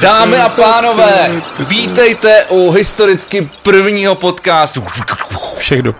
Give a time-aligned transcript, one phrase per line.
[0.00, 4.84] Dámy a pánové, vítejte u historicky prvního podcastu.
[5.56, 5.96] Všech dob.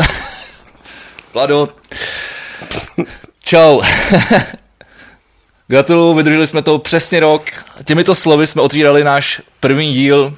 [1.34, 1.68] Vlado.
[3.40, 3.80] Čau.
[5.68, 7.42] Gratuluju, vydrželi jsme to přesně rok.
[7.84, 10.34] Těmito slovy jsme otvírali náš první díl.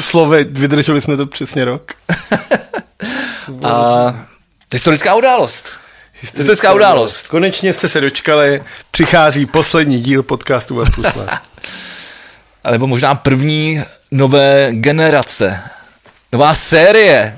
[0.00, 1.92] Slovy, vydrželi jsme to přesně rok.
[3.62, 4.14] A
[4.72, 5.83] historická událost.
[6.24, 7.28] Historická událost.
[7.28, 11.06] Konečně jste se dočkali, přichází poslední díl podcastu Web Plus.
[12.64, 15.60] Alebo možná první nové generace.
[16.32, 17.36] Nová série.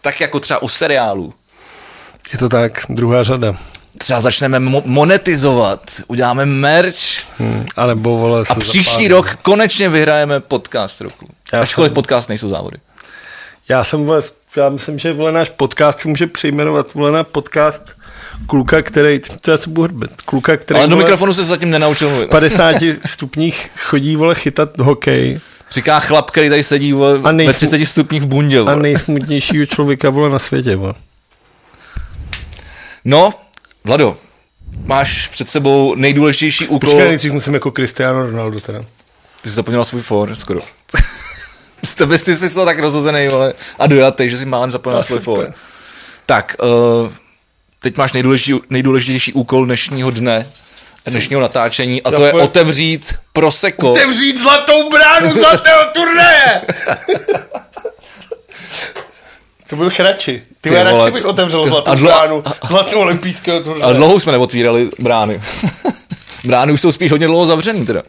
[0.00, 1.34] Tak jako třeba u seriálů.
[2.32, 3.56] Je to tak, druhá řada.
[3.98, 6.98] Třeba začneme mo- monetizovat, uděláme merch
[7.38, 9.08] Hmm, a nebo vole, a se příští zapálí.
[9.08, 11.28] rok konečně vyhrajeme podcast roku.
[11.52, 12.76] Já Ačkoliv jsem- podcast nejsou závody.
[13.68, 14.22] Já jsem, vole,
[14.56, 17.82] já myslím, že vole, náš podcast se může přejmenovat vole, na podcast
[18.46, 21.70] kluka, který, to já se budu hrbet, kluka, který Ale do vole, mikrofonu se zatím
[21.70, 22.30] nenaučil v mluvit.
[22.30, 25.40] 50 stupních chodí vole chytat hokej
[25.70, 28.60] Říká chlap, který tady sedí vole, A nejsou- ve 30 stupních v bundě.
[28.60, 28.76] a Vole.
[28.76, 30.76] nejsmutnějšího člověka vole na světě.
[30.76, 30.94] Vole.
[33.04, 33.34] No,
[33.84, 34.16] Vlado,
[34.84, 36.78] máš před sebou nejdůležitější úkol.
[36.90, 38.82] Počkej, nejdřív musím jako Cristiano Ronaldo teda.
[39.42, 40.60] Ty jsi zapomněl svůj for, skoro.
[41.84, 45.54] Z tebe ty jsi tak rozhozený, vole, a dojatý, že si málem zapomněl svůj for.
[46.26, 46.56] Tak,
[47.04, 47.12] uh,
[47.84, 50.46] teď máš nejdůležitější, nejdůležitější úkol dnešního dne,
[51.06, 53.92] dnešního natáčení, a to je otevřít proseko.
[53.92, 56.62] Otevřít zlatou bránu zlatého turnaje!
[59.68, 60.42] to byl chrači.
[60.60, 63.94] Ty, Ty radši bych otevřel ty- zlatou a dlo- bránu zlatou olympijského Ale turnaje.
[63.94, 65.40] dlouho jsme neotvírali brány.
[66.44, 68.02] brány už jsou spíš hodně dlouho zavřený teda.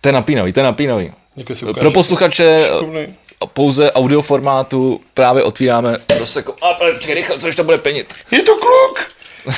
[0.00, 1.12] To je napínavý, to je napínavý.
[1.36, 1.74] Jako.
[1.74, 2.68] Pro posluchače.
[3.46, 6.54] Pouze audio formátu právě otvíráme proseko.
[6.62, 8.14] A počkej, rychle, co když to bude penit.
[8.30, 9.06] Je to kluk!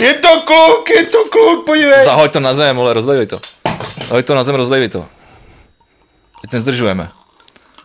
[0.00, 2.04] Je to kluk, je to kluk, podívej.
[2.04, 3.38] Zahoď to na zem, ale rozdejvej to.
[4.08, 5.06] Zahoď to na zem, rozdejvej to.
[6.40, 7.08] Teď nezdržujeme.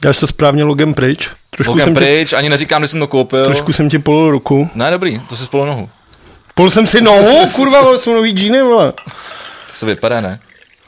[0.03, 1.29] Dáš to správně logem pryč.
[1.49, 3.45] Trošku, Logem jsem, tě, pryč, ani neříkám, že jsem to koupil.
[3.45, 4.69] trošku jsem ti polil ruku.
[4.75, 5.89] Ne, dobrý, to si spolu nohu.
[6.55, 8.91] Pol jsem si nohu, kurva, vole, jsou nový džíny, vole.
[9.67, 10.39] To se vypadá, ne?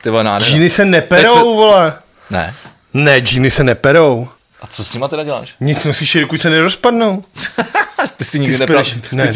[0.02, 0.52] Ty vole, nádhera.
[0.52, 1.94] Džíny se neperou, jsme- vole.
[2.30, 2.56] Ne.
[2.94, 4.28] Ne, džíny se neperou.
[4.64, 5.56] A co s nima teda děláš?
[5.60, 7.24] Nic nosíš, dokud se nerozpadnou.
[8.18, 8.84] Ty si nikdy nepral.
[9.12, 9.28] ne.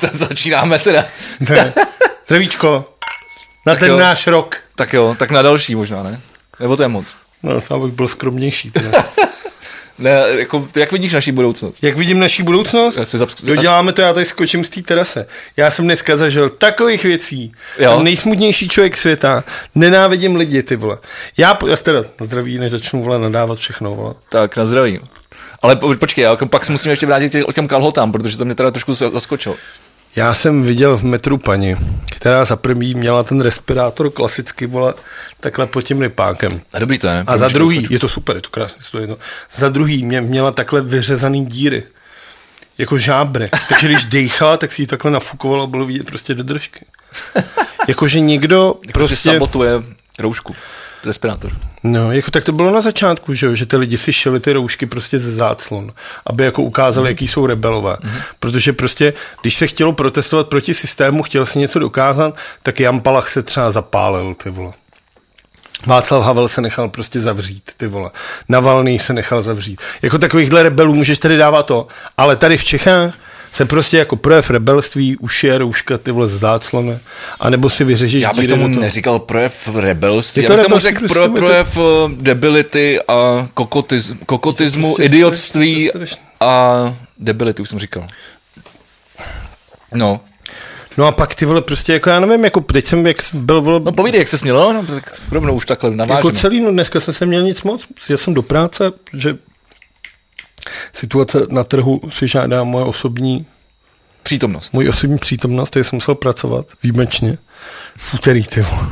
[0.00, 1.04] Tam začínáme teda.
[1.40, 1.72] Ne.
[2.26, 2.92] Zdravíčko.
[3.66, 3.98] Na Tak ten jo.
[3.98, 4.56] náš rok.
[4.74, 6.20] Tak jo, tak na další možná, ne?
[6.60, 7.16] Nebo to je moc?
[7.42, 8.70] No, abych byl skromnější.
[8.70, 9.04] Teda.
[9.98, 11.82] Ne, jako, jak vidíš naší budoucnost?
[11.84, 12.96] Jak vidím naší budoucnost?
[12.96, 15.26] Já si zapsk- Doděláme to, já tady skočím z té terase.
[15.56, 17.52] Já jsem dneska zažil takových věcí.
[17.78, 17.94] Jo.
[17.94, 19.44] Jsem nejsmutnější člověk světa.
[19.74, 20.98] Nenávidím lidi, ty vole.
[21.36, 24.14] Já, já teda na zdraví, než začnu vole nadávat všechno, vole.
[24.28, 25.00] Tak, na zdraví.
[25.62, 28.44] Ale po, počkej, já jako pak se musím ještě vrátit k těm kalhotám, protože to
[28.44, 29.56] mě teda trošku za- zaskočilo.
[30.16, 31.76] Já jsem viděl v metru paní,
[32.10, 34.94] která za první měla ten respirátor klasicky, vole,
[35.40, 36.60] takhle pod tím rypákem.
[36.72, 37.24] A dobrý to je?
[37.26, 39.18] A za druhý, je to super, je to krásně, to je to.
[39.54, 41.82] Za druhý mě, měla takhle vyřezaný díry.
[42.78, 43.46] Jako žábry.
[43.68, 46.84] Takže když dejchala, tak si ji takhle nafukovalo a bylo vidět prostě do držky.
[47.88, 49.30] Jakože někdo Prostě prostě...
[49.30, 49.70] sabotuje
[50.18, 50.54] roušku,
[51.04, 51.52] respirátor.
[51.82, 54.52] No, jako tak to bylo na začátku, že, jo, že ty lidi si šili ty
[54.52, 55.92] roušky prostě ze záclon,
[56.26, 57.10] aby jako ukázali, Mhm.
[57.10, 57.94] jaký jsou rebelové.
[57.94, 58.20] Mm-hmm.
[58.40, 59.12] Protože prostě,
[59.42, 63.70] když se chtělo protestovat proti systému, chtěl si něco dokázat, tak Jan Palach se třeba
[63.70, 64.72] zapálil, ty vole.
[65.86, 68.10] Václav Havel se nechal prostě zavřít, ty vole.
[68.48, 69.80] Navalný se nechal zavřít.
[70.02, 71.86] Jako takovýchhle rebelů můžeš tady dávat to,
[72.16, 73.14] ale tady v Čechách
[73.56, 76.98] se prostě jako projev rebelství ušije rouška ty vole z záclony,
[77.40, 78.80] anebo si vyřešíš Já bych tomu toho.
[78.80, 82.10] neříkal projev rebelství, Je já to bych tomu řekl prostě pro, je to- projev uh,
[82.12, 88.06] debility a kokotiz, kokotismu, To je idiotství strašný, to je a debility, už jsem říkal.
[89.94, 90.20] No,
[90.98, 93.60] No a pak ty vole prostě jako já nevím, jako teď jsem jak jsem byl
[93.62, 96.34] vole, no povídej, jak se smělo, no, tak rovnou už takhle jako navážeme.
[96.34, 99.36] celý, no dneska jsem se měl nic moc, jel jsem do práce, že
[100.92, 103.46] situace na trhu si žádá moje osobní,
[104.22, 104.72] Přítomnost.
[104.72, 107.38] můj osobní přítomnost, takže jsem musel pracovat výjimečně
[107.96, 108.88] v úterý, ty vole.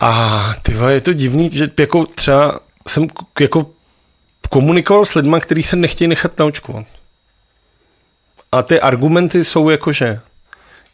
[0.00, 3.06] A ty vole, je to divný, že jako třeba jsem
[3.40, 3.70] jako
[4.50, 6.86] komunikoval s lidmi, kteří se nechtějí nechat naočkovat.
[8.52, 10.20] A ty argumenty jsou jako, že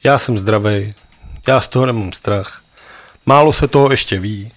[0.04, 0.94] já jsem zdravý,
[1.48, 2.62] já z toho nemám strach,
[3.26, 4.52] málo se toho ještě ví.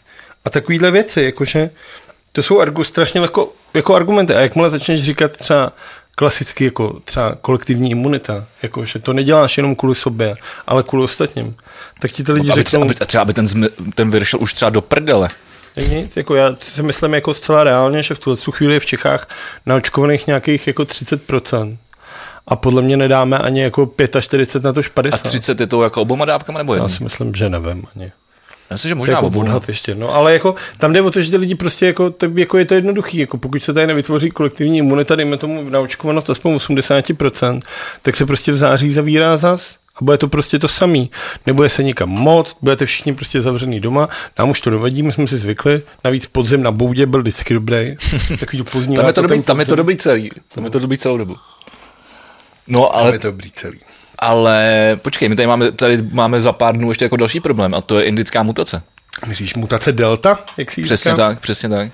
[0.45, 1.69] A takovýhle věci, jakože
[2.35, 4.35] to jsou argu, strašně jako, jako argumenty.
[4.35, 5.71] A jakmile začneš říkat třeba
[6.15, 10.35] klasicky jako třeba kolektivní imunita, jako že to neděláš jenom kvůli sobě,
[10.67, 11.55] ale kvůli ostatním,
[11.99, 14.53] tak ti ty lidi Aby, řeknou, aby, třeba aby ten, zmi, ten vir šel už
[14.53, 15.29] třeba do prdele.
[15.75, 18.85] jak nic, jako já si myslím jako zcela reálně, že v tuhle chvíli je v
[18.85, 19.27] Čechách
[19.65, 21.77] naočkovaných nějakých jako 30%.
[22.47, 23.91] a podle mě nedáme ani jako
[24.21, 25.17] 45 na to A 50.
[25.23, 26.95] 30 je to jako oboma dávkama nebo Já jednou?
[26.95, 28.11] si myslím, že nevím ani.
[28.73, 29.45] Já myslím, že možná jako oboma.
[29.45, 32.37] odhad ještě, no, ale jako tam jde o to, že ty lidi prostě jako, tak
[32.37, 36.55] jako je to jednoduchý, jako pokud se tady nevytvoří kolektivní imunita, dejme tomu naočkovanost aspoň
[36.55, 37.61] 80%,
[38.01, 41.11] tak se prostě v září zavírá zas a bude to prostě to samý.
[41.45, 44.09] Nebude se nikam moc, budete všichni prostě zavřený doma,
[44.39, 47.95] nám už to nevadí, my jsme si zvykli, navíc podzim na boudě byl vždycky dobrý,
[48.39, 50.31] takový to pozdní Tam je to, dobrý, ten tam je to dobrý celý.
[50.55, 51.35] Tam je to dobrý celou dobu.
[52.67, 53.79] No, Tam ale, je to dobrý celý.
[54.23, 57.81] Ale počkej, my tady máme, tady máme za pár dnů ještě jako další problém a
[57.81, 58.83] to je indická mutace.
[59.27, 61.27] Myslíš mutace delta, jak si Přesně říká?
[61.27, 61.91] tak, přesně tak.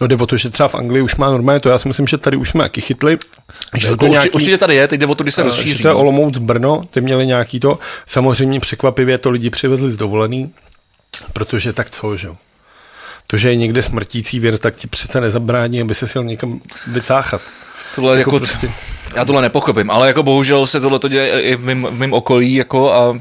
[0.00, 2.06] No jde o to, že třeba v Anglii už má normálně to, já si myslím,
[2.06, 3.18] že tady už jsme jaký chytli.
[3.76, 5.82] Že Jako určitě, určitě tady je, teď jde o to, když se Že rozšíří.
[5.82, 5.94] to je.
[5.94, 7.78] Olomouc Brno, ty měli nějaký to.
[8.06, 10.50] Samozřejmě překvapivě to lidi přivezli z dovolený,
[11.32, 12.36] protože tak co, že jo.
[13.26, 17.42] To, že je někde smrtící věr, tak ti přece nezabrání, aby se sjel někam vycáchat.
[17.94, 18.70] Tohle jako, Jako jako prostě-
[19.16, 22.12] já tohle nepochopím, ale jako bohužel se tohle to děje i v mým, v mým
[22.12, 23.18] okolí jako a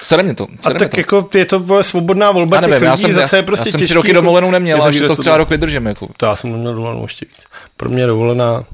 [0.00, 1.00] sere mě to, A sere mě tak to.
[1.00, 3.42] jako je to vole, svobodná volba Já těch nevím, já lidí, jsem, zase já, je
[3.42, 5.86] prostě já jsem tři roky jako dovolenou neměl, až zavírat to třeba rok vydržím.
[5.86, 6.08] Jako.
[6.16, 7.44] To já jsem neměl dovolenou ještě víc.
[7.76, 8.64] Pro mě dovolená,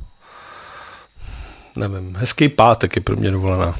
[1.76, 3.74] nevím, hezký pátek je pro mě dovolená.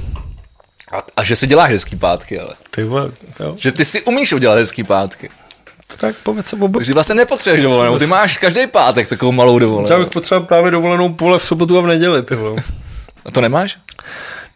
[0.92, 2.54] A, a, že si děláš hezký pátky, ale.
[2.70, 3.54] Ty vole, jo.
[3.58, 5.30] Že ty si umíš udělat hezký pátky.
[5.96, 6.56] Tak povedz se.
[6.76, 9.98] Takže vlastně nepotřebuješ dovolenou, ty máš každý pátek takovou malou Já dovolenou.
[10.04, 12.62] bych potřeboval právě dovolenou vole v sobotu a v neděli, ty vole.
[13.24, 13.78] A to nemáš?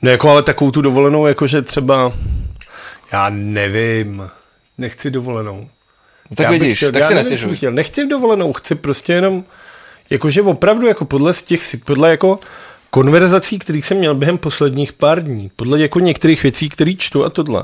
[0.02, 2.12] No jako ale takovou tu dovolenou, jakože třeba,
[3.12, 4.30] já nevím,
[4.78, 5.68] nechci dovolenou.
[6.30, 7.58] No, tak já vidíš, chtěl, tak já si nestěžuj.
[7.70, 9.44] Nechci dovolenou, chci prostě jenom,
[10.10, 12.40] jakože opravdu jako podle z těch, podle jako
[12.90, 17.30] konverzací, kterých jsem měl během posledních pár dní, podle jako některých věcí, které čtu a
[17.30, 17.62] tohle,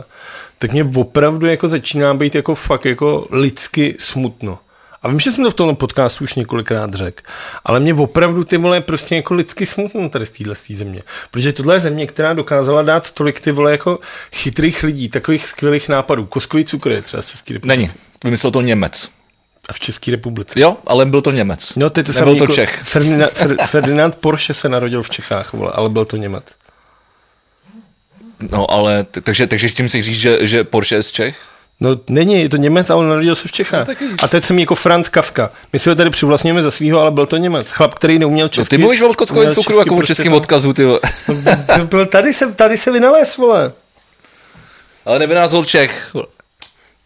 [0.59, 4.59] tak mě opravdu jako začíná být jako fakt jako lidsky smutno.
[5.03, 7.23] A vím, že jsem to v tom podcastu už několikrát řekl,
[7.65, 11.03] ale mě opravdu ty vole prostě jako lidsky smutno tady z téhle země.
[11.31, 13.99] Protože tohle je země, která dokázala dát tolik ty vole jako
[14.33, 16.27] chytrých lidí, takových skvělých nápadů.
[16.27, 17.79] Koskový cukr je třeba z České republiky.
[17.79, 17.91] Není.
[18.25, 19.11] Vymyslel to Němec.
[19.69, 20.61] A v České republice.
[20.61, 21.75] Jo, ale byl to Němec.
[21.77, 22.81] No, teď to Nebyl to jako Čech.
[22.85, 26.45] Ferdinand, Fer, Ferdinand Porsche se narodil v Čechách, vole, ale byl to Němec.
[28.51, 31.39] No, ale, takže, takže tím si říct, že, že Porsche je z Čech?
[31.81, 33.87] No není, je to Němec, ale narodil se v Čechách.
[33.89, 35.51] No, a teď jsem jako Franz Kafka.
[35.73, 37.71] My si ho tady přivlastňujeme za svýho, ale byl to Němec.
[37.71, 38.71] Chlap, který neuměl No, česky.
[38.71, 40.83] ty mluvíš o kockovém neuměl cukru jako o prostě českém to- odkazu, ty.
[41.79, 43.73] No, byl- tady, se, tady se vynalez, vole.
[45.05, 46.11] Ale nevynázol Čech.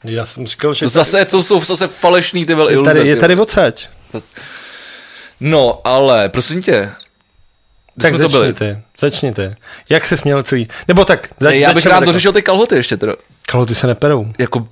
[0.04, 2.90] Já jsem říkal, že To zase, co jsou zase falešný ty vole iluze.
[2.94, 3.86] tady, je ty tady odsaď.
[5.40, 6.72] No, ale prosím tě.
[7.94, 8.52] Kde Tak jsme to byli?
[8.52, 9.56] začněte, začněte.
[9.88, 10.68] Jak se směl celý?
[10.88, 13.14] Nebo tak, zač, Ne, já bych rád dořešil ty kalhoty ještě teda.
[13.46, 14.32] Kalhoty se neperou.
[14.38, 14.68] Jako,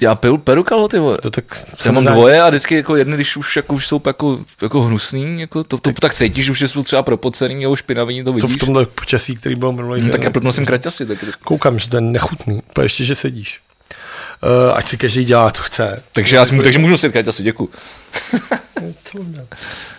[0.00, 1.18] já peru, peru kalhoty, vole.
[1.22, 1.44] To tak
[1.84, 5.40] Já mám dvoje a vždycky jako jedny, když už, jako, už jsou jako, jako hnusný,
[5.40, 8.56] jako to, to, tak cítíš, že už jsou třeba propocený nebo špinavý, to To vidíš.
[8.62, 11.06] v tomhle počasí, který byl minulý Hm, tak já proto nosím kraťasy.
[11.06, 12.62] Tak, Koukám, že to je nechutný.
[12.82, 13.60] Ještě, že sedíš.
[14.44, 16.02] Uh, ať si každý dělá, co chce.
[16.12, 17.70] takže, já si, takže můžu nosit kraťasy, děkuji.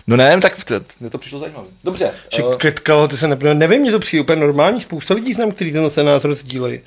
[0.08, 1.68] No ne, tak to, mě to přišlo zajímavé.
[1.84, 2.12] Dobře.
[2.36, 3.54] Že uh, uh, kalhoty se neperou.
[3.54, 4.82] Nevím, mně to přijde úplně normální.
[4.82, 6.80] Spousta lidí znám, kteří ten se názor sdílejí.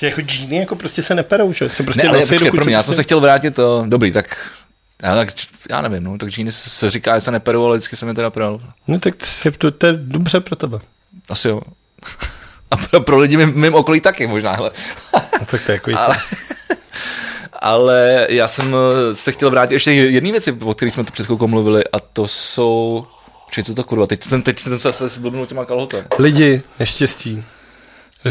[0.00, 1.68] Ty jako džíny jako prostě se neperou, že?
[1.68, 3.58] Se prostě ne, ale nosí, počkej, dokud pro mě, já se jsem se chtěl vrátit,
[3.58, 4.50] uh, dobrý, tak
[5.02, 5.28] já, tak,
[5.70, 8.14] já nevím, no, tak džíny se, se říká, že se neperou, ale vždycky jsem je
[8.14, 8.60] teda pral.
[8.86, 10.78] No tak to, to, to je dobře pro tebe.
[11.28, 11.60] Asi jo.
[12.70, 14.70] A pro, pro lidi mým, mým okolí taky možná, hele.
[15.14, 16.16] No, tak to je jako Ale,
[17.52, 21.26] ale já jsem eh, se chtěl vrátit ještě jedné věci, o kterých jsme tu před
[21.26, 23.06] chvilkou mluvili, a to jsou...
[23.64, 26.04] Co to kurva, teď jsem, teď jsem se zblbnul těma kalhotem.
[26.18, 27.44] Lidi, neštěstí.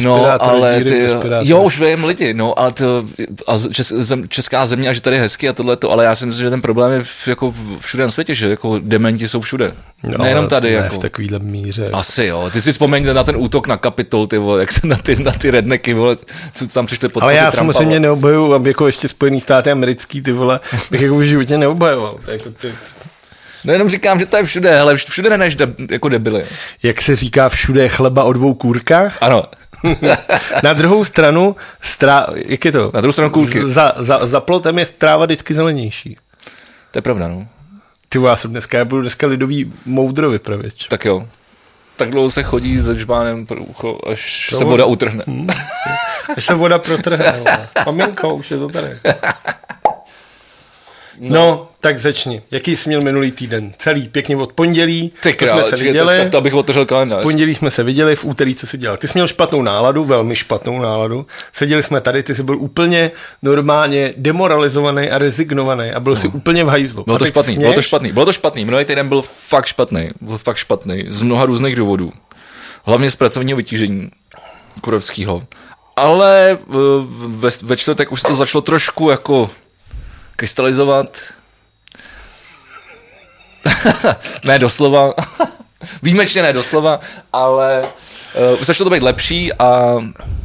[0.03, 1.07] No, ale díry ty,
[1.41, 3.05] jo, už vím lidi, no, ale to,
[3.47, 6.15] a čes, zem, česká země a že tady je hezky a tohle to, ale já
[6.15, 9.41] si myslím, že ten problém je v- jako všude na světě, že jako dementi jsou
[9.41, 9.73] všude.
[10.03, 10.95] No, Nejenom tady, ne jako.
[10.95, 11.89] v takovýhle míře.
[11.93, 15.15] Asi jo, ty si vzpomeň na ten útok na Kapitol, ty vole, jak na ty,
[15.23, 16.15] na ty rednecky, vole,
[16.53, 20.31] co tam přišli pod ale já samozřejmě neobhajuju, aby jako ještě Spojený státy americký, ty
[20.31, 20.59] vole,
[20.91, 22.17] bych jako v životě neobhajoval.
[22.31, 22.71] Jako ty,
[23.63, 26.45] No jenom říkám, že to je všude, hele, všude neneš de, jako debily.
[26.83, 29.17] jak se říká všude je chleba o dvou kůrkách.
[29.21, 29.43] Ano,
[30.63, 32.91] Na druhou stranu, strá, jak je to?
[32.94, 33.72] na druhou stranu kůlky.
[33.72, 36.17] Za, za, za plotem je tráva vždycky zelenější.
[36.91, 37.48] To je pravda, no.
[38.10, 40.88] Ty já jsem dneska, já budu dneska lidový moudro vypravěč.
[40.88, 41.27] Tak jo.
[41.96, 45.24] Tak dlouho se chodí se žbánem pro ucho, až To se voda utrhne.
[46.38, 47.34] Až se voda protrhne.
[47.86, 49.00] Maminko, už je to tady.
[51.19, 52.41] No, tak začni.
[52.51, 53.74] Jaký jsi měl minulý týden?
[53.77, 55.12] Celý, pěkně od pondělí.
[55.22, 56.17] Ty to král, jsme se viděli.
[56.17, 57.19] tak to abych otevřel kalendář.
[57.19, 58.98] V pondělí jsme se viděli, v úterý co si dělal.
[58.98, 61.25] Ty jsi měl špatnou náladu, velmi špatnou náladu.
[61.53, 66.63] Seděli jsme tady, ty jsi byl úplně normálně demoralizovaný a rezignovaný a byl si úplně
[66.63, 67.03] v hajzlu.
[67.03, 68.65] Bylo A to špatný, bylo to špatný, bylo to špatný.
[68.65, 72.12] Minulý týden byl fakt špatný, byl fakt špatný, z mnoha různých důvodů.
[72.86, 74.10] hlavně z pracovního vytížení
[74.81, 75.43] Kurovského.
[75.95, 76.75] Ale eh,
[77.27, 79.50] ve, ve čtvrtek už se to začalo trošku jako
[80.35, 81.19] krystalizovat.
[84.43, 85.13] ne doslova.
[86.03, 86.99] Výjimečně ne doslova,
[87.33, 89.95] ale uh, začalo to být lepší a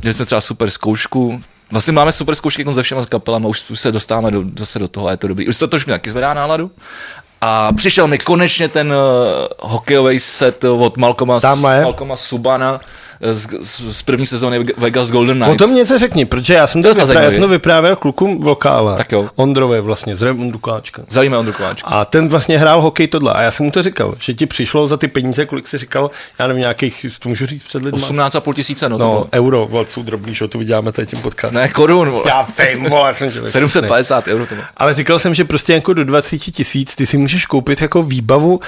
[0.02, 1.42] měli jsme třeba super zkoušku.
[1.70, 5.06] Vlastně máme super zkoušky ze všema kapelama, už, už se dostáváme do, zase do toho
[5.06, 5.48] a je to dobrý.
[5.48, 6.70] Už to trošku taky zvedá náladu.
[7.40, 8.98] A přišel mi konečně ten uh,
[9.58, 12.80] hokejový set od Malcoma, Malcoma Subana
[13.20, 15.62] z, z, z první sezóny Vegas Golden Knights.
[15.62, 18.40] O tom něco řekni, protože já jsem to, to vyprávěl, já jsem to vyprávěl klukům
[18.40, 18.96] v lokále.
[18.96, 19.28] Tak jo.
[19.36, 21.02] Ondrové vlastně, z Ondru Koláčka.
[21.08, 21.88] Zavíme Ondru Koláčka.
[21.88, 23.32] A ten vlastně hrál hokej tohle.
[23.32, 26.10] A já jsem mu to říkal, že ti přišlo za ty peníze, kolik jsi říkal,
[26.38, 28.00] já nevím, nějakých, to můžu říct před lidmi.
[28.00, 29.28] 18,5 tisíce, no, no to bylo.
[29.32, 31.60] euro, vole, jsou drobný, že to vyděláme tady tím podcastem.
[31.60, 32.24] Ne, korun, vole.
[32.26, 34.66] Já vím, vole, jsem 750 euro to bylo.
[34.76, 38.60] Ale říkal jsem, že prostě jako do 20 tisíc ty si můžeš koupit jako výbavu,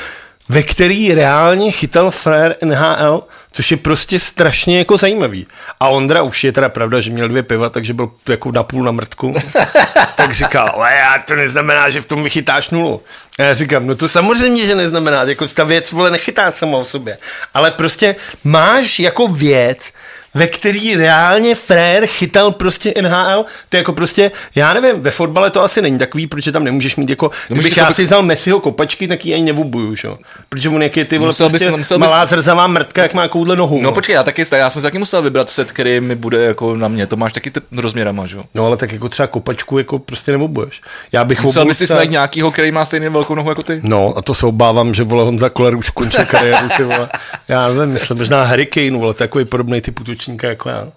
[0.49, 3.23] ve který reálně chytal frér NHL,
[3.53, 5.47] což je prostě strašně jako zajímavý.
[5.81, 8.93] A Ondra už je teda pravda, že měl dvě piva, takže byl jako napůl na
[8.93, 9.35] mrtku.
[10.17, 13.03] tak říkal, ale já to neznamená, že v tom vychytáš nulu.
[13.39, 16.85] A já říkám, no to samozřejmě, že neznamená, jako ta věc vole nechytá sama o
[16.85, 17.19] sobě.
[17.55, 19.93] Ale prostě máš jako věc,
[20.35, 25.51] ve který reálně frér chytal prostě NHL, to je jako prostě, já nevím, ve fotbale
[25.51, 28.61] to asi není takový, protože tam nemůžeš mít jako, no, kdybych já si vzal Messiho
[28.61, 30.09] kopačky, tak ji ani nevubuju, že?
[30.49, 32.31] Protože on jak je ty vole musel prostě bys, musel malá bys...
[32.31, 33.77] zrzavá mrtka, jak má koudle nohu.
[33.77, 36.45] No, no počkej, já taky, já jsem si taky musel vybrat set, který mi bude
[36.45, 38.37] jako na mě, to máš taky rozměrama, že?
[38.55, 40.81] No ale tak jako třeba kopačku jako prostě nevubuješ.
[41.13, 43.81] Já bych musel bys si najít nějakýho, který má stejně velkou nohu jako ty.
[43.83, 47.09] No a to se obávám, že vole Honza Koller už končil kariéru, ty vole.
[47.49, 50.89] Já nevím, myslím, možná Hurricane, vole, takový podobný typ útočníka jako já.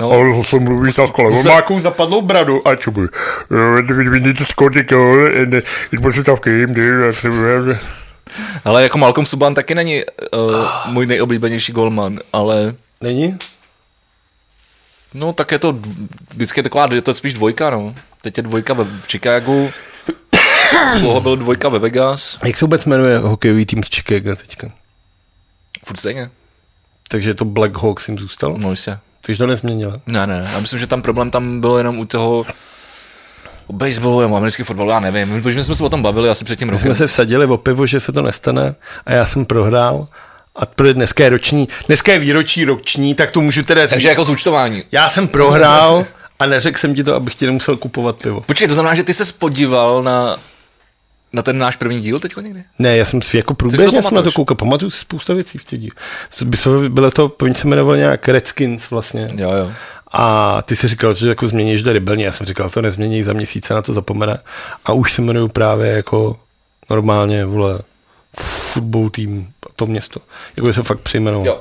[0.00, 0.10] No.
[0.10, 1.24] Ale se mluví takhle.
[1.24, 3.08] On má jakou zapadlou bradu a čo by.
[3.50, 5.54] We need to score the goal and
[5.92, 6.74] it was a tough game.
[8.64, 12.74] Ale jako Malcolm Subban taky není uh, můj nejoblíbenější golman, ale...
[13.00, 13.38] Není?
[15.14, 15.78] No tak je to
[16.34, 17.94] vždycky je taková, je to spíš dvojka, no.
[18.22, 19.70] Teď je dvojka v Chicagu,
[21.00, 22.38] dlouho byl dvojka ve Vegas.
[22.44, 24.70] Jak se vůbec jmenuje hokejový tým z Chicago teďka?
[25.84, 26.30] Furt stejně.
[27.08, 28.58] Takže to Black Hawks jim zůstalo?
[28.58, 28.98] No jistě.
[29.26, 30.00] Ty to nezměnila?
[30.06, 32.44] Ne, ne, já myslím, že tam problém tam byl jenom u toho
[33.66, 35.28] o baseballu nebo americký fotbal, já nevím.
[35.28, 36.84] My jsme se o tom bavili asi před tím rokem.
[36.84, 38.74] jsme se vsadili o pivo, že se to nestane
[39.06, 40.08] a já jsem prohrál
[40.56, 43.90] a dneska je roční, dneska je výročí roční, tak to můžu teda říct.
[43.90, 44.84] Takže jako zúčtování.
[44.92, 46.06] Já jsem prohrál
[46.38, 48.40] a neřekl jsem ti to, abych ti nemusel kupovat pivo.
[48.40, 50.36] Počkej, to znamená, že ty se podíval na
[51.34, 52.64] na ten náš první díl teď někdy?
[52.78, 55.70] Ne, já jsem si jako průběžně jsem na to koukal, pamatuju si spousta věcí v
[55.70, 55.90] díl.
[56.88, 59.30] Bylo to, oni se jmenovalo nějak Redskins vlastně.
[59.36, 59.72] Jo, jo.
[60.12, 63.32] A ty si říkal, že jako změníš do rebelně, já jsem říkal, to nezmění, za
[63.32, 64.38] měsíce na to zapomene.
[64.84, 66.38] A už se jmenuju právě jako
[66.90, 67.78] normálně, vole,
[68.72, 70.20] fotbal tým, to město.
[70.56, 71.46] Jako se fakt přejmenovalo.
[71.46, 71.60] Jo.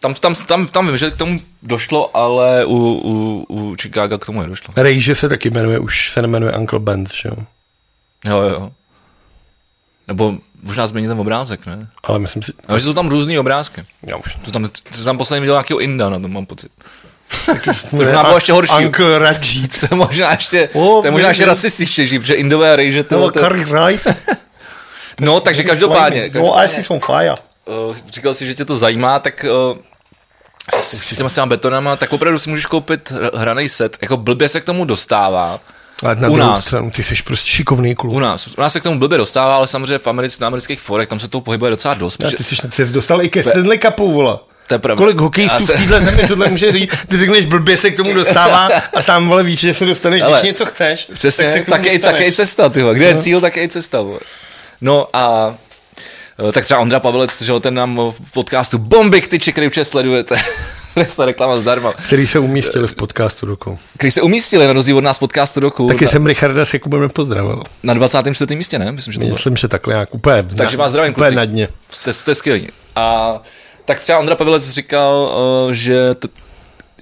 [0.00, 4.26] Tam, tam, tam, tam vím, že k tomu došlo, ale u, u, u Chicago k
[4.26, 4.74] tomu nedošlo.
[4.76, 7.36] Rejže se taky jmenuje, už se nemenuje Uncle Ben, že jo?
[8.24, 8.72] Jo, jo.
[10.10, 11.88] Nebo možná změnit ten obrázek, ne?
[12.02, 12.52] Ale myslím si...
[12.68, 13.84] Ale že jsou tam různý obrázky.
[14.02, 14.34] Já už.
[14.44, 16.72] To tam, to tam posledně viděl nějakého Inda, na tom mám pocit.
[17.90, 18.86] to možná bylo ještě horší.
[18.86, 19.80] Uncle Rajit.
[19.80, 23.18] to je možná ještě, oh, to je možná ještě rasističtější, protože Indové a rejže to...
[23.18, 24.16] No, curry rice.
[25.20, 26.30] no, takže každopádně.
[26.34, 27.34] No, I see some fire.
[27.88, 29.78] Uh, říkal si, že tě to zajímá, tak uh,
[30.74, 33.96] s těma betonama, tak opravdu si můžeš koupit hraný set.
[34.02, 35.60] Jako blbě se k tomu dostává.
[36.02, 36.66] Ale na u nás.
[36.66, 38.14] Stranu, ty jsi prostě šikovný kluk.
[38.14, 38.46] U nás.
[38.46, 41.18] U nás se k tomu blbě dostává, ale samozřejmě v americ, na amerických forech tam
[41.18, 42.22] se to pohybuje docela dost.
[42.22, 44.38] Ja, ty jsi, ty jsi dostal i ke Stanley Cupu, vole.
[44.66, 44.98] To je pravda.
[44.98, 45.72] Kolik hokejistů se...
[45.72, 46.90] v téhle zemi tohle může říct?
[47.08, 50.40] Ty řekneš, blbě se k tomu dostává a sám vole víš, že se dostaneš, ale,
[50.40, 51.10] když něco chceš.
[51.14, 53.20] Přesně, tak, se tak, je, tak je cesta, ty Kde je no.
[53.20, 54.00] cíl, tak je cesta.
[54.00, 54.20] Vole.
[54.80, 55.54] No a
[56.48, 60.36] eh, tak třeba Ondra Pavelec, že ten nám v podcastu Bomby tyči, který určitě sledujete.
[61.16, 61.92] ta reklama zdarma.
[61.92, 63.78] Který se umístili v podcastu roku.
[63.96, 65.88] Který se umístili na rozdíl od nás podcastu roku.
[65.88, 66.10] Taky na...
[66.10, 67.62] jsem Richarda s Jakubem nepozdravil.
[67.82, 68.56] Na 24.
[68.56, 68.92] místě, ne?
[68.92, 70.42] Myslím, že to Myslím, že takhle nějak úplně.
[70.56, 71.68] Takže vás zdravím, úplně na dně.
[71.90, 72.68] Jste, jste skvělí.
[72.96, 73.34] A
[73.84, 76.28] tak třeba Ondra Pavilec říkal, uh, že to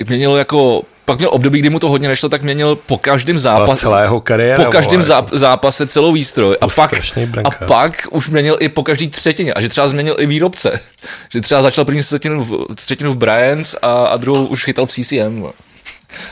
[0.08, 3.80] měnilo jako pak měl období, kdy mu to hodně nešlo, tak měnil po každém zápase.
[3.80, 6.56] Celého kariéra, po každém záp- zápase celou výstroj.
[6.60, 6.92] A pak,
[7.44, 9.54] a pak už měnil i po každý třetině.
[9.54, 10.80] A že třeba změnil i výrobce.
[11.32, 14.92] že třeba začal první třetinu v, třetinu v Bryans a, a druhou už chytal v
[14.92, 15.46] CCM.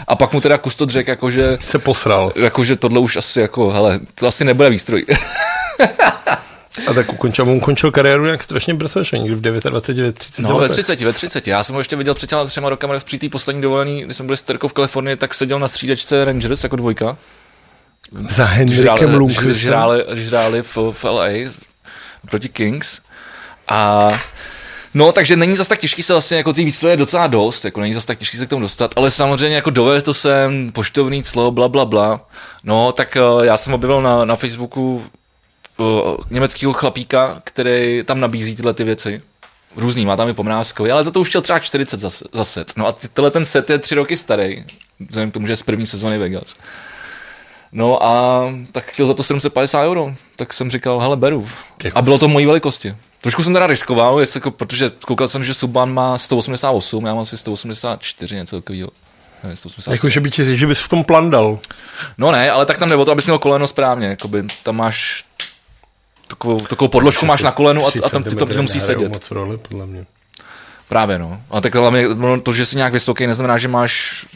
[0.09, 1.59] A pak mu teda Kustod řekl, jako, že...
[1.67, 2.33] Se posral.
[2.37, 5.05] Jako, že tohle už asi jako, hele, to asi nebude výstroj.
[6.87, 10.59] A tak ukončil, on končil kariéru nějak strašně brzo, že někdy v 29, 30 No,
[10.59, 11.47] ve 30, ve 30.
[11.47, 14.27] Já jsem ho ještě viděl před těma třema rokama při té poslední dovolený, když jsme
[14.27, 17.17] byli s Terkou v Kalifornii, tak seděl na střídačce Rangers jako dvojka.
[18.29, 19.51] Za Henrikem Lundqvistem.
[19.51, 21.29] Když hráli, když hráli v, v LA
[22.31, 23.01] proti Kings.
[23.69, 24.11] A
[24.95, 27.95] No, takže není zas tak těžký se vlastně, jako ty výstroje docela dost, jako není
[27.95, 31.51] zas tak těžký se k tomu dostat, ale samozřejmě jako dovést to sem, poštovní clo,
[31.51, 32.21] bla, bla, bla.
[32.65, 35.05] No, tak uh, já jsem objevil na, na Facebooku
[35.77, 39.23] uh, německého chlapíka, který tam nabízí tyhle ty věci.
[39.77, 42.73] Různý, má tam i pomrázkový, ale za to už chtěl třeba 40 za, za set.
[42.77, 44.65] No a ty- tenhle ten set je tři roky starý,
[45.09, 46.55] vzhledem k tomu, že je z první sezóny Vegas.
[47.73, 48.43] No a
[48.73, 51.49] tak chtěl za to 750 euro, tak jsem říkal, hele, beru.
[51.85, 52.95] Jako- A bylo to mojí velikosti.
[53.21, 57.23] Trošku jsem teda riskoval, jestli, jako, protože koukal jsem, že Subban má 188, já mám
[57.23, 58.89] asi 184, něco takového.
[59.45, 59.93] Ne, 180.
[59.93, 61.59] Jako, že, by ti, že bys v tom plandal.
[62.19, 65.25] No ne, ale tak tam jde o to, abys měl koleno správně, jakoby, tam máš
[66.29, 69.09] takovou, takovou podložku máš na kolenu a, a tam ty to ty musí sedět.
[69.13, 70.07] moc roli, podle mě.
[70.89, 71.41] Právě no.
[71.51, 74.27] A tak ono, to, že jsi nějak vysoký, neznamená, že máš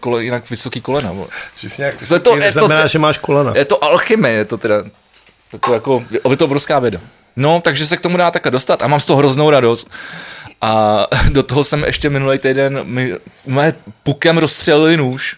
[0.00, 1.12] kole, jinak vysoký kolena.
[1.12, 1.26] vole.
[1.60, 3.52] Že jsi nějak, To je to- je to- znamená, že máš kolena.
[3.56, 4.76] Je to alchymie, je to teda,
[5.52, 7.00] je to jako, je to obrovská věda.
[7.36, 9.90] No, takže se k tomu dá takhle dostat a mám z toho hroznou radost.
[10.60, 13.14] A do toho jsem ještě minulý týden mi
[13.46, 15.36] mé pukem rozstřelili nůž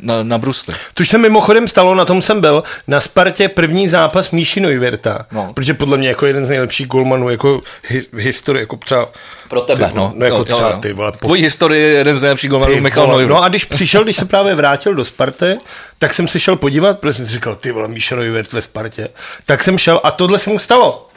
[0.00, 0.74] na, na brusli.
[0.94, 5.52] Což se mimochodem stalo, na tom jsem byl, na Spartě první zápas Míši Neuwirta, No.
[5.54, 9.08] protože podle mě jako jeden z nejlepších golmanů jako hi, v historii, jako třeba
[9.48, 10.12] Pro tebe, no.
[10.16, 13.06] no jako třeba ty vole, po- Tvojí historie je jeden z nejlepších golmanů Ty Michal
[13.08, 13.28] Neuer.
[13.28, 15.56] No a když přišel, když se právě vrátil do Sparty,
[15.98, 19.08] tak jsem se šel podívat, protože jsem si říkal, ty vole, Míša Neuwirth ve Spartě.
[19.46, 21.08] Tak jsem šel a tohle se mu stalo.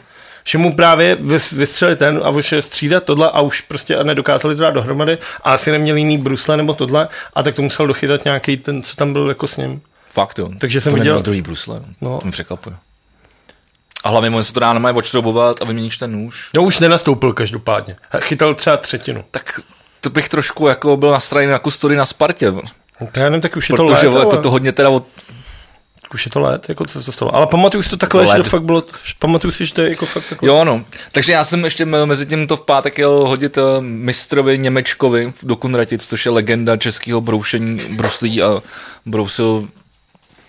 [0.49, 4.03] Že mu právě vys- vystřelili ten a už je střídat tohle a už prostě a
[4.03, 7.87] nedokázali to dát dohromady a asi neměl jiný brusle nebo tohle a tak to musel
[7.87, 9.81] dochytat nějaký ten, co tam byl jako s ním.
[10.13, 10.49] Fakt jo.
[10.59, 11.81] Takže jsem to viděl- druhý brusle.
[12.01, 12.17] No.
[12.17, 12.75] To mě překvapuje.
[14.03, 16.49] A hlavně on se to dá normálně odšroubovat a vyměníš ten nůž.
[16.53, 17.95] No už nenastoupil každopádně.
[18.19, 19.23] Chytal třeba třetinu.
[19.31, 19.59] Tak
[20.01, 22.51] to bych trošku jako byl nastrajený na kustory na Spartě.
[22.51, 22.61] No,
[23.11, 25.05] To já nevím, tak už je to Protože vole, ale- to, to hodně teda od,
[26.13, 27.35] už je to let, jako co se to stalo.
[27.35, 28.83] Ale pamatuju si to takhle, To že to fakt bylo,
[29.19, 30.45] pamatuju si, že to je jako fakt jako...
[30.45, 30.83] Jo, no.
[31.11, 35.55] Takže já jsem ještě mezi tím to v pátek jel hodit eh, mistrovi Němečkovi do
[35.55, 38.61] Kunratic, což je legenda českého broušení bruslí a
[39.05, 39.67] brousil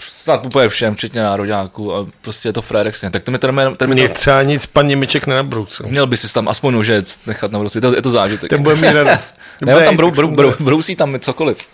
[0.07, 3.11] snad úplně všem, včetně nároďáků a prostě je to sně.
[3.11, 5.87] Tak to mi ten, ten Mě to, třeba nic pan Němeček nenabroucil.
[5.89, 8.51] měl by si tam aspoň nožec nechat na brusli, je to, je to zážitek.
[8.51, 9.35] Ten bude mít radost.
[9.61, 11.69] ne, tam brou, brou, brou, brousí tam cokoliv.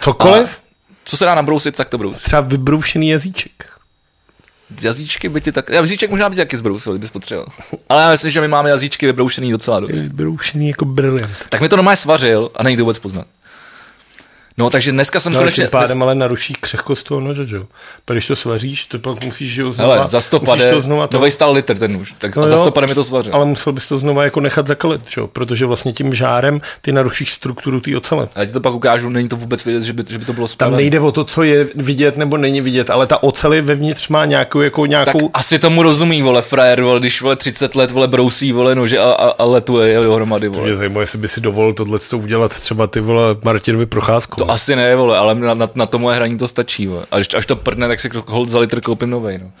[0.00, 0.63] Cokoliv?
[1.04, 2.24] Co se dá nabrousit, tak to brousí.
[2.24, 3.70] Třeba vybroušený jazyček.
[4.82, 5.68] Jazyčky by ti tak...
[5.68, 7.52] Jazyček možná by ti taky zbrousil, kdybys potřeboval.
[7.88, 9.90] Ale já myslím, že my máme jazyčky vybroušený docela dost.
[9.90, 11.32] Vybroušený jako briliant.
[11.48, 13.26] Tak mi to normálně svařil a nejde vůbec poznat.
[14.58, 15.64] No, takže dneska jsem No, ale konečně...
[15.64, 17.64] tím pádem ale naruší křehkost toho nože, že jo?
[18.12, 20.80] Když to svaříš, to pak musíš, že jo, znova, Hele, za 100 musíš pade, to
[20.80, 23.04] znova to, nový stál litr ten už, tak No za jo, 100 pade mi to
[23.04, 23.34] svařil.
[23.34, 25.26] ale musel bys to znova jako nechat zakalit, že jo?
[25.26, 28.28] Protože vlastně tím žárem ty narušíš strukturu té ocele.
[28.34, 30.32] A já ti to pak ukážu, není to vůbec vidět, že by, že by to
[30.32, 30.76] bylo Tam spadané.
[30.76, 34.60] nejde o to, co je vidět nebo není vidět, ale ta oceli vevnitř má nějakou,
[34.60, 35.30] jako Tak nějakou...
[35.34, 39.02] asi tomu rozumí, vole, frajer, vole, když, vole, 30 let, vole, brousí, vole, nože a,
[39.12, 40.76] a, a letuje je dohromady, Mě vole.
[40.76, 44.43] zajímá, jestli by si dovolil tohle udělat třeba ty vole Martinovi procházku.
[44.44, 47.06] To asi ne, vole, ale na, na, na to moje hraní to stačí, vole.
[47.10, 49.52] A až, až to prdne, tak si hold za litr koupím novej, no.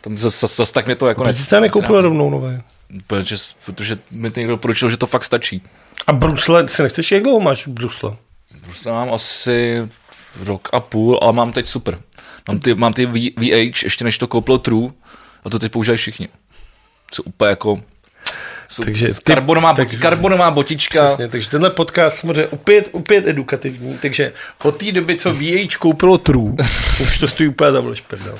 [0.00, 2.62] Tam zas, zas, zas tak mě to jako Proč jsi nekoupil rovnou nové?
[3.06, 5.62] Protože, protože mi někdo doporučil, že to fakt stačí.
[6.06, 8.16] A brusle, si nechceš, jak dlouho máš brusle?
[8.64, 9.88] Prostě mám asi
[10.44, 11.98] rok a půl, ale mám teď super.
[12.48, 14.90] Mám ty, mám ty VH, ještě než to koupilo True,
[15.44, 16.28] a to teď používají všichni.
[17.12, 17.80] Jsou úplně jako...
[18.70, 21.06] Jsou Takže takže ty- karbonová, tak- tak, karbonová botička.
[21.06, 24.32] Přesně, takže tenhle podcast samozřejmě opět, opět edukativní, takže
[24.64, 26.52] od té doby, co VH koupilo True,
[27.02, 27.82] už to stojí úplně za.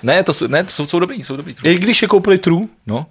[0.02, 1.54] Ne, to, jsou- ne, to jsou, jsou dobrý, jsou dobrý.
[1.54, 1.72] True.
[1.72, 3.06] I když je koupili True, No.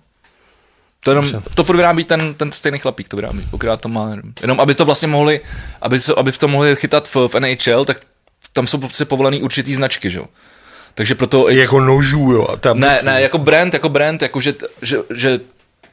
[1.03, 4.10] To, jenom, to furt vyrábí ten, ten stejný chlapík, to vyrábí, pokrát to má.
[4.10, 5.39] Jenom, jenom aby to vlastně mohli,
[5.82, 7.97] aby, se, aby to mohli chytat v, v NHL, tak
[8.53, 10.25] tam jsou prostě povolený určitý značky, že jo.
[10.93, 11.49] Takže proto...
[11.49, 12.47] jako nožů, jo.
[12.49, 15.39] A tam Ne, ne, jako brand, jako brand, jako že, že, že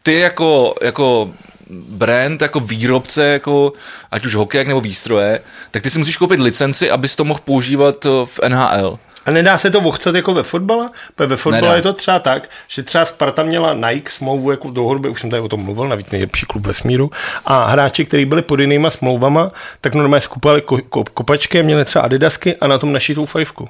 [0.06, 1.30] ty jako, jako
[1.70, 3.72] brand, jako výrobce, jako
[4.10, 5.40] ať už hokejek nebo výstroje,
[5.70, 8.98] tak ty si musíš koupit licenci, abys to mohl používat eh, v NHL.
[9.26, 10.90] A nedá se to vochcat jako ve fotbale?
[11.14, 11.76] Protože ve fotbale Nedá.
[11.76, 15.30] je to třeba tak, že třeba Sparta měla Nike smlouvu jako v dlouhodobě, už jsem
[15.30, 17.10] tady o tom mluvil, navíc nejlepší klub ve smíru,
[17.44, 22.04] a hráči, kteří byli pod jinýma smlouvama, tak normálně skupovali ko, ko, kopačky, měli třeba
[22.04, 23.68] adidasky a na tom našitou fajfku.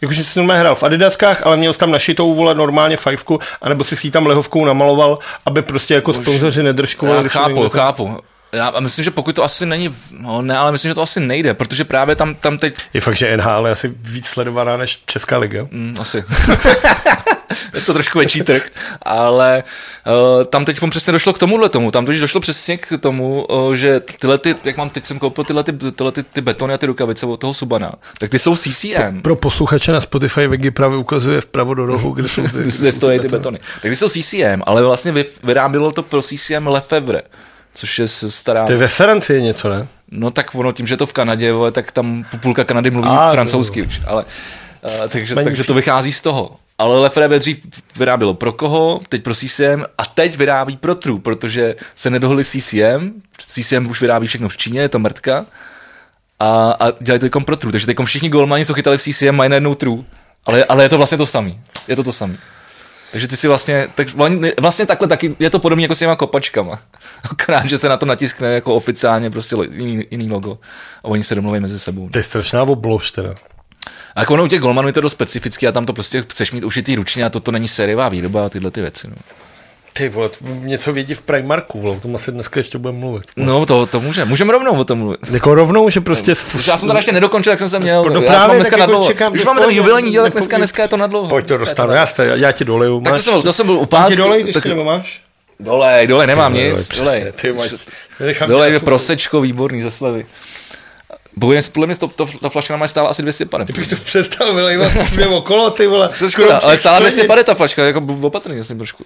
[0.00, 3.84] Jakože jsi normálně hrál v adidaskách, ale měl jsi tam našitou vole normálně fajfku, anebo
[3.84, 7.22] si si ji tam lehovkou namaloval, aby prostě jako sponzoři nedržkovali.
[7.22, 8.29] Já chápu, chápu.
[8.52, 11.54] Já myslím, že pokud to asi není, no ne, ale myslím, že to asi nejde,
[11.54, 12.74] protože právě tam, tam teď...
[12.94, 15.66] Je fakt, že NHL je asi víc sledovaná než Česká liga.
[15.70, 16.24] Mm, asi.
[17.74, 18.62] je to trošku větší trh,
[19.02, 19.64] ale
[20.06, 23.74] uh, tam teď přesně došlo k tomuhle tomu, tam totiž došlo přesně k tomu, uh,
[23.74, 26.78] že tyhle ty, jak mám teď jsem koupil tyhle, ty, tyhle ty, ty betony a
[26.78, 29.22] ty rukavice od toho Subana, tak ty jsou CCM.
[29.22, 33.18] Pro posluchače na Spotify Vegi právě ukazuje vpravo do rohu, kde jsou ty, kde stojí
[33.20, 33.58] ty betony.
[33.58, 37.22] Tak ty jsou CCM, ale vlastně vyrábělo to pro CCM Lefebvre
[37.74, 38.64] což je stará...
[38.64, 39.86] To je ve Francii něco, ne?
[40.10, 43.08] No tak ono tím, že je to v Kanadě, vole, tak tam půlka Kanady mluví
[43.10, 44.24] A, francouzsky už, ale...
[45.00, 46.56] Uh, takže, takže to vychází z toho.
[46.78, 47.58] Ale Lefebvre dřív
[47.96, 53.12] vyrábělo pro koho, teď pro CCM a teď vyrábí pro True, protože se nedohli CCM,
[53.38, 55.46] CCM už vyrábí všechno v Číně, je to mrtka
[56.40, 59.32] a, a dělají to jako pro True, takže teď všichni golmani, co chytali v CCM,
[59.32, 60.02] mají najednou True,
[60.46, 62.38] ale, ale je to vlastně to samý, je to to samý.
[63.12, 64.08] Takže ty si vlastně, tak
[64.60, 66.78] vlastně takhle taky, je to podobně jako s těma kopačkama.
[67.30, 70.58] Akorát, že se na to natiskne jako oficiálně prostě jiný, jiný logo
[71.04, 72.08] a oni se domluví mezi sebou.
[72.08, 73.34] To je strašná oblož teda.
[74.14, 76.52] A jako ono u těch golmanů je to dost specifický a tam to prostě chceš
[76.52, 79.08] mít ušitý ručně a to, to není sériová výroba a tyhle ty věci.
[79.10, 79.16] No.
[80.00, 83.24] Ty vole, něco vědí v Primarku, vole, o tom asi dneska ještě budeme mluvit.
[83.36, 83.48] Vole.
[83.48, 84.24] No, to, to může.
[84.24, 85.18] Můžeme rovnou o tom mluvit.
[85.30, 86.32] Jako rovnou, že prostě...
[86.54, 88.04] No, já jsem to ještě nedokončil, jak jsem se měl.
[88.04, 89.30] No, já mám dneska jako na dlouho.
[89.32, 91.28] Už máme ten jubilejní díl, tak dneska, dneska je to na dlouho.
[91.28, 93.00] Pojď to dostanu, já, jste, já ti doleju.
[93.00, 94.10] Tak to jsem, to jsem byl u pátku.
[94.10, 95.20] Ti dolej, když nebo máš?
[95.60, 96.90] Dolej, dolej, nemám nic.
[98.46, 100.26] Dolej, prosečko, výborný ze slevy.
[101.36, 103.72] Bohužel, podle mě to, to, ta flaška má stála asi 250.
[103.72, 106.10] Ty bych to přestal vylejvat mimo okolo, ty vole.
[106.28, 109.04] Škoda, ale stála 250 ta flaška, jako opatrný jsem trošku.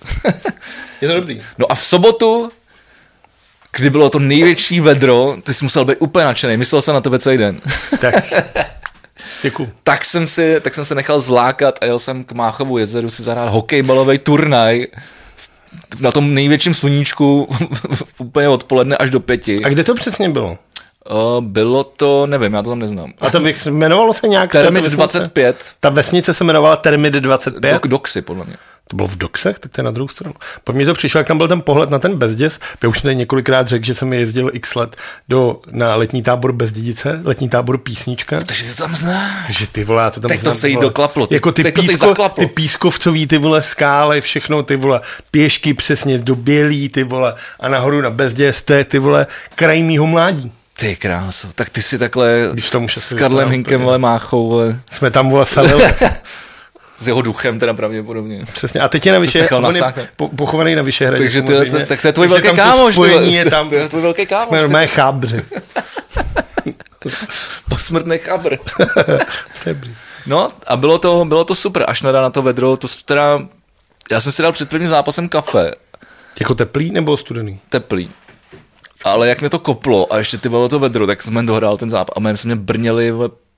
[1.01, 1.41] Je to dobrý.
[1.59, 2.51] No a v sobotu,
[3.77, 7.19] kdy bylo to největší vedro, ty jsi musel být úplně nadšený, myslel jsem na tebe
[7.19, 7.61] celý den.
[8.01, 8.15] Tak.
[9.43, 9.73] Děkuju.
[9.83, 13.23] tak jsem, si, tak jsem se nechal zlákat a jel jsem k Máchovu jezeru si
[13.23, 14.87] zahrát hokejbalový turnaj
[16.01, 17.49] na tom největším sluníčku
[18.19, 19.65] úplně odpoledne až do pěti.
[19.65, 20.59] A kde to přesně bylo?
[21.11, 23.13] Uh, bylo to, nevím, já to tam neznám.
[23.21, 24.53] A to se jmenovalo se nějak?
[24.53, 25.75] Termit 25.
[25.81, 27.73] Ta vesnice se jmenovala Termit 25?
[27.73, 28.57] Dok, Doxy, podle mě.
[28.89, 30.35] To bylo v Doxech, tak to je na druhou stranu.
[30.65, 32.59] Po mně to přišlo, jak tam byl ten pohled na ten bezděs.
[32.83, 34.97] Já už jsem tady několikrát řekl, že jsem jezdil x let
[35.29, 38.41] do, na letní tábor Bezdědice, letní tábor písnička.
[38.47, 39.47] Takže ty to tam znáš.
[39.47, 41.27] Takže ty vole, to tam Teď to se jí doklaplo.
[41.27, 46.35] Ty, jako ty, písko, ty pískovcový, ty vole, skály, všechno, ty vole, pěšky přesně do
[46.35, 50.53] bělý, ty vole, a nahoru na bezděs, to je ty vole, kraj mýho mládí.
[50.79, 54.81] Ty kráso, tak ty si takhle Když to s Karlem Hinkem, vole, máchou, vole.
[54.91, 55.85] Jsme tam, vole, felili.
[56.99, 58.45] s jeho duchem teda pravděpodobně.
[58.53, 58.81] Přesně.
[58.81, 61.23] A teď je na vyše, on je po, pochovaný na Vyšehradě.
[61.23, 62.95] Takže to, to, tak to je tvůj velký kámoš.
[62.95, 64.61] To je tam, to je tvůj velký kámoš.
[64.61, 65.43] Jsme mé chábři.
[67.69, 68.57] Posmrtný chabr.
[70.27, 73.41] no a bylo to, bylo to super, až na to vedro, to teda,
[74.11, 75.73] já jsem si dal před prvním zápasem kafe.
[76.41, 77.61] Jako teplý nebo studený?
[77.69, 78.11] Teplý.
[79.05, 81.91] Ale jak mě to koplo a ještě ty bylo to vedro, tak jsem dohrál ten
[81.91, 83.13] zápas a mém se mě brněly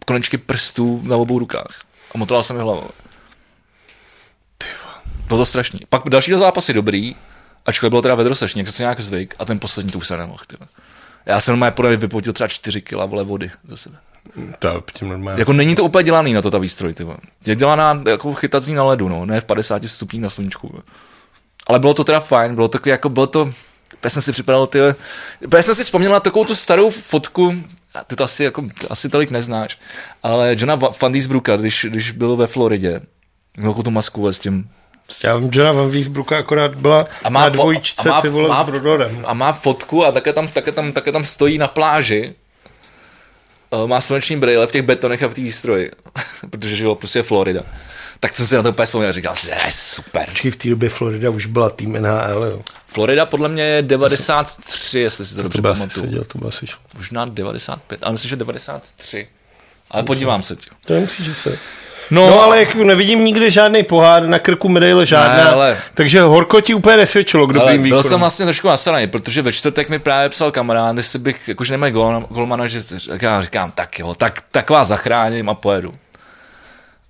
[0.07, 1.81] konečky prstů na obou rukách.
[2.15, 2.89] A motoval jsem mi hlavou.
[5.29, 5.81] Bylo to strašný.
[5.89, 7.17] Pak další do zápasy dobrý,
[7.67, 10.17] ačkoliv bylo teda vedro strašný, jak se nějak zvyk a ten poslední to už se
[10.17, 10.43] nemohl.
[10.47, 10.67] Tyhle.
[11.27, 13.99] Já jsem normálně podle vypotil třeba 4 kg vole vody ze sebe.
[14.59, 15.41] To tím normálně.
[15.41, 17.07] Jako není to úplně dělaný na to ta výstroj, ty
[17.47, 20.83] Je dělaná jako chytací na ledu, no, ne v 50 stupních na sluníčku.
[21.67, 23.53] Ale bylo to teda fajn, bylo to jako, bylo to,
[24.05, 24.79] já jsem si připadal, ty,
[25.57, 27.55] já jsem si vzpomněl na takovou tu starou fotku,
[28.07, 29.79] ty to asi, jako, asi tolik neznáš,
[30.23, 33.01] ale Johna Van Diesbrucka, když, když byl ve Floridě,
[33.57, 34.69] měl tu masku s tím
[35.25, 38.49] já vím, Johna Van Wiesbrucka akorát byla a má na dvojičce, a má, ty vole,
[38.49, 42.35] má, s A má fotku a také tam, také tam, také tam stojí na pláži.
[43.73, 45.91] Eh, má sluneční brýle v těch betonech a v té výstroji.
[46.51, 47.63] Protože žilo prostě Florida.
[48.21, 50.27] Tak jsem si na to úplně vzpomněl a říkal si, je super.
[50.29, 52.63] Počkej, v té době Florida už byla tým NHL, jo.
[52.87, 56.07] Florida podle mě je 93, jestli si to, to dobře pamatuju.
[56.07, 59.29] Seděl, to asi Možná 95, ale myslím, že 93.
[59.91, 60.57] Ale podívám se.
[60.57, 60.71] Tě.
[60.87, 61.59] To nemusíš, že se...
[62.11, 65.79] No, no ale jak nevidím nikdy žádný pohár, na krku medaile žádná, ne, ale...
[65.95, 69.89] takže horko ti úplně nesvědčilo, kdo by Byl jsem vlastně trošku nasraný, protože ve čtvrtek
[69.89, 73.99] mi právě psal kamarád, jestli bych, jakože nemají gol, golmana, že tak já říkám, tak
[73.99, 75.95] jo, tak, tak vás zachráním a pojedu.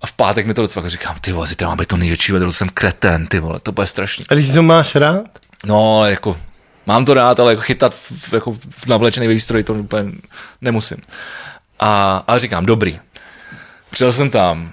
[0.01, 2.53] A v pátek mi to docela říkám, ty vole, zítra má být to největší vedro,
[2.53, 4.25] jsem kreten, ty vole, to bude strašný.
[4.29, 5.25] A když to máš rád?
[5.65, 6.37] No, jako,
[6.85, 10.11] mám to rád, ale jako chytat v, jako v navlečený výstroj to úplně
[10.61, 10.97] nemusím.
[11.79, 12.99] A, a říkám, dobrý.
[13.89, 14.71] Přijel jsem tam,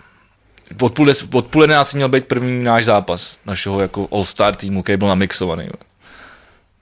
[0.80, 4.82] od půl, des, od půl jedenácti měl být první náš zápas našeho jako all-star týmu,
[4.82, 5.68] který byl namixovaný.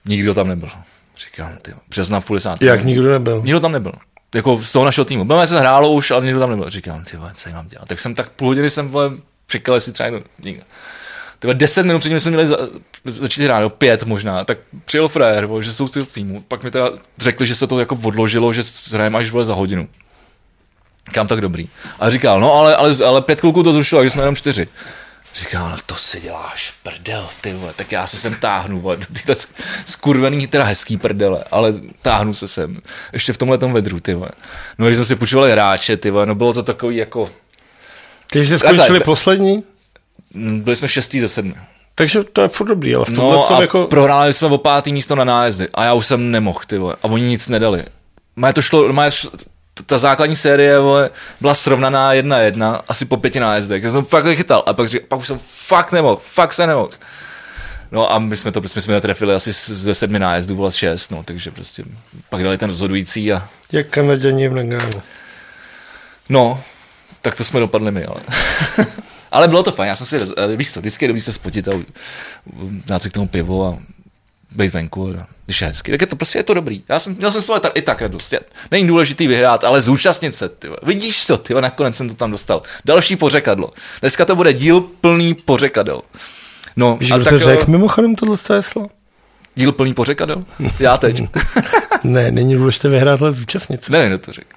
[0.05, 0.69] Nikdo tam nebyl.
[1.17, 2.65] Říkám, ty, března v půl desátý.
[2.65, 3.41] Jak nikdo nebyl?
[3.43, 3.91] Nikdo tam nebyl.
[4.33, 5.25] Jako z toho našeho týmu.
[5.25, 6.69] Bylo se hrálo už, ale nikdo tam nebyl.
[6.69, 7.87] Říkám, ty co mám dělat.
[7.87, 9.11] Tak jsem tak půl hodiny jsem vole,
[9.47, 10.09] čekal, jestli třeba
[10.43, 10.63] nikdo.
[11.39, 12.57] Tyhle 10 minut předtím jsme měli za,
[13.05, 16.41] začít hrát, no pět možná, tak přijel frér, vole, že jsou z týmu.
[16.47, 19.87] Pak mi teda řekli, že se to jako odložilo, že hrajeme až vole za hodinu.
[21.11, 21.67] Kam tak dobrý.
[21.99, 24.67] A říkal, no ale, ale, ale pět kluků to zrušilo, takže jsme jenom čtyři.
[25.35, 29.05] Říkal, no to si děláš prdel, ty vole, tak já se sem táhnu, vole, do
[29.05, 32.79] tyhle sk- skurvený, teda hezký prdele, ale táhnu se sem,
[33.13, 34.29] ještě v tomhle tom vedru, ty vole.
[34.77, 37.29] No, když jsme si počívali hráče, ty vole, no bylo to takový jako,
[38.31, 39.63] Ty jste Takhle skončili poslední?
[40.33, 41.53] mm, byli jsme šestý ze sedmi.
[41.95, 43.87] Takže to je furt dobrý, ale v tomhle No a jako...
[43.87, 47.05] prohráli jsme o pátý místo na nájezdy a já už jsem nemohl, ty vole, a
[47.05, 47.85] oni nic nedali.
[48.35, 49.31] Má to šlo, má šlo,
[49.85, 51.09] ta základní série vole,
[51.41, 53.83] byla srovnaná jedna jedna, asi po pěti nájezdech.
[53.83, 56.89] Já jsem fakt chytal a pak, řík, pak už jsem fakt nemohl, fakt se nemohl.
[57.91, 61.11] No a my jsme to, my jsme to trefili asi ze sedmi nájezdů, byla šest,
[61.11, 61.83] no, takže prostě
[62.29, 65.01] pak dali ten rozhodující a Jak Kanaděni v Nagránu.
[66.29, 66.63] no,
[67.21, 68.21] tak to jsme dopadli my, ale.
[69.31, 70.19] ale bylo to fajn, já jsem si,
[70.55, 71.71] víš co, vždycky je dobrý se spotit a
[72.85, 73.77] dát si k tomu pivo a
[74.55, 76.83] být venku, a když je hezky, tak je to prostě je to dobrý.
[76.89, 78.33] Já jsem, měl jsem z toho i tak radost.
[78.33, 78.39] Je-
[78.71, 80.67] Není důležitý vyhrát, ale zúčastnit se, ty.
[80.67, 80.79] vole.
[80.83, 82.61] Vidíš to, ty, vole, nakonec jsem to tam dostal.
[82.85, 83.73] Další pořekadlo.
[84.01, 86.01] Dneska to bude díl plný pořekadel.
[86.75, 88.87] No, Víš, a tak, to řekl eh, mimochodem tohle heslo?
[89.55, 90.43] díl plný pořekadel?
[90.79, 91.23] Já teď.
[92.03, 93.91] Ne, není důležité vyhrát, ale zúčastnit se.
[93.91, 94.49] Nevím, kdo to řekl.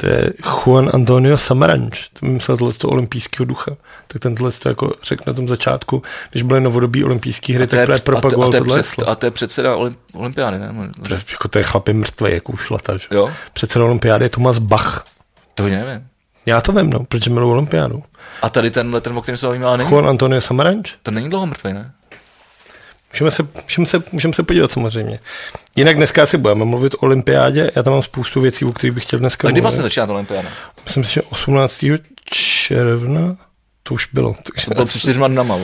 [0.00, 3.76] To je Juan Antonio Samaranch, to vymyslel tohle z toho olympijského ducha.
[4.06, 7.70] Tak ten tohle to jako řekl na tom začátku, když byly novodobí olympijské hry, tak
[7.70, 10.58] právě a, to, a, propagoval to je tohle před, a to je předseda olymp, olympiády,
[10.58, 10.74] ne?
[11.08, 13.06] To je- Jako to je chlap je mrtvý, jako už lata, že?
[13.10, 15.04] Jo, Předseda olympiády je Thomas Bach.
[15.54, 16.06] to nevím.
[16.46, 18.02] Já to vím, no, protože miluji olympiádu.
[18.42, 20.86] A tady tenhle, ten, o kterém se bavíme, ale není, Juan Antonio Samaranch?
[21.02, 21.92] to není dlouho mrtvý, ne?
[23.12, 25.20] Můžeme se, můžeme, se, můžeme se podívat samozřejmě.
[25.76, 27.70] Jinak dneska si budeme mluvit o olympiádě.
[27.76, 29.62] Já tam mám spoustu věcí, o kterých bych chtěl dneska A kdy mluvit.
[29.62, 30.48] vlastně začíná ta olympiáda?
[30.84, 31.84] Myslím si, že 18.
[32.24, 33.36] června
[33.82, 34.36] to už bylo.
[34.52, 35.56] Takže To bylo před čtyřma dnama.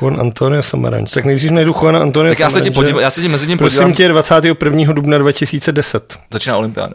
[0.00, 1.10] Juan Antonio Samaranch.
[1.10, 3.58] Tak nejdřív najdu Juana Antonio tak já se ti podívám, já se ti mezi tím
[3.58, 3.84] podívám.
[3.84, 4.92] Prosím tě, 21.
[4.92, 6.94] dubna 2010 Začíná olympiáda.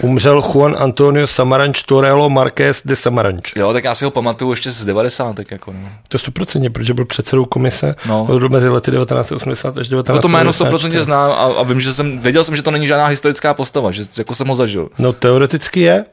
[0.00, 3.56] Umřel Juan Antonio Samaranch Torello Marquez de Samaranch.
[3.56, 5.36] Jo, tak já si ho pamatuju ještě z 90.
[5.50, 5.88] jako no.
[6.08, 8.26] To 100%, protože byl předsedou komise No.
[8.40, 8.48] no.
[8.48, 10.98] mezi lety 1980 až Jako to jméno 1994.
[10.98, 13.90] 100% znám a, a, vím, že jsem, věděl jsem, že to není žádná historická postava,
[13.90, 14.88] že jako jsem ho zažil.
[14.98, 16.04] No teoreticky je.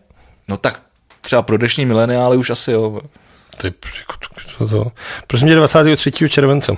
[0.47, 0.81] No tak
[1.21, 3.01] třeba pro dnešní mileniály už asi jo.
[3.57, 4.91] To je, jako to, to, to.
[5.27, 6.29] Prosím tě, 23.
[6.29, 6.77] července.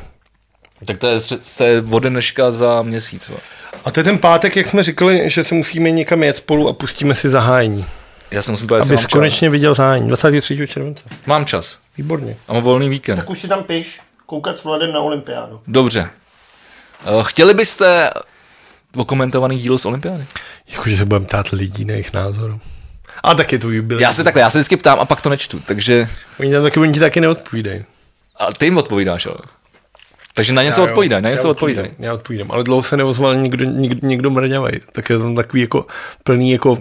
[0.86, 1.20] Tak to je,
[1.58, 3.30] to je ode dneška za měsíc.
[3.30, 3.42] vole.
[3.86, 6.74] A to je ten pátek, jak jsme říkali, že se musíme někam jet spolu a
[6.74, 7.86] pustíme si zahájení.
[8.32, 9.12] Já jsem musím Abys mám čas.
[9.12, 10.08] konečně viděl zahájení.
[10.08, 10.68] 23.
[10.68, 11.04] července.
[11.26, 11.78] Mám čas.
[11.98, 12.36] Výborně.
[12.48, 13.24] A mám volný víkend.
[13.28, 15.62] už si tam piš, koukat s Vladem na olympiádu.
[15.68, 16.10] Dobře.
[17.06, 18.10] Eh, Chtěli byste
[18.96, 20.26] okomentovaný díl z olympiády?
[20.68, 22.60] Jakože se budeme ptát lidí na jejich názoru.
[23.24, 24.02] A tak je to jubilej.
[24.04, 26.08] Já se takhle, já se vždycky ptám a pak to nečtu, takže...
[26.40, 27.86] Oni tam taky, oni ti taky neodpovídají.
[28.40, 29.36] A ty jim odpovídáš, ale.
[30.38, 31.92] Takže na něco odpovídaj, na něco odpovídaj.
[32.00, 34.80] Já odpovídám, ale dlouho se neozval nikdo, nikdo, nikdo mrňavej.
[34.92, 35.86] Tak je tam takový jako
[36.24, 36.78] plný jako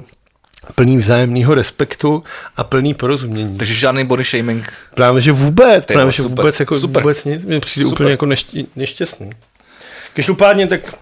[0.74, 2.24] plný vzájemného respektu
[2.56, 3.58] a plný porozumění.
[3.58, 4.72] Takže žádný body shaming.
[4.94, 7.02] Právě, že vůbec, Ty právě, že super, vůbec, jako, super.
[7.02, 7.96] vůbec nic, mi přijde Super.
[7.96, 9.30] úplně jako nešť, nešťastný.
[10.14, 10.94] Každopádně tak,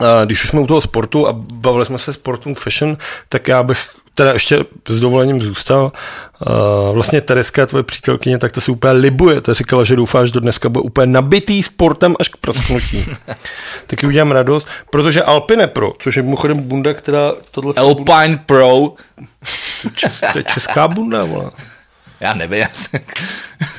[0.00, 2.96] a, když už jsme u toho sportu a bavili jsme se sportu fashion,
[3.28, 5.92] tak já bych teda ještě s dovolením zůstal.
[6.46, 9.40] Uh, vlastně Tereska, tvoje přítelkyně, tak to si úplně libuje.
[9.40, 13.06] To říkala, že doufá, že do dneska bude úplně nabitý sportem až k prasknutí.
[13.86, 18.92] Taky udělám radost, protože Alpine Pro, což je mimochodem bunda, která tohle Alpine Pro.
[19.94, 21.50] čes, to je česká bunda, vole.
[22.20, 22.64] Já nevím.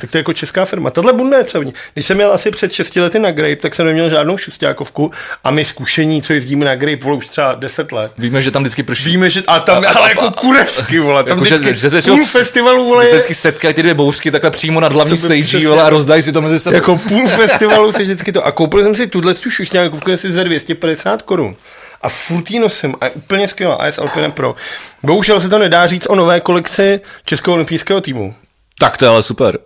[0.01, 0.89] Tak to je jako česká firma.
[0.89, 1.63] Tahle bunda je třeba.
[1.93, 5.11] Když jsem měl asi před 6 lety na Grape, tak jsem neměl žádnou šustákovku
[5.43, 8.11] a my zkušení, co jezdíme na Grape, vole, už třeba 10 let.
[8.17, 9.05] Víme, že tam vždycky prší.
[9.09, 11.55] Víme, že a tam, A- a- ale a- jako a- kurevsky, vole, tam Jako, že-
[11.55, 14.79] vždycky že se půl festivalu, vole, Že se vždycky setkají ty dvě bouřky takhle přímo
[14.79, 16.75] nad hlavní stage, vole, a rozdají si to mezi sebou.
[16.75, 18.45] jako půl festivalu se vždycky to.
[18.45, 21.55] A koupil jsem si tuhle tu šustákovku asi za 250 korun.
[22.03, 23.75] A furt ji nosím a je úplně skvělá.
[23.75, 24.55] AS Alpine Pro.
[25.03, 28.35] Bohužel se to nedá říct o nové kolekci Českého olympijského týmu.
[28.79, 29.57] Tak to je ale super.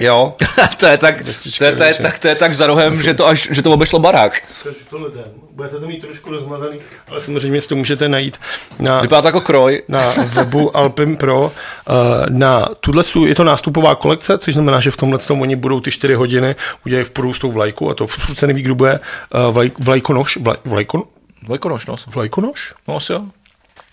[0.00, 0.34] Jo.
[0.80, 1.16] to je tak,
[1.58, 3.72] to je, to je, tak, to je tak za rohem, že to až, že to
[3.72, 4.32] obešlo barák.
[4.64, 5.24] Takže tohle den.
[5.52, 8.40] Budete to mít trošku rozmazaný, ale samozřejmě si to můžete najít
[8.78, 9.82] na, Vypadá to jako kroj.
[9.88, 11.52] na webu Alpin Pro.
[11.88, 11.92] eh,
[12.30, 15.90] Na tuhle je to nástupová kolekce, což znamená, že v tomhle tom oni budou ty
[15.90, 18.92] 4 hodiny, udělají v průst tou vlajku a to furt se neví, kdo bude
[19.34, 21.02] eh, vlaj, vlajkonoš, vlaj, vlajkon,
[21.42, 21.96] Dvojkonož, no.
[22.06, 22.74] vlajkonoš?
[22.88, 23.24] No asi jo.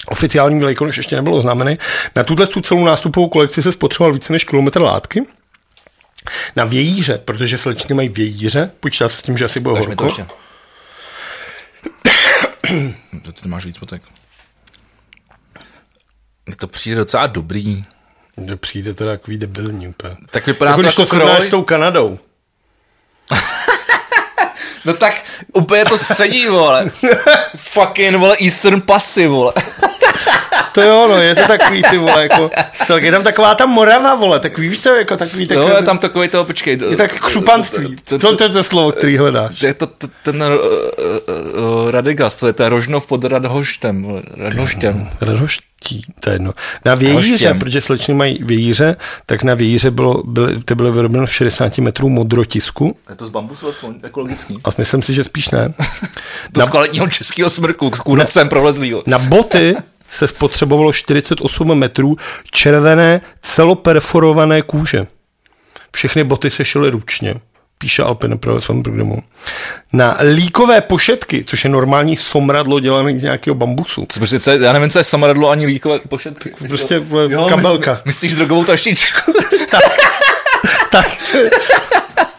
[0.07, 1.77] Oficiální vlajkonoš ještě nebylo oznámený.
[2.15, 5.25] Na tuhle tu celou nástupovou kolekci se spotřeboval více než kilometr látky.
[6.55, 9.95] Na vějíře, protože slečny mají vějíře, počítá se s tím, že asi bude Ukaž mi
[9.95, 10.21] to horko.
[10.21, 10.33] ještě.
[13.23, 14.01] To ty máš víc fotek.
[16.57, 17.83] To přijde docela dobrý.
[18.47, 20.15] Že přijde teda takový debilní úplně.
[20.31, 21.47] Tak vypadá Jako to když jako to kroj.
[21.47, 22.19] s tou Kanadou.
[24.89, 25.13] No tak
[25.53, 26.91] úplně to sedí, vole.
[27.55, 29.53] Fucking, vole, Eastern Passy, vole.
[30.73, 32.51] To jo, no, je to takový, ty vole, jako,
[32.95, 35.97] je tam taková ta morava, vole, takový, víš co, jako takový, takový, no, je tam
[35.97, 36.79] takový to, počkej.
[36.89, 37.95] Je tak křupanství.
[38.19, 39.59] Co to je to slovo, který hledáš?
[39.59, 45.09] To je to, to ten uh, uh, Radegast, to je to Rožnov pod Radhoštem, Radhoštěm.
[45.79, 46.53] Radhoští, to je jedno.
[46.85, 51.77] Na vějíře, protože slečny mají vějíře, tak na vějíře bylo, byly, to bylo vyrobeno 60
[51.77, 52.97] metrů modrotisku.
[53.09, 54.57] Je to z bambusu aspoň ekologický?
[54.63, 55.73] A myslím si, že spíš ne.
[56.51, 59.03] to na, z kvalitního českého smrku, s kůrovcem prolezlýho.
[59.07, 59.75] Na boty
[60.11, 62.17] se spotřebovalo 48 metrů
[62.51, 65.07] červené celoperforované kůže.
[65.91, 67.35] Všechny boty se šily ručně,
[67.81, 69.23] píše Alpine pro svém programu.
[69.93, 74.05] Na líkové pošetky, což je normální somradlo dělané z nějakého bambusu.
[74.09, 76.51] Co, prostě, co, já nevím, co je somradlo ani líkové pošetky.
[76.67, 77.91] Prostě jo, kabelka.
[77.91, 79.33] Myslí, myslíš drogovou taštičku?
[79.71, 79.83] tak,
[80.91, 81.07] tak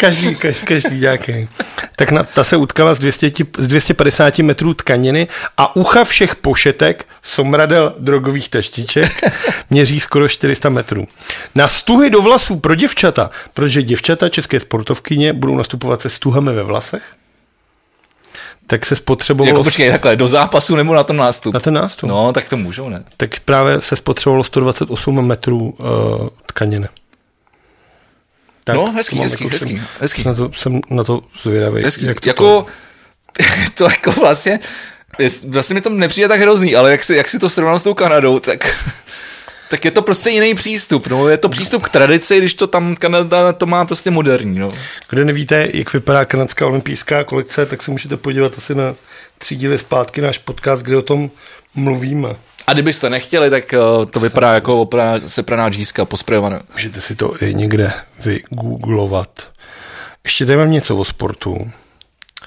[0.00, 1.48] každý, každý, každý nějaký.
[1.96, 7.06] Tak na, ta se utkala z, 200, z 250 metrů tkaniny a ucha všech pošetek,
[7.22, 9.24] somradel drogových taštiček,
[9.70, 11.08] měří skoro 400 metrů.
[11.54, 16.62] Na stuhy do vlasů pro děvčata, protože děvčata české sportovkyně budou nastupovat se stuhami ve
[16.62, 17.02] vlasech,
[18.66, 19.48] tak se spotřebovalo...
[19.48, 21.54] Jako počkej, takhle, do zápasu nebo na ten nástup?
[21.54, 22.10] Na ten nástup.
[22.10, 23.04] No, tak to můžou, ne?
[23.16, 26.88] Tak právě se spotřebovalo 128 metrů uh, tkaniny.
[28.64, 30.24] Tak, no, hezký, hezký, jako hezký, hezký.
[30.24, 31.82] Na to, jsem na to zvědavý.
[31.82, 32.04] Hezký.
[32.04, 32.66] Jak to jako,
[33.74, 34.60] to jako vlastně,
[35.48, 37.94] vlastně mi to nepřijde tak hrozný, ale jak si, jak si to srovnal s tou
[37.94, 38.76] Kanadou, tak,
[39.70, 41.06] tak je to prostě jiný přístup.
[41.06, 41.28] No.
[41.28, 44.58] Je to přístup k tradici, když to tam Kanada to má prostě moderní.
[44.58, 44.68] No.
[45.08, 48.94] Kdo nevíte, jak vypadá kanadská olympijská kolekce, tak se můžete podívat asi na
[49.38, 51.30] tři díly zpátky náš podcast, kde o tom
[51.74, 52.36] mluvíme.
[52.66, 56.60] A kdybyste nechtěli, tak uh, to vypadá jako opra, sepraná džízka posprejovaná.
[56.72, 57.92] Můžete si to i někde
[58.24, 59.28] vygooglovat.
[60.24, 61.70] Ještě tady mám něco o sportu.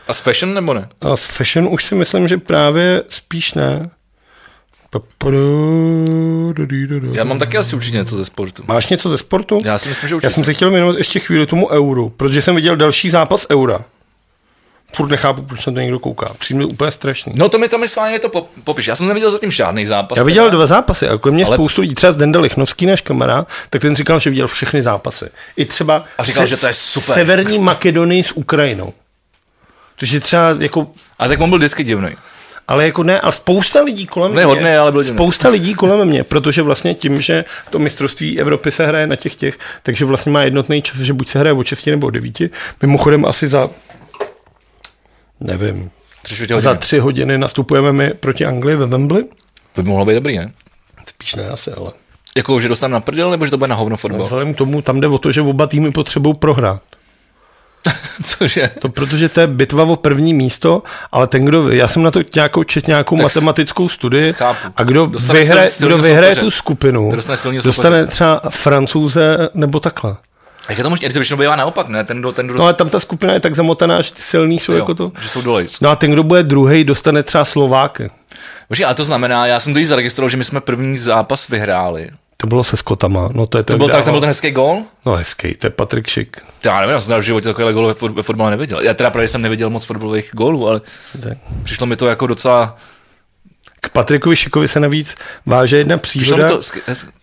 [0.08, 0.90] A s fashion nebo ne?
[1.02, 3.90] A s fashion už si myslím, že právě spíš ne.
[7.14, 8.64] Já mám taky asi určitě něco ze sportu.
[8.68, 9.62] Máš něco ze sportu?
[9.66, 10.26] Já si myslím, že určitě.
[10.28, 13.86] Já jsem se chtěl věnovat ještě chvíli tomu euru, protože jsem viděl další zápas eura
[14.96, 16.34] furt nechápu, proč na to někdo kouká.
[16.40, 17.34] Přijde úplně strašný.
[17.36, 18.30] No to mi to mi schválně to
[18.64, 18.88] popiš.
[18.88, 20.18] Já jsem neviděl zatím žádný zápas.
[20.18, 20.56] Já viděl teda.
[20.56, 21.56] dva zápasy a kolem mě ale...
[21.56, 25.26] spoustu lidí, třeba Denda Lichnovský, náš kamarád, tak ten říkal, že viděl všechny zápasy.
[25.58, 27.16] I třeba a říkal, se, že to je super.
[27.16, 28.94] Severní Makedonii s Ukrajinou.
[30.00, 30.88] Takže třeba jako...
[31.20, 32.10] A tak on byl vždycky divný.
[32.68, 34.46] Ale jako ne, ale spousta lidí kolem ne, mě.
[34.46, 35.04] Hodný, ale byl.
[35.04, 39.36] Spousta lidí kolem mě, protože vlastně tím, že to mistrovství Evropy se hraje na těch
[39.36, 42.42] těch, takže vlastně má jednotný čas, že buď se hraje o 6 nebo o 9.
[42.82, 43.70] Mimochodem asi za
[45.40, 45.92] nevím,
[46.58, 49.24] za tři hodiny nastupujeme my proti Anglii ve Wembley.
[49.74, 50.52] To by mohlo být dobrý, ne?
[51.06, 51.92] Spíš ne asi, ale.
[52.38, 54.24] Jako, že dostaneme na prdel, nebo že to bude na hovno fotbal?
[54.26, 56.82] Vzhledem k tomu, tam jde o to, že oba týmy potřebují prohrát.
[58.24, 58.70] Cože?
[58.82, 62.20] To protože to je bitva o první místo, ale ten, kdo, já jsem na to
[62.36, 64.68] nějakou čet nějakou tak matematickou studii chápu.
[64.76, 70.16] a kdo vyhraje, kdo vyhraje tu skupinu, dostane, dostane třeba francouze nebo takhle.
[70.70, 71.10] Jak je to možné?
[71.10, 72.04] To většinou bývá naopak, ne?
[72.04, 72.48] Ten, kdo, ten.
[72.48, 75.12] No ale tam ta skupina je tak zamotaná, že ty silní jsou jo, jako to.
[75.22, 75.66] Že jsou dole.
[75.82, 78.10] No a ten, kdo bude druhý, dostane třeba Slováky.
[78.70, 82.10] Bože, ale to znamená, já jsem to zaregistroval, že my jsme první zápas vyhráli.
[82.38, 83.30] To bylo se Skotama.
[83.34, 84.84] No to, je to, to byl, tak, to byl ten hezký gol?
[85.06, 86.38] No hezký, to je Patrik Šik.
[86.66, 88.78] Já nevím, já jsem v životě takovýhle gol ve, ve fotbale neviděl.
[88.82, 90.82] Já teda právě jsem neviděl moc fotbalových gólů, ale
[91.24, 91.38] tak.
[91.64, 92.78] přišlo mi to jako docela
[93.88, 96.48] k Patrikovi Šikovi se navíc váže jedna příhoda.
[96.48, 96.62] To,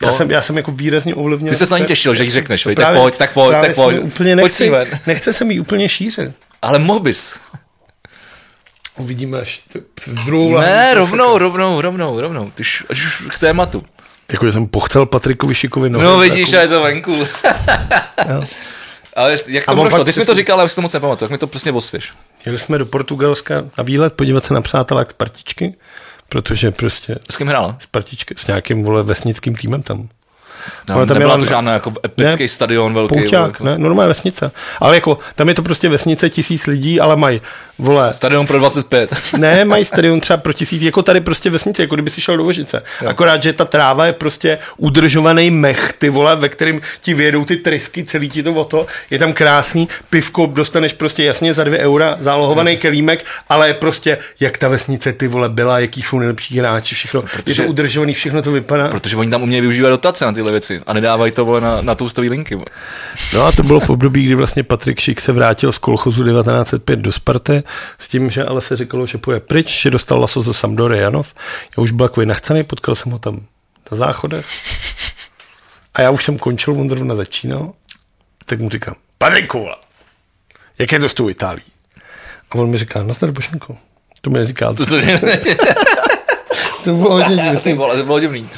[0.03, 1.51] já, jsem, já jsem jako výrazně ovlivnil.
[1.51, 3.99] Ty se na ní těšil, že jí řekneš, vej, tak pojď, tak pojď, tak pojď.
[4.03, 6.31] Úplně nechci, pojď nechce se mi úplně šířit.
[6.63, 7.35] Ale mohl bys.
[8.97, 9.63] Uvidíme až
[10.07, 12.51] v druhou Ne, rovnou, rovnou, rovnou, rovnou.
[12.55, 13.85] Ty až už k tématu.
[14.33, 16.05] Jako, že jsem pochcel Patrikovi Šikovi nohy.
[16.05, 17.27] No vidíš, a je to venku.
[19.17, 20.05] Ale jak to prošlo?
[20.05, 21.27] Ty jsi mi to říkal, ale já si to moc nepamatuju.
[21.27, 22.13] Tak mi to prostě osvěž.
[22.47, 25.75] Jeli jsme do Portugalska na výlet podívat se na přátelé z partičky
[26.35, 27.19] protože prostě...
[27.31, 27.77] S kým hrál?
[27.81, 30.09] S partičky, s nějakým vole vesnickým týmem tam.
[30.89, 33.19] No, ale tam nebyla to žádná jako epický ne, stadion velký.
[33.19, 33.65] Poučák, jako...
[33.65, 34.51] ne, normální vesnice.
[34.81, 37.41] Ale jako, tam je to prostě vesnice tisíc lidí, ale mají,
[37.79, 38.15] vole...
[38.15, 39.17] Stadion pro 25.
[39.39, 42.45] ne, mají stadion třeba pro tisíc, jako tady prostě vesnice, jako kdyby si šel do
[42.45, 42.83] Vožice.
[43.03, 43.09] Jo.
[43.09, 47.57] Akorát, že ta tráva je prostě udržovaný mech, ty vole, ve kterým ti vědou ty
[47.57, 48.87] trysky, celý ti to o to.
[49.11, 52.79] Je tam krásný, pivko dostaneš prostě jasně za dvě eura, zálohovaný jo.
[52.81, 57.23] kelímek, ale je prostě, jak ta vesnice ty vole byla, jaký jsou nejlepší hráči, všechno.
[57.23, 58.89] Protože, je to udržovaný, všechno to vypadá.
[58.89, 61.95] Protože oni tam umějí využívat dotace na tyhle věci a nedávají to vole, na, na
[61.95, 62.55] toustový linky.
[62.55, 62.67] Vole.
[63.35, 66.99] No a to bylo v období, kdy vlastně Patrik Šik se vrátil z kolchozu 1905
[66.99, 67.63] do Sparty,
[67.99, 71.35] s tím, že ale se říkalo, že půjde pryč, že dostal laso ze Sampdory Janov.
[71.77, 73.41] Já už byl takový nachcený, potkal jsem ho tam
[73.91, 74.47] na záchodech.
[75.95, 77.73] A já už jsem končil, on zrovna začínal.
[78.45, 79.69] Tak mu říkám, Patriku,
[80.79, 81.65] jak je to s tou Itálií?
[82.51, 83.77] A on mi říká, nazdar Bošenko.
[84.25, 84.75] To mi neříkal.
[84.75, 84.97] To, to,
[86.85, 87.61] To bylo hodně divný.
[87.61, 88.49] ty vole, to bylo divný.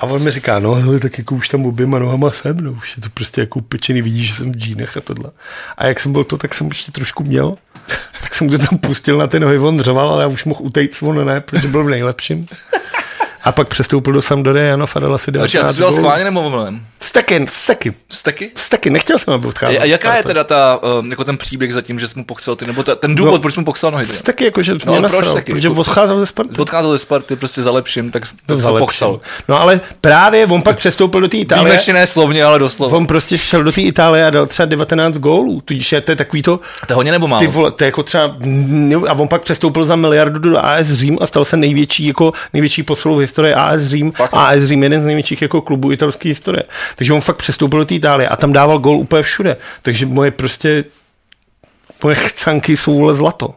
[0.00, 2.96] A on mi říká, no hele, tak jako už tam oběma nohama jsem, no už
[2.96, 5.30] je to prostě jako upečený, vidíš, že jsem v džínech a tohle.
[5.76, 7.54] A jak jsem byl to, tak jsem ještě trošku měl,
[8.22, 10.96] tak jsem to tam pustil na ty nohy, on řval, ale já už mohl utejít,
[11.00, 12.46] on ne, protože byl v nejlepším.
[13.44, 16.00] A pak přestoupil do Sampdory a Janov a dal asi Počkej, a 19 ty jsi
[16.00, 16.80] schválně nebo omylem?
[17.00, 18.50] Steky, steky, Steky?
[18.56, 19.82] steky, nechtěl jsem, aby odcházel.
[19.82, 22.56] A jaká je teda ta, um, jako ten příběh za tím, že jsi mu pochcel
[22.56, 23.38] ty, nebo ta, ten důvod, No.
[23.38, 24.06] proč mu pochcel nohy?
[24.06, 25.52] Steky, jako, že No, mě proč nasral, steky?
[25.52, 26.56] protože Jako- odcházel ze Sparty.
[26.58, 29.20] Odcházel ze Sparty prostě za lepším, tak, tak se pochcel.
[29.48, 31.64] No ale právě on pak přestoupil do té Itálie.
[31.64, 32.96] Výjimečně ne slovně, ale doslova.
[32.96, 36.16] On prostě šel do té Itálie a dal třeba 19 gólů, tudíž je to je
[36.16, 37.40] takový to, To hodně nebo málo?
[37.40, 38.36] ty vole, to je jako třeba,
[39.08, 42.82] a on pak přestoupil za miliardu do AS Řím a stal se největší, jako největší
[42.82, 44.12] posilou v historii AS Řím.
[44.12, 44.30] Fakt?
[44.34, 46.62] AS Řím je jeden z největších jako klubů italské historie.
[46.96, 49.56] Takže on fakt přestoupil do té Itálie a tam dával gól úplně všude.
[49.82, 50.84] Takže moje prostě,
[52.02, 53.54] moje chcanky jsou vole zlato.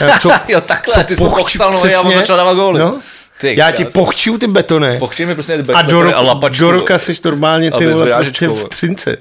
[0.00, 2.80] Já, co, jo, takhle, ty jsi pochcel nohy a on začal dávat góly.
[2.80, 2.98] No,
[3.40, 4.98] Ty já ti pochču ty betony.
[4.98, 6.64] Pochčej mi prostě a do, betony ro- lapačku.
[6.64, 9.16] do roka jsi normálně A ty vole, prostě v třince.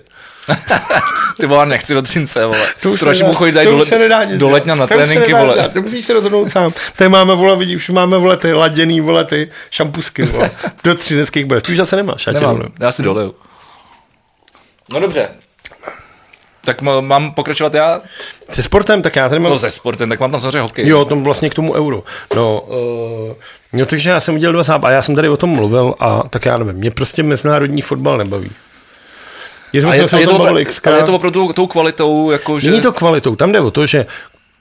[1.39, 2.59] Ty vole, nechci do Třince, vole.
[2.81, 5.53] To už nedá- chodit tady to do, do letňa na To tréninky, vole.
[5.53, 6.71] dělat, To musíš se rozhodnout sám.
[6.95, 10.51] Tady máme, vole, vidíš, už máme, vole, ty laděný, vole, ty šampusky, vole,
[10.83, 11.63] do třineckých brez.
[11.63, 12.71] Ty už zase nemáš, já tě Nemám, volím.
[12.79, 13.35] já si doleju.
[14.89, 15.29] No dobře.
[16.65, 18.01] Tak mám pokračovat já?
[18.51, 19.51] Se sportem, tak já tady mám...
[19.51, 20.87] No se sportem, tak mám tam samozřejmě hokej.
[20.87, 22.03] Jo, tom vlastně k tomu euro.
[22.35, 23.33] No, uh,
[23.73, 26.23] no takže já jsem udělal dva zápasy a já jsem tady o tom mluvil a
[26.29, 28.51] tak já nevím, mě prostě mezinárodní fotbal nebaví.
[29.73, 30.49] Je, a je, a je, to, opra-
[30.85, 32.69] ale je to opravdu tou, tou kvalitou, jako že...
[32.69, 34.05] Není to kvalitou, tam jde o to, že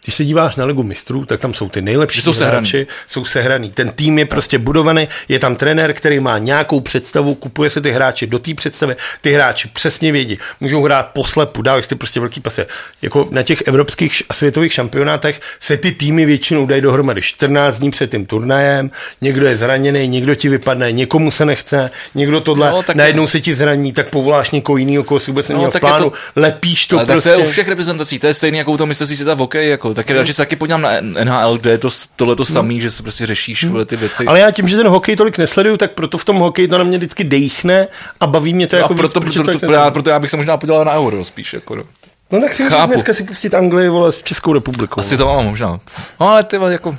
[0.04, 2.56] když se díváš na ligu mistrů, tak tam jsou ty nejlepší jsou sehraný.
[2.58, 3.70] hráči, jsou sehraný.
[3.70, 7.90] Ten tým je prostě budovaný, je tam trenér, který má nějakou představu, kupuje se ty
[7.90, 12.20] hráči do té představy, ty hráči přesně vědí, můžou hrát poslepu, dávají si ty prostě
[12.20, 12.66] velký pasy.
[13.02, 17.22] Jako na těch evropských a světových šampionátech se ty týmy většinou dají dohromady.
[17.22, 18.90] 14 dní před tím turnajem,
[19.20, 23.40] někdo je zraněný, někdo ti vypadne, někomu se nechce, někdo tohle, No, tak najednou se
[23.40, 26.10] ti zraní, tak povoláš někoho jiného, koho si vůbec No, neměl v tak je plánu,
[26.10, 27.30] to- lepíš to ale prostě.
[27.30, 29.70] to je u všech reprezentací, to je stejný jako u toho mistrovství světa v hokeji,
[29.70, 32.90] jako, tak radši se taky podívám na NHL, kde je to tohle to samý, že
[32.90, 34.26] se prostě řešíš vole, ty věci.
[34.26, 36.84] Ale já tím, že ten hokej tolik nesleduju, tak proto v tom hokeji to na
[36.84, 37.88] mě vždycky dejchne
[38.20, 40.18] a baví mě to a jako proto, víc, proto, proto, to proto, já, proto já
[40.18, 41.52] bych se možná podíval na euro spíš.
[41.52, 41.84] Jako, no.
[42.30, 42.92] No tak si můžeš Chápu.
[42.92, 45.00] dneska si pustit Anglii, vole, s Českou republikou.
[45.00, 45.80] Asi to mám možná.
[46.20, 46.96] No ale ty jako...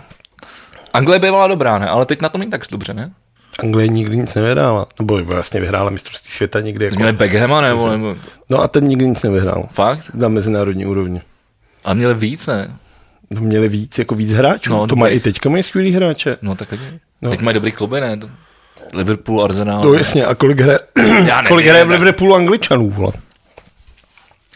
[0.94, 1.88] Anglie bývala dobrá, ne?
[1.88, 3.12] Ale teď na tom není tak dobře, ne?
[3.60, 4.88] Anglie nikdy nic nevyhrála.
[5.00, 6.86] Nebo vlastně vyhrála mistrovství světa někdy.
[6.86, 6.96] Jako...
[6.96, 8.16] Měli Beckhama, nebo, nebo...
[8.50, 9.68] No a ten nikdy nic nevyhrál.
[9.72, 10.14] Fakt?
[10.14, 11.22] Na mezinárodní úrovni.
[11.84, 12.76] Ale měli víc, ne?
[13.30, 14.70] No, měli víc, jako víc hráčů.
[14.70, 15.00] No, No, to dobrý.
[15.00, 16.38] mají i teďka mají skvělý hráče.
[16.42, 16.82] No tak ani.
[16.92, 17.00] No.
[17.22, 17.30] No.
[17.32, 18.20] Teď mají dobrý kluby, ne?
[18.94, 19.84] Liverpool, Arsenal.
[19.84, 23.12] No jasně, a kolik hraje, Já nevím, kolik hraje v Liverpoolu Angličanů, vole.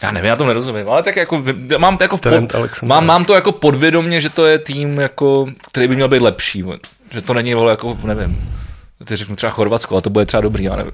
[0.02, 1.44] Já nevím, já to nerozumím, ale tak jako
[1.78, 5.88] mám jako Trent pod, mám, mám to jako podvědomě, že to je tým, jako, který
[5.88, 6.64] by měl být lepší,
[7.10, 8.50] že to není vole, jako, nevím,
[9.04, 10.92] teď řeknu třeba Chorvatsko, a to bude třeba dobrý, já nevím.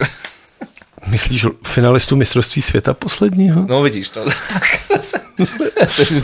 [1.06, 3.66] Myslíš finalistu mistrovství světa posledního?
[3.68, 4.24] No vidíš, to.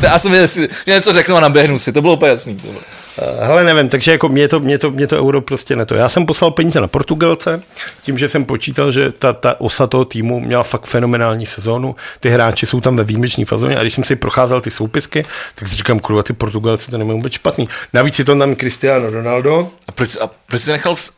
[0.03, 2.57] já jsem že něco řeknu a naběhnu si, to bylo úplně jasný.
[2.57, 2.81] To bylo.
[3.19, 5.95] Eh, Hele, nevím, takže jako mě to, mě to, mě to euro prostě ne to.
[5.95, 7.63] Já jsem poslal peníze na Portugalce,
[8.03, 11.95] tím, že jsem počítal, že ta, ta osa toho týmu měla fakt fenomenální sezónu.
[12.21, 15.25] Ty hráči jsou tam ve výjimečné fazóně a když jsem si procházel ty soupisky,
[15.55, 17.69] tak si říkám, kurva, ty Portugalci to nemají vůbec špatný.
[17.93, 21.11] Navíc je to tam Cristiano Ronaldo A proč, a proč jsi nechal, v...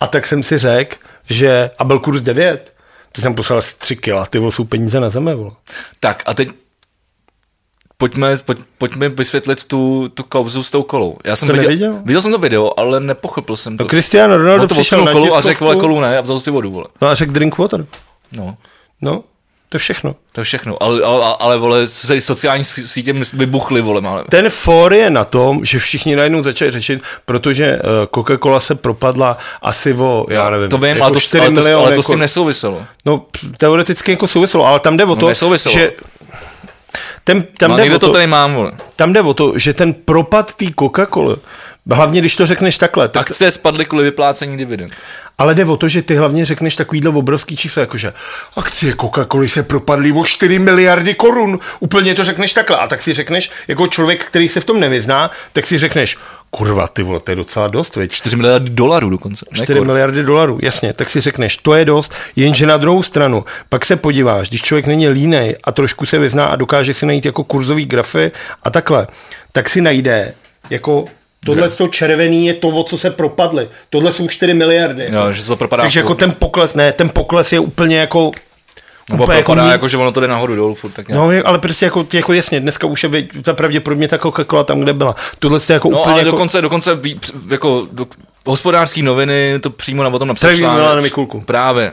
[0.00, 0.96] a tak jsem si řekl,
[1.30, 2.74] že, a byl kurz 9,
[3.12, 5.50] to jsem poslal asi 3 kila, ty vole, jsou peníze na zemi, vole.
[6.00, 6.48] tak a teď
[7.96, 11.18] pojďme, pojď, pojďme vysvětlit tu, tu kauzu s tou kolou.
[11.24, 12.00] Já jsem To viděl, neviděl?
[12.04, 13.84] viděl jsem to video, ale nepochopil jsem to.
[13.84, 16.40] No Cristiano Ronaldo On to přišel na kolu a řekl, vole, kolu ne, a vzal
[16.40, 16.86] si vodu, vole.
[17.00, 17.86] No a řekl drink water.
[18.32, 18.56] No,
[19.02, 19.24] No,
[19.68, 20.14] to je všechno.
[20.32, 20.82] to je všechno.
[20.82, 24.24] Ale, ale, ale vole, se sociální sí- sítě vybuchly, vole, ale...
[24.30, 27.80] Ten for je na tom, že všichni najednou začali řešit, protože eh,
[28.14, 31.60] Coca-Cola se propadla asi o, já nevím, To vím, jako ale to, 4 ale, to,
[31.60, 31.86] miliony.
[31.86, 32.82] ale to s tím jako- nesouviselo.
[33.04, 33.26] No,
[33.58, 35.72] teoreticky jako souviselo, ale tam jde o No, to, nesouviselo.
[35.78, 35.92] že
[37.24, 38.72] ten, tam, No, jde o to to, tady mám, vole.
[38.96, 41.36] tam jde o to, že ten propad té Coca-Coly,
[41.94, 44.92] hlavně když to řekneš takhle, tak, Akce spadly kvůli vyplácení dividend.
[45.38, 48.12] ale jde o to, že ty hlavně řekneš takovýhle obrovský číslo, jakože
[48.56, 51.58] akcie Coca-Coly se propadly o 4 miliardy korun.
[51.80, 52.76] Úplně to řekneš takhle.
[52.76, 56.16] A tak si řekneš, jako člověk, který se v tom nevyzná, tak si řekneš,
[56.50, 58.12] kurva, ty vole, to je docela dost, veď.
[58.12, 59.46] 4 miliardy dolarů dokonce.
[59.52, 59.86] ne 4 korun.
[59.86, 63.96] miliardy dolarů, jasně, tak si řekneš, to je dost, jenže na druhou stranu, pak se
[63.96, 67.86] podíváš, když člověk není línej a trošku se vyzná a dokáže si najít jako kurzový
[67.86, 68.32] grafy
[68.62, 69.06] a takhle,
[69.52, 70.34] tak si najde
[70.70, 71.04] jako
[71.44, 73.68] Tohle to červený je to, o co se propadly.
[73.90, 75.08] Tohle jsou 4 miliardy.
[75.12, 75.82] Jo, že se to propadá.
[75.82, 78.30] Takže jako ten pokles, ne, ten pokles je úplně jako
[79.10, 79.72] Nebo Úplně propadá, nic.
[79.72, 81.20] jako, že ono to jde nahoru dolů furt, tak nějak.
[81.22, 83.10] No, ale prostě jako, jako jasně, dneska už je
[83.42, 85.14] ta pravděpodobně ta Coca-Cola tam, kde byla.
[85.38, 86.30] Tohle je jako No, úplně ale jako...
[86.30, 87.20] dokonce, dokonce ví,
[87.50, 88.06] jako do,
[88.46, 91.12] hospodářský noviny to přímo na tom napsal článek.
[91.44, 91.92] Právě.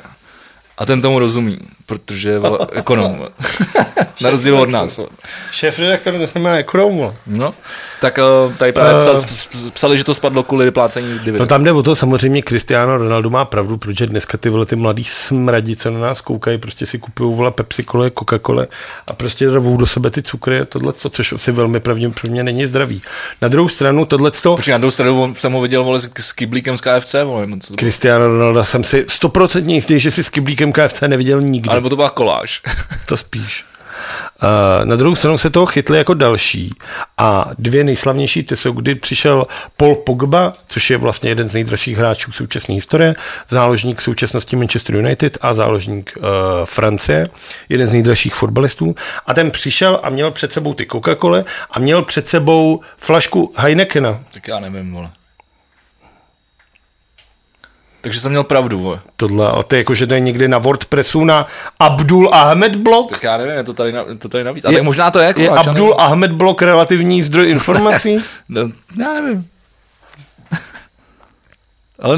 [0.78, 2.40] A ten tomu rozumí, protože je
[2.72, 3.28] ekonom.
[4.22, 5.00] na rozdíl od nás.
[5.52, 7.14] Šéf redaktor dnes nemá ekonomu.
[7.28, 7.54] No,
[8.02, 9.00] tak uh, tady právě Eh.
[9.02, 9.22] psal,
[9.74, 11.48] psali, že to spadlo kvůli vyplácení No dividend.
[11.48, 15.04] tam jde o to, samozřejmě Cristiano Ronaldo má pravdu, protože dneska ty vole ty mladý
[15.04, 18.68] smradi, co na nás koukají, prostě si kupují vole Pepsi Cola, Coca-Cola
[19.08, 23.02] a prostě rvou do sebe ty cukry a tohle, což asi velmi pravděpodobně není zdravý.
[23.42, 26.78] Na druhou stranu tohle Počkej, na druhou stranu jsem ho viděl vole, s, s kyblíkem
[26.78, 27.48] z KFC, vole?
[27.80, 31.75] Cristiano Ronaldo jsem si stoprocentně jistý, že si s kyblíkem KFC neviděl nikdy.
[31.76, 32.62] Nebo to byla koláž.
[33.06, 33.66] To spíš.
[34.44, 36.74] Uh, na druhou stranu se toho chytli jako další
[37.18, 39.48] a dvě nejslavnější, ty jsou, kdy přišel
[39.78, 43.16] Paul Pogba, což je vlastně jeden z nejdražších hráčů současné historie,
[43.50, 46.24] záložník současnosti Manchester United a záložník uh,
[46.66, 47.30] Francie,
[47.70, 48.96] jeden z nejdražších fotbalistů
[49.26, 54.20] a ten přišel a měl před sebou ty Coca-Cola a měl před sebou flašku Heinekena.
[54.34, 55.10] tak já nevím, vole.
[58.06, 59.00] Takže jsem měl pravdu, vole.
[59.18, 61.48] Tohle, a to je jako, že to je někdy na WordPressu na
[61.80, 63.10] Abdul Ahmed blog.
[63.10, 64.66] Tak já nevím, je to tady, na, to tady navíc.
[64.66, 65.66] A Je- tak možná to je Je koláž.
[65.66, 68.16] já Abdul Ahmed blog relativní zdroj informací?
[68.50, 68.62] No,
[69.00, 69.46] já nevím.
[72.00, 72.18] Ale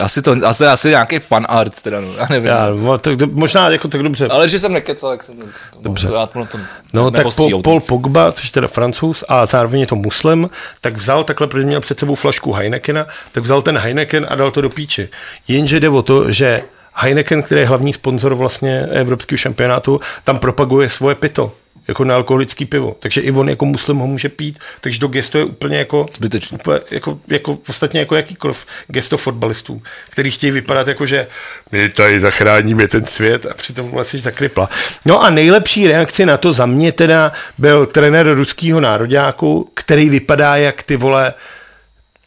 [0.00, 2.46] asi to, asi, asi nějaký fan art, teda, no, já nevím.
[2.48, 4.28] Já, no, tak, možná jako tak dobře.
[4.28, 5.46] Ale že jsem nekecal, jak jsem to,
[5.80, 6.06] Dobře.
[6.06, 6.58] to, já to, to
[6.94, 10.50] No tak nepostříhou Paul, Pogba, což je teda francouz a zároveň je to muslim,
[10.80, 14.50] tak vzal takhle, protože měl před sebou flašku Heinekena, tak vzal ten Heineken a dal
[14.50, 15.08] to do píči.
[15.48, 16.62] Jenže jde o to, že
[16.94, 21.52] Heineken, který je hlavní sponzor vlastně evropského šampionátu, tam propaguje svoje pito
[21.88, 22.96] jako nealkoholický pivo.
[23.00, 26.58] Takže i on jako muslim ho může pít, takže to gesto je úplně jako Zbytečný.
[26.58, 31.26] Úplně jako, jako, ostatně jako jakýkoliv gesto fotbalistů, který chtějí vypadat jako, že
[31.72, 34.68] my tady zachráníme ten svět a přitom vlastně zakrypla.
[35.04, 40.56] No a nejlepší reakce na to za mě teda byl trenér ruského nároďáku, který vypadá
[40.56, 41.34] jak ty vole,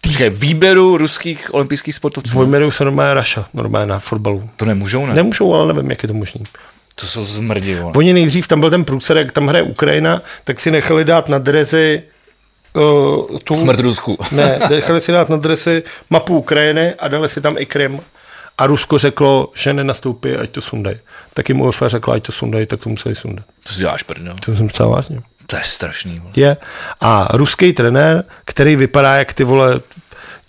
[0.03, 2.33] Počkej, výběru ruských olympijských sportovců.
[2.33, 4.49] pojmenují se normálně Raša, normálně na fotbalu.
[4.55, 5.13] To nemůžou, ne?
[5.13, 6.43] Nemůžou, ale nevím, jak je to možný.
[7.01, 7.79] To jsou zmrdi.
[7.95, 11.37] Oni nejdřív, tam byl ten průser, jak tam hraje Ukrajina, tak si nechali dát na
[11.37, 12.03] drezy
[12.73, 14.17] uh, tu, Smrt Rusku.
[14.31, 17.99] Ne, nechali si dát na dresy mapu Ukrajiny a dali si tam i Krym.
[18.57, 20.97] A Rusko řeklo, že nenastoupí, ať to sundají.
[21.33, 23.45] Tak jim UEFA řekla, ať to sundají, tak to museli sundat.
[23.63, 24.35] To si děláš prdel.
[24.45, 25.21] To jsem psal vážně.
[25.45, 26.31] To je strašný, vole.
[26.35, 26.57] Je.
[27.01, 29.79] A ruský trenér, který vypadá jak ty vole,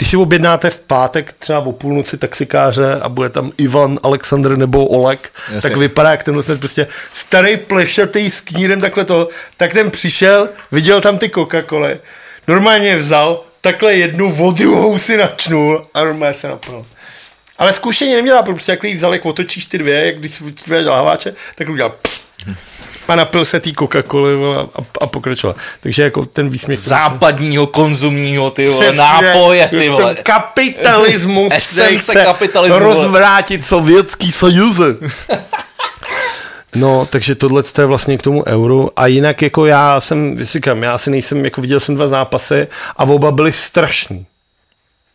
[0.03, 4.87] když si objednáte v pátek třeba o půlnoci taxikáře a bude tam Ivan, Aleksandr nebo
[4.87, 5.71] Oleg, Jasně.
[5.71, 10.49] tak vypadá jak tenhle ten prostě starý plešatý s knírem takhle to, tak ten přišel,
[10.73, 11.99] viděl tam ty Coca-Coly,
[12.49, 16.87] normálně je vzal, takhle jednu od druhou si načnul a normálně se napil.
[17.59, 21.35] Ale zkušení neměla, prostě jak jí vzal, jak otočíš ty dvě, jak když dvě žalháče,
[21.55, 22.33] tak udělal pst,
[23.09, 25.57] a napil se tý Coca-Coly vole, a, a pokračoval.
[25.81, 26.79] Takže jako ten výsměch...
[26.79, 30.15] Západního konzumního, ty vole, Přesně, nápoje, ty vole.
[30.15, 34.97] Kapitalismus, Esence kapitalismu, rozvrátit sovětský sojuze.
[36.75, 38.91] No, takže tohle je vlastně k tomu euru.
[38.97, 43.05] A jinak jako já jsem, říkám, já si nejsem, jako viděl jsem dva zápasy a
[43.05, 44.27] oba byly strašný.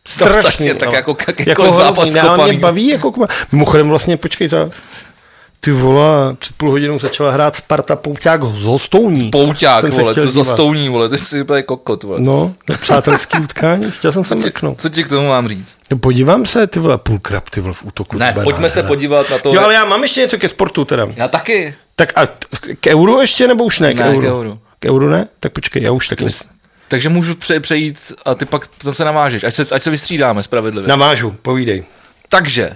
[0.08, 2.10] Strašně, tak jako jakýkoliv hrozný.
[2.10, 2.52] zápas kopaný.
[2.52, 3.12] Mě baví, jako,
[3.52, 4.70] mimochodem vlastně, počkej, za,
[5.60, 9.30] ty vole, před půl hodinou začala hrát Sparta Pouťák z Hostouní.
[9.30, 10.44] Pouťák, Jsem se vole, co za dívat.
[10.44, 12.20] stouní, vole, ty jsi úplně kokot, vole.
[12.20, 14.80] No, přátelský utkání, chtěl jsem se mrknout.
[14.80, 15.76] co ti k tomu mám říct?
[15.90, 18.18] No, podívám se, ty vole, půl krab, ty vole, v útoku.
[18.18, 19.54] Ne, pojďme se podívat na to.
[19.54, 21.06] Jo, ale já mám ještě něco ke sportu teda.
[21.16, 21.74] Já taky.
[21.96, 22.26] Tak a
[22.80, 23.94] k euru ještě, nebo už ne?
[23.94, 24.20] K Ne, euru.
[24.20, 24.58] k euru.
[24.80, 25.28] K euru ne?
[25.40, 26.26] Tak počkej, já už taky
[26.88, 30.88] Takže můžu pře- přejít a ty pak zase navážeš, ať se, ať se vystřídáme spravedlivě.
[30.88, 31.84] navážu, povídej.
[32.28, 32.70] Takže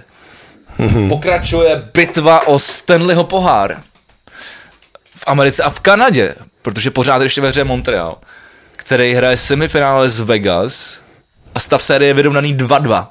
[1.09, 3.81] pokračuje bitva o Stanleyho pohár
[5.15, 8.17] v Americe a v Kanadě, protože pořád ještě ve hře Montreal,
[8.75, 11.01] který hraje semifinále z Vegas
[11.55, 13.07] a stav série je vyrovnaný 2-2.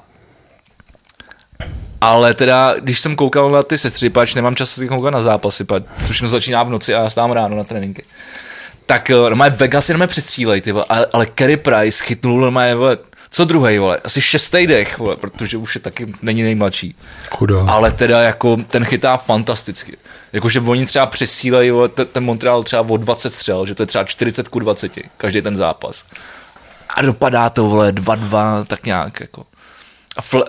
[2.01, 5.83] Ale teda, když jsem koukal na ty sestry, pač nemám čas koukat na zápasy, pač
[6.09, 8.05] všechno začíná v noci a já stávám ráno na tréninky.
[8.85, 12.75] Tak eh, normálně Vegas jenom přestřílej, ty ale, ale Kerry Price chytnul normálně,
[13.35, 16.95] co druhý, vole, asi šestý dech, vole, protože už je taky, není nejmladší.
[17.29, 17.65] Kudo.
[17.69, 19.97] Ale teda jako ten chytá fantasticky.
[20.33, 23.87] Jakože oni třeba přesílají vole, ten, ten Montreal třeba o 20 střel, že to je
[23.87, 26.05] třeba 40 ku 20, každý ten zápas.
[26.89, 29.45] A dopadá to, vole, 2-2, tak nějak jako.
[30.17, 30.43] A fl,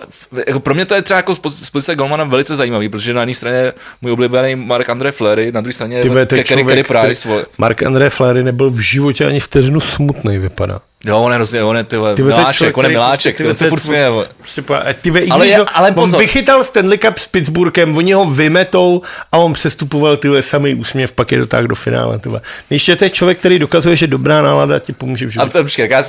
[0.47, 3.13] jako pro mě to je třeba jako z poz- z pozice Golmana velice zajímavý, protože
[3.13, 7.27] na jedné straně můj oblíbený Mark André Fleury, na druhé straně Kerry člověk, Price.
[7.29, 7.45] vole.
[7.57, 10.79] Mark André Fleury nebyl v životě ani vteřinu smutný, vypadá.
[11.05, 13.55] Jo, on je hrozně, on je ty vole, miláček, člověk, on je který- miláček, ten
[13.55, 14.09] se furt směje.
[14.37, 16.19] Prostě po- a ty ve, i Ale je- ale on pozor.
[16.19, 19.01] vychytal Stanley Cup s Pittsburghem, oni ho vymetou
[19.31, 22.19] a on přestupoval tyhle samý úsměv, pak je dotáhl do finále.
[22.19, 22.41] Tyhle.
[22.69, 25.51] Ještě to je člověk, který dokazuje, že dobrá nálada ti pomůže v A životě.
[25.51, 26.03] to, počkej, tak já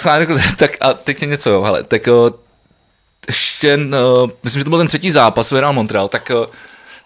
[0.57, 2.31] tak a teď je něco, jo, hele, tak o,
[3.29, 6.47] ještě, uh, myslím, že to byl ten třetí zápas, vyhrál Montreal, tak, uh,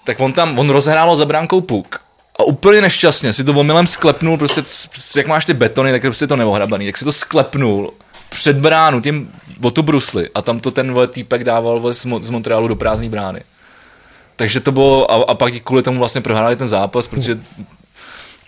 [0.04, 2.00] tak on tam, on rozehrával za bránkou puk.
[2.38, 6.26] A úplně nešťastně si to omylem sklepnul, prostě, prostě jak máš ty betony, tak prostě
[6.26, 7.92] to neohrabaný, tak si to sklepnul
[8.28, 12.06] před bránu tím o tu brusli a tam to ten vole, týpek dával vole, z,
[12.06, 13.42] Mo- z Montrealu do prázdné brány.
[14.36, 17.38] Takže to bylo, a, a pak kvůli tomu vlastně prohráli ten zápas, protože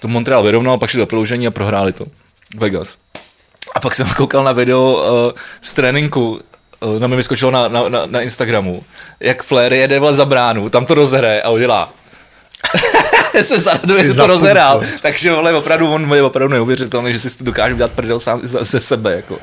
[0.00, 2.04] to Montreal vyrovnal, pak šli do prodloužení a prohráli to.
[2.56, 2.96] Vegas.
[3.74, 6.40] A pak jsem koukal na video uh, z tréninku,
[6.98, 8.82] na mi vyskočilo na, na, na, na Instagramu,
[9.20, 11.92] jak Flair jede vole za bránu, tam to rozhraje a udělá.
[13.42, 14.82] se zaraduje, to zapůl, rozhrál.
[15.02, 18.64] Takže vole, opravdu, on je opravdu neuvěřitelný, že si to dokáže udělat prdel sám za-
[18.64, 19.16] ze sebe.
[19.16, 19.38] Jako.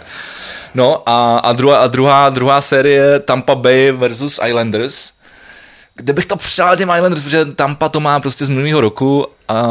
[0.76, 5.12] No a, a, druhá, a druhá, druhá série Tampa Bay versus Islanders,
[5.96, 9.64] kde bych to přál těm Islanders, protože Tampa to má prostě z minulého roku a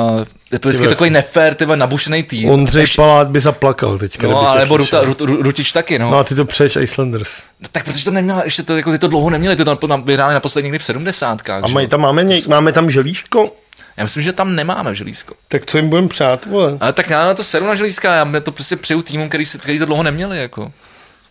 [0.52, 0.94] je to vždycky Tyhle.
[0.94, 2.50] takový nefér, tyhle nabušený tým.
[2.50, 4.26] Ondřej Ještě- Palát by zaplakal teďka.
[4.26, 5.02] No, alebo slyšel.
[5.02, 6.10] Ruta, Rut, Rut, Rutič taky, no.
[6.10, 7.42] No a ty to přeješ Islanders.
[7.60, 7.68] no.
[7.72, 10.34] Tak protože to neměla, ještě to, jako, ty to dlouho neměli, ty to tam vyhráli
[10.34, 11.50] naposledy někdy v 70.
[11.50, 13.52] A mají tam, máme, něk, máme tam želízko?
[13.96, 15.34] Já myslím, že tam nemáme želízko.
[15.48, 16.76] Tak co jim budeme přát, vole?
[16.80, 19.58] Ale tak já na to seru na želízka, já to prostě přeju týmům, který, se-
[19.58, 20.72] který to dlouho neměli, jako.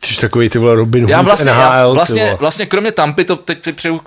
[0.03, 3.25] Jsi takový ty vole Robin Hood Já vlastně, NHL, já, ty vlastně, vlastně kromě Tampy
[3.25, 4.01] to teď, přeju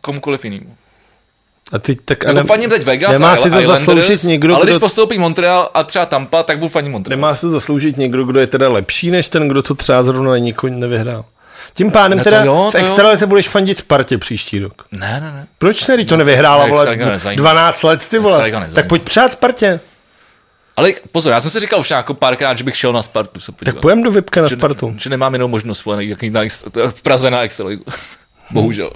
[0.00, 0.76] komukoliv jinému.
[1.72, 4.24] A ty tak a Jako ne, faním teď Vegas nemá a si to Islanders, zasloužit
[4.24, 7.16] někdo, ale když kdo- postoupí Montreal a třeba Tampa, tak budu faním Montreal.
[7.18, 10.38] nemá se to zasloužit někdo, kdo je teda lepší, než ten, kdo to třeba zrovna
[10.38, 11.24] nikoho nevyhrál.
[11.74, 14.84] Tím pádem Ne, to teda jo, v extralize budeš fandit Spartě příští rok.
[14.92, 15.46] Ne, ne, ne.
[15.58, 17.40] Proč ne, když to nevyhrála, se vole, extraliga nezajímá.
[17.40, 18.50] 12 let, ty vole.
[18.74, 19.80] Tak pojď přát Spartě.
[20.76, 23.52] Ale pozor, já jsem si říkal už jako párkrát, že bych šel na Spartu se
[23.52, 23.74] podívat.
[23.74, 24.94] Tak pojem do Vipka na Spartu.
[24.98, 26.04] že nemám jinou možnost vole,
[26.90, 27.84] v Praze na Extraligu.
[28.50, 28.90] Bohužel.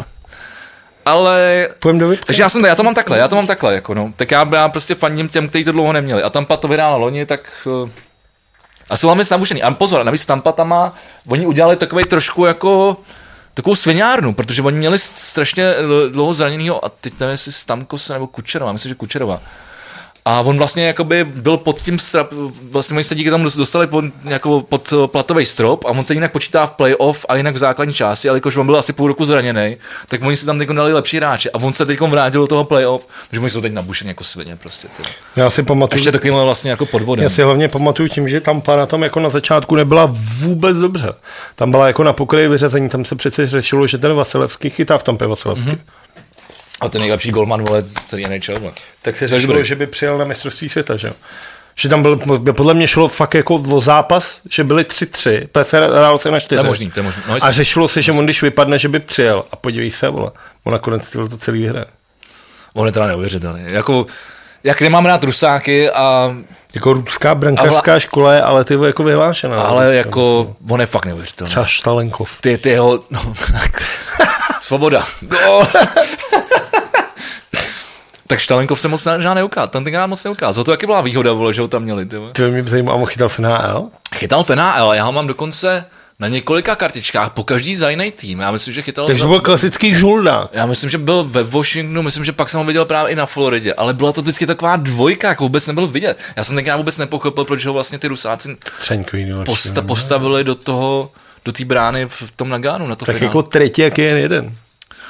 [1.05, 2.27] Ale Pojem do Vipka.
[2.27, 4.13] takže já jsem, já to mám takhle, já to mám takhle, jako no.
[4.17, 6.23] Tak já, já prostě faním těm, kteří to dlouho neměli.
[6.23, 7.91] A Tampa to vyhrála loni, tak uh,
[8.91, 9.63] a jsou hlavně nabušený.
[9.63, 10.95] A pozor, navíc Tampa tam má,
[11.27, 12.97] oni udělali takový trošku jako
[13.55, 18.27] takovou sviňárnu, protože oni měli strašně eh, dlouho zraněnýho, a teď nevím, jestli Stamkos nebo
[18.27, 19.41] Kučerova, myslím, že Kučerova.
[20.25, 22.33] A on vlastně jakoby byl pod tím strap,
[22.71, 26.33] vlastně oni se díky tomu dostali pod, jako pod platový strop a on se jinak
[26.33, 29.25] počítá v playoff a jinak v základní části, ale jakož on byl asi půl roku
[29.25, 29.77] zraněný,
[30.09, 32.65] tak oni si tam teď dali lepší hráče a on se teď vrátil do toho
[32.65, 34.89] playoff, takže oni jsou teď nabušeni jako svině prostě.
[34.97, 35.03] Ty.
[35.37, 37.23] Já si pamatuju, Ještě takovým vlastně jako podvodem.
[37.23, 41.13] Já si hlavně pamatuju tím, že tam na tom jako na začátku nebyla vůbec dobře.
[41.55, 45.03] Tam byla jako na pokraji vyřazení, tam se přece řešilo, že ten Vasilevský chytá v
[45.03, 45.67] Tampě Vasilevský.
[45.67, 45.77] Mhm.
[45.77, 46.10] Mm-hmm.
[46.81, 48.61] A ten nejlepší golman, vole, celý NHL.
[48.61, 48.73] vole.
[49.03, 51.15] Tak se řešilo, že by přijel na mistrovství světa, že jo.
[51.75, 52.17] Že tam byl,
[52.53, 56.49] podle mě šlo fakt jako o zápas, že byli 3-3, PSR hrál se na 4.
[56.59, 57.23] To je možný, to je možný.
[57.29, 59.45] No, a řešilo se, že on když vypadne, že by přijel.
[59.53, 60.31] A podívej se, vole,
[60.65, 61.87] on nakonec to celý vyhraje.
[62.75, 63.63] on je teda neuvěřitelný.
[63.67, 64.07] Jako,
[64.65, 66.35] jak nemám rád rusáky, a,
[66.75, 69.63] Jako ruská brankářská škola je, ale ty jako vyhlášená.
[69.63, 71.51] ale jako, on je fakt neuvěřitelný.
[71.51, 72.41] Třeba Štalenkov.
[72.41, 73.83] ty, ty jeho, no, tak,
[74.63, 75.05] svoboda.
[75.31, 75.63] No.
[78.27, 80.65] tak Štalenkov se moc žádný neukázal, ten tenkrát moc neukázal.
[80.65, 82.07] To taky byla výhoda, vole, že ho tam měli.
[82.07, 82.17] Ty.
[82.33, 83.89] Ty mě zajímá, on chytal v NHL?
[84.15, 85.85] Chytal v NHL, já ho mám dokonce
[86.21, 88.41] na několika kartičkách, po každý za jiný tým.
[88.41, 89.29] Já myslím, že chytal Takže za...
[89.29, 90.51] byl klasický žuldák.
[90.53, 93.27] Já myslím, že byl ve Washingtonu, myslím, že pak jsem ho viděl právě i na
[93.27, 96.19] Floridě, ale byla to vždycky taková dvojka, jako vůbec nebyl vidět.
[96.37, 98.57] Já jsem tenkrát vůbec nepochopil, proč ho vlastně ty Rusáci
[99.45, 101.11] posta, postavili do toho,
[101.45, 103.29] do té brány v tom Nagánu na to Tak finále.
[103.31, 104.55] jako třetí, jak je jen jeden.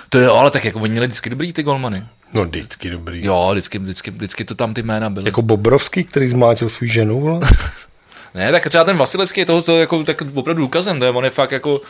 [0.08, 2.04] To jo, ale tak jako oni měli vždycky dobrý ty golmany.
[2.32, 3.24] No vždycky dobrý.
[3.24, 5.28] Jo, vždycky, vždycky, vždycky to tam ty jména byly.
[5.28, 7.40] Jako Bobrovský, který zmátil svou ženu.
[8.34, 11.24] Ne, tak třeba ten Vasilevský je toho, to jako, tak opravdu důkazem, to je, on
[11.24, 11.80] je fakt jako,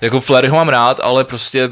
[0.00, 1.68] jako Flair ho mám rád, ale prostě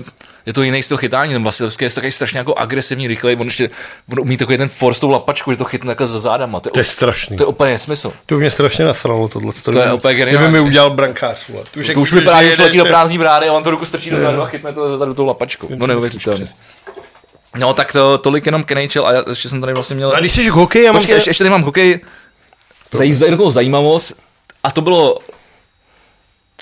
[0.46, 3.70] je to jiný styl chytání, ten Vasilevský je takový strašně jako agresivní, rychlej, on ještě
[4.12, 6.72] on umí takový ten force tou lapačku, že to chytne takhle za zádama, to je,
[6.72, 7.36] To je strašný.
[7.36, 8.12] to je úplně nesmysl.
[8.26, 9.52] To mě strašně nasralo tohle.
[9.64, 10.38] To je úplně geniální.
[10.38, 11.64] Kdyby mi udělal brankář, vole.
[11.70, 13.84] To už, To už vypadá, že už letí do prázdní brány a on to ruku
[13.84, 15.68] strčí do zádu a chytne to zezadu tou lapačkou.
[15.76, 16.48] No neuvěřitelně.
[17.56, 20.12] No tak to, tolik jenom k NHL a já, ještě jsem tady vlastně měl...
[20.16, 21.00] A když jsi k hokeji, já mám...
[21.00, 22.00] Počkej, ještě, ještě tady mám hokej.
[22.92, 24.12] Zaj, takovou zajímavost.
[24.64, 25.18] A to bylo...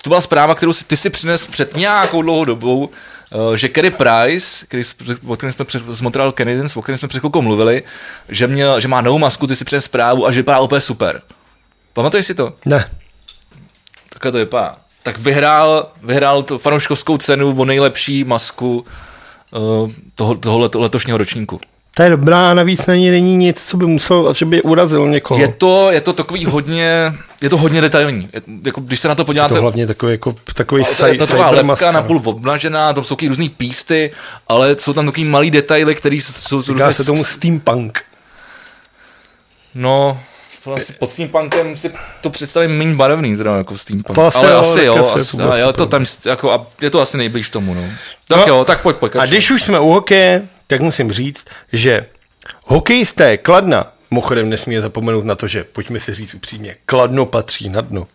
[0.02, 2.88] To byla zpráva, kterou si, ty si přines před nějakou dlouhou dobou,
[3.32, 4.82] eh, že Kerry Price, který,
[5.26, 7.82] o kterém jsme před, z Montreal Canadiens, o kterém jsme před chvilkou mluvili,
[8.28, 11.22] že, měl, že má novou masku, ty si přines zprávu a že vypadá úplně super.
[11.92, 12.52] Pamatuješ si to?
[12.64, 12.90] Ne.
[14.12, 14.76] Takhle to vypadá.
[15.02, 18.86] tak vyhrál, vyhrál to fanouškovskou cenu o nejlepší masku
[19.50, 21.60] uh, toho, toho let, letošního ročníku.
[21.96, 25.08] To je dobrá a navíc na ní není nic, co by musel, že by urazil
[25.08, 25.40] někoho.
[25.40, 28.28] Je to, je to takový hodně, je to hodně detailní.
[28.32, 29.54] Je, jako, když se na to podíváte...
[29.54, 33.16] Je to hlavně takový, jako, takový to, je to taková lepka napůl obnažená, tam jsou
[33.28, 34.10] různý písty,
[34.48, 36.62] ale jsou tam takový malý detaily, které jsou...
[36.62, 38.02] Říká se tomu steampunk.
[39.74, 40.20] No,
[40.64, 44.14] vlastně pod steampunkem si to představím méně barevný, teda jako steampunk.
[44.14, 46.90] To asi ale jo, asi jo, asi, asi, ale jo, to tam, jako, a je
[46.90, 47.82] to asi nejblíž tomu, no.
[48.28, 49.16] Tak no, jo, tak pojď, pojď.
[49.16, 52.06] A když už jsme u hokeje, tak musím říct, že
[52.66, 57.80] hokejisté Kladna, Mimochodem nesmí zapomenout na to, že, pojďme si říct upřímně, Kladno patří na
[57.80, 58.06] dno.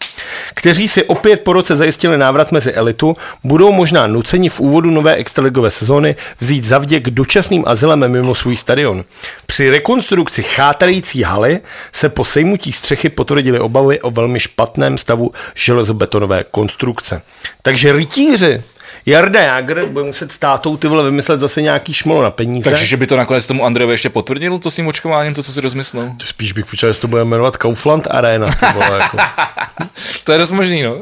[0.54, 5.16] Kteří si opět po roce zajistili návrat mezi elitu, budou možná nuceni v úvodu nové
[5.16, 9.04] extraligové sezóny vzít zavděk dočasným azylem mimo svůj stadion.
[9.45, 11.60] Při rekonstrukci chátrající haly
[11.93, 17.22] se po sejmutí střechy potvrdili obavy o velmi špatném stavu železobetonové konstrukce.
[17.62, 18.62] Takže rytíři
[19.06, 22.70] Jarda Jager bude muset s tátou ty vole vymyslet zase nějaký šmolo na peníze.
[22.70, 25.52] Takže, že by to nakonec tomu Andrejovi ještě potvrdil, to s tím očkováním, to, co
[25.52, 26.14] si rozmyslel?
[26.18, 28.47] To spíš bych počal, že to bude jmenovat Kaufland Arena.
[28.47, 29.18] Ty vole, jako.
[30.24, 30.97] to je dost možný, no.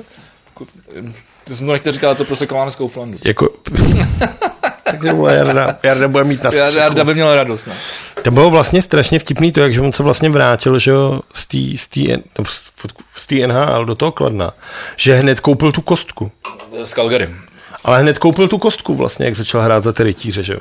[1.43, 3.17] Ty jsem to nechtěl říkat, to prostě Kaufland z Kauflandu.
[3.25, 3.49] Jako...
[4.91, 7.73] Takže vole, Jarda, Jarda bude mít na Jarda, Jarda by měl radost, ne?
[8.17, 8.23] No.
[8.23, 11.19] To bylo vlastně strašně vtipný to, jak on se vlastně vrátil, že jo,
[13.15, 14.53] z té NHL do toho Kladna,
[14.95, 16.31] že hned koupil tu kostku.
[16.83, 17.29] S Calgary.
[17.83, 20.59] Ale hned koupil tu kostku vlastně, jak začal hrát za ty rytíře, že jo.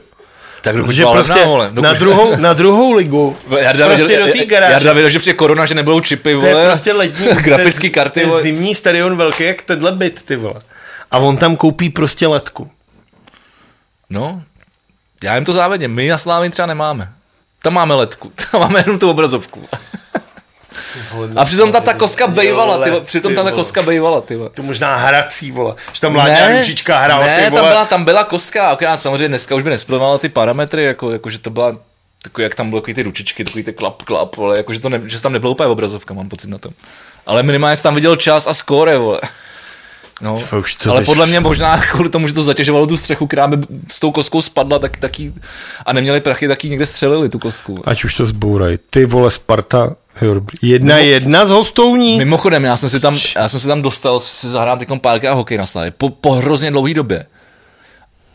[0.62, 1.82] Tak dokud že prostě levná, vole, dokud...
[1.82, 3.36] na, druhou, na druhou ligu.
[3.58, 4.72] Jarda prostě věděl, do té garáže.
[4.72, 6.52] Jarda věděl, že přijde korona, že nebudou čipy, vole.
[6.52, 7.26] To je prostě letní.
[7.42, 8.42] grafický karty, vole.
[8.42, 10.60] zimní stadion velký jak tenhle byt, ty vole.
[11.10, 12.70] A on tam koupí prostě letku.
[14.10, 14.42] No,
[15.24, 15.94] já jim to závedím.
[15.94, 17.12] My na Slávě třeba nemáme.
[17.62, 18.32] Tam máme letku.
[18.50, 19.68] Tam máme jenom tu obrazovku.
[21.36, 24.96] A přitom ta, ta koska bejvala, ty, přitom tam ta koska bejvala, ty To možná
[24.96, 25.74] hrací, vole.
[25.92, 27.62] Že tam mládá ručička hrála, ne, ty vole.
[27.62, 31.30] tam byla, tam byla koska, akorát samozřejmě dneska už by nesplňovala ty parametry, jako, jako
[31.30, 31.76] že to byla
[32.22, 35.00] takový, jak tam bylo ty ručičky, takový ty klap, klap, ale jako, že, to ne,
[35.04, 36.72] že tam nebylo úplně obrazovka, mám pocit na tom.
[37.26, 39.20] Ale minimálně jsi tam viděl čas a skóre, vole.
[40.20, 40.38] No,
[40.82, 43.56] to ale podle mě možná kvůli tomu, že to zatěžovalo tu střechu, která by
[43.90, 45.32] s tou kostkou spadla, tak, taky,
[45.86, 47.82] a neměli prachy, taky někde střelili tu kostku.
[47.84, 48.78] Ať už to zbouraj.
[48.90, 49.96] Ty vole Sparta,
[50.62, 52.18] Jedna Mimo, jedna z hostouní.
[52.18, 55.58] Mimochodem, já jsem si tam, já jsem si tam dostal si zahrát jako párkrát hokej
[55.58, 55.90] na Slavě.
[55.90, 57.26] Po, po hrozně dlouhé době.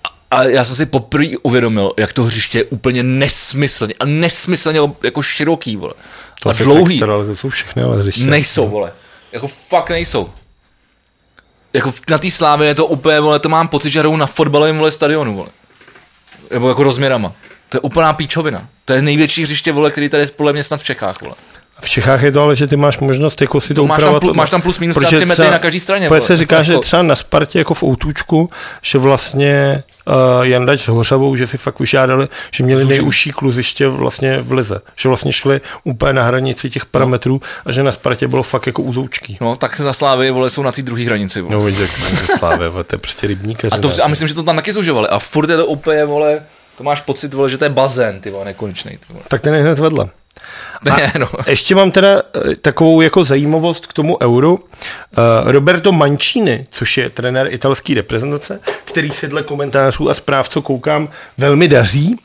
[0.03, 4.79] A, a já jsem si poprvé uvědomil, jak to hřiště je úplně nesmyslně a nesmyslně
[5.03, 5.93] jako široký, vole.
[6.41, 7.03] To a dlouhý.
[7.03, 8.23] Ale to jsou všechny ale hřiště.
[8.23, 8.93] Nejsou, vole.
[9.31, 10.29] Jako fakt nejsou.
[11.73, 14.77] Jako na té slávě je to úplně, vole, to mám pocit, že hrajou na fotbalovém
[14.77, 15.49] vole stadionu, vole.
[16.51, 17.33] Nebo jako rozměrama.
[17.69, 18.67] To je úplná píčovina.
[18.85, 21.35] To je největší hřiště, vole, který tady je podle mě snad v Čechách, vole.
[21.81, 24.23] V Čechách je to ale, že ty máš možnost jako si to no, máš upravovat.
[24.23, 26.07] Tam, máš tam plus minus 3 metry na každé straně.
[26.07, 26.65] Protože se říká, jako...
[26.65, 28.49] že třeba na Spartě jako v Outůčku,
[28.81, 34.41] že vlastně uh, Jandač s Hořavou, že si fakt vyžádali, že měli nejužší kluziště vlastně
[34.41, 34.81] v Lize.
[34.97, 38.81] Že vlastně šli úplně na hranici těch parametrů a že na Spartě bylo fakt jako
[38.81, 39.37] úzoučký.
[39.41, 41.41] No, tak na Slávě, vole, jsou na té druhé hranici.
[41.41, 41.55] Vole.
[41.55, 43.65] No, vidíš, jak to Slávě, vole, to je prostě rybník.
[43.71, 45.07] A, to, a myslím, že to tam taky zužovali.
[45.07, 46.41] A furt je to úplně, vole,
[46.77, 48.91] to máš pocit, vole, že to je bazén, ty vole, nekonečný.
[48.91, 49.23] Ty vole.
[49.27, 50.09] Tak ten je hned vedle.
[50.85, 51.27] Ne, no.
[51.47, 52.21] Ještě mám teda
[52.51, 54.53] eh, takovou jako zajímavost k tomu euru.
[54.53, 60.61] Uh, Roberto Mancini, což je trenér italské reprezentace, který se dle komentářů a zpráv, co
[60.61, 62.19] koukám, velmi daří,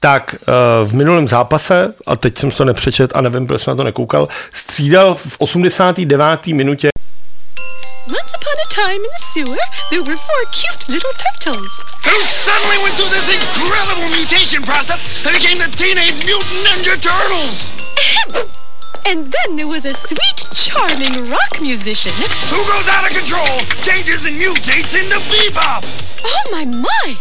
[0.00, 3.76] tak uh, v minulém zápase, a teď jsem to nepřečet a nevím, proč jsem na
[3.76, 6.46] to nekoukal, střídal v 89.
[6.46, 6.92] minutě
[8.62, 11.82] a time in the sewer, there were four cute little turtles.
[12.04, 17.72] Who suddenly went through this incredible mutation process and became the Teenage Mutant Ninja Turtles!
[19.06, 22.12] and then there was a sweet, charming rock musician.
[22.52, 25.82] Who goes out of control, changes and mutates into bebop!
[26.22, 27.16] Oh my my!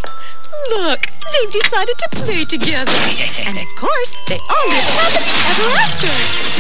[0.77, 2.91] Look, they've decided to play together.
[3.47, 6.13] and of course, they all live happily ever after.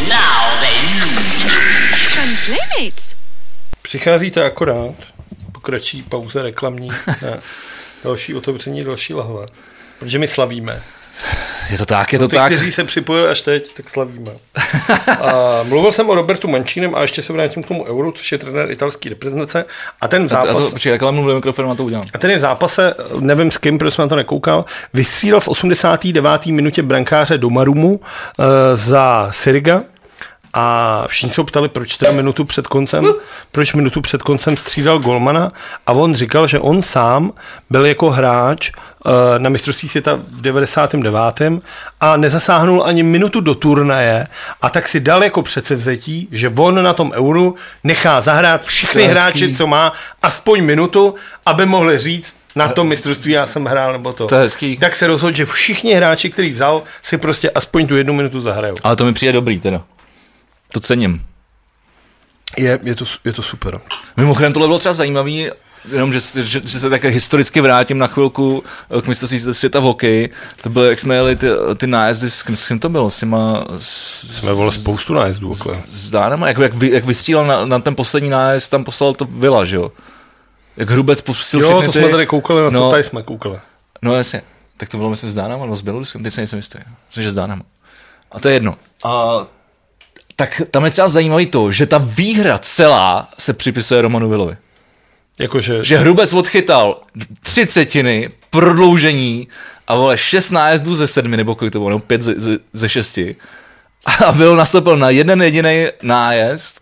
[0.09, 0.79] Now they
[2.15, 3.10] Fun playmates.
[3.91, 4.95] Přicházíte akorát,
[5.51, 6.89] pokračí pauze reklamní
[8.03, 9.45] další otevření, další lahve.
[9.99, 10.81] Protože my slavíme.
[11.71, 12.53] Je to tak, je to ty, tak.
[12.53, 14.31] kteří se připojili až teď, tak slavíme.
[15.21, 18.37] A mluvil jsem o Robertu Mančínem a ještě se vrátím k tomu euro, což je
[18.37, 19.65] trenér italské reprezentace.
[20.01, 20.49] A ten v zápase...
[20.49, 22.05] A to, počkej, jak mluvím a to udělám.
[22.13, 25.47] A ten je v zápase, nevím s kým, protože jsem na to nekoukal, vystřílel v
[25.47, 26.45] 89.
[26.45, 29.83] minutě brankáře Domarumu uh, za Siriga
[30.53, 33.05] a všichni se ptali, proč teda minutu před koncem,
[33.51, 35.51] proč minutu před koncem střídal Golmana
[35.87, 37.33] a on říkal, že on sám
[37.69, 41.61] byl jako hráč eh, na mistrovství světa v 99.
[42.01, 44.27] a nezasáhnul ani minutu do turnaje
[44.61, 49.39] a tak si dal jako předsevzetí, že on na tom euru nechá zahrát všechny hráče,
[49.39, 49.55] hezký.
[49.55, 54.27] co má, aspoň minutu, aby mohli říct, na tom mistrovství já jsem hrál, nebo to.
[54.27, 54.77] To je hezký.
[54.77, 58.75] Tak se rozhodl, že všichni hráči, který vzal, si prostě aspoň tu jednu minutu zahrajou.
[58.83, 59.83] Ale to mi přijde dobrý teda.
[60.73, 61.25] To cením.
[62.57, 63.81] Je, je, to, je to super.
[64.17, 65.49] Mimochodem tohle bylo třeba zajímavý,
[65.89, 68.63] jenom, že, že, že se tak historicky vrátím na chvilku
[68.97, 70.29] eh, k mistrovství světa v hokeji.
[70.61, 71.47] To bylo, jak jsme jeli ty,
[71.77, 73.09] ty nájezdy, s kým, s kým to bylo?
[73.09, 73.65] S těma...
[73.79, 75.51] S, Jsme volili spoustu nájezdů.
[75.51, 75.77] Okolo.
[75.87, 76.47] s Dánama?
[76.47, 79.75] Jak, jak, vy, jak vystřílel na, na, ten poslední nájezd, tam poslal to Vila, že
[79.75, 79.91] jo?
[80.77, 81.99] Jak Hrubec pustil Jo, to ty...
[81.99, 83.59] jsme tady koukali, na no, tady jsme koukali.
[84.01, 84.41] No jasně.
[84.77, 86.77] Tak to bylo, myslím, s Dánama nebo s Běloruskem, teď se nejsem jistý.
[87.07, 87.63] Myslím, že s Dánama.
[88.31, 88.75] A to je jedno.
[89.03, 89.45] A
[90.41, 94.57] tak tam je třeba zajímavý to, že ta výhra celá se připisuje Romanu Vilovi.
[95.39, 97.01] Jakože, Že Hrubec odchytal
[97.39, 99.47] tři třetiny, prodloužení
[99.87, 102.89] a vole šest nájezdů ze sedmi, nebo kolik to bylo, nebo pět ze, ze, ze
[102.89, 103.35] šesti.
[104.25, 106.81] A byl nastoupil na jeden jediný nájezd,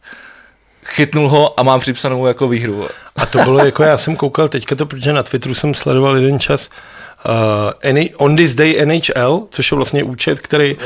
[0.86, 2.88] chytnul ho a má připsanou jako výhru.
[3.16, 6.40] A to bylo jako, já jsem koukal teďka to, protože na Twitteru jsem sledoval jeden
[6.40, 6.70] čas
[7.26, 10.82] uh, any, On This Day NHL, což je vlastně účet, který uh,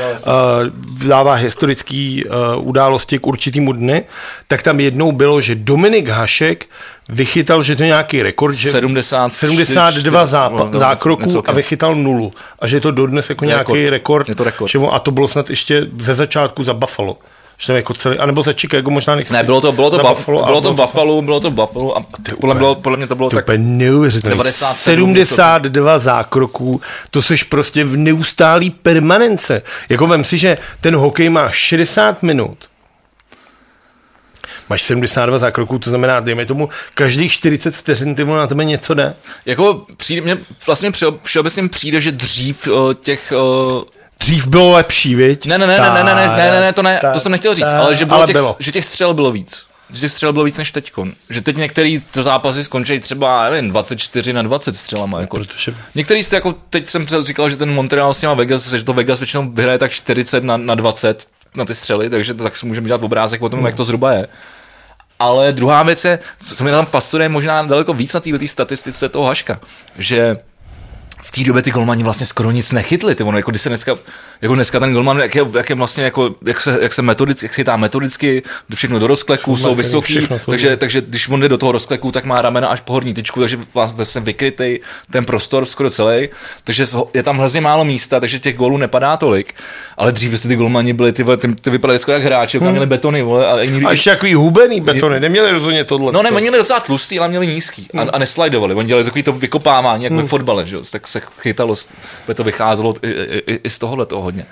[1.08, 4.04] dává historické uh, události k určitýmu dny,
[4.48, 6.66] tak tam jednou bylo, že Dominik Hašek
[7.08, 11.94] vychytal, že to je nějaký rekord, že 70, 72 zápa- no, zákroků něco a vychytal
[11.94, 12.32] nulu.
[12.58, 13.90] A že je to dodnes jako nějaký rekord.
[13.90, 14.28] rekord.
[14.28, 14.70] Je to rekord.
[14.70, 17.16] Že on, a to bylo snad ještě ze začátku za Buffalo.
[17.58, 20.02] Že to jako celý, anebo za Chicago možná nechci Ne, bylo to, bylo to, Za
[20.02, 23.14] Buffalo, bylo to Buffalo, bylo to v Buffalo a podle, úplně- bylo, podle mě to
[23.14, 24.34] bylo To tak neuvěřitelné.
[24.36, 26.80] 97 72 zákroků,
[27.10, 29.62] to seš prostě v neustálý permanence.
[29.88, 32.58] Jako vem si, že ten hokej má 60 minut.
[34.68, 39.14] Máš 72 zákroků, to znamená, dejme tomu, každých 40 vteřin ty na tebe něco jde.
[39.46, 40.36] Jako přijde, mě
[40.66, 43.32] vlastně všeob- všeobecně přijde, že dřív uh, těch...
[43.36, 43.82] Uh,
[44.20, 45.46] Dřív bylo lepší, viď?
[45.46, 47.64] ne, ne, ne, ne, ne, ne, ne, ne, ne, to ne, to jsem nechtěl říct,
[47.64, 48.56] ale že bylo, ale těch, bylo.
[48.58, 49.66] že těch střel bylo víc.
[49.92, 51.12] Že těch střel bylo víc než teďkon.
[51.30, 55.20] Že teď některý to zápasy skončí třeba, nevím, 24 na 20 střelama.
[55.20, 55.36] Jako.
[55.36, 58.92] Protože Některý jste jako, teď jsem říkal, že ten Montreal s těma Vegas, že to
[58.92, 62.86] Vegas většinou vyhraje tak 40 na, na 20 na ty střely, takže tak si můžeme
[62.86, 64.26] dělat obrázek o tom, jak to zhruba je.
[65.18, 69.08] Ale druhá věc je, co, co mě tam fascinuje možná daleko víc na této statistice
[69.08, 69.60] toho Haška,
[69.98, 70.36] že
[71.26, 73.14] v té době ty golmani vlastně skoro nic nechytli.
[73.14, 73.96] Ty ono, jako, když se dneska,
[74.42, 77.46] jako dneska ten golman, jak je, jak je vlastně, jako, jak se, jak se metodicky,
[77.46, 78.42] jak chytá metodicky,
[78.74, 82.42] všechno do rozkleku, jsou vysoký, takže, takže když on jde do toho rozkleku, tak má
[82.42, 86.28] ramena až po horní tyčku, takže vlastně vykrytej ten prostor skoro celý,
[86.64, 89.54] takže je tam hrozně málo místa, takže těch gólů nepadá tolik,
[89.96, 92.70] ale dříve si ty golmani byli, ty, ty, ty vypadaly skoro jak hráči, hmm.
[92.70, 96.12] měli betony, vole, a, nikdy, a ještě takový hubený betony, neměli rozhodně tohle.
[96.12, 98.74] No ne, oni měli docela tlustý, ale měli nízký a, a neslajdovali.
[98.74, 100.76] Oni dělali takový to vykopávání, jak ve fotbale, že?
[100.76, 101.74] jo, tak se chytalo,
[102.26, 104.46] by to vycházelo i, i, i z tohohle toho hodně.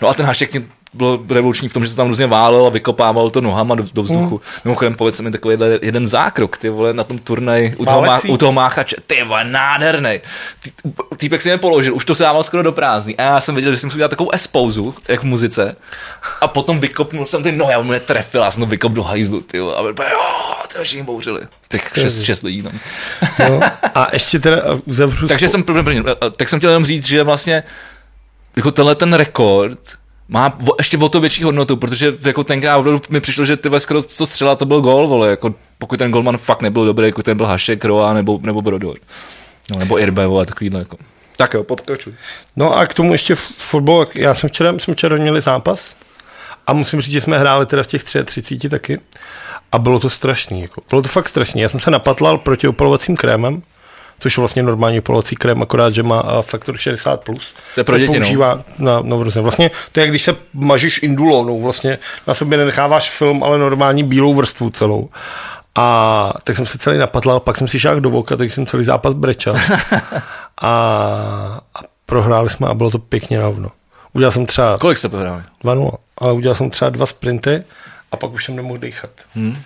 [0.00, 0.50] No a ten hašek
[0.92, 4.02] byl revoluční v tom, že se tam různě válel a vykopával to nohama do, do
[4.02, 4.28] vzduchu.
[4.28, 4.38] Hmm.
[4.64, 8.36] Mimochodem, povedz mi takový jeden zákrok, ty vole, na tom turnaji u toho, má, u
[8.36, 10.20] toho máchače, ty vole, nádherný.
[11.16, 13.72] Týpek si mě položil, už to se dával skoro do prázdný a já jsem věděl,
[13.72, 15.76] že jsem musel dělat takovou espouzu, jak v muzice
[16.40, 19.02] a potom vykopnul jsem ty nohy a on mě trefil a jsem to vykop do
[19.02, 20.18] hajzlu, ty vole, a byl, jo,
[20.72, 21.40] ty všichni bouřili.
[21.68, 22.72] Těch šest, šest lidí tam.
[23.38, 23.60] No.
[23.94, 25.64] A ještě teda uzavřu Takže jsem,
[26.36, 27.62] tak jsem chtěl jenom říct, že vlastně
[28.56, 29.78] jako tenhle ten rekord
[30.30, 33.70] má o, ještě o to větší hodnotu, protože jako tenkrát opravdu mi přišlo, že ty
[33.78, 37.22] skoro co střela, to byl gol, vole, jako pokud ten golman fakt nebyl dobrý, jako
[37.22, 38.96] ten byl Hašek, Roa nebo, nebo Brodor.
[39.70, 40.96] No, nebo Irbe, vole, takovýhle jako.
[41.36, 42.12] Tak jo, pokračuj.
[42.56, 45.96] No a k tomu ještě fotbal, já jsem včera, jsme včera měli zápas
[46.66, 49.00] a musím říct, že jsme hráli teda z těch 33 taky
[49.72, 50.82] a bylo to strašný, jako.
[50.90, 51.60] bylo to fakt strašný.
[51.60, 53.62] Já jsem se napatlal proti opalovacím krémem,
[54.20, 57.16] což je vlastně normální opalovací krém, akorát, že má faktor 60+.
[57.16, 57.54] Plus.
[57.74, 58.26] To je pro děti, no.
[58.26, 59.42] používá na novorozené.
[59.42, 64.04] Vlastně to je, jak když se mažíš indulonou, vlastně na sobě nenecháváš film, ale normální
[64.04, 65.08] bílou vrstvu celou.
[65.74, 68.84] A tak jsem se celý napatlal, pak jsem si šáhl do voka, tak jsem celý
[68.84, 69.54] zápas brečel.
[70.62, 70.70] a,
[71.74, 73.70] a prohráli jsme a bylo to pěkně na hovno.
[74.12, 75.42] Udělal jsem třeba Kolik jste prohráli?
[75.64, 77.64] 2-0, ale udělal jsem třeba dva sprinty
[78.12, 79.10] a pak už jsem nemohl dýchat.
[79.34, 79.56] Hmm.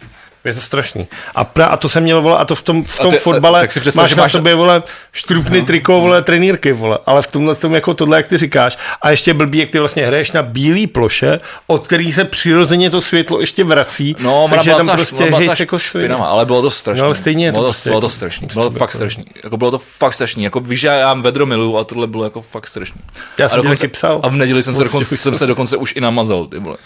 [0.44, 1.06] Je to strašný.
[1.34, 3.60] A, pra, a to jsem měl, vole, a to v tom, v tom ty- fotbale
[3.60, 4.82] tak si představ, máš že na máš- sobě, vole,
[5.12, 5.66] štrupný no.
[5.66, 8.78] triko, vole, trenýrky, vole, ale v tomhle tom jako tohle, jak ty říkáš.
[9.02, 13.00] A ještě blbý, jak ty vlastně hraješ na bílé ploše, od který se přirozeně to
[13.00, 14.16] světlo ještě vrací.
[14.18, 17.00] No, takže tam docela- prostě docela jako špinavá, ale bylo to strašné.
[17.00, 18.46] No, ale stejně je to bylo, prostě bylo to jako- strašný.
[18.46, 19.24] prostě Bylo to bylo fakt to- strašný.
[19.44, 20.44] Jako bylo to fakt strašný.
[20.44, 23.00] Jako víš, já mám vedro miluju a tohle bylo jako fakt strašný.
[23.38, 24.20] Já jsem a, taky psal.
[24.22, 26.46] a v neděli jsem se, Prostě dokonce, už jsem se dokonce už i namazal.
[26.46, 26.76] Ty vole.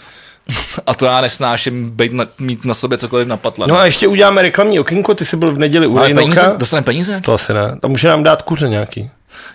[0.85, 3.67] A to já nesnáším být na, mít na sobě cokoliv na patle.
[3.67, 6.53] No a ještě uděláme reklamní okénko, ty jsi byl v neděli u ale peníze?
[6.57, 7.21] Dostaneme peníze?
[7.25, 7.77] To asi ne.
[7.81, 9.09] Tam může nám dát kuře nějaký.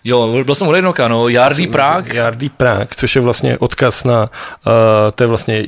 [0.05, 2.17] Jo, byl jsem u Rejnoka, no, Jardy Prague.
[2.17, 4.73] Jardy Prague, což je vlastně odkaz na, uh,
[5.15, 5.65] to je vlastně,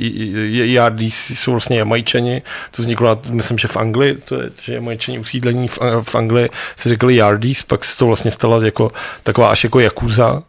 [0.48, 5.18] Jardy jsou vlastně Jamajčani, to vzniklo, na, myslím, že v Anglii, to je, že Jamajčani
[5.18, 9.64] usídlení v, v Anglii se říkali Yardis, pak se to vlastně stalo jako taková až
[9.64, 10.42] jako Jakuza,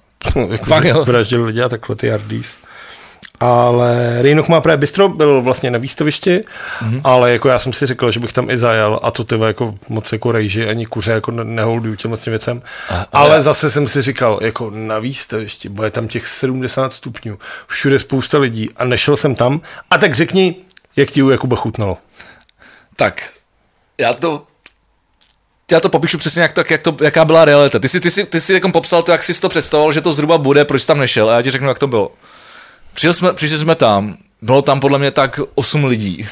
[0.49, 2.47] jako Fakt vraždili lidi a takhle ty Yardis.
[3.39, 6.43] Ale Rejnoch má právě bistro, byl vlastně na výstavišti,
[6.81, 6.91] Mhm.
[6.95, 7.01] mm-hmm.
[7.03, 9.75] ale jako já jsem si říkal, že bych tam i zajel a to ty jako
[9.89, 12.61] moc jako rejži ani kuře jako ne- neholduju těm těm věcem.
[13.13, 18.38] ale zase jsem si říkal, jako na výstavišti, bude tam těch 70 stupňů, všude spousta
[18.38, 19.61] lidí a nešel jsem tam
[19.91, 20.55] a tak řekni,
[20.95, 21.97] jak ti u Jakuba chutnalo.
[22.95, 23.29] Tak,
[23.97, 24.43] já to
[25.71, 27.79] já to popíšu přesně, jak to, jak to, jaká byla realita.
[27.79, 30.13] Ty si, ty si, ty si jako popsal to, jak jsi to představoval, že to
[30.13, 32.11] zhruba bude, proč jsi tam nešel a já ti řeknu, jak to bylo.
[32.97, 36.27] Přišli jsme, přišli jsme tam, bylo tam podle mě tak 8 lidí.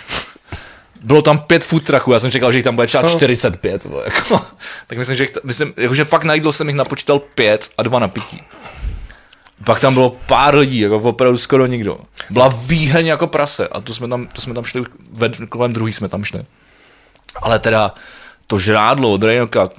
[1.01, 3.85] Bylo tam pět food trucků, já jsem čekal, že jich tam bude třeba 45.
[3.85, 4.41] Bo, jako,
[4.87, 7.83] tak myslím, že, jich, myslím, jako, že fakt na jídlo jsem jich napočítal pět a
[7.83, 8.41] dva na pití.
[9.65, 11.99] Pak tam bylo pár lidí, jako opravdu skoro nikdo.
[12.29, 15.93] Byla výheň jako prase a to jsme tam, to jsme tam šli, ve, kolem druhý
[15.93, 16.43] jsme tam šli.
[17.41, 17.93] Ale teda
[18.47, 19.69] to žrádlo od Rejnoka,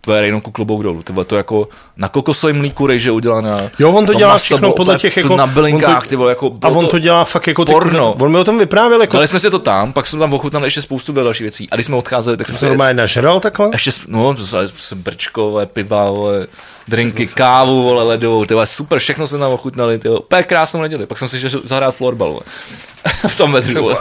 [0.00, 3.70] to je Rejnoku klobouk dolů, ty vole, to jako na kokosovém mlíku rejže udělané.
[3.78, 5.36] Jo, on to dělá maso všechno podle těch jako...
[5.36, 6.52] Na bylinkách, on to, ty vole, jako...
[6.62, 7.64] a on to, dělá fakt jako...
[7.64, 8.12] ty- porno.
[8.20, 9.16] On mi o tom vyprávěl jako...
[9.16, 11.68] Dali jsme si to tam, pak jsme tam ochutnali ještě spoustu dalších věcí.
[11.70, 13.68] A když jsme odcházeli, tak jsme se normálně nažral takhle?
[13.72, 16.46] Ještě, s- no, to jsou s- brčko, vole, piva, vole,
[16.88, 20.80] drinky, kávu, vole, ledovou, ty vole, super, všechno jsme tam ochutnali, ty vole, úplně krásnou
[20.82, 21.06] neděli.
[21.06, 22.40] Pak jsem si šel zahrát florbal, vole.
[23.28, 23.96] v tom vedru, vole.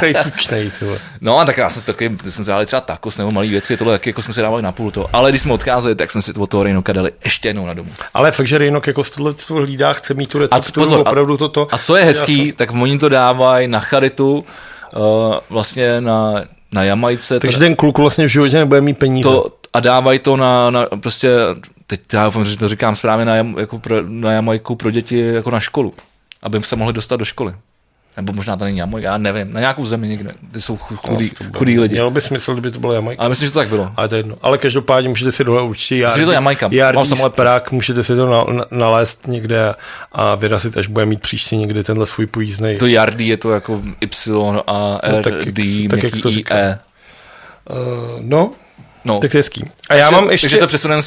[0.00, 0.86] Tej tučnej, ty.
[1.20, 3.94] No a tak já jsem taky, ty jsem si třeba takos nebo malý věci, tohle
[3.94, 5.06] taky jako jsme si dávali na půl to.
[5.16, 7.90] Ale když jsme odcházeli, tak jsme si od toho Rejnoka dali ještě jednou na domu.
[8.14, 9.10] Ale fakt, že Rejnok jako z
[9.48, 11.68] hlídá, chce mít tu A co, recepturu, pozor, opravdu a, toto.
[11.70, 14.44] a co je hezký, tak oni to dávají na charitu,
[14.96, 17.40] uh, vlastně na, na Jamajce.
[17.40, 19.28] Takže ten kluk vlastně v životě nebude mít peníze.
[19.28, 21.30] to, a dávají to na, na prostě,
[21.86, 25.50] teď já doufám, že to říkám správně na, jako pro, na Jamajku pro děti jako
[25.50, 25.94] na školu,
[26.42, 27.54] aby se mohli dostat do školy.
[28.16, 31.30] Nebo možná to není Jamajka, já nevím, na nějakou zemi někde, ty jsou chu- chudí,
[31.56, 31.94] chudí lidi.
[31.94, 33.20] Mělo by smysl, kdyby to bylo Jamajka.
[33.20, 33.90] Ale myslím, že to tak bylo.
[33.96, 34.36] Ale to je jedno.
[34.42, 36.66] Ale každopádně můžete si dohledat určitě Myslím, že to je Jamajka.
[36.68, 39.74] Mám Jardí jsem ale- Prák, můžete si to na, na, nalézt někde
[40.12, 42.76] a vyrazit, až bude mít příště někdy tenhle svůj pojízdnej.
[42.76, 46.32] To Jardy je to jako Y a R, No, tak D, tak jak to I,
[46.32, 46.54] říká.
[46.54, 46.78] E.
[47.70, 47.76] Uh,
[48.20, 48.50] no,
[49.04, 49.20] No.
[49.20, 49.64] tak hezký.
[49.88, 50.46] A já mám ještě...
[50.46, 51.02] Takže se přesuneme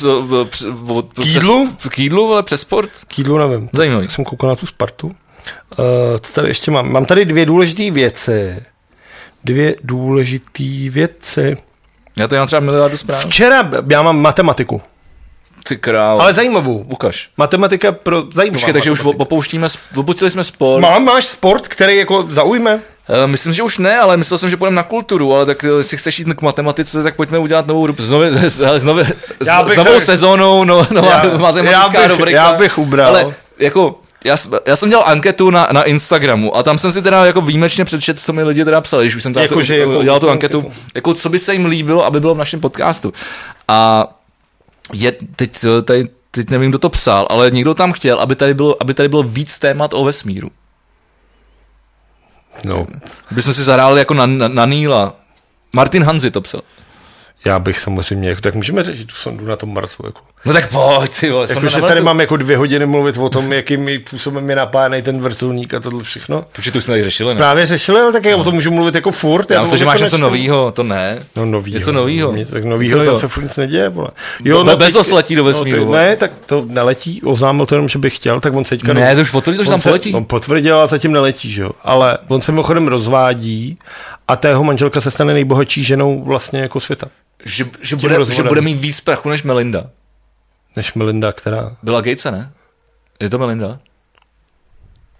[1.15, 1.73] K jídlu?
[1.77, 2.89] Přes, k jídlu, ale přes sport.
[3.07, 3.69] K jídlu nevím.
[3.73, 4.09] Zajímavý.
[4.09, 5.11] Jsem koukal na tu Spartu.
[5.79, 5.85] Uh,
[6.21, 6.91] co tady ještě mám?
[6.91, 8.63] Mám tady dvě důležité věci.
[9.43, 11.57] Dvě důležité věci.
[12.17, 13.25] Já tady mám třeba miliardu zpráv.
[13.25, 14.81] Včera já mám matematiku,
[15.67, 16.21] Ty král.
[16.21, 16.77] ale zajímavou.
[16.89, 17.29] Ukaž.
[17.37, 18.55] Matematika pro zajímavou.
[18.59, 20.81] Počkej, takže už opouštíme, opustili jsme sport.
[20.81, 22.79] Mám, máš sport, který jako zaujme?
[23.23, 25.67] Eh, Myslím, že už ne, ale myslel jsem, že půjdeme na kulturu, ale tak eh,
[25.67, 28.07] jestli chceš jít k matematice, tak pojďme udělat novou rubriku.
[28.07, 28.23] Znovu,
[28.77, 32.41] znovu, bych s novou se- sezónou, no, nová Já- matematická já bych- rubrika.
[32.41, 33.07] já bych ubral.
[33.09, 37.25] Ale jako, já, já jsem dělal anketu na, na Instagramu a tam jsem si teda
[37.25, 39.77] jako výjimečně přečet, co mi lidi teda psali, když už jsem teda Jako, to, že
[39.77, 40.75] jako- dělal tu jako anketu, anketu.
[40.95, 43.13] jako co by se jim líbilo, aby bylo v našem podcastu.
[43.67, 44.07] A
[44.93, 48.75] je, teď, tady, teď nevím, kdo to psal, ale někdo tam chtěl, aby tady bylo,
[48.81, 50.51] aby tady bylo víc témat o vesmíru.
[52.63, 52.87] No,
[53.31, 55.13] Bychom si zahráli jako na, na, na Níla.
[55.73, 56.61] Martin Hanzi to psal.
[57.45, 60.05] já bych samozřejmě, jako, tak můžeme řešit tu sondu na tom Marsu.
[60.05, 60.21] Jako.
[60.45, 61.47] No tak pojď, ty vole.
[61.49, 65.19] Jako, že tady mám jako dvě hodiny mluvit o tom, jakým způsobem je napájený ten
[65.21, 66.45] vrtulník a tohle všechno.
[66.51, 67.37] Protože to už jsme tady řešili, ne?
[67.37, 69.51] Právě řešili, ale tak já o tom můžu mluvit jako furt.
[69.51, 70.27] Já to myslím, že jako máš něco nečtu.
[70.27, 71.19] novýho, to ne.
[71.35, 71.77] No novýho.
[71.79, 72.31] Něco novýho.
[72.31, 73.19] Mě- Tak Něco novýho, tam novýho.
[73.19, 74.07] se furt nic neděje, vole.
[74.63, 76.05] Be- bez teď- osletí do vesmíru, No, vole.
[76.05, 78.93] ne, tak to neletí, oznámil to jenom, že bych chtěl, tak on se teďka...
[78.93, 80.13] Ne, to už potvrdil, že tam poletí.
[80.13, 81.71] On potvrdil, ale zatím neletí, že jo.
[81.83, 83.77] Ale on se mimochodem rozvádí
[84.27, 87.07] a ta jeho manželka se stane nejbohatší ženou vlastně jako světa.
[87.45, 89.83] Že, že, bude, že bude mít víc prachu než Melinda.
[90.79, 91.75] Než Melinda, která...
[91.83, 92.51] Byla Gatese, ne?
[93.19, 93.79] Je to Melinda?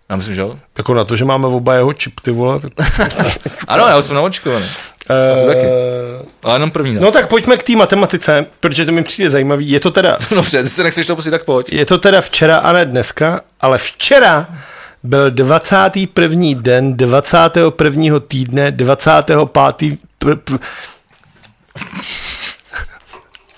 [0.10, 0.60] Já myslím, že jo.
[0.78, 2.60] Jako na to, že máme oba jeho čip, ty vole.
[2.60, 2.72] Tak,
[3.68, 4.66] Ano, já jsem naočkovaný.
[5.08, 5.66] to taky.
[6.44, 6.94] Ale jenom první.
[6.96, 9.70] No, No tak pojďme k té matematice, protože to mi přijde zajímavý.
[9.70, 11.74] Je to teda, Dobře, ty se nechceš to pustit, tak pojď.
[11.74, 14.48] je to teda včera a ne dneska, ale včera
[15.04, 16.62] byl 21.
[16.62, 18.20] den 21.
[18.28, 19.38] týdne 25.
[20.18, 20.58] Pr, pr,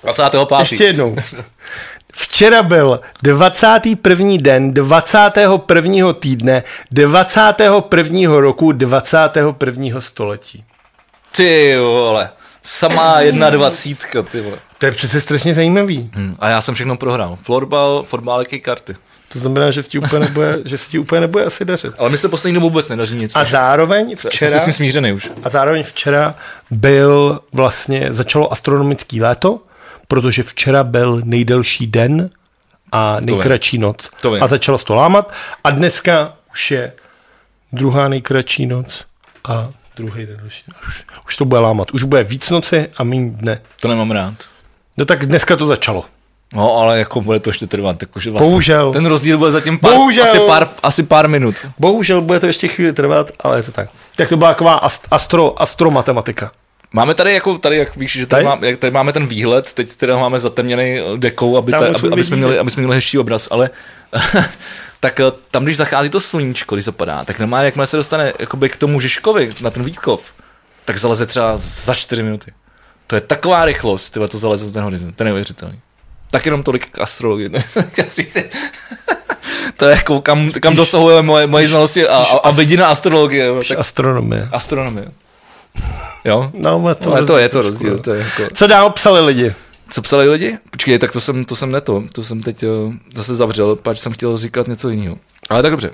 [0.03, 0.59] 25.
[0.59, 1.15] ještě jednou.
[2.11, 4.37] Včera byl 21.
[4.41, 6.13] den 21.
[6.13, 8.39] týdne 21.
[8.39, 10.01] roku 21.
[10.01, 10.63] století.
[11.35, 12.29] Ty vole.
[12.63, 14.57] Samá jedna dvacítka, ty vole.
[14.77, 16.09] To je přece strašně zajímavý.
[16.15, 17.37] Hm, A já jsem všechno prohrál.
[17.43, 18.95] Florbal, fotbálky, karty.
[19.33, 21.93] To znamená, že, se ti úplně nebude, že se ti úplně nebude asi dařit.
[21.97, 23.35] Ale mi se poslední dobou vůbec nedaří nic.
[23.35, 25.31] A zároveň včera, si s tím smířený už.
[25.43, 26.35] a zároveň včera
[26.71, 29.59] byl vlastně, začalo astronomický léto,
[30.11, 32.29] protože včera byl nejdelší den
[32.91, 34.09] a nejkratší noc.
[34.21, 34.43] To vím.
[34.43, 35.33] A začalo se to lámat
[35.63, 36.93] a dneska už je
[37.73, 39.05] druhá nejkratší noc
[39.47, 40.41] a druhý den.
[40.47, 41.91] Už, už, už to bude lámat.
[41.91, 43.61] Už bude víc noci a méně dne.
[43.79, 44.33] To nemám rád.
[44.97, 46.05] No tak dneska to začalo.
[46.53, 47.97] No, ale jako bude to ještě trvat.
[48.13, 48.93] Takže vlastně Bohužel.
[48.93, 50.23] Ten rozdíl bude zatím pár, Bohužel.
[50.23, 51.55] Asi, pár, asi pár minut.
[51.79, 53.89] Bohužel bude to ještě chvíli trvat, ale je to tak.
[54.15, 56.51] Tak to byla taková ast- astro, astromatematika.
[56.93, 58.59] Máme tady, jako, tady jak víš, že tady, Tady?
[58.61, 62.03] má, jak tady máme ten výhled, teď teda máme zatemněný dekou, aby, Tam ta, už
[62.03, 63.69] aby, aby, jsme měli, aby jsme měli hezčí obraz, ale
[64.99, 68.69] tak eh, tam, když zachází to sluníčko, když zapadá, tak normálně, jakmile se dostane jakoby
[68.69, 70.21] k tomu Žižkovi, na ten Vítkov,
[70.85, 72.51] tak zaleze třeba za čtyři minuty.
[73.07, 75.79] To je taková rychlost, tyhle, to zaleze za ten horizont, to je neuvěřitelný.
[76.31, 77.49] Tak jenom tolik k astrologii.
[79.77, 83.45] to je jako, kam, kam dosahuje moje, moje znalosti a, a, a vidina astrologie.
[83.45, 84.47] jo, Tak Astronomie.
[84.51, 85.05] astronomie.
[86.25, 86.51] Jo?
[86.53, 87.91] No, má to, Ale to je to rozdíl.
[87.93, 87.99] no.
[87.99, 88.43] To je jako...
[88.53, 89.53] Co dál psali lidi?
[89.89, 90.57] Co psali lidi?
[90.71, 94.11] Počkej, tak to jsem, to jsem neto, to jsem teď uh, zase zavřel, pač jsem
[94.11, 95.17] chtěl říkat něco jiného.
[95.49, 95.89] Ale tak dobře.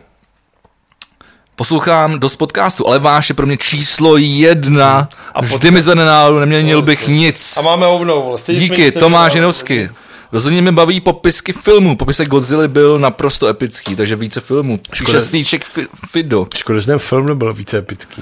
[1.55, 5.09] Poslouchám dost podcastu, ale váš je pro mě číslo jedna.
[5.33, 7.57] A Vždy mi zvedne náladu, neměnil bych nic.
[7.57, 8.37] A máme hovnou.
[8.37, 9.33] jsme Díky, Tomáš.
[9.33, 9.89] Jinovsky.
[10.31, 11.95] Rozhodně mi baví popisky filmů.
[11.95, 14.79] Popisek Godzilla byl naprosto epický, takže více filmů.
[15.19, 16.47] Stýček Fi- Fido.
[16.55, 18.21] Škoda, že ten film nebyl více epický.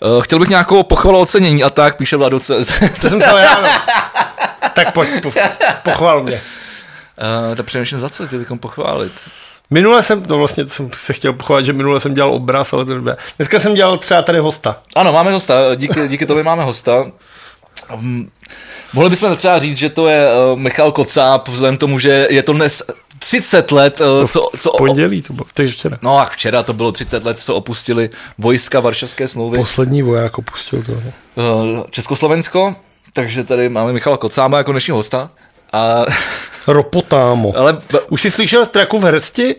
[0.00, 2.72] Uh, chtěl bych nějakou pochvalu ocenění a tak, píše Vlado CZ.
[3.00, 3.68] To jsem psal já, no.
[4.74, 5.32] Tak pojď, po,
[5.82, 6.40] pochval mě.
[7.50, 9.12] Uh, tak přemýšlím za co tě teď pochválit.
[9.70, 12.94] Minule jsem, no vlastně jsem se chtěl pochválit, že minule jsem dělal obraz, ale to.
[13.36, 14.76] Dneska jsem dělal třeba tady hosta.
[14.96, 17.04] Ano, máme hosta, díky, díky tobě máme hosta.
[17.94, 18.30] Um,
[18.92, 22.42] mohli bychom třeba říct, že to je uh, Michal Kocáb, vzhledem k tomu, že je
[22.42, 22.82] to dnes
[23.18, 25.98] 30 let, uh, co, co V pondělí to bylo, takže včera.
[26.02, 30.82] No a včera to bylo 30 let, co opustili vojska Varšavské smlouvy Poslední voják opustil
[30.82, 30.92] to.
[30.92, 32.76] uh, Československo,
[33.12, 35.30] takže tady máme Michala Kocába jako dnešního hosta.
[35.72, 36.04] A,
[36.66, 37.56] Ropotámo.
[37.56, 37.78] ale
[38.10, 39.56] Už jsi slyšel straku v hrsti?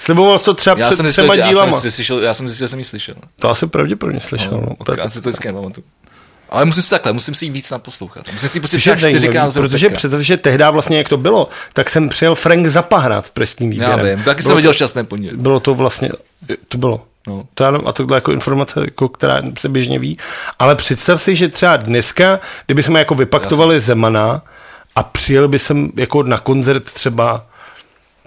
[0.00, 1.72] Sliboval jsi to třeba já před jsem, třema já, dílama.
[1.72, 3.14] jsem, slyšel, já jsem zjistil, že jsem ji slyšel.
[3.40, 4.50] To asi pravděpodobně slyšel.
[4.52, 5.86] No, No, já si to vždycky nepamatuju.
[6.50, 8.32] Ale musím si takhle, musím si ji víc naposlouchat.
[8.32, 9.54] Musím si třeba čtyřikrát.
[9.54, 13.72] protože protože tehdy vlastně, jak to bylo, tak jsem přijel Frank Zappa hrát v pražským
[13.72, 14.16] Já výběrem.
[14.16, 15.36] vím, taky bylo jsem viděl šťastné pondělí.
[15.36, 16.10] Bylo to vlastně,
[16.68, 17.04] to bylo.
[17.26, 17.42] No.
[17.54, 20.18] To já, a tohle jako informace, jako, která se běžně ví.
[20.58, 24.42] Ale představ si, že třeba dneska, kdyby jsme jako vypaktovali Zemana
[24.96, 27.46] a přijel by jsem jako na koncert třeba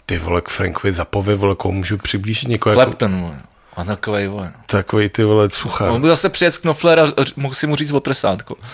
[0.05, 3.39] ty vole k Frankovi Zapovi, vole, koho můžu přiblížit někoho jako Clapton, vole.
[3.75, 4.51] A takovej, vole.
[4.65, 5.91] takový ty vole suchá.
[5.91, 7.05] On by zase přijet z Knofler a
[7.35, 8.55] mohl si mu říct o tresátko.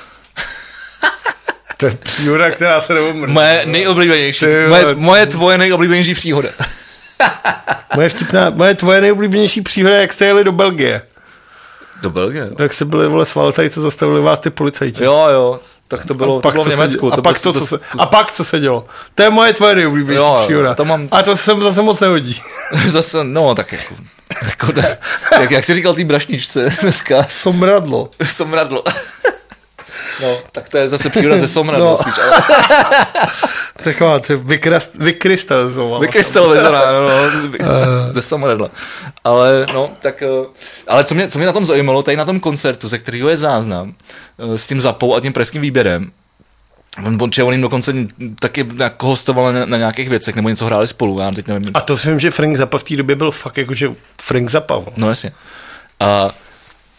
[1.78, 3.34] To je příhoda, která se neumrne.
[3.34, 6.50] Moje nejoblíbenější, moje, moje tvoje nejoblíbenější příhoda.
[7.96, 11.02] Moje vtipná, moje tvoje nejoblíbenější příhoda, jak jste jeli do Belgie.
[12.02, 12.56] Do Belgie, jo.
[12.56, 15.04] Tak se byli vole svaltajce, zastavili vás ty policajti.
[15.04, 15.60] Jo, jo.
[15.88, 17.00] Tak to bylo, to bylo v se Německu.
[17.06, 18.86] dělo- a, to pak to, co se, a pak co se dělo?
[19.16, 20.74] To je moje tvoje nejoblíbenější Jo, jo, příhoda.
[20.76, 22.42] to mám- A to se zase moc nehodí.
[22.88, 23.96] Zase, no, tak jako,
[24.46, 24.98] jako ne,
[25.40, 28.10] jak, jak jsi říkal té brašničce dneska, Somradlo.
[28.26, 28.84] somradlo.
[30.22, 31.98] No, tak to je zase příhoda ze somradlo No.
[31.98, 32.42] spíš, ale
[33.84, 34.20] Taková
[34.96, 36.00] vykrystalizovala.
[36.00, 37.08] vykrystalizovaná, no,
[37.66, 38.70] no, ze somradla.
[39.24, 40.28] Ale, no, tak, eh,
[40.88, 43.38] ale co mě, co mě na tom zajímalo, tady na tom koncertu, ze kterého je
[43.38, 43.94] záznam,
[44.54, 46.12] eh, s tím zapou a tím pražským výběrem,
[47.06, 47.94] On, on, on jim dokonce
[48.40, 51.70] taky jako hostoval na, na, nějakých věcech, nebo něco hráli spolu, já teď nevím.
[51.74, 53.92] A to si vím, že Frank Zappa v té době byl fakt jakože
[54.22, 54.82] Frank Zappa.
[54.98, 55.32] No jasně.
[56.00, 56.30] A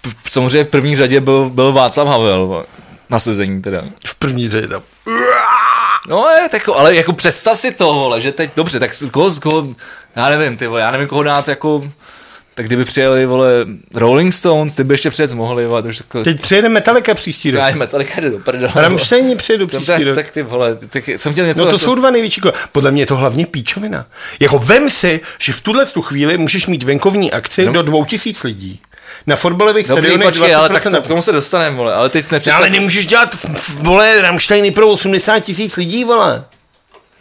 [0.01, 2.65] p- samozřejmě v první řadě byl, byl Václav Havel,
[3.11, 3.85] na sezení teda.
[4.07, 4.83] V první řadě tam.
[6.09, 9.69] No je, tak, ale jako představ si to, vole, že teď, dobře, tak koho, koho
[10.17, 11.91] já nevím, ty vole, já nevím, koho dát jako,
[12.59, 13.51] tak kdyby přijeli, vole,
[13.95, 17.51] Rolling Stones, ty by ještě přijet mohli, vole, to už jako, Teď přijede Metallica příští
[17.51, 17.63] rok.
[17.63, 18.73] já Metallica jde do prdele.
[18.75, 20.15] Rammsteini přijedu Tak, příští rok.
[20.15, 22.55] tak ty vole, tak jsem chtěl něco No to jako, jsou dva největší kole.
[22.73, 24.07] Podle mě je to hlavně píčovina.
[24.41, 27.73] Jako vem si, že v tuhle tu chvíli můžeš mít venkovní akci No.
[27.73, 28.81] do dvou tisíc lidí.
[29.27, 32.09] Na fotbalových Dobrý, stadionech počkej, ale tak 20% to, k tomu se dostaneme, vole, ale
[32.09, 32.57] teď No, nepředstav...
[32.61, 33.29] ale nemůžeš dělat,
[33.75, 36.45] vole, Rammsteiny pro 80 tisíc lidí, vole.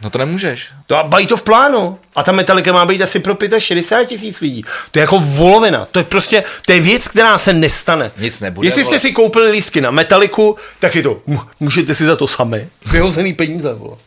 [0.01, 0.67] No to nemůžeš.
[0.87, 1.99] To a bají to v plánu.
[2.15, 4.63] A ta Metallica má být asi pro 65 tisíc lidí.
[4.91, 5.87] To je jako volovina.
[5.91, 8.11] To je prostě, to je věc, která se nestane.
[8.17, 8.99] Nic nebude, Jestli jste vole.
[8.99, 11.21] si koupili lístky na Metaliku, tak je to,
[11.59, 12.67] můžete si za to sami.
[12.91, 13.97] Vyhozený peníze, vole.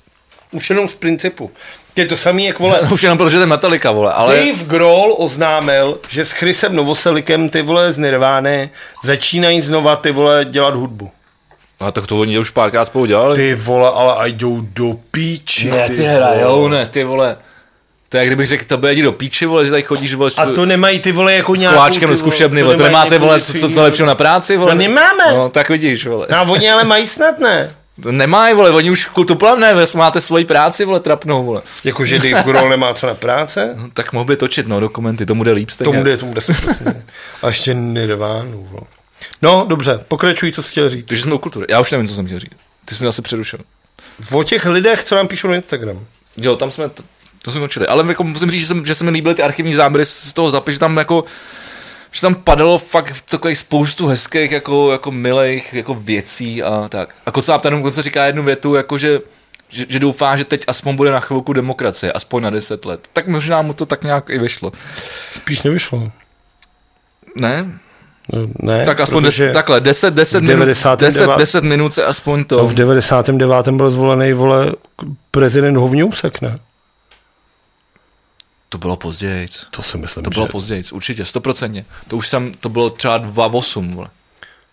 [0.52, 1.50] Už jenom z principu.
[1.94, 2.80] To je to samý, jak vole.
[2.92, 4.36] Už jenom protože to je Metallica, vole, ale...
[4.36, 8.70] Dave Grohl oznámil, že s Chrisem Novoselikem ty vole z Nirvány
[9.04, 11.10] začínají znova ty vole dělat hudbu.
[11.80, 13.36] A tak to oni už párkrát spolu dělali.
[13.36, 15.70] Ty vole, ale a jdou do píči.
[15.70, 17.36] Ne, ty hrajou, ne, ty vole.
[18.08, 20.46] To je, jak kdybych řekl, to jdi do píči, vole, že tady chodíš, vole, A
[20.46, 21.76] to nemají ty vole jako s nějakou...
[21.76, 24.74] koláčkem ty do zkušebny, vole, to nemáte, vole, co, co, co lepšího na práci, vole?
[24.74, 25.24] No nemáme.
[25.34, 26.26] No, tak vidíš, vole.
[26.30, 27.74] No a oni ale mají snad ne.
[28.02, 31.62] To nemají, vole, oni už kultuplam ne, vy máte svoji práci, vole, trapnou, vole.
[31.84, 33.74] Jakože Dave Grohl nemá co na práce?
[33.76, 35.92] No, tak mohl by točit, no, dokumenty, tomu jde líp stejně.
[35.92, 37.02] Tomu jde, tomu jde 100%.
[37.42, 38.68] A ještě Nirvánu.
[38.70, 38.99] vole.
[39.42, 41.06] No, dobře, pokračuj, co jsi chtěl říct.
[41.06, 41.66] Takže jsme u kultury.
[41.70, 42.56] Já už nevím, co jsem chtěl říct.
[42.84, 43.58] Ty jsi mě asi přerušil.
[44.32, 46.06] O těch lidech, co nám píšou na Instagram.
[46.36, 47.02] Jo, tam jsme, to,
[47.42, 47.86] to jsme končili.
[47.86, 50.50] Ale jako musím říct, že, jsem, že se mi líbily ty archivní záběry z toho
[50.50, 51.24] zapy, že tam jako
[52.12, 57.14] že tam padalo fakt takových spoustu hezkých, jako, jako milých jako věcí a tak.
[57.26, 59.20] A Kocáb tam dokonce říká jednu větu, jako že,
[59.68, 63.08] že, že doufá, že teď aspoň bude na chvilku demokracie, aspoň na 10 let.
[63.12, 64.72] Tak možná mu to tak nějak i vyšlo.
[65.34, 66.12] Spíš nevyšlo.
[67.36, 67.80] Ne?
[68.62, 71.00] Ne, Tak aspoň des, takhle, 10, 10, v minut, 99.
[71.00, 72.56] 10, 10 minut se aspoň to...
[72.56, 73.68] no, v 99.
[73.68, 74.72] byl zvolený, vole,
[75.30, 76.58] prezident Hovňousek, ne?
[78.68, 79.48] To bylo později.
[79.70, 80.50] To si myslím, To bylo že...
[80.50, 81.84] později, určitě, stoprocentně.
[82.08, 84.08] To už jsem, to bylo třeba 2,8, vole.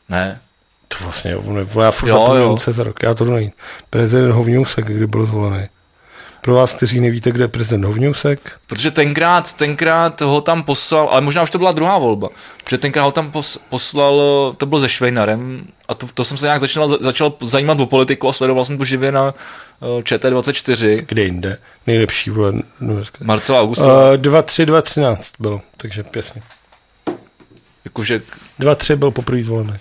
[0.10, 0.40] Ne?
[0.88, 3.52] To vlastně, vole, já furt Jo, zapomínám rok, já to nejím.
[3.90, 5.68] Prezident Hovňousek, kdy byl zvolený.
[6.48, 11.22] Pro vás, kteří nevíte, kde je prezident Hovňousek, Protože tenkrát, tenkrát ho tam poslal, ale
[11.22, 12.30] možná už to byla druhá volba,
[12.64, 14.22] protože tenkrát ho tam pos, poslal,
[14.58, 18.28] to bylo se Švejnarem a to, to jsem se nějak začal, začal zajímat o politiku
[18.30, 19.34] a sledoval jsem to živě na
[19.82, 21.58] eh, ČT24, kde jinde,
[21.88, 22.54] nejlepší, vole,
[23.22, 26.42] Marcela Augustová, uh, 2-3, 2-13 bylo, takže pěsně.
[27.86, 28.22] jakože,
[28.60, 29.74] 2-3 byl poprvé zvolený.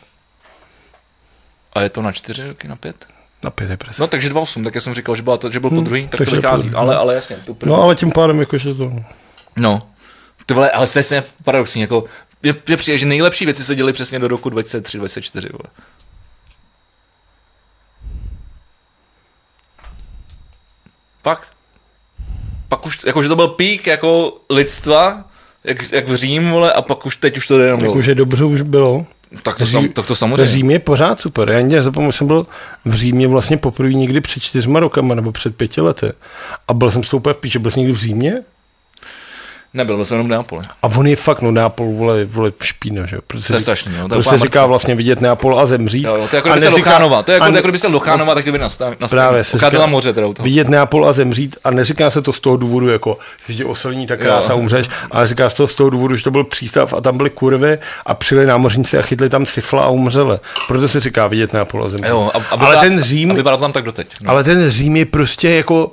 [1.72, 3.15] a je to na čtyři roky, na pět?
[3.44, 4.00] Na pět je prezident.
[4.00, 6.20] No takže 2,8, tak já jsem říkal, že, byla to, že byl po druhý, tak
[6.24, 7.76] to vychází, ale, ale jasně, to první.
[7.76, 8.92] No ale tím pádem jakože to...
[9.56, 9.82] No,
[10.46, 12.04] ty vole, ale to je paradoxní, jako,
[12.42, 15.70] je, je přijde, že nejlepší věci se děly přesně do roku 2003-2024, vole.
[21.22, 21.48] Fakt.
[22.68, 25.24] Pak už, jakože to byl pík jako lidstva,
[25.64, 27.84] jak, jak v Řím, vole, a pak už teď už to jde jenom.
[27.84, 29.06] Jakože dobře už bylo.
[29.42, 30.46] Tak to, Řím- sam, tak to V samozřejmě.
[30.46, 31.50] Řím je pořád super.
[31.50, 32.46] Já někde zapomněl, jsem byl
[32.84, 36.12] v Římě vlastně poprvé někdy před čtyřma rokama nebo před pěti lety.
[36.68, 37.58] A byl jsem s tou úplně v píči.
[37.58, 38.42] Byl jsi někdy v Římě?
[39.76, 40.62] Nebyl, byl jsem jenom v Neapole.
[40.82, 43.22] A on je fakt, no Neapol, vole, vole špína, že jo.
[43.46, 44.66] To je strašný, no, to je se říká mrtka.
[44.66, 46.04] vlastně vidět Neapol a zemřít.
[46.04, 47.86] Jo, jo, to je jako kdyby se Lochánova, to je jako, ne- jako kdyby se
[47.88, 48.96] Lochánova, tak kdyby nastaví.
[49.10, 50.44] Právě se říká- moře teda u toho.
[50.44, 54.06] Vidět Neapol a zemřít a neříká se to z toho důvodu, jako, že tě osilní
[54.06, 54.58] tak krása Jo.
[54.58, 57.30] umřeš, ale říká se to z toho důvodu, že to byl přístav a tam byly
[57.30, 60.38] kurvy a přijeli námořníci a chytli tam syfla a umřeli.
[60.68, 62.08] Proto se říká vidět Neapol a zemřít.
[62.10, 64.08] Jo, a, a ale vypadá- ten Řím, A tam tak doteď.
[64.22, 64.30] No.
[64.30, 65.92] ale ten Řím je prostě jako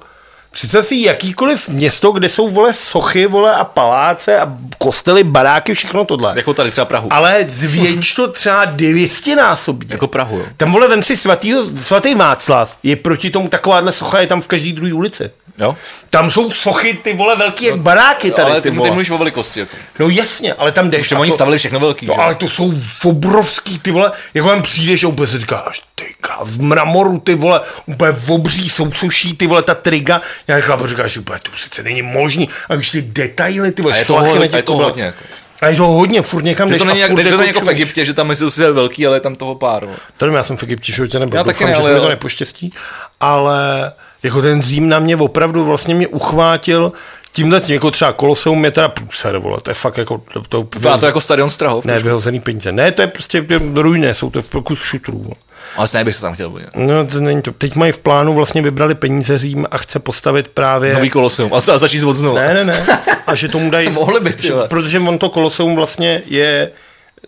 [0.54, 6.06] Představ si jakýkoliv město, kde jsou, vole, sochy, vole, a paláce a kostely, baráky, všechno
[6.06, 6.34] tohle.
[6.36, 7.14] Jako tady třeba Prahu.
[7.14, 9.88] Ale zvětš to třeba 200 násobně.
[9.92, 10.46] Jako Prahu, jo.
[10.58, 14.48] Tam, vole, vem si svatý, svatý Václav, je proti tomu takováhle socha, je tam v
[14.48, 15.32] každý druhé ulici.
[15.58, 15.76] Jo?
[16.10, 19.18] Tam jsou sochy, ty vole, velký jak baráky tady, ale ty ty, ty mluvíš o
[19.18, 19.60] velikosti.
[19.60, 19.78] Jako.
[20.00, 21.02] No jasně, ale tam jdeš.
[21.02, 22.22] Protože oni to- stavili všechno velký, No, že?
[22.22, 22.74] ale to jsou
[23.06, 27.36] obrovský, ty vole, jako tam přijdeš a úplně si říkáš, ty ká, v mramoru, ty
[27.36, 31.84] vole, úplně v obří sousuší, ty vole, ta triga, já říkám, říkáš, úplně, to přece
[31.84, 34.74] není možný, a víš ty detaily, ty vole, A je to hodně- a je to
[34.76, 35.24] hodně, jako.
[35.62, 37.48] A je to hodně, furt někam Že jdeš to není, jak, furt že to není
[37.48, 37.74] jako v čumíš.
[37.82, 39.88] Egyptě, že tam myslel si, že je velký, ale je tam toho pár.
[40.22, 41.38] nevím, já jsem v Egyptě v životě nebyl.
[41.38, 42.74] Já Doufám, taky ne, že ale- se mi to nepoštěstí.
[43.20, 43.92] Ale
[44.24, 46.92] jako ten Řím na mě opravdu vlastně mě uchvátil
[47.32, 50.68] tímhle tím, jako třeba Koloseum je teda průser, vole, to je fakt jako, to, to,
[50.76, 51.86] Vypadá to jako stadion Strahov.
[51.86, 52.72] ne, vyhozený peníze.
[52.72, 55.18] Ne, to je prostě ruiné, jsou to v kus šutrů.
[55.18, 55.36] vole.
[55.76, 56.76] Ale stejně bych se tam chtěl podívat.
[56.76, 57.52] No, to není to.
[57.52, 60.94] Teď mají v plánu, vlastně vybrali peníze Řím a chce postavit právě...
[60.94, 61.54] Nový koloseum.
[61.54, 62.36] A, a začít od znovu.
[62.36, 62.86] Ne, ne, ne.
[63.28, 63.90] A že tomu dají...
[63.94, 64.36] Mohli by.
[64.68, 66.72] Protože on to koloseum vlastně je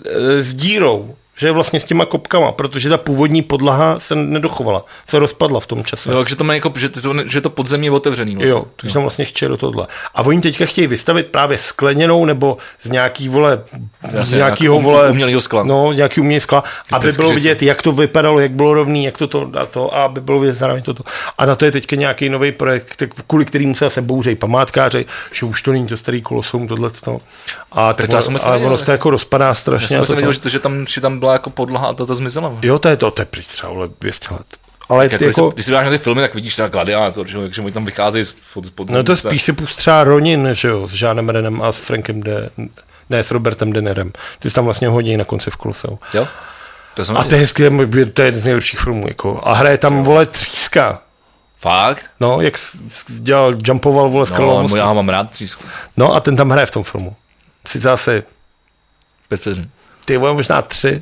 [0.05, 4.85] e, s dírou, že je vlastně s těma kopkama, protože ta původní podlaha se nedochovala,
[5.07, 6.11] se rozpadla v tom čase.
[6.11, 8.35] Jo, takže to má jako, že to, že to podzemí je otevřený.
[8.35, 8.49] Vlastně.
[8.51, 9.87] Jo, takže tam vlastně chtěli do tohle.
[10.15, 13.63] A oni teďka chtějí vystavit právě skleněnou nebo z nějaký vole,
[14.23, 15.63] z nějakého nějak vole, umělýho skla.
[15.63, 19.27] No, nějaký umělý skla, aby bylo vidět, jak to vypadalo, jak bylo rovný, jak to
[19.27, 21.03] to a to, a aby bylo vidět zároveň toto.
[21.37, 25.05] A na to je teďka nějaký nový projekt, tak- kvůli kterým se zase bouřejí památkáři,
[25.33, 26.89] že už to není to starý kolosoum, tohle.
[27.71, 29.87] A tak to já ono, jsem myslel, ale ono se to jako rozpadá Já strašně.
[29.87, 32.05] jsem myslím to- viděl, že, to, že, tam, že tam byla jako podlaha a ta,
[32.05, 32.51] ta zmizela.
[32.61, 34.45] Jo, to je to, to je pryč třeba vole, 200 let.
[34.89, 37.37] Ale Jako, jako, když, se, si dáš na ty filmy, tak vidíš třeba gladiátor, že,
[37.37, 40.03] jo, že oni tam vycházejí z pod, pod No to je spíš si pust třeba
[40.03, 42.49] Ronin, že jo, s Jeanem Renem a s Frankem De,
[43.09, 44.11] ne, s Robertem Denerem.
[44.39, 45.99] Ty jsi tam vlastně hodí na konci v Koloseu.
[46.13, 46.27] Jo?
[46.93, 47.69] To jsem A to je hezky,
[48.13, 49.41] to je jeden z nejlepších filmů, jako.
[49.43, 51.01] A hraje tam, vole, tříska.
[51.57, 52.09] Fakt?
[52.19, 52.53] No, jak
[53.07, 55.63] dělal, jumpoval, vole, No, no, já mám rád třísku.
[55.97, 57.15] no a ten tam hraje v tom filmu.
[57.67, 58.23] Sice asi,
[59.27, 59.69] Pět vteřin.
[60.05, 61.01] Ty vole, možná tři,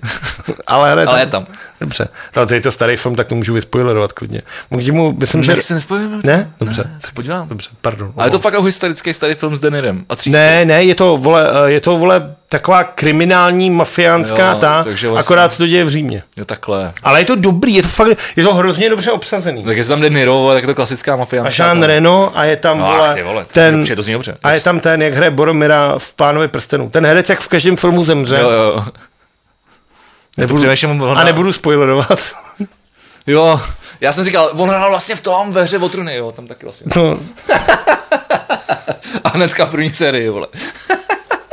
[0.67, 1.45] ale hraje Ale je tam.
[1.81, 4.41] Dobře, ale to je to starý film, tak to můžu vyspoilerovat klidně.
[4.71, 5.55] Můžu mu, myslím, že...
[5.55, 6.19] Ne, se nespojíme.
[6.23, 6.53] Ne?
[6.59, 6.83] Dobře.
[6.85, 7.47] Ne, se podívám.
[7.47, 8.13] Dobře, pardon.
[8.17, 10.37] Ale je to fakt jako historický starý film s Denirem a třískou.
[10.37, 15.09] Ne, ne, je to, vole, eh, je to, vole, taková kriminální, mafiánská Jo, ta, vlastně-
[15.19, 16.23] akorát se to děje v Římě.
[16.37, 16.93] Jo, takhle.
[17.03, 19.63] Ale je to dobrý, je to fakt, je to hrozně dobře obsazený.
[19.63, 21.63] Tak jestli tam jde Niro, tak je to klasická A mafiánská.
[21.63, 24.01] Jean ta- Reno a je tam, No, vole, ach, ty vole, to ten, dobře, to
[24.01, 24.37] zní dobře.
[24.43, 26.89] a je tam ten, jak hraje Boromira v Pánovi prstenu.
[26.89, 28.37] Ten herec, jak v každém filmu zemře.
[28.41, 28.85] Jo, jo.
[30.37, 30.63] nebudu,
[31.01, 32.33] on a nebudu spoilerovat.
[33.27, 33.61] Jo,
[34.01, 36.65] já jsem říkal, on hrál vlastně v tom ve hře o truny, jo, tam taky
[36.65, 36.87] vlastně.
[36.95, 37.17] No,
[39.23, 40.47] A hnedka v první sérii, vole.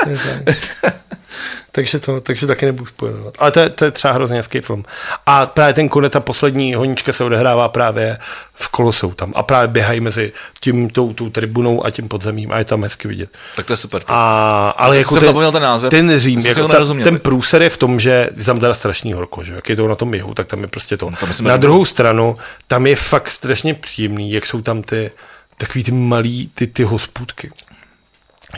[1.72, 3.34] takže to, takže taky nebudu spojovat.
[3.38, 4.84] Ale to je, to je třeba hrozně hezký film.
[5.26, 8.18] A právě ten konec, ta poslední honička se odehrává právě
[8.54, 9.32] v Koloseu tam.
[9.36, 13.08] A právě běhají mezi tím, tou, tou tribunou a tím podzemím a je tam hezky
[13.08, 13.30] vidět.
[13.56, 14.02] Tak to je super.
[14.06, 15.90] A, ale jako ten, zapomněl ten název.
[15.90, 19.44] ten Řím, jako ta, ten průser je v tom, že je tam teda strašný horko,
[19.44, 19.54] že?
[19.54, 21.10] jak je to na tom jihu, tak tam je prostě to.
[21.20, 22.36] Tam na druhou stranu,
[22.66, 25.10] tam je fakt strašně příjemný, jak jsou tam ty
[25.58, 27.50] takový ty malý, ty, ty hospůdky.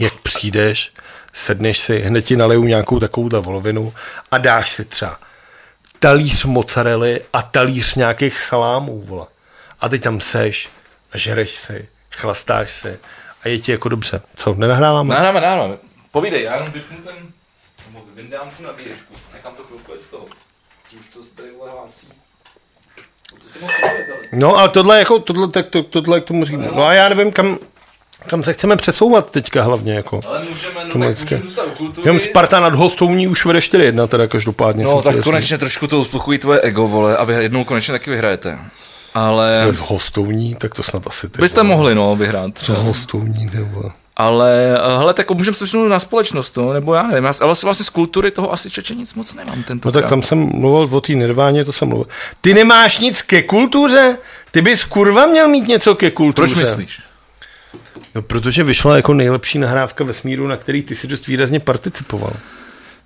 [0.00, 0.92] Jak přijdeš,
[1.32, 3.94] sedneš si, hned ti nalejou nějakou takovou volovinu
[4.30, 5.18] a dáš si třeba
[5.98, 9.28] talíř mozzarelly a talíř nějakých salámů, vola.
[9.80, 10.68] A ty tam seš,
[11.14, 12.98] žereš si, chlastáš si
[13.44, 14.22] a je ti jako dobře.
[14.36, 15.14] Co, nenahráváme?
[15.14, 15.76] Nahráme, nahráme.
[16.10, 17.14] Povídej, já jenom vypnu ten,
[17.86, 20.26] nebo vyndám tu nabíječku, nechám to chvilku z toho.
[21.00, 22.08] Už to se tady hlásí.
[23.32, 23.72] No To si mohl.
[24.32, 26.76] No, ale tohle, jako, tohle, tak to, tohle k tomu říkám.
[26.76, 27.58] No a já nevím, kam,
[28.26, 29.94] kam se chceme přesouvat teďka hlavně.
[29.94, 30.20] Jako.
[30.28, 32.08] Ale můžeme, no tak můžeme zůstat u kultury.
[32.08, 34.84] Jenom Sparta nad Hostouní už vede 4-1, teda každopádně.
[34.84, 38.58] No tak konečně trošku to uspokojí tvoje ego, vole, a vy jednou konečně taky vyhrajete.
[39.14, 39.72] Ale jasný.
[39.72, 41.40] Z Hostouní, tak to snad asi ty.
[41.42, 41.74] byste vole.
[41.74, 42.58] mohli, no, vyhrát.
[42.58, 43.90] Z Hostouní, ty vole.
[44.16, 47.46] Ale, eh, hele, tak můžeme se přesunout na společnost, no, nebo já nevím, já, ale
[47.46, 50.38] vlastně, vlastně z kultury toho asi čeče nic moc nemám tento No tak tam jsem
[50.38, 52.06] mluvil o té nirváně, to jsem mluvil.
[52.40, 54.16] Ty nemáš nic ke kultuře?
[54.50, 56.54] Ty bys kurva měl mít něco ke kultuře.
[56.54, 57.00] Proč myslíš?
[58.14, 62.32] No, protože vyšla jako nejlepší nahrávka vesmíru, na který ty si dost výrazně participoval.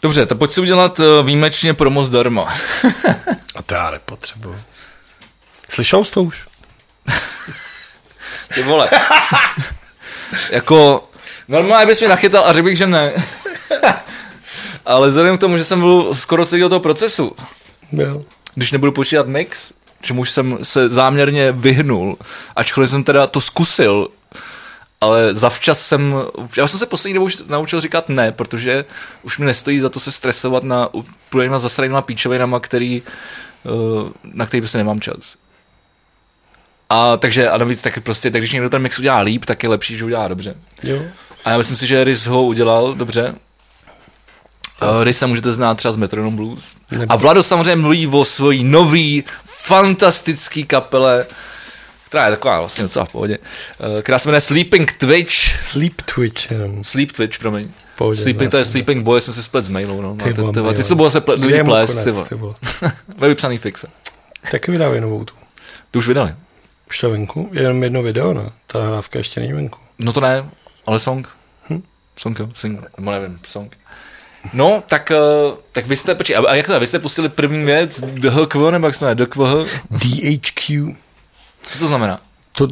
[0.02, 2.54] Dobře, tak pojď si udělat eh, výjimečně promo zdarma.
[3.56, 4.56] A to já nepotřebuju.
[5.70, 6.44] Slyšel jsi to už?
[8.54, 8.90] Ty vole.
[10.50, 11.08] jako,
[11.48, 13.12] normálně bys mě nachytal a řekl bych, že ne.
[14.86, 17.36] Ale vzhledem k tomu, že jsem byl skoro celý do toho procesu,
[17.92, 18.22] Jo.
[18.54, 22.16] když nebudu počítat mix, čemuž jsem se záměrně vyhnul,
[22.56, 24.08] ačkoliv jsem teda to zkusil,
[25.00, 26.14] ale zavčas jsem,
[26.56, 28.84] já jsem se poslední dobou už naučil říkat ne, protože
[29.22, 33.02] už mi nestojí za to se stresovat na úplnýma zasranýma píčovinama, který,
[33.66, 35.36] eh, na který prostě nemám čas.
[36.90, 39.68] A takže, a navíc taky prostě, tak když někdo ten mix udělá líp, tak je
[39.68, 40.54] lepší, že udělá dobře.
[40.82, 41.02] Jo.
[41.44, 43.34] A já myslím si, že Riz ho udělal dobře.
[44.82, 46.72] Uh, Riz se můžete znát třeba z Metronome Blues.
[47.08, 51.26] A Vlado samozřejmě mluví o svojí nový, fantastický kapele,
[52.08, 55.34] která je taková vlastně docela v pohodě, uh, která se jmenuje Sleeping Twitch.
[55.62, 56.84] Sleep Twitch jenom.
[56.84, 57.68] Sleep Twitch, promiň.
[57.96, 58.64] Pohodě, Sleeping, to je.
[58.64, 60.14] Sleeping Boy, jsem si splet z mailu, no.
[60.14, 62.54] Ty, ty, vole, ty, ty, ty se budou se ple, lidi plést, ty vole.
[63.18, 63.88] Ve vypsaný fixe.
[64.50, 65.34] Taky vydávají novou tu.
[65.90, 66.34] Ty už vydali.
[66.88, 67.48] Už to venku?
[67.52, 68.50] Je jenom jedno video, ne?
[68.66, 69.78] Ta nahrávka ještě není venku.
[69.98, 70.50] No to ne,
[70.86, 71.28] ale song.
[71.70, 71.82] Hm?
[72.16, 73.76] Song, jo, sing, nebo nevím, song.
[74.52, 75.12] No, tak,
[75.50, 78.70] uh, tak vy jste, počkej, a, jak to je, vy jste pustili první věc, DHQ,
[78.70, 79.70] nebo jak se jmenuje, DQH?
[79.90, 80.96] DHQ.
[81.70, 82.20] Co to znamená?
[82.52, 82.68] To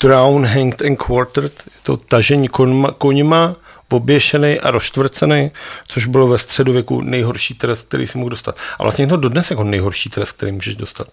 [0.00, 1.52] Drown, Hanged and Quartered.
[1.66, 3.56] Je to tažení konma, koněma,
[3.88, 5.50] oběšený a rozštvrcený,
[5.88, 8.56] což bylo ve středověku nejhorší trest, který si mohl dostat.
[8.78, 11.06] A vlastně to dodnes jako nejhorší trest, který můžeš dostat.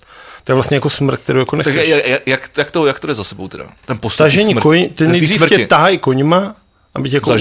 [0.44, 1.90] To je vlastně jako smrt, kterou jako Tak nechceš.
[1.90, 3.70] jak, jak, jak, jak, to, jak to jde za sebou teda?
[3.86, 6.56] Ten postup Tažení smrt- koní, ty nejdřív tě tahají koněma,
[6.94, 7.34] aby tě jako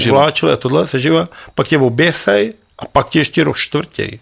[0.51, 4.19] a tohle seživa, pak tě oběsej a pak tě ještě rozštvrtěj.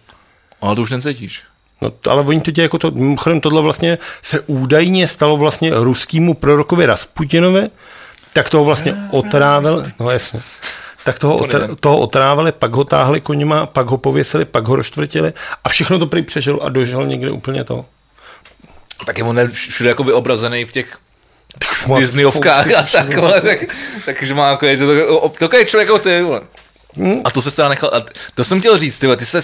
[0.61, 1.43] Ale to už necítíš.
[1.81, 5.71] No, to- ale oni to tě jako to, mimochodem tohle vlastně se údajně stalo vlastně
[5.73, 7.69] ruskýmu prorokovi Rasputinovi,
[8.33, 10.41] tak toho vlastně otrávil, no jasně,
[11.03, 14.75] tak toho, To otr, toho otrávili, pak ho táhli koněma, pak ho pověsili, pak ho
[14.75, 15.33] rozštvrtili
[15.63, 17.85] a všechno to prý přežil a dožil někde úplně to.
[19.05, 20.97] Tak je on je všude jako vyobrazený v těch
[21.99, 23.59] Disneyovkách a tak, vole, tak,
[24.05, 26.41] takže má jako, je to, o- takový člověk jako ty, vole.
[26.97, 27.21] Hmm.
[27.23, 28.05] A to se teda nechal, a
[28.35, 29.39] to jsem chtěl říct, ty, vole, ty se,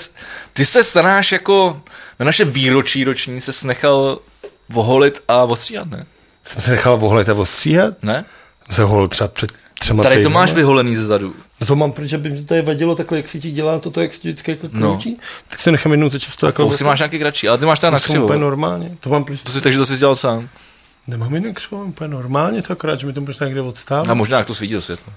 [0.53, 1.81] ty se staráš jako,
[2.19, 4.19] na naše výročí roční se nechal
[4.69, 6.05] voholit a ostříhat, ne?
[6.43, 8.25] Jsem se nechal vohlit a ostříhat, Ne?
[8.65, 11.35] jsem se holil třeba před třema Tady to máš vyholený ze zadu.
[11.61, 14.01] No to mám, protože by mi to tady vadilo takhle, jak si ti dělá toto,
[14.01, 14.99] jak si ti vždycky jako No.
[15.49, 16.61] Tak se nechám jednou za často jako...
[16.61, 18.25] Fousy máš nějaký kratší, ale ty máš teda na to křivo.
[18.25, 18.97] úplně normálně.
[18.99, 20.49] To mám, protože To si, takže to jsi dělal sám.
[21.07, 24.11] Nemám jinak křivo, mám úplně normálně, to akorát, že mi to možná někde odstává.
[24.11, 25.13] A možná jak to svítí do světla.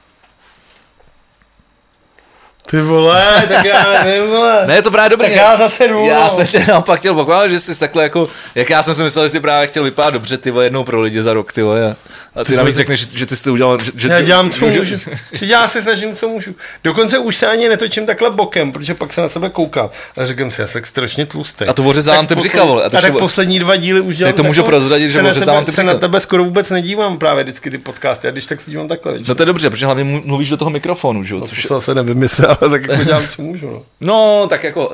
[2.70, 4.62] Ty vole, tak já nevím, vole.
[4.66, 5.26] Ne, je to právě dobrý.
[5.26, 8.70] Tak já zase jdu, Já jsem tě naopak chtěl pochválit, že jsi takhle jako, jak
[8.70, 11.22] já jsem si myslel, že jsi právě chtěl vypadat dobře, ty vole, jednou pro lidi
[11.22, 11.96] za rok, ty vole.
[12.34, 14.50] A ty navíc řekneš, že, že ty jsi to udělal, že, že Já ty- dělám,
[14.50, 14.96] co že- můžu.
[15.32, 16.54] Že já se snažím, co můžu.
[16.84, 19.90] Dokonce už se ani netočím takhle bokem, protože pak se na sebe koukám.
[20.16, 21.64] A říkám si, já jsem tak strašně tlustý.
[21.64, 24.00] A to ořezávám Tak ty břicha, vole, a A, to tak všeho- poslední dva díly
[24.00, 24.32] už dělám.
[24.34, 26.00] to můžu takhle, prozradit, že ořezávám ty Se na břicha.
[26.00, 29.14] tebe skoro vůbec nedívám právě vždycky ty podcasty, a když tak se dívám takhle.
[29.28, 31.40] No to je dobře, protože hlavně mlu- mluvíš do toho mikrofonu, že jo?
[31.40, 33.70] Což, se nevymyslel, ale tak jako dělám, co můžu.
[33.70, 33.82] No.
[34.00, 34.92] no, tak jako,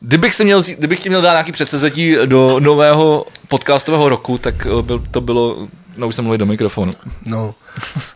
[0.00, 4.82] kdybych, si měl, kdybych ti měl dát nějaký předsezetí do nového podcastového roku, tak eh,
[4.82, 6.94] byl, to bylo, no už jsem mluvil do mikrofonu.
[7.26, 7.54] no.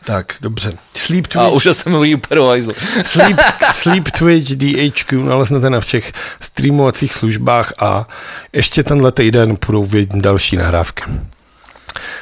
[0.05, 0.73] tak, dobře.
[0.97, 2.73] Sleep A Twitch, už jsem mluvil úplně do hajzlu.
[3.05, 3.41] Sleep,
[3.73, 8.09] Sleep Twitch DHQ naleznete na všech streamovacích službách a
[8.53, 11.03] ještě tenhle týden budou vědět další nahrávky.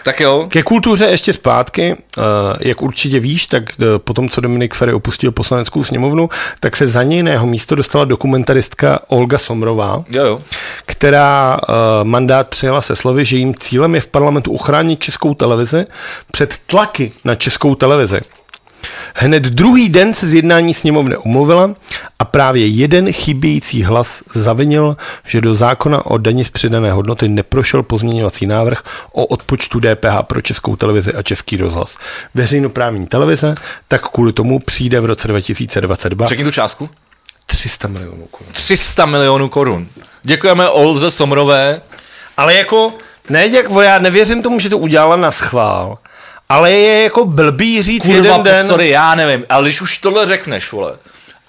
[0.03, 2.23] Tak jo, Ke kultuře ještě zpátky, eh,
[2.61, 6.29] jak určitě víš, tak eh, potom, co Dominik Ferry opustil poslaneckou sněmovnu,
[6.61, 10.41] tak se za něj na jeho místo dostala dokumentaristka Olga Somrová, jo, jo.
[10.87, 11.73] která eh,
[12.03, 15.87] mandát přijala se slovy, že jím cílem je v parlamentu uchránit českou televizi
[16.33, 18.21] před tlaky na českou televizi.
[19.15, 21.75] Hned druhý den se z jednání sněmovny omluvila
[22.19, 24.97] a právě jeden chybějící hlas zavinil,
[25.27, 28.83] že do zákona o daní z přidané hodnoty neprošel pozměňovací návrh
[29.13, 31.97] o odpočtu DPH pro českou televizi a český rozhlas.
[32.35, 33.55] Veřejnoprávní televize
[33.89, 36.91] tak kvůli tomu přijde v roce 2022 Řekni tu částku.
[37.47, 38.53] 300 milionů korun.
[38.53, 39.89] 300 milionů korun.
[40.23, 41.81] Děkujeme Olze Somrové.
[42.37, 42.93] Ale jako,
[43.29, 45.99] ne, jako, já nevěřím tomu, že to udělala na schvál,
[46.49, 48.67] ale je jako blbý říct Kurva, jeden den.
[48.67, 50.99] sorry, já nevím, ale když už tohle řekneš, vole,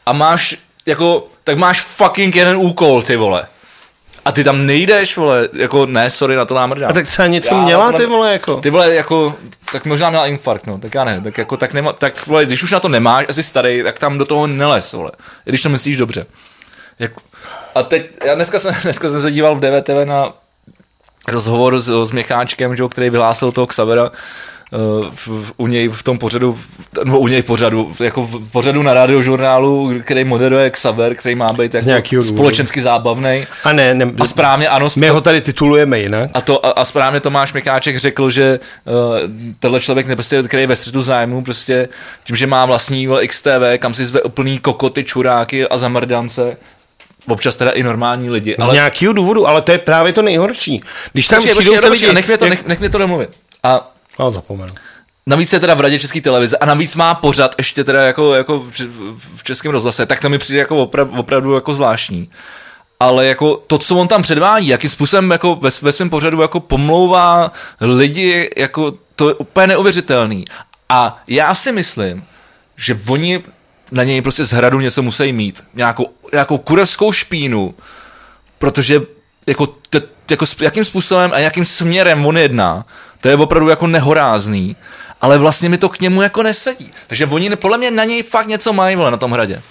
[0.05, 0.55] a máš,
[0.85, 3.47] jako, tak máš fucking jeden úkol, ty vole.
[4.25, 6.89] A ty tam nejdeš, vole, jako, ne, sorry, na to námrdám.
[6.89, 8.57] A tak třeba něco Já měla, ty vole, jako.
[8.57, 9.35] Ty vole, jako,
[9.71, 12.63] tak možná měla infarkt, no, tak já ne, tak jako, tak nema, tak vole, když
[12.63, 15.11] už na to nemáš, asi starý, tak tam do toho nelez, vole,
[15.45, 16.25] i když to myslíš dobře.
[16.99, 17.11] Jak,
[17.75, 20.33] a teď, já dneska jsem, dneska jsem se díval v DVTV na
[21.27, 24.11] rozhovor s, s Měcháčkem, že, který vyhlásil toho Xavera,
[25.11, 26.59] v, v, u něj v tom pořadu,
[27.03, 31.73] nebo u něj pořadu, jako v pořadu na radiožurnálu, který moderuje Xaver, který má být
[31.73, 33.47] jako společensky zábavný.
[33.63, 36.29] A ne, ne A správně, ano, my ho tady titulujeme jinak.
[36.33, 38.93] a, to, a, a správně Tomáš Mikáček řekl, že uh,
[39.59, 41.89] tenhle člověk, ne, prostě, který je ve střetu zájmu, prostě
[42.23, 46.57] tím, že má vlastní XTV, kam si zve úplný kokoty, čuráky a zamrdance,
[47.27, 48.55] občas teda i normální lidi.
[48.59, 50.81] Z Ale nějakého důvodu, ale to je právě to nejhorší.
[51.13, 52.13] Když tam počkej, přijdou počkej, ty lidi...
[52.13, 53.29] nech mě to, jak- nech, nech mě to domluvit.
[53.63, 54.73] A No, zapomenu.
[55.27, 58.65] Navíc je teda v radě České televize a navíc má pořad ještě teda jako, jako
[59.35, 62.29] v, českém rozhlase, tak to mi přijde jako opravdu, opravdu jako zvláštní.
[62.99, 66.59] Ale jako to, co on tam předvádí, jakým způsobem jako ve, ve svém pořadu jako
[66.59, 67.51] pomlouvá
[67.81, 70.45] lidi, jako to je úplně neuvěřitelný.
[70.89, 72.23] A já si myslím,
[72.75, 73.43] že oni
[73.91, 75.63] na něj prostě z hradu něco musí mít.
[75.73, 77.75] Nějakou, nějakou kurevskou špínu,
[78.59, 79.01] protože
[79.47, 80.01] jako, te,
[80.31, 82.85] jako jakým způsobem a jakým směrem on jedná,
[83.21, 84.75] to je opravdu jako nehorázný,
[85.21, 86.91] ale vlastně mi to k němu jako nesedí.
[87.07, 89.61] Takže oni podle mě na něj fakt něco mají, vole, na tom hradě.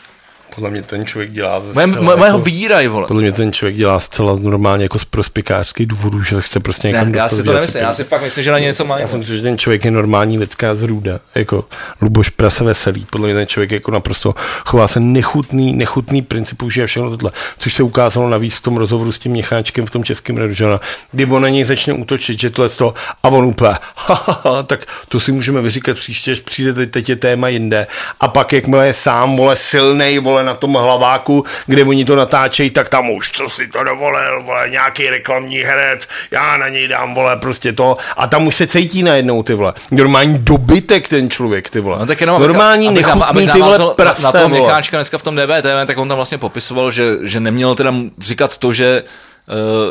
[0.59, 3.07] Podle mě ten člověk dělá ze Moje, zcela moje, moje ho jako- vydírají, vole.
[3.07, 7.13] Podle mě ten člověk dělá zcela normálně jako z prospikářských důvodů, že chce prostě někam
[7.13, 9.03] Ne, já si to nemyslím, já si fakt myslím, že na něco mají.
[9.03, 11.65] Já jsem si, že ten člověk je normální lidská zrůda, jako
[12.01, 13.07] Luboš Prase veselý.
[13.11, 14.35] Podle mě ten člověk jako naprosto
[14.67, 17.33] chová se nechutný, nechutný princip, že je všechno tohle.
[17.59, 20.81] Což se ukázalo navíc v tom rozhovoru s tím Měcháčkem v tom českém radiožurnálu,
[21.13, 24.63] kdy on na něj začne útočit, že tohle to a on úplně, ha, ha, ha,
[24.63, 27.87] tak to si můžeme vyříkat příště, až přijde teď, teď je téma jinde.
[28.21, 32.71] A pak, jakmile je sám, vole, silnej, vole, na tom hlaváku, kde oni to natáčejí,
[32.71, 37.15] tak tam už, co si to dovolil, vole, nějaký reklamní herec, já na něj dám,
[37.15, 37.95] vole, prostě to.
[38.17, 39.73] A tam už se cítí najednou, ty vole.
[39.91, 41.99] Normální dobytek ten člověk, ty vole.
[41.99, 44.49] No tak jenom, abych- Normální abych, nechutný, abych ty vole, prase, na, vole.
[44.49, 48.59] Měcháčka dneska v tom DBTV, tak on tam vlastně popisoval, že, že neměl teda říkat
[48.59, 49.03] to, že,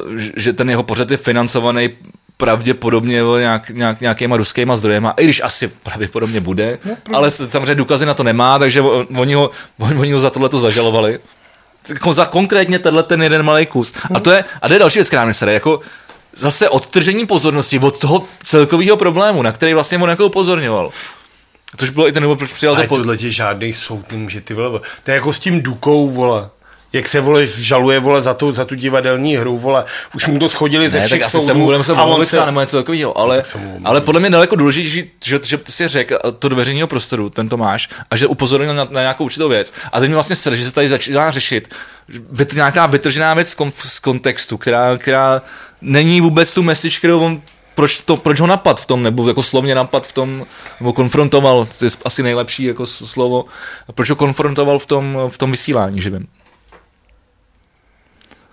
[0.05, 1.89] uh, že ten jeho pořad je financovaný
[2.37, 6.77] pravděpodobně nějak, nějak, nějakýma ruskýma zdrojema, i když asi pravděpodobně bude,
[7.13, 9.49] ale s- samozřejmě důkazy na to nemá, takže oni ho,
[9.79, 11.19] oni ho za tohle to zažalovali.
[11.89, 13.93] Jako za konkrétně tenhle ten jeden malý kus.
[14.13, 15.79] A to je, a to je další věc, která mě sere, jako
[16.35, 20.89] zase odtržení pozornosti od toho celkového problému, na který vlastně on jako upozorňoval.
[21.77, 23.15] Což bylo i ten důvod, proč přijal to Ale po...
[23.15, 24.79] žádný soud nemůže, ty vole.
[25.03, 26.49] To je jako s tím Dukou, vole.
[26.93, 29.83] Jak se, vole, žaluje, vole, za tu, za tu divadelní hru, vole.
[30.15, 31.45] Už mu to schodili ze Ne, všech tak asi soudů.
[31.45, 33.87] se mu budeme se mluvit se- nebo něco takového, ale, omluvím.
[33.87, 37.89] ale podle mě daleko důležitější, že, že si řekl to do veřejného prostoru, ten Tomáš,
[38.11, 39.73] a že upozornil na, na nějakou určitou věc.
[39.91, 41.73] A teď mi vlastně sere, že se tady začíná řešit
[42.31, 45.41] vyt, nějaká vytržená věc z, kon, z kontextu, která, která
[45.81, 47.41] není vůbec tu message, kterou on
[47.75, 50.45] proč, to, proč ho napad v tom, nebo jako slovně napad v tom,
[50.79, 53.45] nebo konfrontoval, to je asi nejlepší jako slovo,
[53.93, 56.27] proč ho konfrontoval v tom, v tom vysílání živým.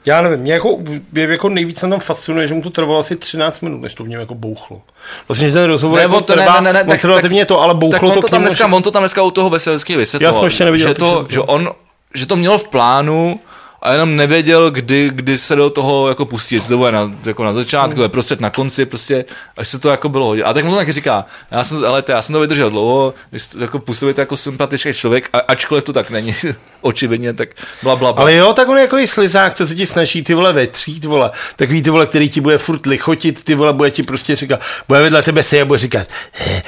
[0.06, 0.78] Já nevím, mě jako,
[1.12, 4.04] mě jako nejvíc na tom fascinuje, že mu to trvalo asi 13 minut, než to
[4.04, 4.80] v něm jako bouchlo.
[5.28, 8.20] Vlastně, že ten rozhovor jako to trvá moc relativně to, ale tak bouchlo on to,
[8.20, 10.64] to tam dneska, že- on to tam dneska u toho Veselský vysvětloval, Já jsem ještě
[10.64, 11.70] neviděl že, to že, on,
[12.14, 13.40] že to měl v plánu
[13.84, 17.44] a jenom nevěděl, kdy, kdy se do toho jako pustit, jestli to bude na, jako
[17.44, 18.10] na začátku, hmm.
[18.10, 19.24] prostřed na konci, prostě,
[19.56, 20.42] až se to jako bylo hodit.
[20.42, 23.14] A tak mu to taky říká, já jsem, ale to, já jsem to vydržel dlouho,
[23.58, 26.34] jako působíte jako sympatický člověk, a, ačkoliv to tak není,
[26.84, 27.48] očividně, tak
[27.82, 28.22] bla, bla, bla.
[28.22, 31.04] Ale jo, tak on je jako i slizák, co se ti snaží ty vole vetřít,
[31.04, 31.30] vole.
[31.56, 35.02] Takový ty vole, který ti bude furt lichotit, ty vole, bude ti prostě říkat, bude
[35.02, 36.62] vedle tebe se a bude říkat, "He,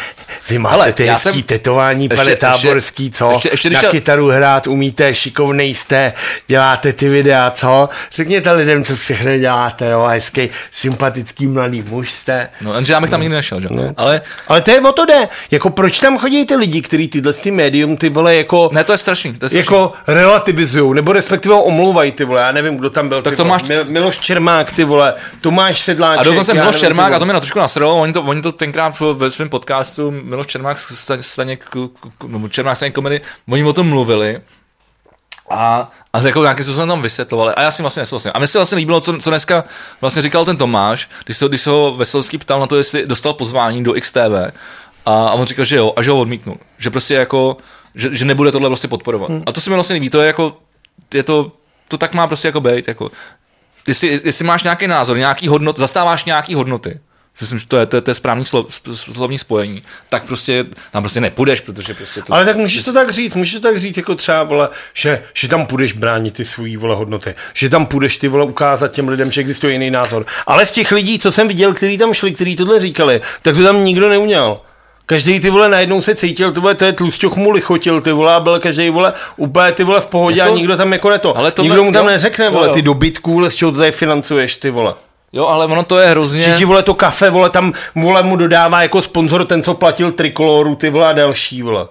[0.48, 3.30] vy máte Hele, ty hezký jsem- tetování, ještě- pane ještě- Táborský, co?
[3.32, 6.12] ještě- ještě Na kytaru hrát umíte, šikovnej jste,
[6.46, 7.88] děláte ty videa, co?
[8.14, 12.48] Řekněte lidem, co všechno děláte, jo, hezký, sympatický mladý muž jste.
[12.60, 13.68] No, jenže já bych tam nikdy nešel, že?
[13.70, 13.82] No.
[13.96, 15.28] Ale Ale to je o to jde.
[15.50, 18.92] Jako proč tam chodí ty lidi, kteří tyhle ty médium, ty vole, jako, ne, to
[18.92, 19.58] je strašný, to je strašný.
[19.58, 23.22] jako relativizují, nebo respektive ho omlouvají, ty vole, já nevím, kdo tam byl.
[23.22, 23.54] Tak ty to vole.
[23.58, 26.20] máš- Mil, Miloš Čermák, ty vole, Tomáš Sedláček.
[26.20, 29.00] A dokonce Miloš Čermák, a to mě na trošku nasralo, oni to, oni to tenkrát
[29.14, 30.78] ve svém podcastu, Miloš Čermák,
[31.20, 31.64] Staněk,
[32.26, 33.20] nebo Čermák, Staněk komedy,
[33.50, 34.40] oni o tom mluvili
[35.50, 37.54] a, a jako nějakým způsobem tam vysvětlovali.
[37.54, 38.30] A já si vlastně nesouhlasím.
[38.34, 39.64] A mně se vlastně líbilo, co, co dneska
[40.00, 43.32] vlastně říkal ten Tomáš, když se, když se ho Veselský ptal na to, jestli dostal
[43.32, 44.18] pozvání do XTV.
[45.06, 46.56] A, a on říkal, že jo, a že ho odmítnul.
[46.78, 47.56] Že prostě jako,
[47.96, 49.30] že, že nebude tohle prostě podporovat.
[49.30, 49.42] Hmm.
[49.46, 50.56] A to se mi vlastně líbí, to je jako,
[51.14, 51.52] je to,
[51.88, 53.10] to tak má prostě jako být, jako,
[53.86, 57.00] jestli, jestli máš nějaký názor, nějaký hodnot, zastáváš nějaký hodnoty,
[57.40, 61.02] myslím, že to je, to je, to je správný slov, slovní spojení, tak prostě tam
[61.02, 62.34] prostě nepůjdeš, protože prostě to...
[62.34, 65.48] Ale tak můžeš to tak říct, můžeš to tak říct jako třeba, vole, že, že
[65.48, 69.30] tam půjdeš bránit ty svý vole hodnoty, že tam půjdeš ty vole ukázat těm lidem,
[69.30, 70.26] že existuje jiný názor.
[70.46, 73.62] Ale z těch lidí, co jsem viděl, kteří tam šli, kteří tohle říkali, tak to
[73.62, 74.60] tam nikdo neuměl.
[75.06, 78.34] Každý ty vole najednou se cítil, ty vole, to je tlusťoch mu lichotil, ty vole,
[78.34, 81.18] a byl každý vole úplně ty vole v pohodě to, a nikdo tam jako ne
[81.18, 81.36] to.
[81.36, 82.74] Ale to nikdo mu tam jo, neřekne, jo, vole, jo.
[82.74, 84.94] ty dobytků, vole, z čeho to tady financuješ, ty vole.
[85.32, 86.42] Jo, ale ono to je hrozně...
[86.42, 90.12] Že ti vole to kafe, vole, tam vole mu dodává jako sponzor ten, co platil
[90.12, 91.86] trikoloru, ty vole a další, vole.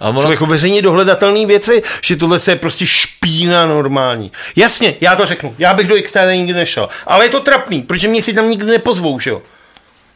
[0.00, 4.32] A Jsou ono, jako veřejně dohledatelné věci, že tohle se je prostě špína normální.
[4.56, 8.08] Jasně, já to řeknu, já bych do XTV nikdy nešel, ale je to trapný, protože
[8.08, 9.42] mě si tam nikdy nepozvou, že jo?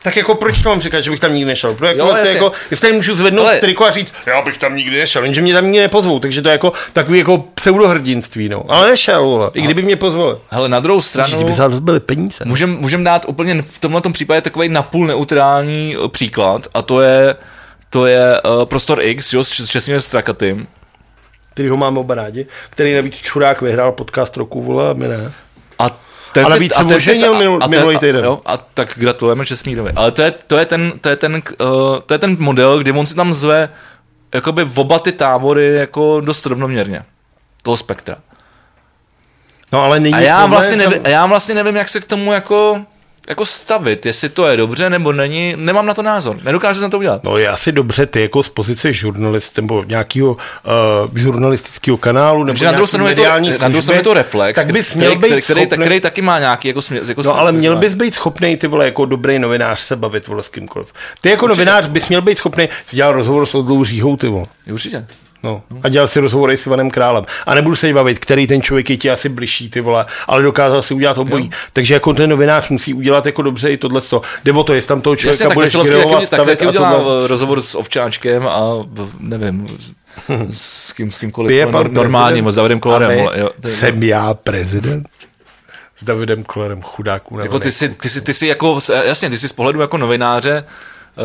[0.03, 1.75] Tak jako proč to mám říkat, že bych tam nikdy nešel?
[1.75, 2.35] Protože Jo, jako, to je jasně.
[2.35, 5.41] jako, jestli tady můžu zvednout Ale- triko a říct, já bych tam nikdy nešel, jenže
[5.41, 8.63] mě tam nikdy nepozvou, takže to je jako takový jako pseudohrdinství, no.
[8.69, 10.37] Ale nešel, vole, i kdyby mě pozvali.
[10.51, 11.45] hele, na druhou stranu...
[11.45, 12.45] By za to byly peníze.
[12.45, 17.37] Můžeme můžem dát úplně v tomhle případě takový napůl neutrální eh, příklad a to je
[17.93, 20.67] to je uh, Prostor X, že, jo, s s Česmírem Strakatým.
[21.55, 25.33] Který ho máme oba rádi, který navíc Čurák vyhrál podcast roku, vole, a my ne.
[26.31, 28.25] A ten Ale si- víc a ten si- a- minul- a ten- minulý a- týden.
[28.25, 29.93] Jo, a tak gratulujeme Česmírovi.
[29.97, 31.41] Ale to je, to je ten, to je ten, uh,
[32.07, 33.69] to je ten model, kdy on si tam zve
[34.35, 37.05] jakoby v oba ty tábory jako dost rovnoměrně.
[37.63, 38.17] Toho spektra.
[39.73, 42.33] No ale není A já vlastně, nevím, a já vlastně nevím, jak se k tomu
[42.33, 42.85] jako,
[43.29, 46.99] jako stavit, jestli to je dobře nebo není, nemám na to názor, nedokážu na to
[46.99, 47.25] udělat.
[47.25, 52.53] No je asi dobře ty jako z pozice žurnalist nebo nějakého uh, žurnalistického kanálu nebo
[52.53, 54.91] Takže na druhou stranu je to, mediální na druhou služby, je to reflex, tak bys
[54.91, 57.03] který, měl být který, který, který, taky má nějaký jako směr.
[57.07, 60.43] Jako No ale měl bys být schopný ty vole jako dobrý novinář se bavit vole
[60.43, 60.93] s kýmkoliv.
[61.21, 61.61] Ty jako Určitě.
[61.61, 64.47] novinář bys měl být schopný si dělat rozhovor s Odlou Říhou ty vole.
[64.73, 65.07] Určitě.
[65.43, 65.63] No.
[65.83, 67.25] A dělal si rozhovory s Ivanem Králem.
[67.47, 70.43] A nebudu se jí bavit, který ten člověk je ti asi bližší, ty vole, ale
[70.43, 71.45] dokázal si udělat obojí.
[71.45, 71.51] Jo.
[71.73, 74.03] Takže jako ten novinář musí udělat jako dobře i tohle.
[74.45, 75.73] Jde o to, jestli tam toho člověka Jasně, tak budeš
[76.31, 77.29] taky, tak, udělá tohle.
[77.29, 78.61] rozhovor s Ovčáčkem a
[79.21, 79.67] nevím,
[80.51, 82.81] s- kým, s kýmkoliv, Ty je no, pan nor- normálním, s Davidem
[83.65, 85.09] je- Jsem já prezident?
[85.97, 87.39] S Davidem Kolarem, chudáků.
[87.39, 90.65] Jako ty si, ty, si, ty si jako, jasně, ty si z pohledu jako novináře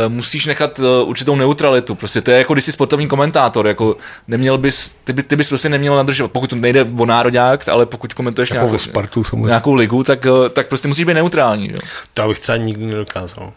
[0.07, 1.95] musíš nechat eh, určitou neutralitu.
[1.95, 3.97] Prostě to je jako když jsi sportovní komentátor, jako
[4.27, 7.85] neměl bys, ty, by, ty bys prostě neměl nadržovat, pokud to nejde o nároďák, ale
[7.85, 9.47] pokud komentuješ Jako nějakou, Spartu samozřejmě.
[9.47, 11.69] nějakou ligu, tak, eh, tak prostě musíš být neutrální.
[11.69, 11.77] Jo?
[12.13, 13.53] To bych třeba nikdy nedokázal.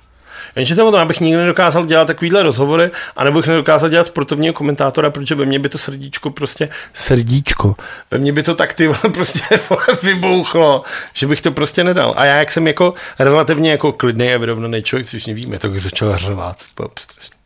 [0.59, 4.55] Jenže to o tom, abych nikdy nedokázal dělat takovýhle rozhovory, anebo bych nedokázal dělat sportovního
[4.55, 7.75] komentátora, protože ve mně by to srdíčko prostě, srdíčko,
[8.11, 9.61] ve mně by to tak ty prostě
[10.03, 10.83] vybouchlo,
[11.15, 12.15] že bych to prostě nedal.
[12.17, 16.13] A já, jak jsem jako relativně jako klidný a vyrovnaný člověk, což nevíme, tak začal
[16.13, 16.57] hřovat.
[16.59, 17.37] To bylo strašný.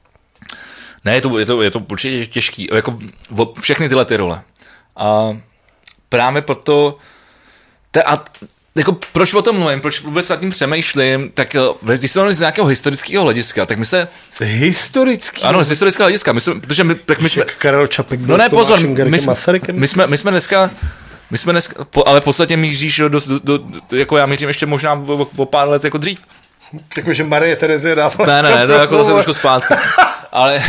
[1.04, 2.98] Ne, je to, je to, je to určitě těžký, jako
[3.60, 4.42] všechny tyhle ty role.
[4.96, 5.38] A
[6.08, 6.96] právě proto,
[7.90, 8.24] te, a
[8.74, 12.40] jako proč o tom mluvím, proč vůbec nad tím přemýšlím, tak eh, když se z
[12.40, 14.08] nějakého historického hlediska, tak my se,
[14.40, 15.42] Historický.
[15.42, 18.48] ano, z historického hlediska, my jsme, protože my, tak my jsme, Karel Čapek no ne,
[18.48, 19.34] pozor, my, jsme,
[19.72, 20.70] my, jsme, my jsme dneska,
[21.30, 24.48] my jsme dneska, po, ale v podstatě míříš do, do, do, do, jako já mířím
[24.48, 26.18] ještě možná o, o pár let jako dřív.
[26.96, 28.26] Jakože Marie Terezie dává.
[28.26, 29.74] Ne, ne, ne, to jako zase trošku zpátky.
[30.32, 30.62] Ale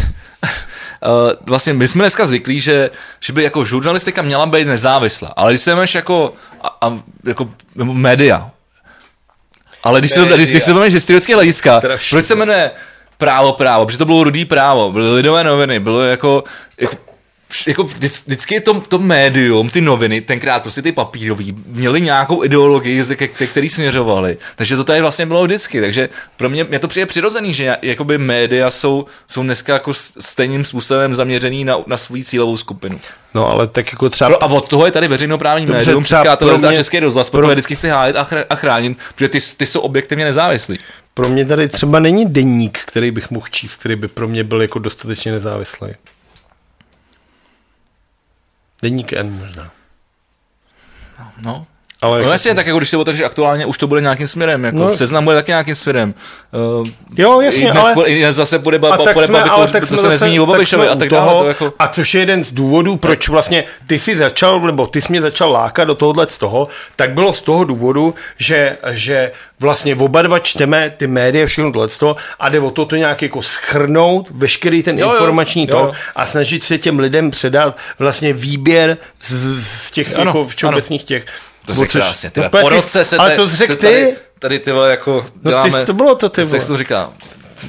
[1.46, 2.90] vlastně my jsme dneska zvyklí, že,
[3.20, 5.34] že by jako žurnalistika měla být nezávislá.
[5.36, 7.50] Ale když se máš jako, a, a, jako
[7.84, 8.50] média,
[9.84, 10.36] ale když se, Média.
[10.38, 12.16] když, když se z historického hlediska, Strašně.
[12.16, 12.72] proč se jmenuje
[13.18, 13.86] právo právo?
[13.86, 16.44] Protože to bylo rudý právo, byly lidové noviny, bylo jako,
[16.78, 16.96] jako
[17.68, 23.04] jako vždy- vždycky to, to médium, ty noviny, tenkrát prostě ty papírový, měli nějakou ideologii,
[23.04, 24.38] ze- ke, ke který směřovali.
[24.56, 25.82] Takže to tady vlastně bylo vždycky.
[25.82, 30.66] Takže pro mě, mě to přijde přirozený, že jakoby média jsou, jsou dneska jako stejným
[30.66, 33.00] způsobem zaměřený na, na svou cílovou skupinu.
[33.34, 34.30] No ale tak jako třeba...
[34.30, 37.42] Pro, a od toho je tady veřejnoprávní Dobře, médium, Česká televize a Český rozhlas, pro-
[37.42, 37.50] pro...
[37.50, 40.80] vždycky chci hájit a, chra- a chránit, protože ty, ty jsou objektivně nezávislí.
[41.14, 44.62] Pro mě tady třeba není deník, který bych mohl číst, který by pro mě byl
[44.62, 45.88] jako dostatečně nezávislý.
[48.84, 49.72] Deník N možná.
[51.42, 51.68] No.
[52.04, 54.64] Ale No jako, jasně, tak jako když se otevřeš aktuálně, už to bude nějakým směrem,
[54.64, 54.90] jako No.
[54.90, 56.14] seznam bude taky nějakým směrem.
[56.82, 59.42] Uh, Jo, jasně, i dnes, ale- po- i dnes zase bude, ba, tak bude jsme,
[59.42, 61.40] ale Babiš, tak to se nezmíní o Babišovi a tak toho, dále.
[61.42, 65.02] To jako, A což je jeden z důvodů, proč vlastně ty si začal, nebo ty
[65.02, 69.32] jsi mě začal lákat do tohohle z toho, tak bylo z toho důvodu, že, že
[69.60, 72.96] vlastně oba dva čteme ty média, všechno tohle z toho a jde o to, to
[72.96, 75.92] nějak jako schrnout, veškerý ten Jo, informační jo, to jo.
[76.16, 81.26] a snažit se těm lidem předat vlastně výběr z, z těch Ano, jako všeobecných těch.
[81.66, 84.06] To se což- krásně, ty no, po ty- roce se, ale te- to řekl tady,
[84.06, 86.62] ty, tady ty vole jako No, ty děláme, jsi- to bylo to, ty jak vole.
[86.62, 87.14] se to říká,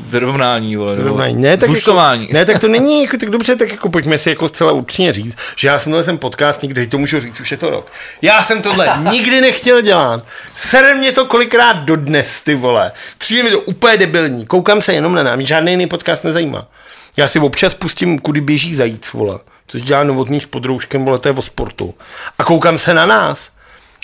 [0.00, 1.36] vyrovnání, vole, Vyrovnání.
[1.42, 2.22] Ne, tak zúčtování.
[2.22, 5.12] Jako, ne, tak to není jako, tak dobře, tak jako pojďme si jako zcela upřímně
[5.12, 7.86] říct, že já jsem tohle jsem podcast nikdy, to můžu říct, už je to rok.
[8.22, 10.24] Já jsem tohle nikdy nechtěl dělat.
[10.56, 12.92] Sere mě to kolikrát dodnes, ty vole.
[13.18, 14.46] Přijde mi to úplně debilní.
[14.46, 16.66] Koukám se jenom na nám, žádný jiný podcast nezajímá.
[17.16, 19.38] Já si občas pustím, kudy běží zajíc, vole.
[19.66, 21.94] Což dělá novotný s podrouškem, vole, to je o sportu.
[22.38, 23.38] A koukám se na nás.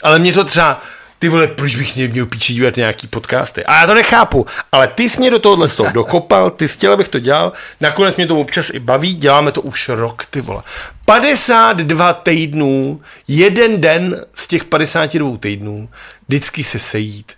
[0.02, 0.82] Ale mě to třeba,
[1.18, 3.64] ty vole, proč bych neměl píči dívat nějaký podcasty?
[3.64, 6.76] A já to nechápu, ale ty jsi mě do tohohle z toho dokopal, ty jsi
[6.76, 10.40] chtěl, abych to dělal, nakonec mě to občas i baví, děláme to už rok, ty
[10.40, 10.62] vole.
[11.04, 15.88] 52 týdnů, jeden den z těch 52 týdnů,
[16.28, 17.32] vždycky se sejít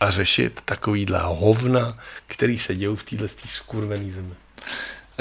[0.00, 4.34] a řešit takovýhle hovna, který se dějou v téhle skurvený zemi.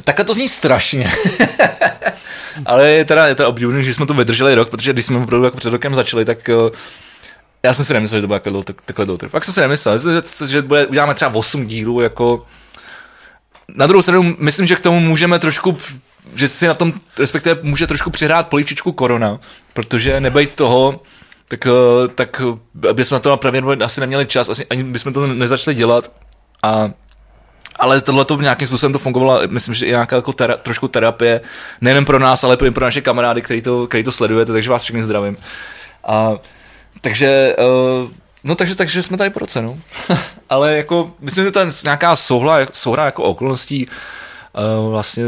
[0.04, 1.12] Takhle to zní strašně.
[2.66, 5.46] Ale je teda, je teda obdivující, že jsme to vydrželi rok, protože když jsme opravdu
[5.46, 6.54] jako před rokem začali, tak eh,
[7.64, 9.30] já jsem si nemyslel, že to bude tak- takhle dlouho.
[9.30, 12.46] Fakt jsem si nemyslel, že, že bude, uděláme třeba 8 dílů, jako
[13.76, 15.78] na druhou stranu, myslím, že k tomu můžeme trošku,
[16.34, 19.40] že si na tom, respektive může trošku přihrát polivčičku korona,
[19.74, 21.02] protože nebejt toho,
[21.48, 22.42] tak, eh, tak
[22.90, 26.12] eh, bychom na to pravděpodobně asi neměli čas, asi ani bychom to nezačali dělat
[26.64, 26.90] a
[27.80, 31.42] ale tohle to nějakým způsobem to fungovalo, myslím, že i nějaká jako tera, trošku terapie,
[31.82, 34.84] nejen pro nás, ale i pro naše kamarády, který to, který to sledujete, takže vás
[34.84, 35.38] všechny zdravím.
[36.04, 36.32] A,
[37.02, 37.56] takže,
[38.04, 38.12] uh,
[38.44, 39.80] no takže, takže jsme tady po roce, no.
[40.50, 45.24] ale jako, myslím, že to je nějaká souhla, souhra jako okolností, uh, vlastně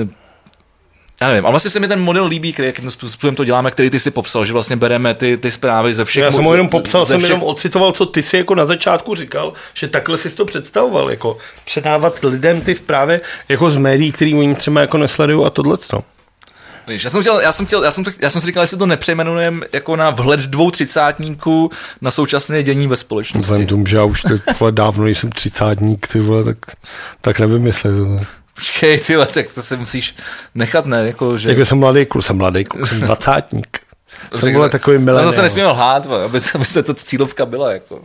[1.22, 3.90] já nevím, ale vlastně se mi ten model líbí, který, jakým způsobem to děláme, který
[3.90, 6.24] ty si popsal, že vlastně bereme ty, ty zprávy ze všech...
[6.24, 8.66] Já jsem ho jenom popsal, ze jsem všech, jenom ocitoval, co ty si jako na
[8.66, 14.12] začátku říkal, že takhle si to představoval, jako předávat lidem ty zprávy jako z médií,
[14.12, 15.78] který oni třeba jako nesledují a tohle.
[15.94, 16.04] No.
[16.88, 18.86] Víš, já jsem chtěl, já jsem chtěl, já jsem, já jsem si říkal, jestli to
[18.86, 21.72] nepřejmenujeme jako na vhled dvou třicátníků
[22.02, 23.44] na současné dění ve společnosti.
[23.44, 26.58] Vzhledem tomu, že já už teď vole, dávno nejsem třicátník, ty vole, tak,
[27.22, 28.20] tak nevím, jestli to
[28.56, 30.16] Počkej, ty tak to se musíš
[30.56, 31.50] nechat, ne, jako, že...
[31.50, 33.80] Jako jsem mladý kluk, jsem mladý kluk, jsem dvacátník.
[34.36, 35.30] Jsem vole takový No milenial.
[35.32, 38.02] to se nesmíme lhát, aby, aby se to cílovka byla, jako.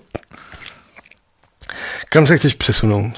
[2.08, 3.12] Kam se chceš přesunout?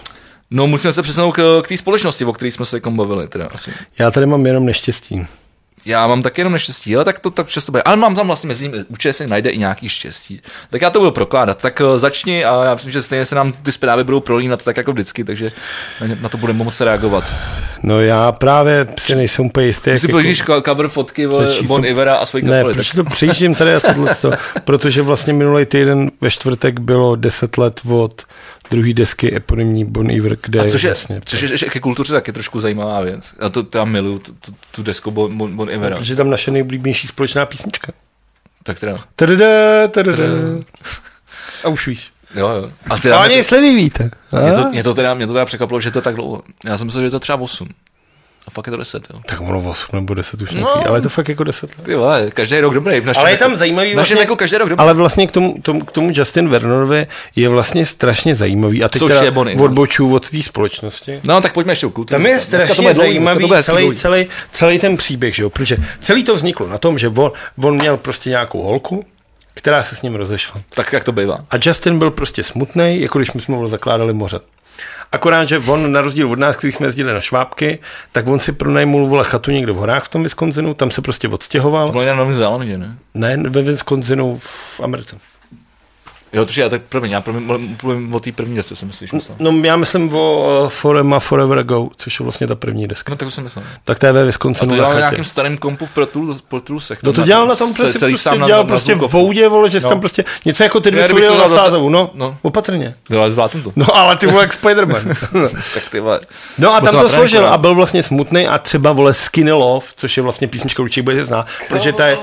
[0.50, 3.48] No, musíme se přesunout k, k té společnosti, o které jsme se jako bavili, teda
[3.54, 3.72] asi.
[3.98, 5.26] Já tady mám jenom neštěstí.
[5.86, 7.82] Já mám taky jenom neštěstí, ale tak to tak často bude.
[7.82, 10.40] Ale mám tam vlastně mezi nimi, určitě se najde i nějaký štěstí.
[10.70, 11.62] Tak já to budu prokládat.
[11.62, 14.76] Tak eh, začni a já myslím, že stejně se nám ty zprávy budou prolínat tak
[14.76, 15.48] jako vždycky, takže
[16.22, 17.34] na, to budeme moci reagovat.
[17.82, 19.90] No já právě si nejsem úplně jistý.
[19.90, 20.62] Ty si projíždíš jako...
[20.62, 22.74] cover fotky Přečíst Bon to- Ivera a svojí Ne, kapely.
[22.74, 22.96] proč tak...
[22.96, 24.14] to přejíždím tady a tohle,
[24.64, 28.22] protože vlastně minulý týden ve čtvrtek bylo 10 let od
[28.70, 32.12] druhé desky eponymní Bon Iver, kde A což je, vlastně, což je, že ke kultuře
[32.14, 33.34] taky trošku zajímavá věc.
[33.42, 35.96] Já to já miluju, tu, tu, tu desku Bon, bon, bon Ivera.
[35.96, 37.92] protože je tam naše nejblíbenější společná písnička.
[38.62, 40.24] Tak teda, Tadada, tadada.
[41.64, 42.10] A už víš.
[42.34, 42.70] jo, jo.
[42.90, 44.10] A A teda, ani jestli víte.
[44.42, 46.42] mě, to, mě, to teda, mě to teda překvapilo, že to je tak dlouho.
[46.64, 47.68] Já jsem myslel, že je to třeba 8.
[48.48, 49.20] A fakt je to 10, jo.
[49.26, 50.58] Tak ono 8 nebo 10 už No.
[50.58, 51.84] nějaký, ale je to fakt jako 10 let.
[51.86, 53.00] Ty vole, každý rok dobrý.
[53.00, 54.80] V našem Ale je věku- tam zajímavý V našem vlastně- věku každý rok dobrý.
[54.82, 57.06] Ale vlastně k tomu, tomu, k tomu Justin Vernorovi
[57.36, 58.84] je vlastně strašně zajímavý.
[58.84, 59.64] A teď Což teda je Bon Iver.
[59.64, 61.20] odbočuju od té společnosti.
[61.24, 62.14] No, tak pojďme ještě u kultury.
[62.14, 63.96] Tam je Dneska to strašně dlouhý, zajímavý hezky celý, dlouhý.
[63.96, 65.50] celý, celý ten příběh, že jo?
[65.50, 69.04] protože celý to vzniklo na tom, že on, on měl prostě nějakou holku,
[69.54, 70.60] která se s ním rozešla.
[70.74, 71.38] Tak jak to bývá.
[71.50, 74.40] A Justin byl prostě smutný, jako když my jsme mu zakládali moře.
[75.12, 77.78] Akorát, že on na rozdíl od nás, když jsme jezdili na švábky,
[78.12, 81.28] tak on si pronajmul vole chatu někde v horách v tom Wisconsinu, tam se prostě
[81.28, 81.92] odstěhoval.
[81.92, 82.98] Bylo na Novém Zélandě, ne?
[83.14, 85.16] Ne, ve Wisconsinu v Americe.
[86.32, 87.46] Jo, to já tak první, já první,
[87.82, 89.36] mluvím o té první desce, jsem myslíš, myslel.
[89.40, 93.10] No já myslím o uh, Forema Forever Ago, což je vlastně ta první deska.
[93.12, 93.64] No tak to jsem myslel.
[93.84, 96.04] Tak to je ve A Wisconsinu to na dělal na nějakým starým kompu v Pro
[96.06, 96.98] Tools- Pro Toolsech.
[97.02, 98.96] No to dělal na- na tom prostě, celý prostě sám na- dělal na prostě v
[98.96, 99.18] zvukovku.
[99.18, 99.90] voudě, vole, že jsi No.
[99.90, 102.36] tam prostě něco jako ty dvě svoje to zase- nasázavou, no, no.
[102.42, 102.94] opatrně.
[103.10, 103.72] Jo, ale zvládl jsem to.
[103.76, 105.14] No ale ty vole jak Spider-Man.
[105.74, 106.20] Tak ty vole.
[106.58, 107.52] No a tam to na složil no.
[107.52, 111.24] a byl vlastně smutný a třeba vole Skinny Love, což je vlastně písnička, určitě budete
[111.24, 112.18] znát, protože ta je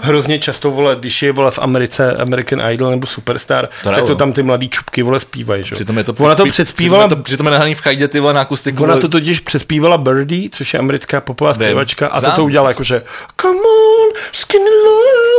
[0.00, 4.14] hrozně často vole, když je vole v Americe American Idol nebo Superstar, To tak to
[4.16, 5.72] tam ty mladý čupky vole zpívají, že?
[5.72, 5.76] jo.
[5.76, 8.08] Přitom je to Ona to předspí- předspívala, Přitom je to, přitom je nahraný v chajdě,
[8.08, 8.82] ty vole, na akustiku.
[8.82, 13.02] ona to totiž předspívala Birdie, což je americká popová zpěvačka a to to udělala jakože
[13.40, 14.10] Come on,
[14.54, 15.30] Love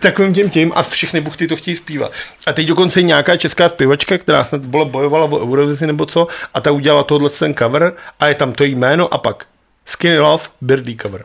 [0.00, 2.12] takovým tím tím a všechny buchty to chtějí zpívat.
[2.46, 6.26] A teď dokonce i nějaká česká zpěvačka, která snad byla bojovala o Eurovizi nebo co,
[6.54, 9.44] a ta udělala tohle ten cover a je tam to jméno a pak
[9.86, 11.24] Skinny Love, Birdie cover.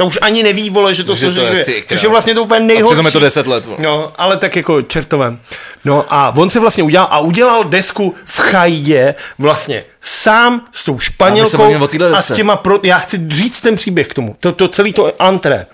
[0.00, 1.64] Ta už ani neví, vole, že to Že to složí je dvě.
[1.64, 2.02] ty Což král.
[2.02, 2.88] je vlastně to úplně A nejhorší.
[2.88, 3.66] přitom je to 10 let.
[3.66, 3.78] vole.
[3.80, 5.40] No, ale tak jako čertovém.
[5.84, 10.96] No a on se vlastně udělal a udělal desku v chajdě vlastně sám s tou
[10.96, 12.32] A španělkou a, desce.
[12.34, 12.78] s těma pro...
[12.82, 14.36] Já chci říct ten příběh k tomu.
[14.40, 15.66] To, to celý to antré.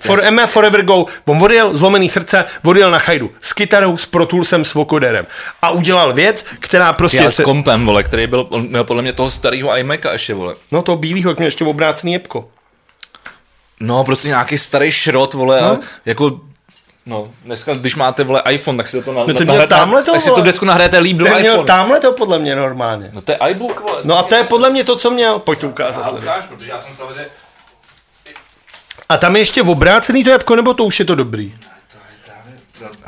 [0.00, 4.26] For Emma Forever Go, on odjel zlomený srdce, odjel na chajdu s kytarou, s Pro
[4.26, 5.26] Toolsem, s vokoderem
[5.62, 7.42] a udělal věc, která prostě Já se...
[7.42, 10.54] s kompem, vole, který byl, on měl podle mě toho starého iMaca ještě, vole.
[10.72, 12.48] No to bílýho, jak měl ještě obrácený jebko.
[13.80, 15.66] No, prostě nějaký starý šrot, vole, No.
[15.72, 16.40] a jako
[17.06, 19.58] No, dneska, když máte, vole, iPhone, tak si to, to na, No to na, měl
[19.58, 21.66] na, tamhle to, tak si tu desku nahrajete líp do měl iPhone.
[21.66, 23.10] tamhle to podle mě normálně.
[23.12, 24.00] No to je iBook, vole.
[24.04, 25.38] No a to je podle mě to, co měl.
[25.38, 26.02] Pojď to ukázat.
[26.06, 27.26] Já ukáž, protože já jsem samozřejmě...
[29.08, 31.54] A tam je ještě obrácený to jabko, nebo to už je to dobrý?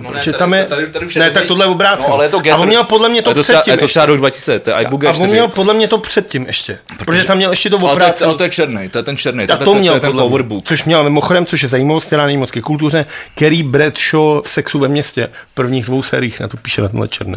[0.00, 0.66] No, Protože tam je-
[1.06, 1.34] už ne, dobrý.
[1.34, 2.08] tak tohle je obrácený.
[2.08, 3.86] No, ale je to A on měl podle mě to je to předtím Je to
[3.88, 5.30] třeba rok 2000, to je iBook A on G4.
[5.30, 6.78] měl podle mě to předtím ještě.
[6.86, 8.28] Protože, protože tam měl ještě to ale, to je, obrácený.
[8.28, 10.00] ale to je černý, to je ten černý, to, A je- to to, měl je
[10.00, 10.64] ten powerbook.
[10.68, 14.78] Což měl mimochodem, což je zajímavost, která není moc ke kultuře, Kerry Bradshaw v Sexu
[14.78, 17.36] ve městě v prvních dvou sériích na to píše na tenhle černý.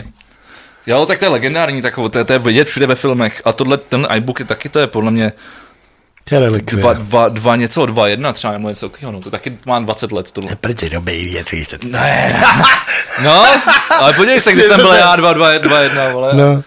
[0.88, 3.42] Jo, tak to je legendární, takový, to, je- to je vidět všude ve filmech.
[3.46, 5.32] A tohle, ten iBook je taky, to je podle mě
[6.30, 6.82] To je relikvie.
[6.82, 10.12] dva, dva, dva něco, dva jedna třeba, nebo něco takového, no, to taky má 20
[10.12, 10.56] let tohle.
[10.56, 11.68] Protože dobrý věci.
[11.84, 12.44] Ne.
[13.24, 13.46] No,
[13.90, 16.34] ale podívej se, když jsem byl já, dva, dva, dva jedna, vole.
[16.34, 16.64] No.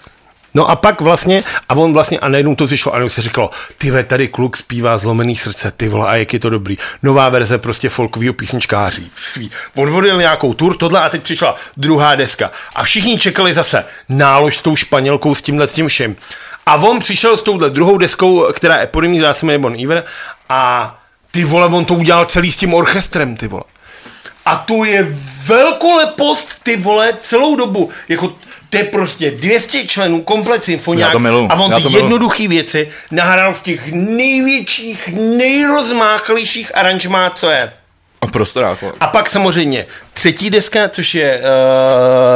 [0.55, 3.51] No a pak vlastně, a on vlastně, a najednou to vyšlo, a najednou se říkalo,
[3.79, 6.79] ty ve, tady kluk zpívá zlomený srdce, ty vole, a jak je to dobrý.
[7.03, 9.11] Nová verze prostě folkovýho písničkáří.
[9.15, 9.51] Svý.
[9.77, 12.51] On vodil nějakou tur, tohle a teď přišla druhá deska.
[12.75, 16.17] A všichni čekali zase nálož s tou španělkou, s tímhle, s tím vším.
[16.69, 20.05] A on přišel s touhle druhou deskou, která je eponymy, která se jmenuje Bon Iver,
[20.49, 20.95] a
[21.31, 23.63] ty vole, on to udělal celý s tím orchestrem, ty vole.
[24.47, 25.17] A to je
[25.47, 27.91] velkolepost, ty vole, celou dobu.
[28.09, 28.33] Jako,
[28.71, 31.15] to je prostě 200 členů, komplet symfoniák.
[31.49, 37.73] A on já ty jednoduché věci nahrál v těch největších, nejrozmáchlejších aranžmát, co je.
[38.21, 38.95] A prostorák, vole.
[39.01, 41.41] A pak samozřejmě třetí deska, což je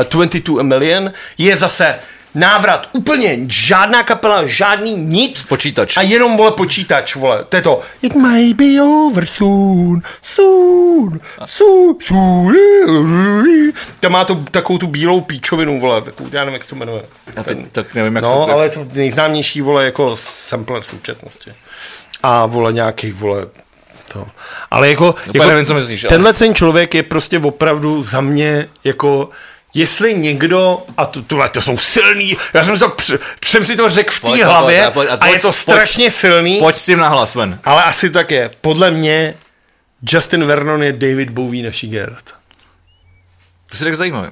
[0.05, 1.99] uh, 22 A Million, je zase
[2.35, 5.43] návrat úplně žádná kapela, žádný nic.
[5.43, 5.97] Počítač.
[5.97, 7.45] A jenom, vole, počítač, vole.
[7.49, 7.81] To je to.
[8.03, 13.73] It might be over soon, soon, soon, soon.
[14.01, 17.03] Tam má to takovou tu bílou píčovinu, vole, takovou, já nevím, jak se to jmenuje.
[17.37, 18.53] Já teď tak nevím, jak No, to...
[18.53, 21.51] ale to nejznámější, vole, jako sampler v současnosti.
[22.23, 23.47] A, vole, nějaký, vole,
[24.09, 24.27] to.
[24.71, 28.69] Ale jako, jako nevím, co myslíš, ale- tenhle ten člověk je prostě opravdu za mě,
[28.85, 29.29] jako,
[29.75, 32.97] jestli někdo, a to, tohle, to jsou silný, já jsem si to,
[33.45, 35.49] jsem si to řekl v Pojď, té pojď, hlavě pojď, pojď, a je pojď, to
[35.49, 35.57] pojď.
[35.57, 37.59] strašně silný, Pojď s tím nahlas ven.
[37.65, 38.51] ale asi tak je.
[38.61, 39.35] Podle mě
[40.13, 42.35] Justin Vernon je David Bowie naší generace.
[43.71, 44.31] To si tak zajímavé.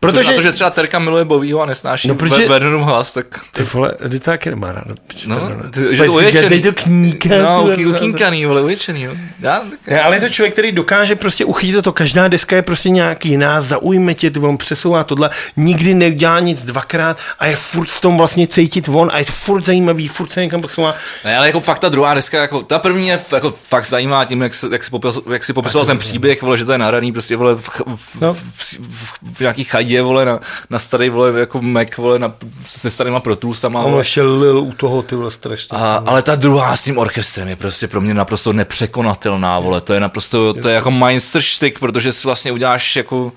[0.00, 0.30] Protože, Protože...
[0.30, 2.48] Na to, že třeba Terka miluje Bovýho a nesnáší No, protože-.
[2.48, 3.26] Vernonův hlas, tak...
[3.52, 4.84] ty vole, ty to taky nemá rád.
[5.26, 5.36] No,
[5.70, 6.48] ty, že to uječený.
[6.48, 7.28] Dej to kníka.
[7.28, 9.12] No, ukínkaný, vole, uječený, jo.
[9.40, 9.98] Já, tak...
[10.04, 11.92] Ale je to člověk, který dokáže prostě uchytit to.
[11.92, 16.64] Každá deska je prostě nějak jiná, zaujme tě, ty on přesouvá tohle, nikdy nedělá nic
[16.64, 20.32] dvakrát a je furt v tom vlastně cítit von a je to furt zajímavý, furt
[20.32, 20.94] se někam posouvá.
[21.24, 24.42] Ne, ale jako fakt ta druhá deska, jako, ta první je jako fakt zajímá tím,
[24.42, 27.12] jak, se, jak, si, popis, jak si popisoval ten příběh, vole, že to je nahraný
[27.12, 27.82] prostě, vole, v,
[28.20, 28.34] No.
[28.34, 30.40] v, v, v, v, nějaký chadě, vole, na,
[30.70, 32.34] na starý, vole, jako Mac, vole, na,
[32.64, 35.78] se starýma Pro Toolsama, A on ještě lil u toho, ty vole, strašně.
[35.78, 39.94] A, ale ta druhá s tím orchestrem je prostě pro mě naprosto nepřekonatelná, vole, to
[39.94, 43.32] je naprosto, to je jako Meisterstück, protože si vlastně uděláš jako,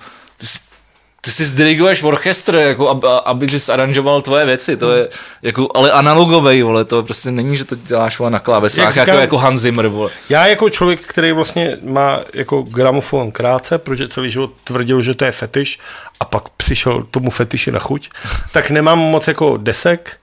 [1.26, 5.10] ty si, zdiriguješ orchestr, jako, ab, aby jsi aranžoval tvoje věci, to je
[5.42, 9.06] jako, ale analogovej, vole, to prostě není, že to děláš vole, na klávesách, Jak jako,
[9.12, 10.10] říkám- jako Hans Zimmer, vole.
[10.30, 15.26] Já jako člověk, který vlastně má jako gramofon krátce, protože celý život tvrdil, že to
[15.26, 15.80] je fetiš
[16.20, 18.10] a pak přišel tomu fetiši na chuť,
[18.54, 20.18] tak nemám moc jako desek,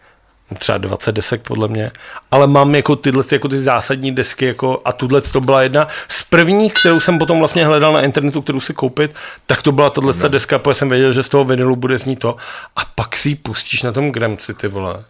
[0.58, 1.90] třeba 20 desek podle mě,
[2.30, 6.22] ale mám jako tyhle jako ty zásadní desky jako, a tuhle to byla jedna z
[6.22, 9.14] prvních, kterou jsem potom vlastně hledal na internetu, kterou si koupit,
[9.46, 10.28] tak to byla tahle no.
[10.28, 12.36] deska, protože jsem věděl, že z toho vinilu bude znít to
[12.76, 15.04] a pak si ji pustíš na tom Gramci, ty vole.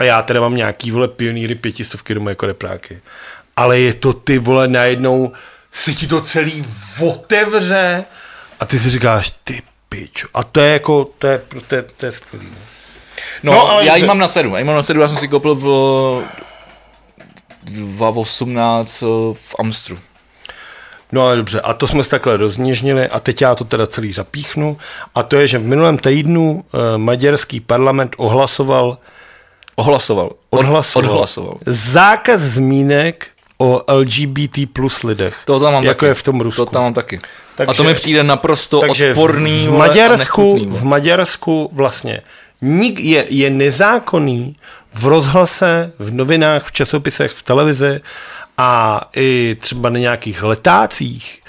[0.00, 3.00] A já teda mám nějaký, vole, pionýry pětistovky doma jako repráky.
[3.56, 5.32] Ale je to, ty vole, najednou
[5.72, 6.64] se ti to celý
[7.00, 8.04] otevře
[8.60, 10.28] a ty si říkáš, ty pičo.
[10.34, 12.48] A to je jako, to je, to je, to je skvělý.
[13.42, 13.52] No.
[13.52, 15.28] No, ale já ji mám na sedm, já ji mám na sedm, já jsem si
[15.28, 15.64] koupil v
[17.64, 19.00] 2018
[19.32, 19.98] v Amstru.
[21.12, 24.12] No ale dobře, a to jsme se takhle rozněžnili a teď já to teda celý
[24.12, 24.76] zapíchnu.
[25.14, 28.98] A to je, že v minulém týdnu eh, maďarský parlament ohlasoval,
[29.76, 30.26] Ohlasoval.
[30.50, 31.54] Od- odhlasoval, Odhlasoval.
[31.66, 33.26] zákaz zmínek
[33.58, 35.36] o LGBT plus lidech.
[35.44, 36.06] To tam mám jako taky.
[36.10, 36.64] je v tom Rusku.
[36.64, 37.20] To tam mám taky.
[37.56, 42.20] Takže- a to mi přijde naprosto Takže odporný v Maďarsku, v Maďarsku vlastně
[42.62, 44.56] nik je, je nezákonný
[44.92, 48.00] v rozhlase, v novinách, v časopisech, v televizi
[48.58, 51.42] a i třeba na nějakých letácích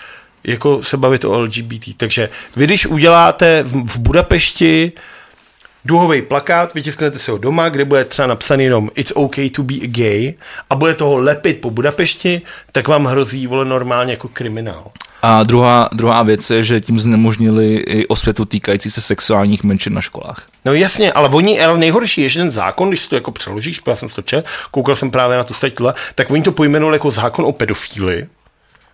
[0.43, 1.97] jako se bavit o LGBT.
[1.97, 4.91] Takže vy, když uděláte v, v Budapešti
[5.85, 9.73] duhový plakát, vytisknete si ho doma, kde bude třeba napsaný jenom It's okay to be
[9.73, 10.33] a gay
[10.69, 14.91] a bude toho lepit po Budapešti, tak vám hrozí vole normálně jako kriminál.
[15.22, 20.02] A druhá, druhá věc je, že tím znemožnili i osvětu týkající se sexuálních menšin na
[20.02, 20.45] školách.
[20.65, 23.81] No jasně, ale oni, ale nejhorší je, že ten zákon, když si to jako přeložíš,
[23.88, 27.11] já jsem to čet, koukal jsem právě na tu statile, tak oni to pojmenovali jako
[27.11, 28.27] zákon o pedofíli,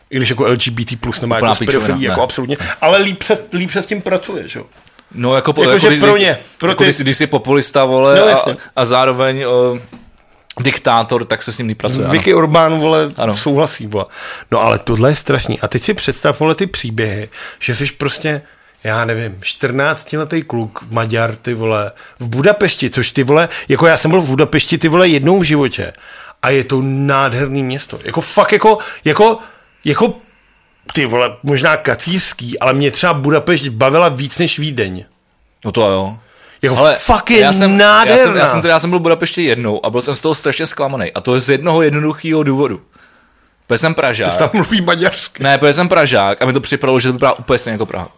[0.09, 3.71] i když jako LGBT plus nemá Úplná jako pedofilí, jako absolutně, ale líp se, líp
[3.71, 4.65] se s tím pracuje, že jo.
[5.15, 7.85] No jako, Jako, jako že když, pro ně, pro jako ty- když, když jsi populista,
[7.85, 8.55] vole, No, a, jasně.
[8.75, 9.79] a, zároveň o,
[10.63, 12.03] diktátor, tak se s ním nepracuje.
[12.05, 12.11] ano.
[12.11, 13.37] Vicky Orbán, vole, Ano.
[13.37, 14.05] souhlasí, vole.
[14.51, 15.59] No ale tohle je strašný.
[15.59, 17.29] A teď si představ, vole, ty příběhy,
[17.59, 18.41] že jsi prostě,
[18.83, 24.11] já nevím, 14-letý kluk, Maďar, ty vole, v Budapešti, což ty vole, jako já jsem
[24.11, 25.93] byl v Budapešti, ty vole, jednou v životě.
[26.43, 27.99] A je to nádherný město.
[28.05, 29.37] Jako fakt, jako, jako,
[29.85, 30.13] jako,
[30.93, 35.05] ty vole, možná kacířský, ale mě třeba Budapešť bavila víc než Vídeň.
[35.65, 36.17] No to jo.
[36.61, 36.97] Jako Ale
[37.29, 38.11] je já jsem, nádherná.
[38.11, 40.21] já jsem, já jsem, teda, já jsem byl v Budapešti jednou a byl jsem z
[40.21, 41.11] toho strašně zklamaný.
[41.13, 42.81] A to je z jednoho jednoduchého důvodu.
[43.67, 44.37] Protože jsem Pražák.
[44.37, 45.43] Tam mluví maďarsky.
[45.43, 48.09] Ne, protože jsem Pražák a mi to připadalo, že to vypadá úplně stejně jako Praha.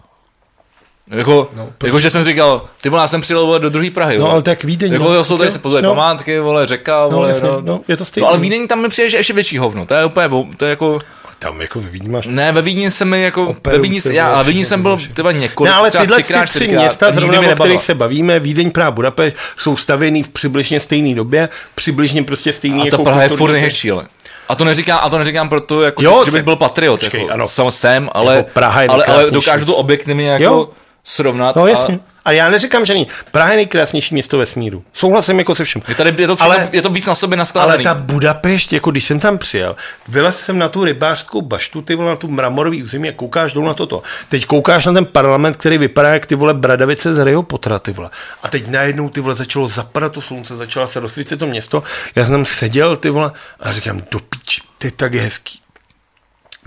[1.07, 4.17] Jako, no, jako, že jsem říkal, ty vole, já jsem přijel vole, do druhé Prahy.
[4.17, 4.33] No, vole.
[4.33, 5.23] ale tak Vídeň, Jako, no.
[5.23, 5.89] jsou tady se podle no.
[5.89, 8.23] památky, vole, řeka, vole, jasně, no, no, je to stejný.
[8.23, 9.85] No, ale Vídeň tam mi přijde, že ještě větší hovno.
[9.85, 10.99] To je úplně, to je jako,
[11.39, 14.39] Tam jako ve Vídni máš ne, ve Vídni jsem jako, Operu, ve Vídni, já, vole,
[14.39, 16.81] a ve Vídni jsem byl třeba několik, Ne, ale třeba tyhle třikrát, tři, tři čtyřikrát,
[16.81, 21.49] města, zrovna, o kterých se bavíme, Vídeň, Praha, Budapešť, jsou stavěný v přibližně stejné době,
[21.75, 24.05] přibližně prostě stejný A jako ta Praha je furt nejhezčí, ale.
[24.49, 26.99] A to neříkám, a to neříkám proto, jako, Jo, že, že bych byl patriot.
[26.99, 27.47] Počkej, jako, ano.
[27.47, 30.69] Sam jsem, ale, Jako Praha je ale, ale dokážu to objektivně jako Jo.
[31.09, 31.55] Srovnat.
[31.55, 31.99] No a- jasně.
[32.25, 33.07] A já neříkám, že není.
[33.31, 34.83] Praha je nejkrásnější město ve smíru.
[34.93, 35.81] Souhlasím jako se všem.
[35.87, 37.83] Je, tady, je, to, Ale- ale, je to víc na sobě Ale naskládaný.
[37.83, 39.75] ta Budapešť, jako když jsem tam přijel,
[40.07, 43.67] vylez jsem na tu rybářskou baštu, ty vole, na tu mramorový území a koukáš dolů
[43.67, 44.03] na toto.
[44.29, 47.91] Teď koukáš na ten parlament, který vypadá jak ty vole bradavice z Harryho Pottera, ty
[47.91, 48.09] vole.
[48.43, 51.83] A teď najednou ty vole začalo zapadat to slunce, začala se rozsvítit to město.
[52.15, 55.59] Já jsem tam seděl, ty vole, a říkám, do píči, je tak hezký.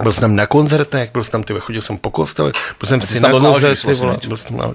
[0.02, 3.20] Byl jsem na koncertech, byl jsem tam, ty chodil jsem po kostele, byl jsem si
[3.20, 3.42] na tam
[4.28, 4.72] byl jsem na.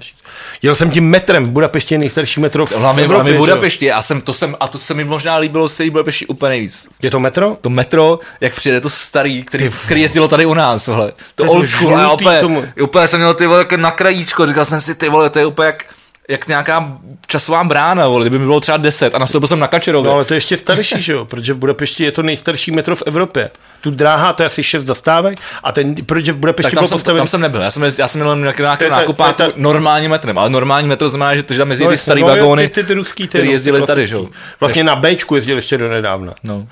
[0.62, 3.38] Jel jsem tím metrem, v Budapešti je nejstarší metro v Hlavně, Evropě, hlavně?
[3.38, 6.88] Budapešti, já jsem, to jsem, a to se mi možná líbilo celý Budapešti úplně nejvíc.
[7.02, 7.56] Je to metro?
[7.60, 11.12] To metro, jak přijede to starý, který, který jezdilo tady u nás, tohle.
[11.34, 12.42] To To old school, a úplně,
[12.82, 15.46] úplně jsem měl ty vole jako na krajíčko, říkal jsem si, ty vole, to je
[15.46, 15.84] úplně jak,
[16.28, 20.08] jak nějaká časová brána, vole, kdyby mi bylo třeba 10 a nastoupil jsem na Kačerově.
[20.08, 21.24] No ale to je ještě starší, že jo?
[21.24, 23.50] Protože v Budapešti je to nejstarší metro v Evropě.
[23.80, 26.96] Tu dráha, to je asi šest zastávek a ten, protože v Budapešti tam byl jsem,
[26.98, 27.20] postaven...
[27.20, 31.08] tam jsem nebyl, já jsem, já jsem měl nějaký nákupáku normálním metrem, ale normální metro
[31.08, 33.48] znamená, že, tam jezdí No ty starý no, vagóny, ty, ty, ty ruský, ty, který
[33.48, 34.26] ty jezdili tady, že jo.
[34.60, 36.34] Vlastně na Bčku jezdil ještě do nedávna.
[36.44, 36.66] No.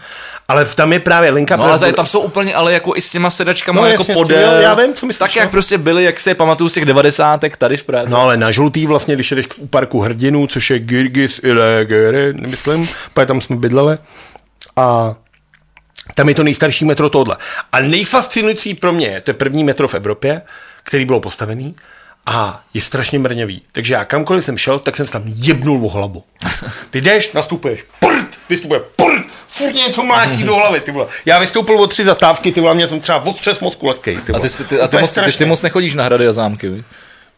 [0.48, 1.56] Ale tam je právě linka...
[1.56, 4.14] No ale tady, tam jsou úplně, ale jako i s těma sedačkama No, jako jasně,
[4.14, 4.52] podél.
[4.52, 5.50] já vím, co myslíš, Tak jak no.
[5.50, 8.10] prostě byly, jak se je pamatuju z těch devadesátek tady v Praze.
[8.10, 12.88] No ale na žlutý vlastně, když jdeš u parku hrdinů, což je Girgis Ilegere, myslím,
[13.14, 13.98] protože tam jsme bydleli.
[14.76, 15.14] A
[16.14, 17.36] tam je to nejstarší metro tohle.
[17.72, 20.42] A nejfascinující pro mě je, to je první metro v Evropě,
[20.82, 21.74] který bylo postavený
[22.26, 23.62] a je strašně mrňavý.
[23.72, 26.24] Takže já kamkoliv jsem šel, tak jsem se tam jebnul o hlavu.
[26.90, 31.06] Ty jdeš, nastupuješ, prd, vystupuje, prd, furt něco mlátí do hlavy, ty vole.
[31.26, 34.32] Já vystoupil o tři zastávky, ty vole, mě jsem třeba od přes moc lehkej, ty
[34.32, 34.48] A vole.
[34.48, 36.84] ty, ty, a ty, moc, ty, ty moc nechodíš na hrady a zámky, vi?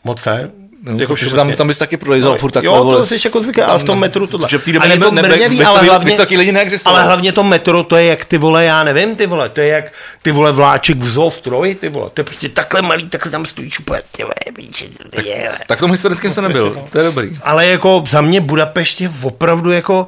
[0.04, 0.50] Moc ne.
[0.82, 2.76] No, Jako jako, že tam, vlastně- tam bys taky prolejzal furt takhle.
[2.76, 4.46] jo, to jsi jako zvyklý, ale v tom metru tohle.
[4.46, 7.84] Protože v té době to nebyl, mrňavý, ale hlavně, vysoký lidi ale hlavně to metro,
[7.84, 9.92] to je jak ty vole, já nevím, ty vole, to je jak
[10.22, 13.32] ty vole vláček v zoo v troji, ty vole, to je prostě takhle malý, takhle
[13.32, 14.34] tam stojíš úplně, ty vole,
[15.24, 15.50] je.
[15.66, 17.38] Tak v tom historickém jsem nebyl, to je dobrý.
[17.42, 20.06] Ale jako za mě Budapešť je opravdu jako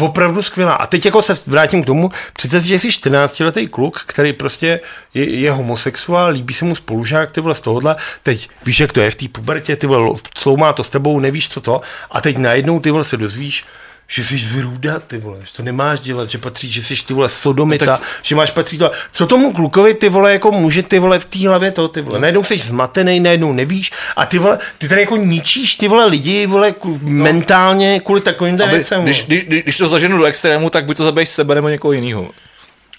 [0.00, 0.74] opravdu skvělá.
[0.74, 4.80] A teď jako se vrátím k tomu, přece, že jsi 14-letý kluk, který prostě
[5.14, 9.00] je, je homosexuál, líbí se mu spolužák, ty vole z tohohle, teď víš, jak to
[9.00, 10.16] je v té pubertě, ty vole,
[10.56, 13.64] má to s tebou, nevíš co to, a teď najednou ty vole se dozvíš,
[14.08, 17.28] že jsi zrůda, ty vole, že to nemáš dělat, že patří, že jsi ty vole
[17.28, 18.90] sodomita, No no, tak- že máš patří to.
[19.12, 22.20] Co tomu klukovi ty vole jako může ty vole v té hlavě to ty vole.
[22.20, 26.46] Najednou jsi zmatený, najednou nevíš a ty vole, ty tady jako ničíš ty vole lidi
[26.46, 29.02] vole ku, mentálně kvůli takovým věcem.
[29.02, 31.92] když, když, když, když to zaženu do extrému, tak buď to zabiješ sebe nebo někoho
[31.92, 32.30] jiného.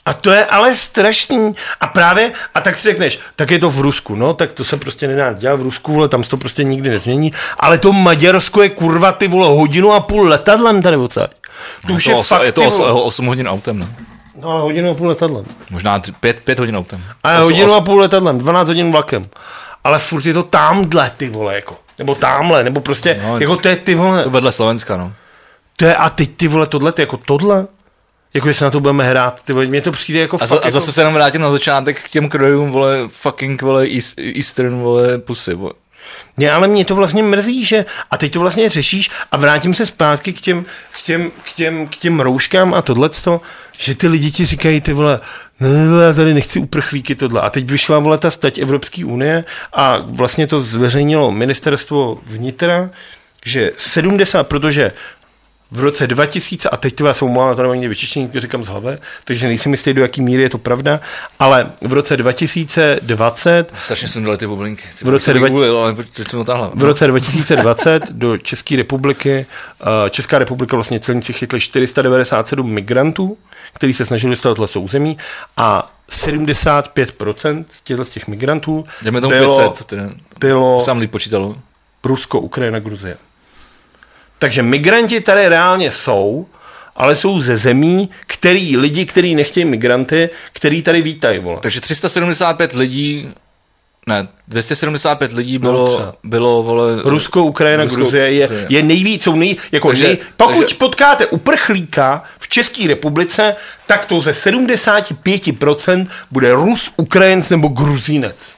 [0.07, 1.55] A to je ale strašný.
[1.81, 4.77] A právě, a tak si řekneš, tak je to v Rusku, no, tak to se
[4.77, 7.34] prostě nedá dělat v Rusku, vole, tam se to prostě nikdy nezmění.
[7.59, 11.31] Ale to Maďarsko je kurva ty vole hodinu a půl letadlem tady odsaď.
[11.88, 12.91] To už to je, os, fakt, je to ty os, vole.
[12.91, 13.89] 8 hodin autem, no.
[14.41, 15.45] No, ale hodinu a půl letadlem.
[15.69, 17.03] Možná 5, 5 hodin autem.
[17.23, 19.23] A hodinu a půl letadlem, 12 hodin vlakem.
[19.84, 21.75] Ale furt je to tamhle, ty vole, jako.
[21.97, 25.13] Nebo tamhle, nebo prostě, No, no, jako to je ty vole, To vedle Slovenska, no.
[25.75, 27.67] to je a teď ty vole, tohle, to je jako tohle.
[28.38, 30.57] Jako, se na to budeme hrát, ty vole, mně to přijde jako A, za, a
[30.57, 30.72] jako...
[30.72, 35.18] zase se jenom vrátím na začátek k těm krojům, vole, fucking, vole, East, Eastern, vole,
[35.18, 35.73] pusy, vole.
[36.38, 39.85] Ne, ale mě to vlastně mrzí, že a teď to vlastně řešíš a vrátím se
[39.85, 43.41] zpátky k těm, k těm, k těm, k těm rouškám a tohleto,
[43.77, 45.19] že ty lidi ti říkají, ty vole,
[45.59, 47.41] ne, ne, já tady nechci uprchlíky tohle.
[47.41, 52.89] A teď vyšla vole ta stať Evropské unie a vlastně to zveřejnilo ministerstvo vnitra,
[53.45, 54.91] že 70, protože
[55.72, 58.98] v roce 2000, a teď ty vás omlouvám, to nemám někde vyčištění, říkám z hlavy,
[59.26, 60.99] takže nejsem jistý, do jaký míry je to pravda,
[61.39, 64.84] ale v roce 2020 Strašně jsem dali ty bublinky.
[64.99, 65.95] Ty V roce dva- googlil, ale
[66.27, 66.72] jsem otáhla.
[66.76, 69.45] v roce 2020 do České republiky,
[70.06, 73.38] eh, Česká republika vlastně celníci chytli 497 migrantů,
[73.73, 75.18] kteří se snažili dostat tohle souzemí
[75.57, 80.10] a 75% z těchto z těch migrantů Jdeme tomu bylo, 500, teda.
[80.39, 81.56] bylo Sám líp počítalo.
[82.03, 83.18] Rusko, Ukrajina, Gruzie.
[84.39, 86.45] Takže migranti tady reálně jsou,
[86.95, 91.57] ale jsou ze zemí, který lidi, kteří nechtějí migranty, který tady vítají, vole.
[91.61, 93.30] Takže 375 lidí,
[94.07, 96.15] ne, 275 lidí bylo, třeba.
[96.23, 98.68] bylo vole, Rusko, Ukrajina, Rusko, Gruzie je, Ukrajina.
[98.72, 103.55] je nejvíc, jsou nej, jako Takže- nej, pokud takže- potkáte uprchlíka v České republice,
[103.88, 108.56] tak to ze 75% bude Rus, Ukrajinec nebo Gruzínec.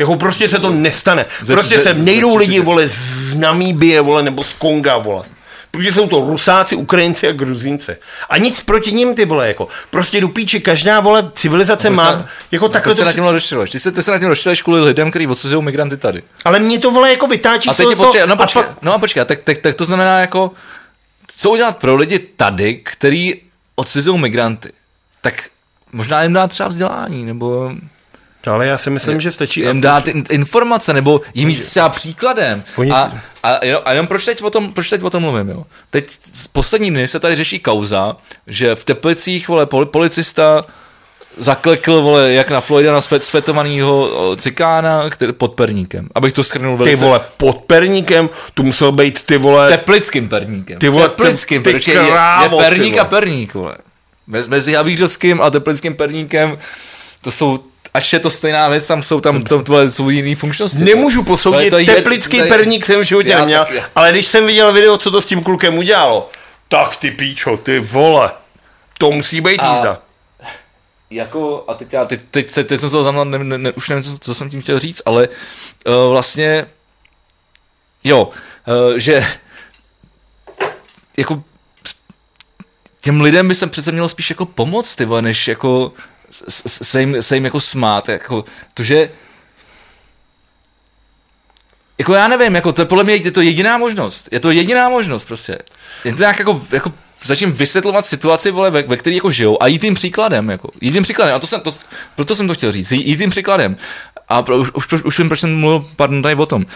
[0.00, 1.26] Jako prostě se to nestane.
[1.46, 5.24] Prostě ze- se nejdou lidi, vole, z Namíbie, vole, nebo z Konga, vole.
[5.70, 7.96] Protože jsou to Rusáci, Ukrajinci a Gruzínci.
[8.30, 9.68] A nic proti ním, ty vole, jako.
[9.90, 13.70] Prostě do píči, každá, vole, civilizace má, jako takhle Proč se to na tím doštiluješ?
[13.70, 16.22] Ty se, ty se na tím doštiluješ kvůli lidem, kteří odsuzují migranty tady.
[16.44, 18.82] Ale mě to, vole, jako vytáčí A teď toho, co- počkej, no a počkej, pak-
[18.82, 20.50] no a počkej, tak, tak, tak to znamená jako,
[21.36, 23.34] co udělat pro lidi tady, který
[23.76, 24.72] odsuzují migranty?
[25.20, 25.34] Tak
[25.92, 27.72] možná jim dát třeba vzdělání, nebo
[28.46, 29.60] Ale já si myslím, že stačí...
[29.60, 32.64] jim dát in, informace, nebo jim jít třeba příkladem.
[32.92, 33.12] A,
[33.42, 35.64] a, jenom, a jenom proč teď, o tom, proč teď o tom mluvím, jo?
[35.90, 40.64] Teď z poslední dny se tady řeší kauza, že v Teplicích, vole, pol, policista
[41.36, 46.08] zaklekl, vole, jak na Floyda, na svet, svetovanýho cikána který, pod perníkem.
[46.14, 47.04] Abych to schrnul Ty velice.
[47.04, 49.68] vole, pod perníkem, tu musel být ty vole...
[49.70, 50.78] Teplickým perníkem.
[50.78, 53.00] Ty vole, Teplickým, ty- ty protože je, je krávo, ty perník vole.
[53.00, 53.74] a perník, vole.
[54.26, 56.58] Mezi, mezi Havířovským a Teplickým perníkem,
[57.22, 57.58] to jsou,
[57.94, 60.84] ač je to stejná věc, tam jsou tam to, to jsou jiný funkčnosti.
[60.84, 63.82] Nemůžu posoudit, To je- to je- teplický je- perník jsem v životě Já neměl, taky.
[63.94, 66.30] ale když jsem viděl video, co to s tím klukem udělalo,
[66.68, 68.30] tak ty píčo, ty vole,
[68.98, 70.02] to musí být A- jízda.
[71.10, 73.72] Jako, a teď, já, teď, teď, teď, teď jsem se to zamlel, ne, ne, ne,
[73.72, 76.66] už nevím, co, co jsem tím chtěl říct, ale uh, vlastně,
[78.04, 79.26] jo, uh, že
[81.18, 81.42] jako
[83.00, 85.92] těm lidem by se přece mělo spíš jako pomoct, ty vole, než jako
[86.48, 88.44] se jim, se jim jako smát, jako
[88.74, 89.10] to, že
[91.98, 94.28] jako já nevím, jako to je podle mě je to jediná možnost.
[94.32, 95.58] Je to jediná možnost prostě.
[96.04, 96.92] Jen to nějak jako, jako
[97.22, 100.70] začím vysvětlovat situaci, vole, ve, ve které jako žijou a jít tím příkladem, jako.
[100.80, 101.34] Jít tím příkladem.
[101.34, 101.70] A to jsem, to,
[102.14, 102.92] proto jsem to chtěl říct.
[102.92, 103.76] Jít tím příkladem.
[104.28, 106.62] A pro, už, už, už vím, proč jsem mluvil, pardon, tady o tom.
[106.62, 106.66] Uh,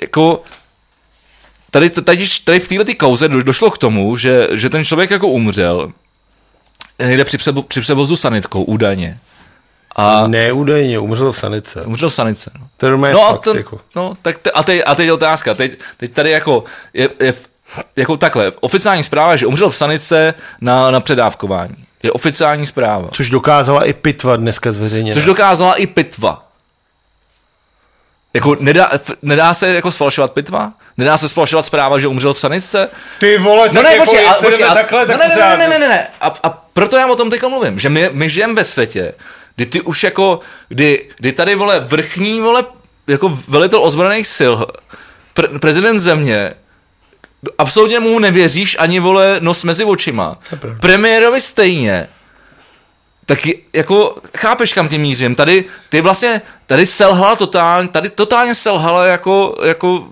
[0.00, 0.42] jako,
[1.70, 5.28] tady, tady, tady v této kauze do, došlo k tomu, že, že ten člověk jako
[5.28, 5.92] umřel
[7.06, 9.18] někde při, převo, při převozu sanitkou údajně.
[9.96, 11.82] A Ne, údajně, umřel v sanice.
[11.82, 12.50] umřel v sanice.
[12.60, 12.66] No.
[12.76, 13.80] To je No, a, fakt, to, jako.
[13.96, 15.54] no tak te, a, teď, a teď je otázka.
[15.54, 16.64] Teď, teď tady jako
[16.94, 17.34] je, je
[17.96, 18.52] jako takhle.
[18.60, 21.74] Oficiální zpráva že umřel v sanice na, na předávkování.
[22.02, 23.08] Je oficiální zpráva.
[23.12, 25.14] Což dokázala i pitva dneska zveřejněna.
[25.14, 26.47] Což dokázala i pitva.
[28.34, 30.72] Jako nedá, f- nedá se jako sfalšovat pitva?
[30.96, 32.88] Nedá se sfalšovat zpráva, že umřel v sanitce?
[33.20, 35.56] Ty vole, No ne, jako počkej, jestli počkej, ale, takhle, no, tak ne, ne, ne,
[35.56, 36.06] ne, ne, ne, ne.
[36.20, 39.14] A, a proto já o tom teďka mluvím, že my, my žijeme ve světě,
[39.56, 42.64] kdy ty už jako, kdy, kdy tady, vole, vrchní, vole,
[43.06, 44.54] jako velitel ozbrojených sil,
[45.34, 46.52] pre, prezident země,
[47.58, 50.38] absolutně mu nevěříš ani, vole, nos mezi očima.
[50.80, 52.08] Premiérovi stejně.
[53.28, 55.34] Taky jako chápeš, kam tím mířím.
[55.34, 60.08] Tady, ty vlastně, tady selhala totálně, tady totálně selhala jako, jako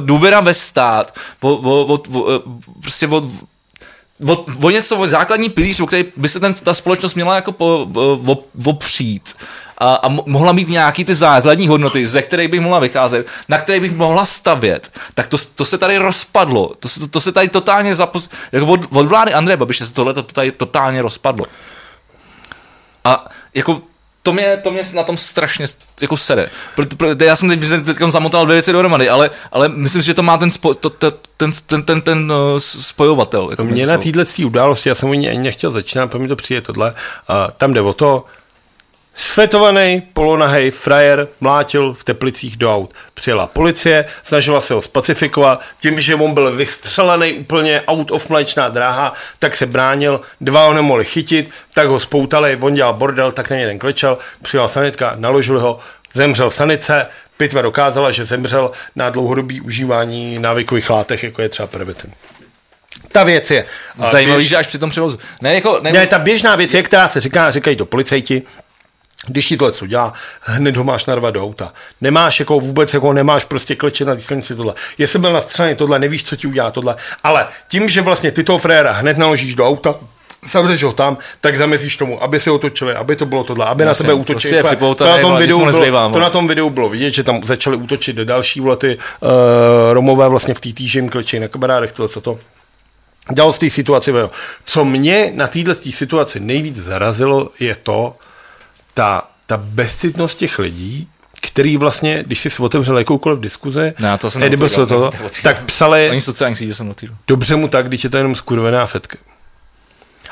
[0.00, 1.14] důvěra ve stát.
[1.40, 2.42] O, o, o, o,
[2.82, 3.22] prostě o,
[4.26, 7.52] o, o něco, o základní pilíř, o který by se ten, ta společnost měla jako
[7.52, 9.36] po, o, opřít.
[9.78, 13.58] A, a mo- mohla mít nějaký ty základní hodnoty, ze kterých bych mohla vycházet, na
[13.58, 16.72] které bych mohla stavět, tak to, to se tady rozpadlo.
[16.80, 18.28] To se, to se tady totálně zapos...
[18.52, 21.44] Jako od, od vlády Andreje Babiše se tohle to tady totálně rozpadlo.
[23.04, 23.80] A jako
[24.22, 25.66] to mě, to mě na tom strašně
[26.00, 26.46] jako sere.
[26.74, 30.14] Proto, proto, já jsem teď, teď zamotal dvě věci dohromady, ale, ale myslím si, že
[30.14, 33.48] to má ten, spo, to, to, ten, ten, ten, ten uh, spojovatel.
[33.50, 36.36] Jako Mě na této události, já jsem o ní ani nechtěl začínat, pro mě to
[36.36, 38.24] přijde tohle, uh, tam jde o to,
[39.20, 42.94] Svetovaný, polonahej, frajer mlátil v Teplicích do aut.
[43.14, 48.68] Přijela policie, snažila se ho spacifikovat, tím, že on byl vystřelený úplně out of mléčná
[48.68, 53.50] dráha, tak se bránil, dva ho nemohli chytit, tak ho spoutali, on dělal bordel, tak
[53.50, 55.78] na jeden klečel, přijela sanitka, naložili ho,
[56.14, 61.66] zemřel v sanice, pitva dokázala, že zemřel na dlouhodobý užívání návykových látek, jako je třeba
[61.66, 62.12] pervitin.
[63.12, 63.66] Ta věc je...
[64.10, 65.18] Zajímavý, běž- že až při tom převozu.
[65.40, 68.42] Ne, jako, ne, ne, ta běžná věc je, která se říká, říkají to policajti,
[69.28, 71.72] když ti tohle co dělá, hned ho máš narvat do auta.
[72.00, 74.74] Nemáš jako vůbec, jako nemáš prostě klečet na silnici tohle.
[74.98, 76.96] Jestli byl na straně tohle, nevíš, co ti udělá tohle.
[77.24, 79.94] Ale tím, že vlastně ty toho fréra hned naložíš do auta,
[80.52, 83.88] zavřeš ho tam, tak zamezíš tomu, aby se otočili, aby to bylo tohle, aby na
[83.90, 84.62] Jasně, tebe útočili.
[84.62, 86.20] prostě To- na tom videu bylo, to vole.
[86.20, 89.28] na tom videu bylo vidět, že tam začali útočit další vole ty uh,
[89.92, 92.38] Romové vlastně v té týži jim klečí na kamarádech, tohle co to
[93.32, 94.12] dalo z té situaci.
[94.12, 94.28] ven.
[94.64, 98.14] Co mě na této situaci nejvíc zarazilo, je to,
[98.98, 101.08] ta, ta bezcitnost těch lidí,
[101.40, 106.10] který vlastně, když si otevřel jakoukoliv diskuze, Ne, to jsem Edible neotvíral, to, tak psali,
[106.10, 107.16] Ani sociální sítě jsem otvíral.
[107.28, 109.18] dobře mu tak, když je to jenom skurvená fetka.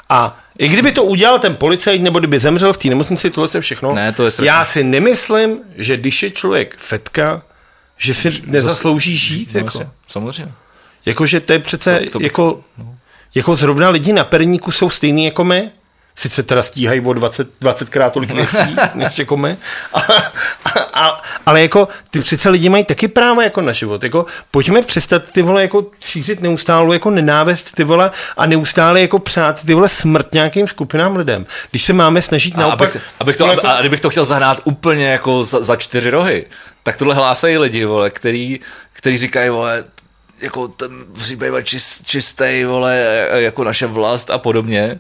[0.09, 3.61] A i kdyby to udělal ten policajt, nebo kdyby zemřel v té nemocnici, tohle je
[3.61, 4.47] všechno, Ne, to je strašný.
[4.47, 7.43] já si nemyslím, že když je člověk fetka,
[7.97, 9.55] že si nezaslouží žít.
[9.55, 9.91] No, Jako.
[10.09, 10.53] samozřejmě.
[11.07, 12.61] Jakože to je přece, To- to, bych- jako,
[13.35, 15.71] jako zrovna lidi na perníku jsou stejný jako my,
[16.19, 19.57] sice teda stíhají o 20, 20 krát tolik věcí, než jako my,
[19.95, 20.01] a,
[20.93, 25.23] a, ale jako ty přece lidi mají taky práva jako na život, jako pojďme přestat
[25.33, 29.89] ty vole jako šířit neustálou jako nenávist ty vole a neustále jako přát ty vole
[29.89, 32.91] smrt nějakým skupinám lidem, když se máme snažit A naopak...
[32.91, 36.47] abych, abych to, vole, a kdybych to chtěl zahrát úplně jako za, za čtyři rohy,
[36.83, 38.61] tak tohle hlásají lidi, vole, který,
[38.93, 39.85] který říkají, vole,
[40.41, 40.91] jako ten
[41.37, 44.99] být čist, čistý, vole, jako naše vlast a podobně.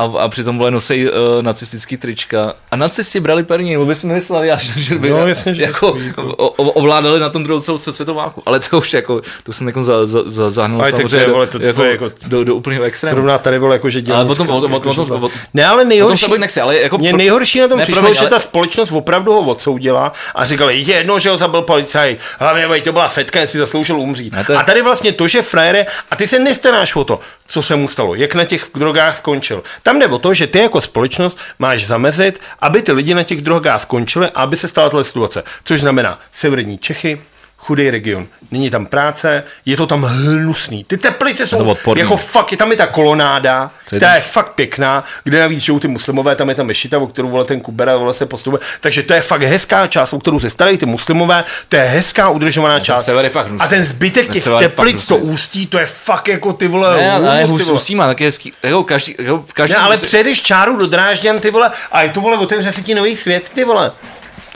[0.00, 2.54] A, a přitom vole nosej uh, nacistický trička.
[2.70, 5.96] A nacisti brali perní, nebo by si mysleli, až, že by No, jasně, že jako,
[6.06, 8.42] jako- o, o, ovládali na tom druhou celou světovou válku.
[8.46, 11.26] Ale to už jako, to jsem jako za, za, za, zahnul Ale tak to samozřejmě
[11.26, 13.14] je, vole, do, to- jako, jako- do, do úplného extrému.
[13.14, 15.30] Zrovna tady vole, jako že dělá Ale potom, o, tom- o, tom- o, tom- o,
[15.54, 16.26] Ne, ale nejhorší...
[16.28, 16.98] bojit nechci, ale jako...
[16.98, 20.44] Mě nejhorší na tom Ne, přišlo, promiň, že ale- ta společnost opravdu ho odsoudila a
[20.44, 24.32] říkali, je jedno, že ho zabil policajt, hlavně to byla fetka, si zasloužil umřít.
[24.32, 27.62] Ne, je- A tady vlastně to, že frajere, a ty se nestaráš o to, co
[27.62, 29.62] se mu stalo, jak na těch drogách skončil.
[29.88, 33.40] Tam jde o to, že ty jako společnost máš zamezit, aby ty lidi na těch
[33.40, 35.42] drogách skončili a aby se stala tato situace.
[35.64, 37.20] Což znamená severní Čechy,
[37.58, 38.26] chudý region.
[38.50, 40.84] Není tam práce, je to tam hnusný.
[40.84, 42.00] Ty teplice jsou odporný.
[42.00, 45.60] jako fakt, je tam i ta kolonáda, Co je která je fakt pěkná, kde navíc
[45.60, 48.60] žijou ty muslimové, tam je ta mešita, o kterou vole ten Kubera vole se postupuje.
[48.80, 52.28] Takže to je fakt hezká část, o kterou se starají ty muslimové, to je hezká
[52.28, 53.04] udržovaná část.
[53.04, 53.64] sever je fakt hnusný.
[53.66, 56.68] a ten zbytek Ten těch je fakt teplic, to ústí, to je fakt jako ty
[56.68, 56.96] vole.
[56.96, 57.74] Ne, ale hůl, hus, ty vole.
[57.74, 61.38] husí má taky hezký, jako každý, jako každý Ne, ale si- přejdeš čáru do Drážďan,
[61.38, 63.92] ty vole, a je to vole, otevře se ti nový svět, ty vole.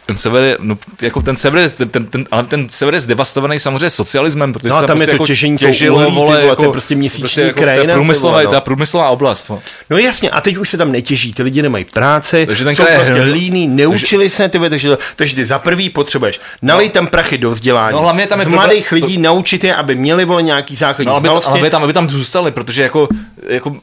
[0.07, 3.01] Ten sever je, no, jako ten sever je, ten, ten, ten, ale ten sever je
[3.01, 6.27] zdevastovaný samozřejmě socialismem, protože No tam je prostě to jako těžení toho těžilo, uhlí, vole,
[6.31, 8.51] vole, jako, to je prostě měsíční jako, krajina, to je ty průmyslová, vole, no.
[8.51, 9.49] ta průmyslová oblast.
[9.49, 9.61] No.
[9.91, 12.83] No jasně, a teď už se tam netěží, ty lidi nemají práci, Takže ten jsou
[12.83, 13.33] kraj je prostě hrozný.
[13.41, 17.97] líní, neučili se, ty, takže, takže ty za prvý potřebuješ nalej tam prachy do vzdělání.
[17.97, 21.17] No, hlavně tam je z mladých lidí naučit je, aby měli vole nějaký základní No,
[21.17, 21.51] aby, znalosti.
[21.51, 23.09] ale aby tam, aby tam zůstali, protože jako,
[23.49, 23.77] jako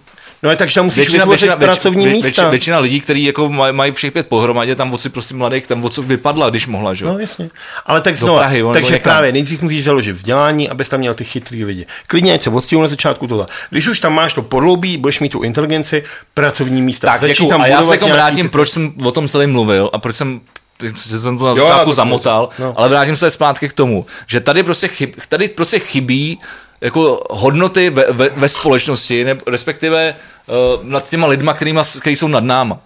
[0.44, 2.26] No, takže tam musíš většina, vytvořit většina, pracovní většina, místa.
[2.28, 5.86] většina, většina lidí, kteří jako mají, mají všech pět pohromadě, tam odsud prostě mladých, tam
[5.86, 7.12] odsud vypadla, když mohla, že jo.
[7.14, 7.50] No jasně.
[7.86, 9.12] Ale tak znovu, Prahy, takže někam.
[9.12, 11.86] právě nejdřív musíš založit vzdělání, abys tam měl ty chytrý lidi.
[12.08, 13.46] Klidně ať se odstěhují na začátku tohle.
[13.70, 16.04] Když už tam máš to podloubí, budeš mít tu inteligenci,
[16.34, 17.08] pracovní místa.
[17.08, 17.50] Tak, Začít děkuju.
[17.50, 20.16] tam A já se nějaký vrátím, ty- proč jsem o tom celém mluvil a proč
[20.16, 20.42] jsem
[20.78, 22.74] teď jsem to na Jo, začátku já to zamotal, no.
[22.78, 26.40] ale vrátím se zpátky k tomu, že tady prostě, chyb, tady prostě chybí
[26.82, 30.16] jako hodnoty ve, ve, ve společnosti, ne, respektive
[30.48, 32.80] uh, nad těma lidma, kterýma, který jsou nad náma.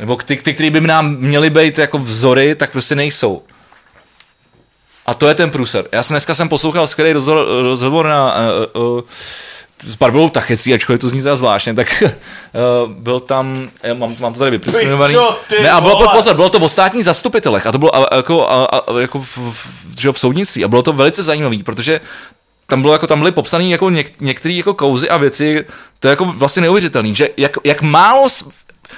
[0.00, 3.42] Nebo ty, ty, který by nám měli být jako vzory, tak prostě nejsou.
[5.06, 5.84] A to je ten průser.
[5.92, 8.34] Já jsem dneska jsem poslouchal skvělý rozhovor, rozhovor na,
[8.74, 9.00] uh, uh,
[9.82, 14.32] s Barbarou Tachecí, ačkoliv to zní teda zvláštně, tak uh, byl tam, já mám, mám
[14.32, 14.70] to tady ty
[15.62, 18.64] Ne, a bylo, pozor, bylo to v ostatních zastupitelech a to bylo a, jako, a,
[18.64, 22.00] a, jako v, v, jo, v soudnictví a bylo to velice zajímavé, protože
[22.66, 25.64] tam bylo jako tam byly popsané jako něk, některé jako kauzy a věci,
[26.00, 28.28] to je jako vlastně neuvěřitelný, že jak, jak málo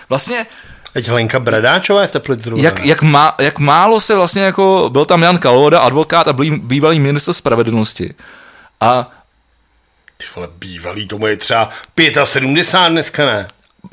[0.08, 0.46] vlastně
[0.92, 5.04] Teď Lenka Bradáčová je v Teplic jak, jak, má, jak málo se vlastně jako, byl
[5.04, 8.14] tam Jan Kaloda, advokát a bývalý, bývalý minister spravedlnosti.
[8.80, 9.10] A
[10.16, 11.70] Ty vole, bývalý, tomu je třeba
[12.24, 13.46] 75 dneska, ne?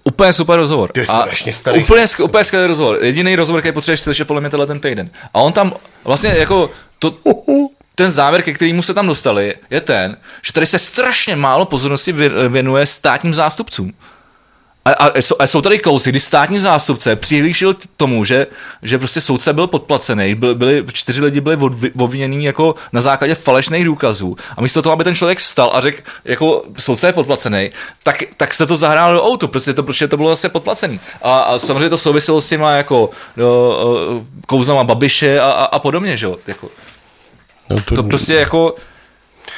[0.03, 0.91] úplně super rozhovor.
[0.91, 1.83] Ty a starý.
[1.83, 2.97] Úplně, úplně skvělý rozhovor.
[3.01, 5.09] Jediný rozhovor, který potřebuješ slyšet podle mě tenhle ten týden.
[5.33, 5.73] A on tam
[6.03, 6.69] vlastně jako
[6.99, 7.11] to,
[7.95, 12.13] ten závěr, ke kterému se tam dostali, je ten, že tady se strašně málo pozornosti
[12.13, 13.93] vě- věnuje státním zástupcům.
[14.87, 18.47] A, a, a jsou tady kousy, kdy státní zástupce přihlíšil k tomu, že,
[18.81, 21.57] že prostě soudce byl podplacený, byl, byli, čtyři lidi byli
[21.99, 24.35] obvinění jako na základě falešných důkazů.
[24.57, 27.69] A místo toho, aby ten člověk vstal a řekl, jako soudce je podplacený,
[28.03, 30.99] tak, tak se to zahrálo do autu, prostě to, protože to bylo zase podplacený.
[31.21, 33.77] A, a samozřejmě to souviselo s těma jako no,
[34.53, 36.37] eh, Babiše a, a, a podobně, že jo.
[36.47, 36.69] Jako,
[37.69, 38.75] No to prostě jako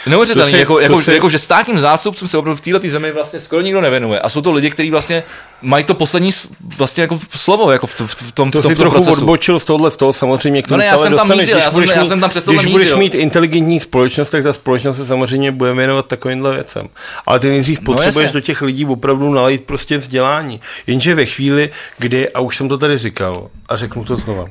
[0.07, 3.11] neuvěřitelný, To jako, to jako, si- jako, že státním zástupcům se opravdu v této zemi
[3.11, 4.19] vlastně skoro nikdo nevenuje.
[4.19, 5.23] A jsou to lidi, kteří vlastně
[5.61, 6.31] mají to poslední
[6.77, 9.21] vlastně jako slovo jako v, v, v tom, To v tom, si trochu procesu.
[9.21, 11.63] odbočil z tohohle, z toho samozřejmě k tomu No ne, já jsem tam mířil, Když
[11.65, 14.43] já jsem- budeš já mít- jsem tam přes tohle Když budeš mít inteligentní společnost, tak
[14.43, 16.87] ta společnost se samozřejmě bude věnovat takovýmhle věcem.
[17.25, 18.33] Ale ty nejdřív potřebuješ No, jasně.
[18.39, 20.61] do těch lidí opravdu nalít prostě vzdělání.
[20.87, 24.45] Jenže ve chvíli, kdy, a už jsem to tady říkal, a řeknu to znova,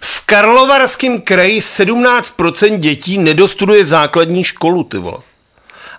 [0.00, 5.18] v Karlovarském kraji 17% dětí nedostuduje základní školu, ty vole.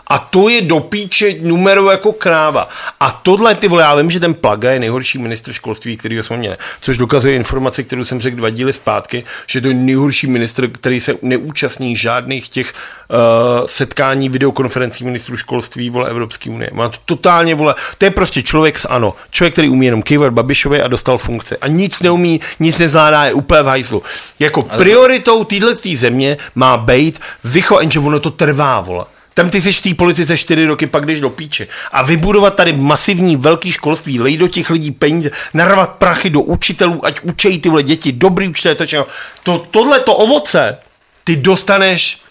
[0.07, 2.69] A to je do píče numero jako kráva.
[2.99, 6.37] A tohle, ty vole, já vím, že ten Plaga je nejhorší ministr školství, který jsme
[6.37, 6.57] měli.
[6.81, 11.01] Což dokazuje informace, kterou jsem řekl dva díly zpátky, že to je nejhorší ministr, který
[11.01, 13.17] se neúčastní žádných těch uh,
[13.65, 16.69] setkání videokonferencí ministrů školství, vole, Evropské unie.
[16.73, 19.13] Má to totálně, vole, to je prostě člověk z ANO.
[19.31, 21.57] Člověk, který umí jenom kývat Babišovi a dostal funkce.
[21.61, 24.03] A nic neumí, nic nezvládá, je úplně v hajzlu.
[24.39, 29.05] Jako prioritou téhle země má být vycho, jenže ono to trvá, vole.
[29.37, 31.67] Tam ty jsi v té politice čtyři roky, pak jdeš do píče.
[31.91, 37.05] A vybudovat tady masivní velký školství, lej do těch lidí peníze, narvat prachy do učitelů,
[37.05, 39.07] ať učejí ty vole děti, dobrý učitelé, to.
[39.43, 40.77] To, tohle to ovoce
[41.23, 42.21] ty dostaneš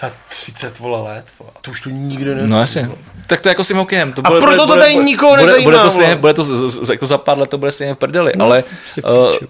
[0.00, 1.24] za 30 vole let.
[1.56, 2.50] A to už to nikdo neví.
[2.50, 2.90] No jasně.
[3.26, 4.12] Tak to je jako s tím hokejem.
[4.12, 6.90] To A proto to tady nikoho bude, nezajímá, bude, to stejně, bude to z, z,
[6.90, 9.46] jako za pár let to bude stejně v prdeli, no, ale prostě uh, píči.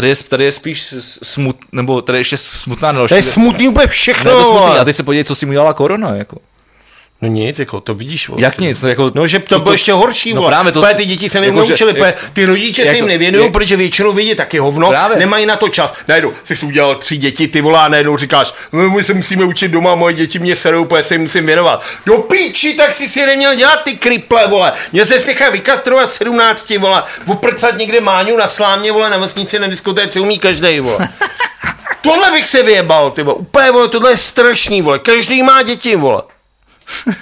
[0.00, 3.08] Tady, je, tady je spíš smut, nebo tady je ještě smutná další.
[3.08, 4.24] To je smutný úplně všechno.
[4.24, 4.78] Ne, to je smutný.
[4.78, 6.14] A teď se podívej, co si mu dělala korona.
[6.14, 6.36] Jako.
[7.22, 8.30] No nic, jako to vidíš.
[8.36, 8.82] Jak nic?
[8.82, 11.64] No, jako, No, že to bylo ještě horší, no právě to- ty děti se jako,
[11.64, 15.16] že- protože ty rodiče se jako- jim nevěnují, jak- protože většinou vědí taky hovno, Právě.
[15.18, 15.94] nemají na to čas.
[16.08, 19.68] Najednou jsi si udělal tři děti, ty volá, najednou říkáš, "No, my se musíme učit
[19.68, 21.82] doma, moje děti mě serou, protože se jim musím věnovat.
[22.06, 24.72] Do píči, tak si si neměl dělat ty kriple, vole.
[24.92, 27.02] Mě se nechá vykastrovat 17, vole.
[27.26, 31.08] Oprcat někde Máňu na slámě, vole, na vesnici na diskotéce umí každý, vole.
[32.02, 33.36] Tohle bych se vyjebal, ty vole.
[33.38, 34.98] Úplně, vole, tohle je strašný, vole.
[34.98, 36.22] Každý má děti, vole.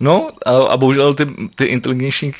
[0.00, 2.32] No a, a bohužel ty, ty inteligentní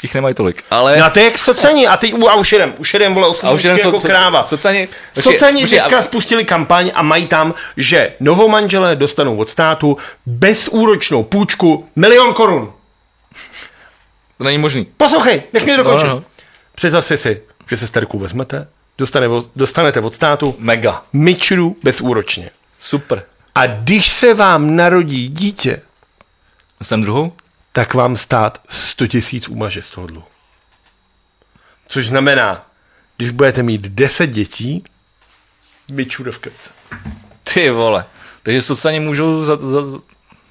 [0.00, 0.64] těch nemají tolik.
[0.70, 0.96] Ale...
[0.96, 1.86] No to je jak socení.
[1.86, 4.42] A, teď, a už jedem, už jedem, vole, 8 a už jako so, kráva.
[4.42, 9.36] so, socani, počkej, Socení počkej, dneska a- spustili kampaň a mají tam, že novomanželé dostanou
[9.36, 9.96] od státu
[10.26, 12.72] bezúročnou půjčku milion korun.
[14.38, 14.86] To není možný.
[14.96, 16.06] Poslouchej, nech mě dokončit.
[16.06, 16.20] No, No, no.
[16.20, 16.26] no.
[16.74, 18.68] Představ si, že se sterku vezmete,
[18.98, 19.26] dostane,
[19.56, 21.04] dostanete od státu Mega.
[21.12, 22.50] myčru bezúročně.
[22.78, 23.22] Super.
[23.58, 25.82] A když se vám narodí dítě,
[26.82, 27.32] Jsem druhou?
[27.72, 30.26] tak vám stát 100 tisíc umaže z toho dluhu.
[31.88, 32.66] Což znamená,
[33.16, 34.84] když budete mít 10 dětí,
[35.92, 36.70] myčura v kapce.
[37.54, 38.04] Ty vole.
[38.42, 39.98] Takže socani můžou za, za, za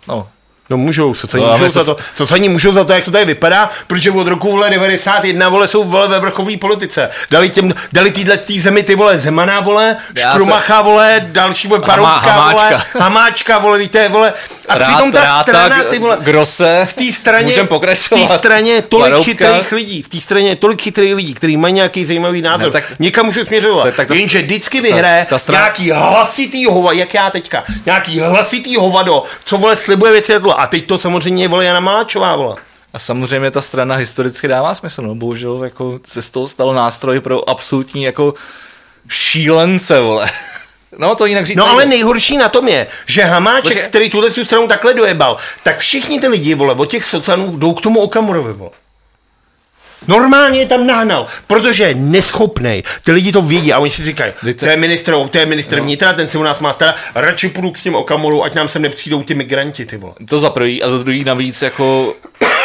[0.07, 0.29] no,
[0.69, 3.25] No můžou, socení No, můžou, za soc- to, socení můžou za to, jak to tady
[3.25, 7.09] vypadá, protože od roku vole 91 vole jsou vole ve vrchové politice.
[7.31, 11.81] Dali, těm, dali týhle tý zemi ty vole Zemaná vole, Já Škrumacha vole, další vole
[11.81, 13.57] Paroubka Hamá- vole, Hamáčka.
[13.57, 14.33] Vole, víte vole.
[14.67, 17.53] A Rád- přitom ta Ráta, strana ty vole, Grosse, v té straně,
[17.93, 19.23] v té straně tolik Paroubka.
[19.31, 22.65] chytrých lidí, v té straně tolik chytrých lidí, kteří mají nějaký zajímavý názor.
[22.65, 23.83] Ne, tak- Někam můžou směřovat.
[23.83, 28.19] Tak- tak ta- Jenže vždycky vyhraje ta strana- nějaký hlasitý hova, jak já teďka, nějaký
[28.19, 32.55] hlasitý hovado, co vole slibuje věci a teď to samozřejmě je vole Jana Máčová, vole.
[32.93, 37.19] A samozřejmě ta strana historicky dává smysl, no bohužel jako se z toho stalo nástroj
[37.19, 38.33] pro absolutní jako
[39.09, 40.29] šílence, vole.
[40.97, 41.73] No to jinak říct No nejde.
[41.75, 43.89] ale nejhorší na tom je, že Hamáček, Počkej.
[43.89, 47.73] který tuhle tu stranu takhle dojebal, tak všichni ty lidi, vole, od těch socanů jdou
[47.73, 48.71] k tomu Okamurovi, vole.
[50.07, 52.83] Normálně je tam nahnal, protože je neschopnej.
[53.03, 56.13] Ty lidi to vědí a oni si říkají, to je ministr, to je ministr vnitra,
[56.13, 58.81] ten se u nás má starat, radši půjdu k s tím Okamurou, ať nám sem
[58.81, 60.13] nepřijdou ty migranti, ty vole.
[60.29, 62.15] To za prvý a za druhý navíc jako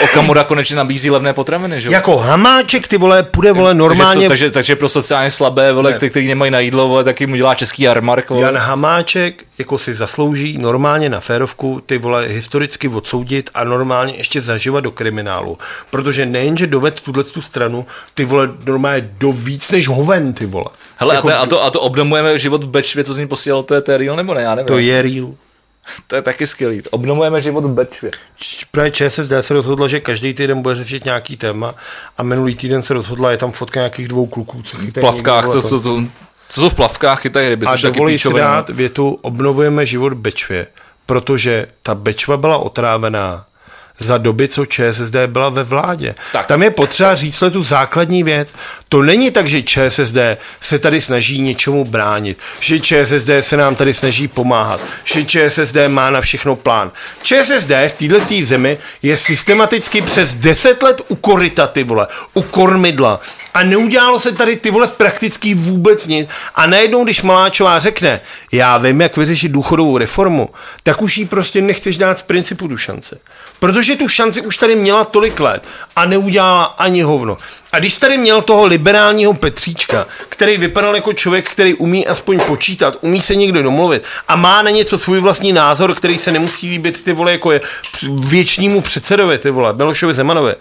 [0.05, 1.93] Okamura konečně nabízí levné potraviny, že jo?
[1.93, 4.15] Jako Hamáček, ty vole, půjde, vole, normálně...
[4.15, 7.37] Takže, takže, takže pro sociálně slabé, vole, kteří, kteří nemají na jídlo, vole, taky mu
[7.37, 8.43] dělá český jarmark, vole.
[8.43, 14.43] Jan Hamáček jako si zaslouží normálně na férovku ty vole historicky odsoudit a normálně ještě
[14.43, 15.59] zažívat do kriminálu.
[15.91, 20.65] Protože nejenže doved tuhle tu stranu, ty vole normálně do víc než hoven, ty vole.
[20.97, 23.63] Hele, jako, a, to, a, to, a to život v Bečvě, to z ní posílal,
[23.63, 24.69] to je, to je real nebo ne, já nevím.
[24.69, 25.35] to je real.
[26.07, 26.83] to je taky skvělý.
[26.91, 28.11] Obnomujeme život v Bečvě.
[28.71, 31.75] Právě ČSSD se rozhodla, že každý týden bude řešit nějaký téma
[32.19, 35.63] a minulý týden se rozhodla, je tam fotka nějakých dvou kluků, co V plavkách, co,
[35.63, 36.03] co, co,
[36.49, 40.67] co jsou v plavkách, chytají ryby, A dovolí si dát větu, obnovujeme život Bečvě,
[41.07, 43.47] protože ta Bečva byla otrávená
[44.03, 46.15] za doby, co ČSSD byla ve vládě.
[46.33, 46.47] Tak.
[46.47, 48.49] Tam je potřeba říct tu základní věc.
[48.89, 50.17] To není tak, že ČSSD
[50.61, 56.11] se tady snaží něčemu bránit, že ČSSD se nám tady snaží pomáhat, že ČSSD má
[56.11, 56.91] na všechno plán.
[57.23, 63.21] ČSSD v této zemi je systematicky přes 10 let u koryta, ty vole, u kormidla.
[63.55, 66.29] A neudělalo se tady ty vole prakticky vůbec nic.
[66.55, 68.21] A najednou, když Maláčová řekne,
[68.53, 70.49] já vím, jak vyřešit důchodovou reformu,
[70.83, 73.17] tak už jí prostě nechceš dát z principu tu šanci.
[73.59, 75.65] Protože tu šanci už tady měla tolik let
[75.97, 77.37] a neudělala ani hovno.
[77.73, 82.97] A když tady měl toho liberálního Petříčka, který vypadal jako člověk, který umí aspoň počítat,
[83.01, 87.05] umí se někdo domluvit a má na něco svůj vlastní názor, který se nemusí líbit
[87.05, 87.61] ty vole jako je
[88.21, 90.55] věčnímu předsedovi, ty vole, Milošovi Zemanovi.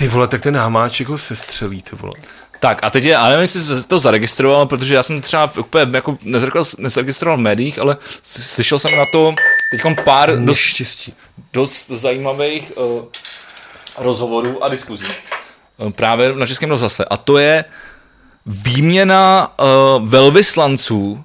[0.00, 2.12] Ty vole, tak ten Hamáček ho sestřelí, ty vole.
[2.60, 5.86] Tak a teď je, ale nevím, jestli jsi to zaregistroval, protože já jsem třeba úplně
[5.96, 9.34] jako nezaregistroval, nezaregistroval v médiích, ale slyšel jsem na to
[9.70, 11.10] teď pár dost,
[11.52, 13.02] dost zajímavých uh,
[13.98, 15.04] rozhovorů a diskuzí.
[15.76, 17.04] Uh, právě na Českém rozhlase.
[17.04, 17.64] A to je
[18.46, 19.52] výměna
[19.98, 21.24] uh, velvyslanců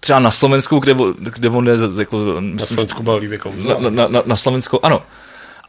[0.00, 3.20] třeba na Slovensku, kde, kde on je z- jako, Na myslím, Slovensku byl
[3.80, 5.02] na, na, na, na Slovensku, ano.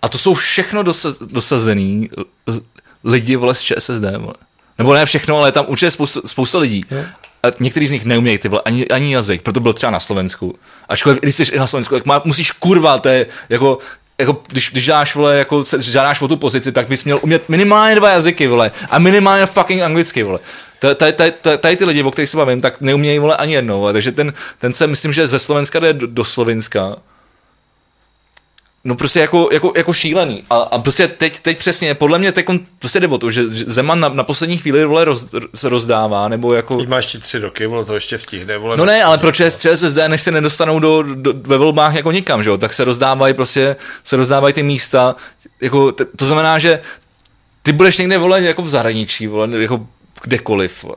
[0.01, 2.09] A to jsou všechno dosa, dosazený
[2.47, 2.61] l-
[3.03, 4.33] lidi, vole, z ČSSD, vole.
[4.77, 6.85] Nebo ne všechno, ale je tam určitě spousta, spousta lidí.
[7.43, 10.55] A některý z nich neumějí ty vole, ani, ani jazyk, proto byl třeba na Slovensku.
[10.89, 13.77] Ačkoliv, když jsi na Slovensku, tak má, musíš kurva, to je jako,
[14.17, 17.49] jako když, když dáš, vole, jako se, žádáš o tu pozici, tak bys měl umět
[17.49, 20.39] minimálně dva jazyky, vole, a minimálně fucking anglicky, vole.
[20.79, 23.53] Ta- ta- ta- ta- Tady ty lidi, o kterých se bavím, tak neumějí, vole, ani
[23.53, 23.93] jednou, vole.
[23.93, 26.95] takže ten, ten se, myslím, že ze Slovenska jde do, do Slovenska,
[28.83, 30.43] No prostě jako, jako, jako šílený.
[30.49, 33.43] A, a prostě teď, teď přesně, podle mě teď on prostě jde o to, že
[33.49, 36.77] že Zeman na, na poslední chvíli vole roz, se rozdává, nebo jako...
[36.77, 38.77] Teď má ještě tři roky, vole, to ještě stihne, vole.
[38.77, 42.43] No ne, ale pro ČS, ČSSD, než se nedostanou do, do, ve volbách jako nikam,
[42.43, 45.15] že jo, tak se rozdávají prostě, se rozdávají ty místa,
[45.61, 46.79] jako, t, to znamená, že
[47.61, 49.87] ty budeš někde, vole, jako v zahraničí, vole, jako
[50.23, 50.95] kdekoliv, vole.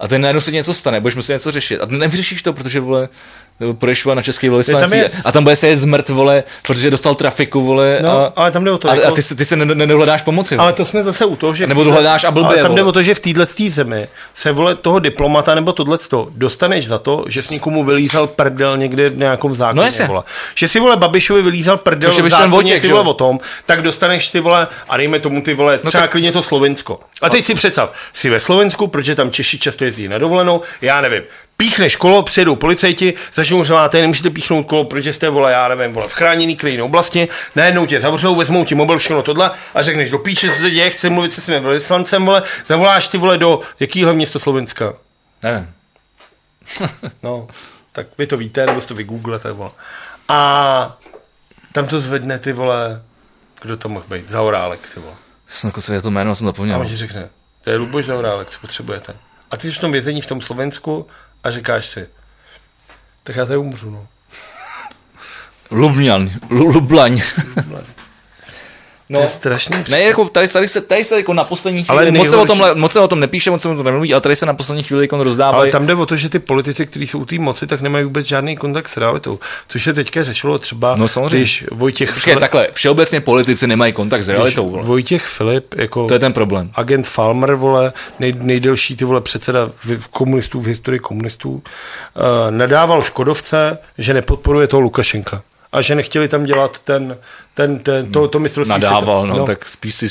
[0.00, 1.80] A ten najednou se něco stane, budeš muset něco řešit.
[1.80, 3.08] A nevyřešíš to, protože, vole,
[4.04, 7.60] vole, na český velvyslanectví je- a tam bude se je zmrt, vole, protože dostal trafiku,
[7.60, 7.98] vole.
[8.02, 9.64] No, a, ale tam jde o to, A, jako- a ty, se- ty se ne-
[9.64, 10.56] ne- nedohledáš pomoci.
[10.56, 11.66] Ale to jsme zase u toho, že...
[11.66, 12.88] Nebo dohledáš a blbě, Ale tam jde vole.
[12.90, 15.98] o to, že v téhle zemi se vole toho diplomata nebo tohle
[16.34, 19.90] dostaneš za to, že jsi někomu vylízal prdel někde v nějakém zákoně.
[20.00, 20.22] No vole.
[20.54, 23.82] Že si vole Babišovi vylízal prdel Což v zákoně Vojtěch, ty vole o tom, tak
[23.82, 27.00] dostaneš ty vole a dejme tomu ty vole třeba tak- klidně to Slovensko.
[27.22, 31.00] A teď si představ, jsi ve Slovensku, protože tam Češi často jezdí na dovolenou, já
[31.00, 31.22] nevím,
[31.56, 36.08] píchneš kolo, přijedou policajti, začnou řvát, nemůžete píchnout kolo, protože jste, vole, já nevím, vole,
[36.08, 40.18] v chráněný krajiné oblasti, najednou tě zavřou, vezmou ti mobil, všechno tohle a řekneš, do
[40.18, 44.38] píče se děje, chci mluvit se svým velvyslancem, vole, zavoláš ty, vole, do jakýhle město
[44.38, 44.92] Slovenska.
[45.42, 45.70] Nevím.
[47.22, 47.48] No,
[47.92, 49.70] tak vy to víte, nebo si to vygooglete, vole.
[50.28, 50.98] A
[51.72, 53.02] tam to zvedne, ty vole,
[53.62, 54.28] kdo to mohl být?
[54.28, 55.14] Zaorálek, ty vole.
[55.48, 56.80] Jsem jako se to jméno jsem A zapomněl.
[56.80, 57.28] on ti řekne,
[57.64, 59.16] to je Luboš Zaurálek, co potřebujete.
[59.50, 62.08] A ty jsi v tom vězení v tom Slovensku a říkáš si,
[63.22, 64.06] tak já tady umřu, no.
[65.70, 67.22] Lubňan, Lu- Lublaň.
[69.12, 72.18] To je strašný Ne, jako tady, tady, se, tady se jako na poslední Ale chvíli,
[72.18, 74.20] moc se, o tom, moc se o tom nepíše, moc se o tom nemluví, ale
[74.20, 75.72] tady se na poslední chvíli jako Ale rozdávají.
[75.72, 78.26] tam jde o to, že ty politici, kteří jsou u té moci, tak nemají vůbec
[78.26, 79.38] žádný kontakt s realitou.
[79.68, 81.36] Což se teďka řešilo třeba, No, samozřejmě.
[81.38, 84.70] když Vojtěch Počkej, Filip, takhle, všeobecně politici nemají kontakt s realitou.
[84.70, 84.82] vole.
[84.82, 86.70] Vojtěch Filip, jako To je ten problém.
[86.74, 91.62] agent Falmer, vole, nej, nejdelší ty vole předseda v, v komunistů, v historii komunistů, uh,
[92.50, 95.42] nadával Škodovce, že nepodporuje toho Lukašenka.
[95.74, 97.16] A že nechtěli tam dělat ten,
[97.54, 99.38] ten, ten to, to mistrovství Nadával, světa.
[99.38, 100.06] no, tak spíš si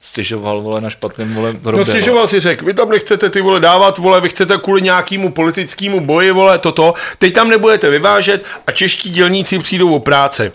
[0.00, 3.60] stěžoval, vole, na špatném, vole, No robě, stěžoval si řekl, vy tam nechcete ty vole
[3.60, 8.72] dávat, vole, vy chcete kvůli nějakému politickému boji, vole, toto, teď tam nebudete vyvážet a
[8.72, 10.52] čeští dělníci přijdou o práci.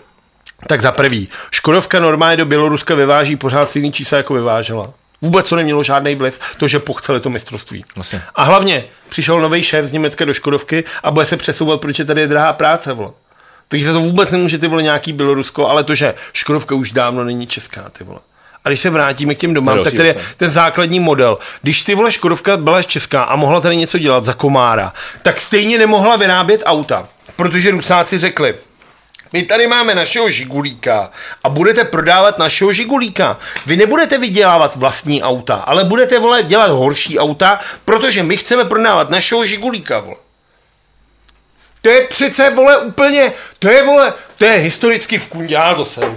[0.66, 4.84] Tak za prvý, Škodovka normálně do Běloruska vyváží pořád stejný čísla, jako vyvážela.
[5.22, 7.84] Vůbec to nemělo žádný vliv, to, že pochceli to mistrovství.
[7.94, 8.22] Vlastně.
[8.34, 12.20] A hlavně přišel nový šéf z Německa do Škodovky a bude se přesouvat, protože tady
[12.20, 13.10] je drahá práce, vole.
[13.72, 17.46] Takže to vůbec nemůže ty vole nějaký Bělorusko, ale to, že Škodovka už dávno není
[17.46, 18.18] česká, ty vole.
[18.64, 21.38] A když se vrátíme k těm domám, To tak tady je věc, ten základní model.
[21.62, 24.92] Když ty vole Škodovka byla česká a mohla tady něco dělat za komára,
[25.22, 28.54] tak stejně nemohla vyrábět auta, protože Rusáci řekli,
[29.32, 31.10] my tady máme našeho žigulíka
[31.44, 33.38] a budete prodávat našeho žigulíka.
[33.66, 39.10] Vy nebudete vydělávat vlastní auta, ale budete vole dělat horší auta, protože my chceme prodávat
[39.10, 40.00] našeho žigulíka.
[40.00, 40.16] Vole.
[41.82, 45.86] To je přece vole úplně, to je vole, to je historicky v kundě, já to
[45.86, 46.16] jsem.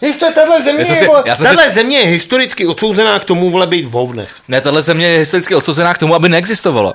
[0.00, 3.18] Histo, tahle země, Já je, si- vole, já jsem si- tahle země je historicky odsouzená
[3.18, 4.34] k tomu vole být v hovnech.
[4.48, 6.94] Ne, tahle země je historicky odsouzená k tomu, aby neexistovala.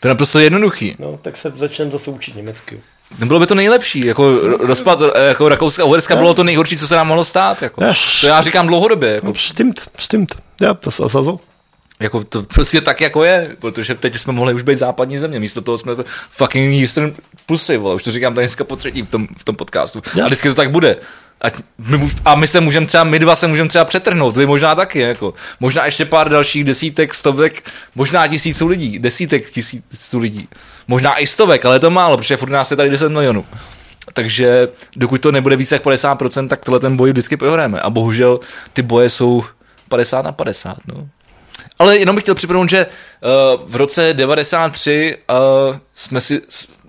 [0.00, 0.96] To je naprosto jednoduchý.
[0.98, 2.80] No, tak se začneme zase učit německy.
[3.18, 6.88] Nebylo by to nejlepší, jako ro- rozpad jako Rakouska a Uherska bylo to nejhorší, co
[6.88, 7.62] se nám mohlo stát.
[7.62, 7.84] Jako.
[7.84, 9.10] Já- To já říkám dlouhodobě.
[9.14, 10.34] Jako, Stimmt, stimmt.
[10.60, 11.40] Ja, das ist also.
[12.00, 15.60] Jako to prostě tak, jako je, protože teď jsme mohli už být západní země, místo
[15.60, 15.92] toho jsme
[16.30, 17.12] fucking Eastern
[17.46, 20.02] pusy, vole, už to říkám tady dneska po třetí v tom, v tom podcastu.
[20.16, 20.24] Já.
[20.24, 20.96] A vždycky to tak bude.
[21.40, 24.74] Ať my, a my se můžeme třeba, my dva se můžeme třeba přetrhnout, vy možná
[24.74, 25.34] taky, jako.
[25.60, 30.48] Možná ještě pár dalších desítek, stovek, možná tisíců lidí, desítek tisíců lidí.
[30.88, 33.44] Možná i stovek, ale je to málo, protože furt nás je tady 10 milionů.
[34.12, 37.80] Takže dokud to nebude více jak 50%, tak tohle ten boj vždycky prohráme.
[37.80, 38.40] A bohužel
[38.72, 39.44] ty boje jsou
[39.88, 40.76] 50 na 50.
[40.86, 41.08] No.
[41.78, 45.16] Ale jenom bych chtěl připomenout, že uh, v roce 93
[45.70, 46.42] uh, jsme si,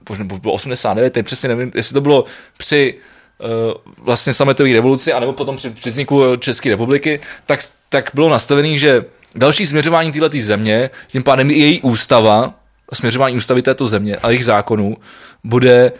[0.09, 2.25] možná bylo 89, teď přesně nevím, jestli to bylo
[2.57, 2.93] při
[3.37, 7.59] uh, vlastně sametové revoluci, anebo potom při, při vzniku eh, České republiky, tak,
[7.89, 9.05] tak bylo nastavený, že
[9.35, 12.53] další směřování této země, tím pádem i její ústava,
[12.93, 14.97] směřování ústavy této země a jejich zákonů,
[15.43, 15.91] bude,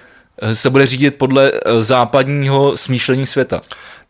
[0.41, 3.61] eh, se bude řídit podle eh, západního smýšlení světa.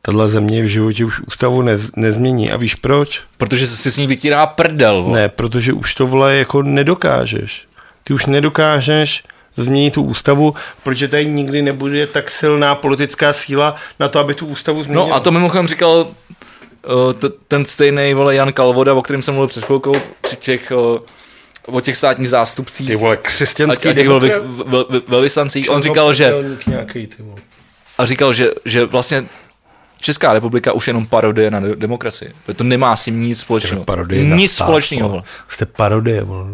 [0.01, 2.51] Tahle země v životě už ústavu nez, nezmění.
[2.51, 3.21] A víš proč?
[3.37, 5.03] Protože se si s ní vytírá prdel.
[5.03, 5.19] vole.
[5.21, 7.67] Ne, protože už to vole jako nedokážeš.
[8.03, 9.23] Ty už nedokážeš
[9.57, 14.45] změnit tu ústavu, protože tady nikdy nebude tak silná politická síla na to, aby tu
[14.45, 15.07] ústavu změnila.
[15.07, 19.33] No a to mimochodem říkal uh, t- ten stejný vole Jan Kalvoda, o kterém jsem
[19.33, 20.71] mluvil před chvilkou, při těch,
[21.65, 24.19] uh, o těch státních zástupcích Ty vole, křesťanský a těch vel,
[24.65, 25.69] vel, velvyslancích.
[25.69, 26.33] On říkal, že,
[26.67, 27.09] Nějaký,
[27.97, 29.25] a říkal, že, že vlastně
[30.01, 32.33] Česká republika už jenom parodie na de- demokracii.
[32.55, 33.83] To nemá s tím nic společného.
[33.83, 35.09] Parodie Nic stát, společného.
[35.09, 35.23] vole.
[35.49, 36.45] Jste parodie, vole.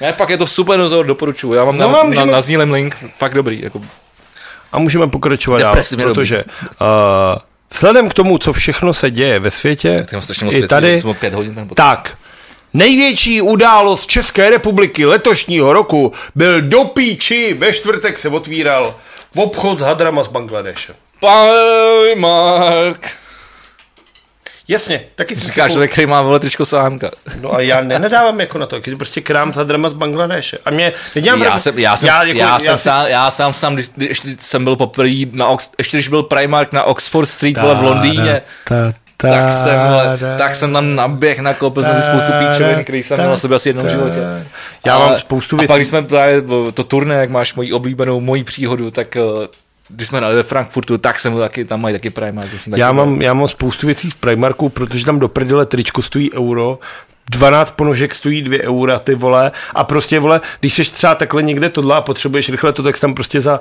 [0.00, 1.52] Ne, fakt je to super rozhovor, doporučuju.
[1.54, 3.62] Já mám No, na, můžeme- na, nazdílem link, fakt dobrý.
[3.62, 3.80] Jako,
[4.72, 6.86] A můžeme pokračovat dál, protože uh,
[7.74, 10.04] vzhledem k tomu, co všechno se děje ve světě,
[10.42, 12.18] i věcí, tady, pět hodin tak,
[12.74, 18.94] největší událost České republiky letošního roku byl do píči, ve čtvrtek se otvíral
[19.34, 20.94] v obchod s hadrama z Bangladeše.
[22.16, 23.10] Mark.
[24.70, 27.10] Jasně, taky si Říkáš, člověk, který má vole tričko sámka.
[27.40, 30.58] No a já nenadávám jako na to, když prostě krám s hadrama z Bangladeše.
[30.64, 31.62] A mě, nedělám Já pravdu.
[31.62, 34.64] jsem, já jsem, já, jako- já, jsem si- sám, já sám, sám když, když jsem
[34.64, 38.74] byl poprvé na, ještě když byl Primark na Oxford Street, vole, v Londýně, Ta,
[39.16, 43.02] ta, tak jsem, vole, ta, tak jsem tam naběh, nakoupil jsem si spoustu píčovin, který
[43.02, 44.20] jsem měl na sobě asi jednou v životě.
[44.86, 45.68] Já mám spoustu A věcí.
[45.68, 46.42] pak, když jsme právě
[46.74, 49.20] to turné, jak máš moji oblíbenou, moji příhodu, tak eh,
[49.88, 52.60] když jsme na ve Frankfurtu, tak jsem taky, tam mají taky Primark.
[52.60, 53.06] Jsem taky Já byl.
[53.06, 56.78] mám, já mám spoustu věcí z Primarku, protože tam do prdele tričko stojí euro,
[57.30, 61.68] 12 ponožek stojí 2 eura, ty vole, a prostě, vole, když jsi třeba takhle někde
[61.68, 63.60] tohle a potřebuješ rychle to, tak tam prostě za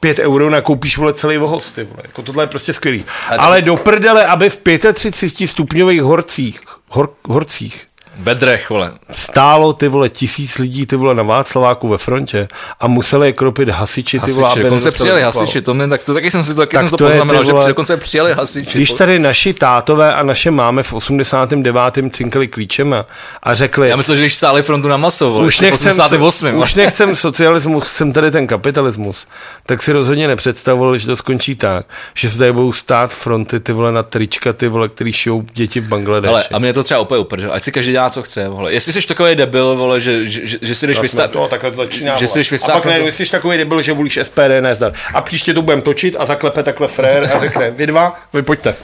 [0.00, 2.00] 5 euro nakoupíš, vole, celý vohoz, ty vole.
[2.02, 3.04] Jako tohle je prostě skvělý.
[3.28, 4.56] Ale- Ale do prdele, aby v
[4.92, 7.86] 35 stupňových horcích, hor, horcích,
[8.18, 8.92] Vedrech, vole.
[9.12, 12.48] stálo ty vole tisíc lidí ty vole na Václaváku ve frontě
[12.80, 16.14] a museli je kropit hasiči ty vole, Hasiči, dokonce přijeli hasiči, to, mě, tak, to
[16.14, 18.32] taky jsem si to, taky Tak jsem to to poznamenal, že vole- při- dokonce přijeli
[18.34, 18.78] hasiči.
[18.78, 22.10] Když tady naši tátové a naše máme v 89.
[22.12, 23.06] cinkali klíčema
[23.42, 26.56] a řekli, Já myslím, že když stáli frontu na maso, vole, už nechcem, 88.
[26.58, 29.26] už nechcem socialismus, jsem tady ten kapitalismus,
[29.66, 33.72] tak si rozhodně nepředstavoval, že to skončí tak, že se tady budou stát fronty ty
[33.72, 36.32] vole na trička, ty vole, který šijou děti v Bangladeši.
[36.32, 38.72] Ale a mě to třeba úplně uprdel, ať si každý dělá, co chce, vole.
[38.72, 42.16] Jestli jsi takový debil, vole, že, že, že, že si jdeš vystavit, to takhle začíná.
[42.16, 44.92] že si jdeš a pak ne, do- jsi takový debil, že volíš SPD, ne zdar.
[45.14, 48.74] A příště to budeme točit a zaklepe takhle frér a řekne, vy dva, vy pojďte.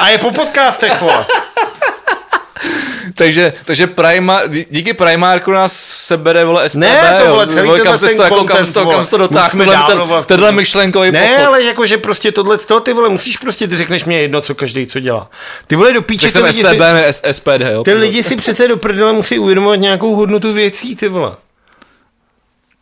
[0.00, 1.24] A je po podcastech, vole.
[3.14, 4.40] takže, takže Prima,
[4.70, 5.72] díky Primarku nás
[6.06, 8.86] sebere, vole, STB, Ne, to vole, celý vole, kam se ten to, jako, kam to,
[8.86, 9.66] kam to dotáhl, Musíme
[10.26, 11.46] tenhle, myšlenkový Ne, pochod.
[11.46, 14.86] ale jakože prostě tohle, to ty vole, musíš prostě, ty řekneš mě jedno, co každý
[14.86, 15.30] co dělá.
[15.66, 17.84] Ty vole do píče, ty lidi, STB, si, SPD, jo.
[17.84, 21.32] ty lidi si přece do prdele musí uvědomovat nějakou hodnotu věcí, ty vole.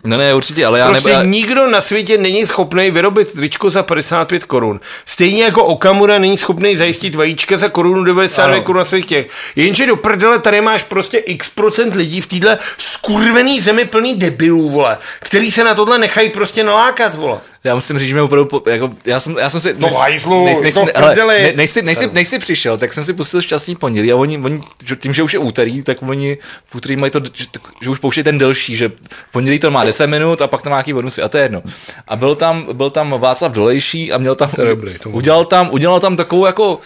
[0.05, 3.83] Ne, ne, určitě, ale já Prostě nebo, nikdo na světě není schopný vyrobit tričko za
[3.83, 4.81] 55 korun.
[5.07, 8.63] Stejně jako Okamura není schopný zajistit vajíčka za korunu 99 Ano.
[8.65, 9.27] korun na svých těch.
[9.57, 14.69] Jenže do prdele tady máš prostě x procent lidí v téhle skurvený zemi plný debilů,
[14.69, 17.39] vole, který se na tohle nechají prostě nalákat, vole.
[17.65, 19.75] Já musím říct, že mě opravdu, po- jako, já jsem, já jsem si...
[19.79, 21.99] No, hajzlu, to ne, než, jsi, než,
[22.39, 24.61] přišel, tak jsem si pustil šťastný pondělí a oni, oni,
[24.99, 27.45] tím, že už je úterý, tak oni v úterý mají to, že,
[27.83, 28.93] že už pouštějí ten delší, že
[29.33, 31.63] pondělí to má 10 minut a pak to má nějaký bonusy a to je jedno.
[32.09, 35.71] A byl tam, byl tam Václav Dolejší a měl tam, je dobrý, to udělal tam,
[35.73, 36.81] udělal tam takovou jako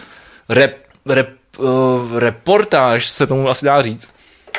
[0.49, 0.77] rep,
[1.07, 1.29] rep,
[1.59, 4.11] uh, reportáž, se tomu asi dá říct,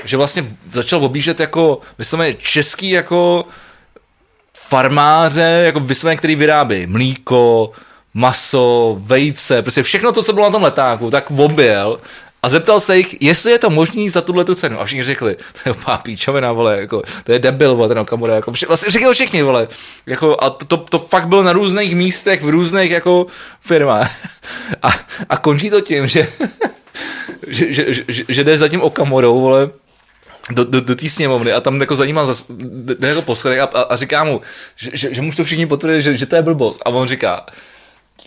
[0.03, 3.45] že vlastně začal objíždět jako, vysloveně český jako
[4.59, 7.71] farmáře, jako vysloveně, který vyrábí mlíko,
[8.13, 11.99] maso, vejce, prostě všechno to, co bylo na tom letáku, tak objel
[12.43, 14.81] a zeptal se jich, jestli je to možný za tuhle tu cenu.
[14.81, 18.35] A všichni řekli, to je úplná píčovina, vole, jako, to je debil, vole, ten Okamura,
[18.35, 19.67] jako, vše, vlastně řekli všichni, vole,
[20.05, 23.25] jako, a to, to, to, fakt bylo na různých místech, v různých, jako,
[23.61, 24.11] firmách.
[24.83, 24.89] A,
[25.29, 26.27] a končí to tím, že,
[27.47, 29.69] že, že, že, že, že jde za tím Okamorou, vole,
[30.49, 32.19] do, do, do té sněmovny a tam jako za ním
[32.99, 34.41] jde jako a, a, a, říká mu,
[34.75, 36.81] že, že, že mu to všichni potvrdili, že, že to je blbost.
[36.85, 37.45] A on říká,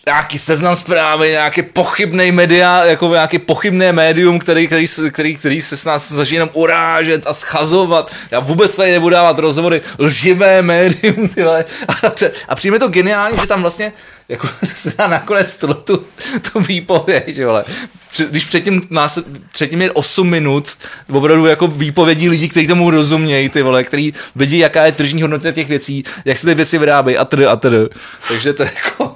[0.06, 5.76] nějaký seznam zprávy, nějaký pochybný media, jako nějaký pochybné médium, který, který, který, který se
[5.76, 8.12] s nás snaží jenom urážet a schazovat.
[8.30, 11.64] Já vůbec tady nebudu dávat rozhovory, lživé médium, ty vole.
[11.88, 13.92] A, te, a přijme to geniální, že tam vlastně
[14.28, 17.64] jako se dá nakonec tu, tu, výpověď, vole.
[18.12, 19.18] Před- Když předtím, nás,
[19.52, 20.68] předtím je 8 minut
[21.12, 25.52] opravdu jako výpovědí lidí, kteří tomu rozumějí, ty vole, který vidí, jaká je tržní hodnota
[25.52, 27.34] těch věcí, jak se ty věci vyrábějí a td.
[27.48, 27.94] a td.
[28.28, 29.14] Takže to je jako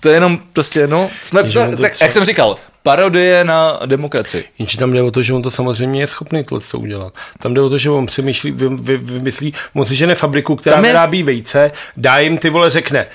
[0.00, 1.42] to je jenom prostě, no, jsme,
[1.76, 4.44] to tak, třeba- jak jsem říkal, parodie na demokracii.
[4.58, 7.14] Jenže tam jde o to, že on to samozřejmě je schopný tohle to udělat.
[7.38, 10.76] Tam jde o to, že on přemýšlí, vy, vy, vymyslí, on si žene fabriku, která
[10.76, 13.06] je- vyrábí vejce, dá jim ty vole řekne,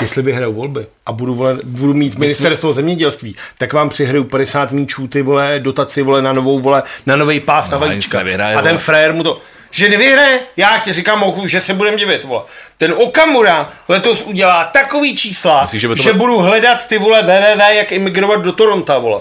[0.00, 5.08] jestli vyhraju volby a budu, vole, budu mít ministerstvo zemědělství, tak vám přihraju 50 míčů
[5.08, 8.58] ty vole, dotaci vole na novou vole, na nový pás na No, nic vajíčka.
[8.58, 9.40] A ten frér mu to,
[9.70, 12.42] že nevyhraje, já ti říkám, mohu, že se budem divit, vole.
[12.78, 17.22] Ten Okamura letos udělá takový čísla, Myslíš, že by to že budu hledat ty vole
[17.22, 19.20] www, jak imigrovat do Toronto, vole.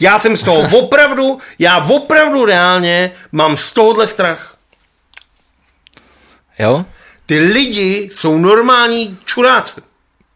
[0.00, 4.56] Já jsem z toho opravdu, já opravdu reálně mám z tohohle strach.
[6.58, 6.84] Jo?
[7.30, 9.80] Ty lidi jsou normální čuráci.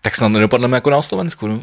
[0.03, 1.61] Tak snad nedopadneme jako na Slovensku, no.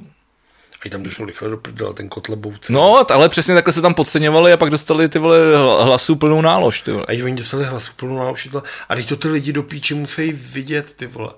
[0.86, 2.74] A tam došlo rychle do prdele, ten kotlebouce.
[2.74, 6.41] No, ale přesně takhle se tam podceňovali a pak dostali ty vole hla- hlasů plnou
[6.41, 7.06] nálož, ty vole.
[7.10, 8.64] A oni dostali hlasu plnou náušitla.
[8.90, 11.30] A teď to ty lidi do píči musí vidět, ty vole.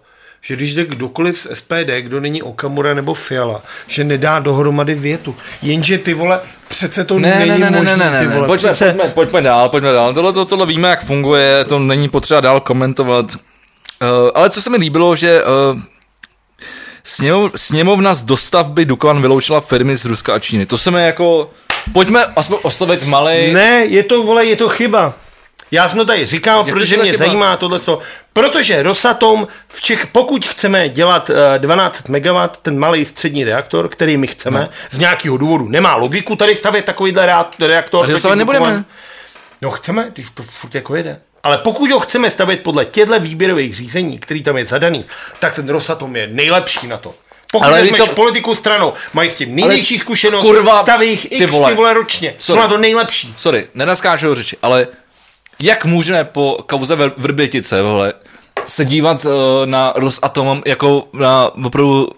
[0.41, 5.35] Že když jde kdokoliv z SPD, kdo není Okamura nebo Fiala, že nedá dohromady větu.
[5.61, 8.35] Jenže ty vole, přece to Ne, není ne, ne, ne, možné, ne, ne, ty ne,
[8.35, 8.47] vole.
[8.47, 8.93] Pojďme, přece...
[8.93, 10.13] pojďme, pojďme dál, pojďme dál.
[10.13, 13.25] Tohle, to, tohle víme, jak funguje, to není potřeba dál komentovat.
[14.23, 15.79] Uh, ale co se mi líbilo, že uh,
[17.03, 20.65] sněmov, sněmovna z dostavby Dukovan vyloučila firmy z Ruska a Číny.
[20.65, 21.49] To se mi jako...
[21.93, 23.53] Pojďme aspoň oslovit malej...
[23.53, 25.13] Ne, je to, vole, je to chyba.
[25.71, 27.25] Já jsem to tady říkal, Jak to, protože že to mě chyba?
[27.25, 27.79] zajímá tohle.
[28.33, 34.17] Protože Rosatom v Čech, pokud chceme dělat eh, 12 MW, ten malý střední reaktor, který
[34.17, 34.69] my chceme, no.
[34.91, 38.03] z nějakého důvodu, nemá logiku tady stavět takovýhle reak- reaktor.
[38.03, 38.83] A to taky stavět nebudeme.
[39.61, 41.19] No chceme, když to furt jako jede.
[41.43, 45.05] Ale pokud ho chceme stavět podle těchto výběrových řízení, který tam je zadaný,
[45.39, 47.13] tak ten Rosatom je nejlepší na to.
[47.51, 48.07] Pokud Ale to...
[48.07, 51.71] politiku stranou, mají s tím největší zkušenost, kurva, staví jich ty x vole.
[51.71, 52.35] ty vole ročně.
[52.37, 52.61] Jsou Sorry.
[52.61, 53.33] na to nejlepší.
[53.37, 54.87] Sorry, nenaskáču řeči, ale
[55.59, 58.13] jak můžeme po kauze Vr- Vrbětice, vole,
[58.65, 59.31] se dívat uh,
[59.65, 62.09] na Rosatom jako na opravdu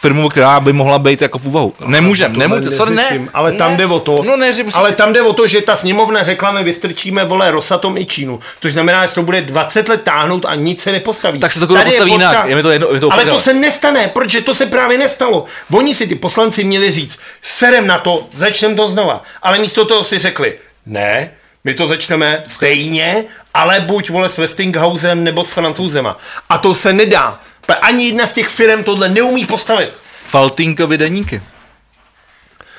[0.00, 1.74] firmu, která by mohla být jako v úvahu.
[1.86, 3.28] Nemůžem, Tohle nemůžem, sorry, ne.
[3.34, 3.76] Ale tam ne.
[3.76, 6.52] jde o to, No ne, že ale tam jde o to, že ta sněmovna řekla,
[6.52, 8.40] my vystrčíme, vole, Rosatom i Čínu.
[8.60, 11.40] Což znamená, že to bude 20 let táhnout a nic se nepostaví.
[11.40, 14.08] Tak se to postaví jinak, je mi to jedno- je to ale to se nestane,
[14.08, 15.44] protože to se právě nestalo.
[15.72, 19.22] Oni si ty poslanci měli říct, serem na to, začneme to znova.
[19.42, 21.30] Ale místo toho si řekli, ne,
[21.64, 26.18] my to začneme stejně, ale buď vole s Westinghousem nebo s Francouzema.
[26.48, 27.40] A to se nedá.
[27.74, 29.90] Ani jedna z těch firm tohle neumí postavit.
[30.26, 31.42] Faltinkovi deníky.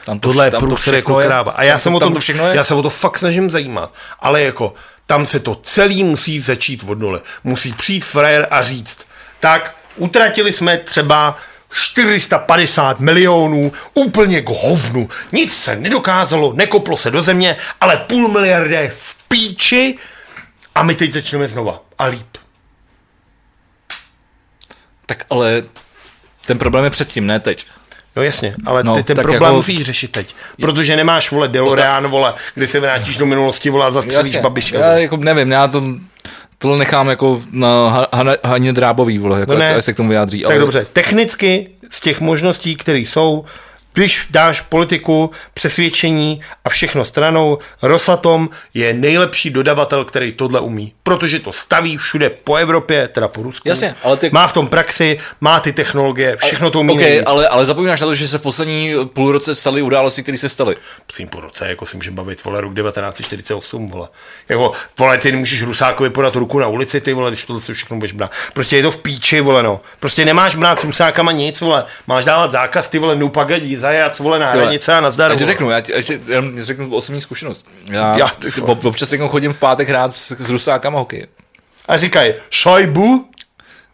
[0.05, 1.27] Tam to, Tohle je tam to průser jako je.
[1.27, 1.51] kráva.
[1.51, 2.55] A já Tam to- o tom, to všechno je.
[2.55, 3.93] já se o to fakt snažím zajímat.
[4.19, 4.73] Ale jako,
[5.05, 7.19] tam se to celý musí začít od nuly.
[7.43, 8.99] Musí přijít frajer a říct,
[9.39, 11.37] tak utratili jsme třeba
[11.71, 15.09] 450 milionů, úplně k hovnu.
[15.31, 19.97] Nic se nedokázalo, nekoplo se do země, ale půl miliardy je v píči
[20.75, 21.79] a my teď začneme znova.
[21.99, 22.27] A líp.
[25.09, 25.61] Tak ale
[26.45, 27.65] ten problém je předtím, ne teď.
[28.15, 30.35] No jasně, ale No, ty ten problém jako- musíš řešit teď.
[30.61, 34.75] Protože nemáš, vole, DeLorean, vole, kdy se vrátíš do minulosti, vole, a zastřelíš babiše.
[34.75, 35.83] já jako nevím, já to,
[36.57, 38.07] tohle nechám jako na
[38.43, 39.75] Haně Drábový, vole, jako No ne.
[39.75, 40.41] ať se k tomu vyjádří.
[40.47, 43.45] Tak dobře, technicky z těch možností, které jsou,
[43.93, 50.93] když dáš politiku, přesvědčení a všechno stranou, Rosatom je nejlepší dodavatel, který tohle umí.
[51.03, 53.67] Protože to staví všude po Evropě, teda po Rusku.
[53.69, 56.93] Jasně, ale ty- Má v tom praxi, má ty technologie, všechno to umí.
[56.93, 57.23] OK, nejlíp.
[57.27, 60.49] ale, ale zapomínáš na to, že se v poslední půl roce staly události, které se
[60.49, 60.75] staly.
[61.07, 64.07] Přím po roce, jako si můžeme bavit, vole, rok 1948, vole.
[64.49, 67.97] Jako, vole, ty nemůžeš Rusákovi podat ruku na ulici, ty vole, když tohle se všechno
[67.97, 68.31] budeš brát.
[68.53, 69.81] Prostě je to v píči, vole, no.
[69.99, 71.85] Prostě nemáš brát s Rusákama nic, vole.
[72.07, 75.31] Máš dávat zákaz, ty vole, no pagadí, zajac, vole, na Tyhle, hranice a nazdar.
[75.31, 77.65] Já ti řeknu, já ti, já ti jenom řeknu osobní zkušenost.
[77.91, 81.27] Já, Já, ty ob, občas jako chodím v pátek hrát s, s Rusákama hokej.
[81.87, 83.25] A říkají, šajbu?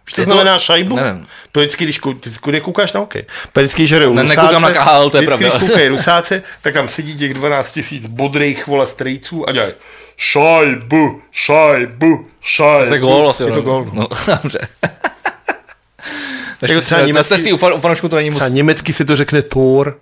[0.08, 0.96] Víš, to znamená šajbu?
[0.96, 1.28] nevím.
[1.52, 2.00] To vždycky, když
[2.42, 3.26] kudy koukáš na hokej.
[3.54, 5.50] To vždycky žerou Ne, nekoukám na KHL, to je pravda.
[5.50, 9.74] když koukají rusáci, tak tam sedí těch 12 tisíc bodrých vole strejců a dělají
[10.18, 12.88] šajbu, šajbu, šajbu.
[12.88, 13.44] To je gól asi.
[13.44, 13.62] Je to no.
[13.62, 13.90] gól.
[13.94, 14.08] No.
[14.28, 14.60] No, dobře.
[16.62, 18.38] Jako třeba Na německý- si u, fan, u fanoušků to není moc.
[18.40, 19.42] Třeba německy se to řekne.
[19.42, 20.00] Thor?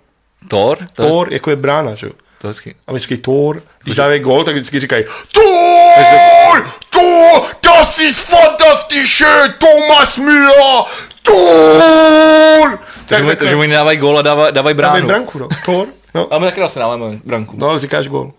[0.48, 2.12] To je, Tor, jako je brána, že jo?
[2.40, 2.74] to je hezký.
[2.86, 3.62] A vždycky Tor.
[3.84, 9.26] Když dávají gól, tak vždycky říkají Tor, Tor, das ist fantastische,
[9.58, 10.84] Thomas Müller,
[11.22, 12.78] Tor.
[13.06, 15.06] Takže, oni- takže oni dávají gól a dávají, dávají dávají bránu.
[15.08, 15.48] branku, no.
[15.64, 15.86] Tor.
[16.14, 16.28] No.
[16.34, 17.56] A my taky vlastně dáváme branku.
[17.58, 18.32] no, ale říkáš gól.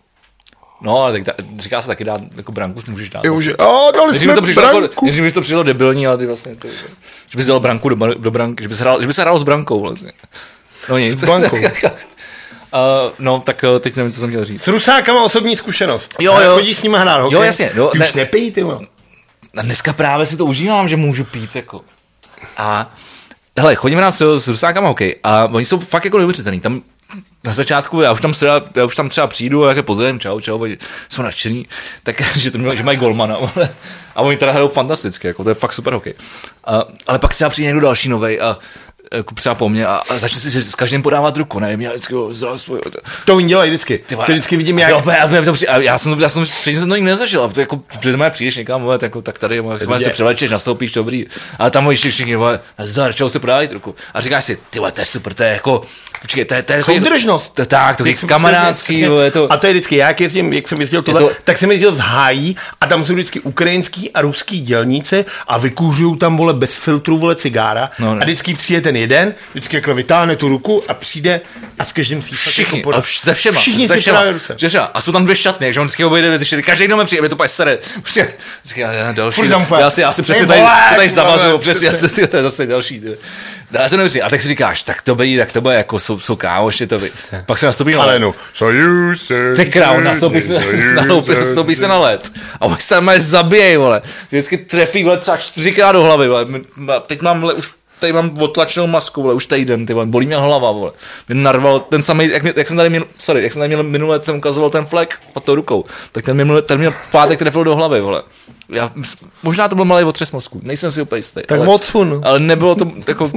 [0.82, 3.26] No, ale tak říká se taky dát, jako branku si můžeš dát.
[3.26, 3.52] Jo, vlastně.
[3.52, 5.06] že, a dali Než jsme to přišlo, jako, branku.
[5.06, 6.68] než mi to přišlo debilní, ale ty vlastně, to,
[7.30, 9.82] že bys dal branku do, do branky, že bys hrál, že bys hrál s brankou
[9.82, 10.12] vlastně.
[10.90, 11.20] No nic.
[11.20, 11.58] S brankou.
[12.74, 14.64] Uh, no, tak uh, teď nevím, co jsem chtěl říct.
[14.64, 16.16] S Rusákama osobní zkušenost.
[16.20, 16.54] Jo, jo.
[16.56, 17.36] Chodíš s nima hrát hokej?
[17.36, 18.80] Jo, jasně, jo, Ty ne- už nepij, ty vole.
[19.58, 21.82] A dneska právě si to užívám, že můžu pít, jako.
[22.58, 22.94] A
[23.58, 26.60] hele, chodíme na s, s Rusákama hokej a oni jsou fakt jako neuvěřitelný.
[26.60, 26.82] Tam
[27.44, 30.20] na začátku, já už tam třeba, já už tam třeba přijdu a jak je pozdravím,
[30.20, 30.78] čau, čau, oni
[31.10, 31.68] jsou nadšený,
[32.04, 33.38] tak, že, to, mělo- že mají golmana,
[34.16, 36.14] a oni teda hrajou fantasticky, jako, to je fakt super hokej.
[36.66, 38.58] A, ale pak třeba přijde někdo další novej a
[39.14, 42.14] jako třeba po mně a, a začne si s každým podávat ruku, nevím, já vždycky,
[42.14, 42.82] jo, zdravství, jo,
[43.26, 43.98] to- oni dělají vždycky.
[43.98, 44.90] ty To vždycky vidím, jak...
[44.90, 47.60] Jo, já, já, já, já, jsem já jsem, předtím jsem to nikdy nezažil, a to
[47.60, 50.92] jako, předtím já přijdeš někam, vole, tak, jako, tak tady, jak se, se převlečeš, nastoupíš,
[50.92, 51.26] dobrý,
[51.60, 53.96] ale tam moji všichni, vole, zdar, čeho se podávají ruku.
[54.14, 55.82] A říkáš si, ty vole, to je super, to je jako,
[56.22, 57.54] počkej, to je, to je, Soudržnost.
[57.54, 60.22] to, je tak, to je kamarádský, vole, je to, A to je vždycky, já jak
[60.22, 61.36] jezdím, jak jsem jezdil tohle, to- to...
[61.44, 66.18] tak jsem jezdil z hájí a tam jsou vždycky ukrajinský a ruský dělníci a vykůžují
[66.18, 67.92] tam, vole, bez filtru, vole, cigára.
[68.00, 68.22] No, no.
[68.22, 71.42] A vždycky přijde ten jeden, vždycky jako vytáhne tu ruku a přijde
[71.80, 72.96] a s každým si Všichni, jako podá.
[72.96, 74.24] ale vš- se všema, Všichni se všema.
[74.32, 74.56] ruce.
[74.60, 74.86] Že všema.
[74.86, 76.64] A jsou tam dvě šatny, takže on vždycky obejde, ty šatny.
[76.64, 77.78] každý do mě přijde, mě to úplně sere.
[78.02, 78.28] Prostě,
[78.66, 79.42] říká, já, další,
[79.80, 82.38] já si, já si přesně "Ty tady, to tady zavazuju, přesně, já přesně." si, to
[82.38, 83.02] je zase další.
[83.72, 86.00] No, a to nevím, a tak si říkáš, tak to bude, tak to bude jako,
[86.00, 87.12] jsou, jsou kámoši, to by.
[87.46, 88.20] Pak se nastoupí na led.
[88.20, 89.54] no, sojuž se...
[89.56, 90.54] Ty král, nastoupí se,
[91.36, 92.32] nastoupí, se na led.
[92.62, 94.02] A oni se tam zabijej, vole.
[94.28, 96.46] Vždycky trefí, vole, třeba čtyřikrát do hlavy, vole.
[96.96, 97.70] A Teď mám, vole, už
[98.06, 100.92] tady mám otlačenou masku, vole, už týden, ty vole, bolí mě hlava, vole.
[101.30, 103.84] Mě narval ten samý, jak, mě- jak, jsem tady měl, sorry, jak jsem tady měl
[103.84, 107.40] minule, jsem ukazoval ten flek pod tou rukou, tak ten minule, ten měl v pátek
[107.40, 108.24] trefil do hlavy, vole.
[108.70, 108.92] Já,
[109.44, 111.42] možná to byl malý otřes mozku, nejsem si úplně jistý.
[111.46, 112.22] Tak ale, odsun.
[112.26, 113.32] ale nebylo to jako,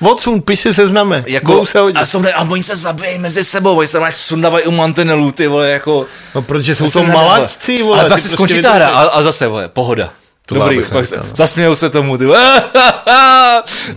[0.00, 1.24] Odsun, piš si sezname.
[1.26, 1.96] jako se hodit.
[1.96, 5.32] a, jsou, ne- a oni se zabijí mezi sebou, oni se máš sundavají u mantinelů,
[5.32, 8.00] ty vole, jako, No, protože jsou to malačci, vole.
[8.00, 10.12] Ale pak se prostě skončí ta hra a, a zase, vole, pohoda.
[10.46, 11.24] To dobrý, pak se, no.
[11.34, 12.24] zasmějou se tomu, ty.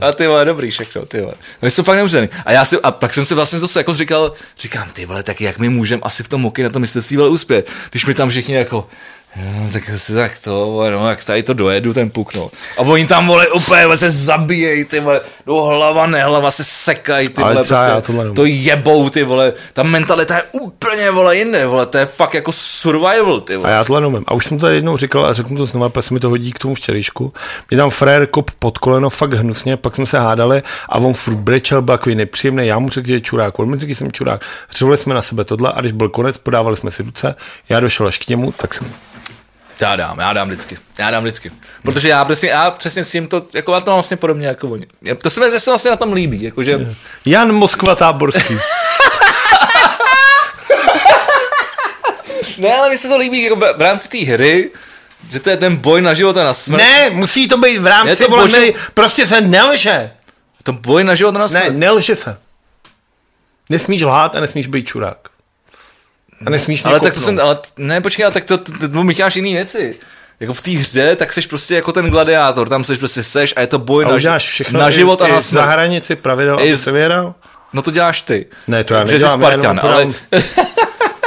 [0.01, 1.33] A ty vole, dobrý všechno, ty vole.
[1.61, 2.29] Oni jsou fakt neuřený.
[2.45, 5.41] A já si, a pak jsem si vlastně zase jako říkal, říkám, ty vole, tak
[5.41, 8.29] jak my můžeme asi v tom hokeji na tom mistrovství vole uspět, když mi tam
[8.29, 8.87] všichni jako,
[9.39, 12.49] No, tak asi tak to, vole, no, jak tady to dojedu, ten puk, no.
[12.77, 17.41] A oni tam, vole, úplně se zabíjejí, ty vole, do hlava, nehlava se sekají, ty
[17.41, 17.75] vole, já prostě,
[18.07, 18.35] tohle nemůžu.
[18.35, 22.51] to jebou, ty vole, ta mentalita je úplně, vole, jinde, vole, to je fakt jako
[22.51, 23.71] survival, ty A vole.
[23.71, 24.23] já tohle neumím.
[24.27, 26.51] A už jsem to jednou říkal a řeknu to znova, protože se mi to hodí
[26.51, 27.33] k tomu včerejšku.
[27.69, 31.35] Mě tam frér kop pod koleno fakt hnusně, pak jsme se hádali a on furt
[31.35, 32.67] brečel, byl takový nepříjemný.
[32.67, 34.41] Já mu řekl, že je čurák, on mi řekl, že jsem čurák.
[34.71, 37.35] Řvali jsme na sebe tohle a když byl konec, podávali jsme si ruce.
[37.69, 38.87] Já došel až k němu, tak jsem
[39.81, 41.51] Já dám, já dám vždycky, já dám vždycky.
[41.83, 44.67] Protože já přesně, já přesně s tím to, jako já to mám vlastně podobně jako
[44.69, 44.87] oni.
[45.21, 48.57] To se mi zase vlastně na tom líbí, jakože, Jan Moskva Táborský.
[52.57, 54.71] ne, ale mi se to líbí, jako v rámci té hry,
[55.29, 56.77] že to je ten boj na život a na smrt.
[56.81, 60.11] ne, musí to být v rámci, Je to vole, ne, prostě se nelže.
[60.63, 61.73] To boj na život a na Ne, smrt.
[61.77, 62.37] nelže se.
[63.69, 65.17] Nesmíš lhát a nesmíš být čurák.
[66.45, 68.89] A nesmíš mě ale tak to jsem, ale ne, počkej, ale tak to, to, to,
[68.89, 69.95] to Micháš jiný věci.
[70.39, 73.61] Jako v té hře, tak seš prostě jako ten gladiátor, tam seš prostě seš a
[73.61, 75.65] je to boj A na, všechno na i- život a i na za smrt.
[75.69, 77.33] hranici pravidel, aby se vyhrál.
[77.73, 78.45] No to děláš ty.
[78.67, 80.07] Ne, to já jsi nedělám, já Spartan, ale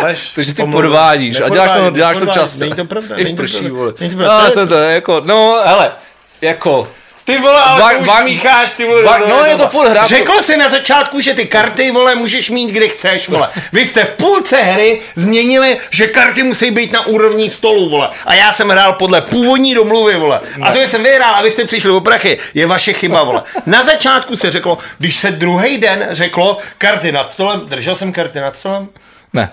[0.02, 2.60] Lež, Takže ty podvádíš a děláš to, děláš to často.
[2.60, 3.16] Není to pravda.
[3.16, 3.76] I není to prší, pravda.
[3.78, 3.92] vole.
[4.00, 4.44] No, pravda.
[4.44, 5.92] já jsem to jako, no, hele,
[6.40, 6.88] jako,
[7.30, 9.02] Ty vole, ale to už va- mícháš, ty vole.
[9.02, 10.06] do- no, je to furt hra.
[10.06, 13.48] Řekl jsi na začátku, že ty karty, vole, můžeš mít, kde chceš, vole.
[13.72, 18.10] Vy jste v půlce hry změnili, že karty musí být na úrovni stolu, vole.
[18.26, 20.40] A já jsem hrál podle původní domluvy, vole.
[20.62, 23.42] A to, že jsem vyhrál a vy jste přišli o prachy, je vaše chyba, vole.
[23.66, 28.40] Na začátku se řeklo, když se druhý den řeklo karty nad stolem, držel jsem karty
[28.40, 28.88] nad stolem,
[29.32, 29.52] ne.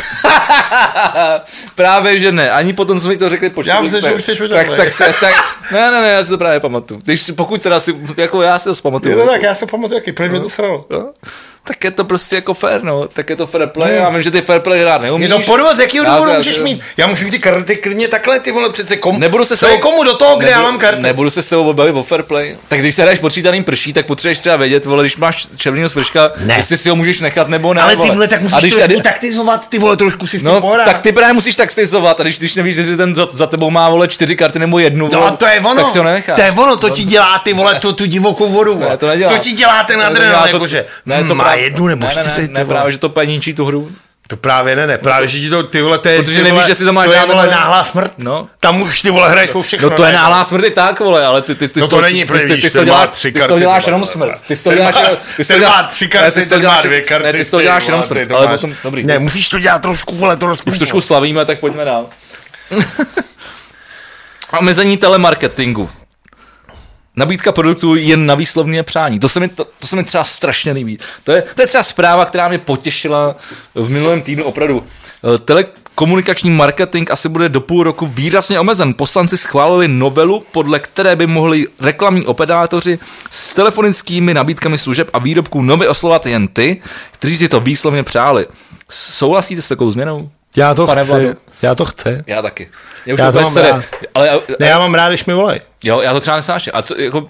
[1.74, 2.50] právě, že ne.
[2.50, 3.74] Ani potom, mi to řekli počkej.
[3.74, 5.34] Já myslím, že už jsi tak, tak, se, tak,
[5.72, 7.00] ne, ne, ne, já si to právě pamatuju.
[7.04, 9.18] Když, pokud teda si, jako já si to zpamatuju.
[9.18, 10.86] je to tak, já se pamatuju, jaký, proč mě to sralo.
[10.90, 11.12] No,
[11.64, 13.08] tak je to prostě jako fair, no.
[13.08, 15.28] Tak je to fair play, já vím, že ty fair play hrát Je neumíš.
[15.30, 16.80] to podvod, z jakého Já důvodu můžeš mít?
[16.96, 19.68] Já můžu mít ty karty klidně takhle, ty vole, přece komu, Nebudu se s je
[19.68, 21.02] tebou- komu do toho, kde já nebudu- mám karty?
[21.02, 22.56] Nebudu se s tebou bavit o fair play.
[22.68, 26.30] Tak když se hraješ počítaným prší, tak potřebuješ třeba vědět, vole, když máš červeného svrška,
[26.44, 26.54] Ne.
[26.56, 27.82] jestli si ho můžeš nechat nebo ne.
[27.82, 28.28] Ale ty vole.
[28.28, 30.84] tak A musíš když, trošku a- taktizovat, ty vole, trošku si s tím No, pohrát.
[30.84, 33.88] tak ty právě musíš taktizovat a když, když nevíš, jestli ten za, za tebou má
[33.90, 36.36] vole čtyři karty nebo jednu, No vole, a to je ono, tak si ho nenecháš.
[36.36, 39.84] to je ono, to ti dělá ty vole, tu, tu divokou vodu, to ti dělá
[39.84, 40.60] ten Ne, to adrenalin,
[41.06, 42.74] ne, to právě- jednu nebo ne, ne, čtyři, ne, ty ne, vole.
[42.74, 43.90] právě, že to paníčí tu hru.
[44.28, 46.52] To právě ne, ne, právě, že ti to, ty vole, to je, Protože ty nevíš,
[46.52, 47.52] vole, jestli to máš to je, vole, ne.
[47.52, 48.12] náhlá smrt.
[48.18, 48.48] No.
[48.60, 49.90] Tam už ty vole hraješ po všechno.
[49.90, 50.18] No to je ne?
[50.18, 52.54] náhlá smrt i tak, vole, ale ty, ty, ty, No to není, ty, protože ty,
[52.56, 54.42] ty, ty, to děláš, tři ty jsi to karty, děláš ty jenom smrt.
[54.48, 54.94] Ty to děláš
[55.36, 57.62] ty to děláš, tři ne, karty, ty to děláš, dvě karty, ne, ty to ty
[57.62, 59.04] děláš jenom ty smrt, to ale potom, dobrý.
[59.04, 62.06] Ne, musíš to dělat trošku, vole, to Už trošku slavíme, tak pojďme dál.
[64.58, 65.90] Omezení telemarketingu.
[67.16, 69.18] Nabídka produktů jen na výslovné přání.
[69.18, 70.98] To se mi, to, to se mi třeba strašně líbí.
[71.24, 73.36] To je, to je třeba zpráva, která mě potěšila
[73.74, 74.84] v minulém týdnu opravdu.
[75.34, 78.94] Eh, Telekomunikační marketing asi bude do půl roku výrazně omezen.
[78.94, 82.98] Poslanci schválili novelu, podle které by mohli reklamní operátoři
[83.30, 86.82] s telefonickými nabídkami služeb a výrobků nově oslovat jen ty,
[87.12, 88.46] kteří si to výslovně přáli.
[88.90, 90.30] Souhlasíte s takovou změnou?
[90.56, 91.34] Já to Pane chci, Vlado.
[91.62, 92.24] já to chci.
[92.26, 92.68] Já taky.
[93.06, 93.84] Já už Já to mám sere, rád.
[94.14, 95.60] ale, Ne, já mám rád, když mi volají.
[95.84, 96.72] jo, já to třeba nesnáším.
[96.76, 97.28] A co, jako,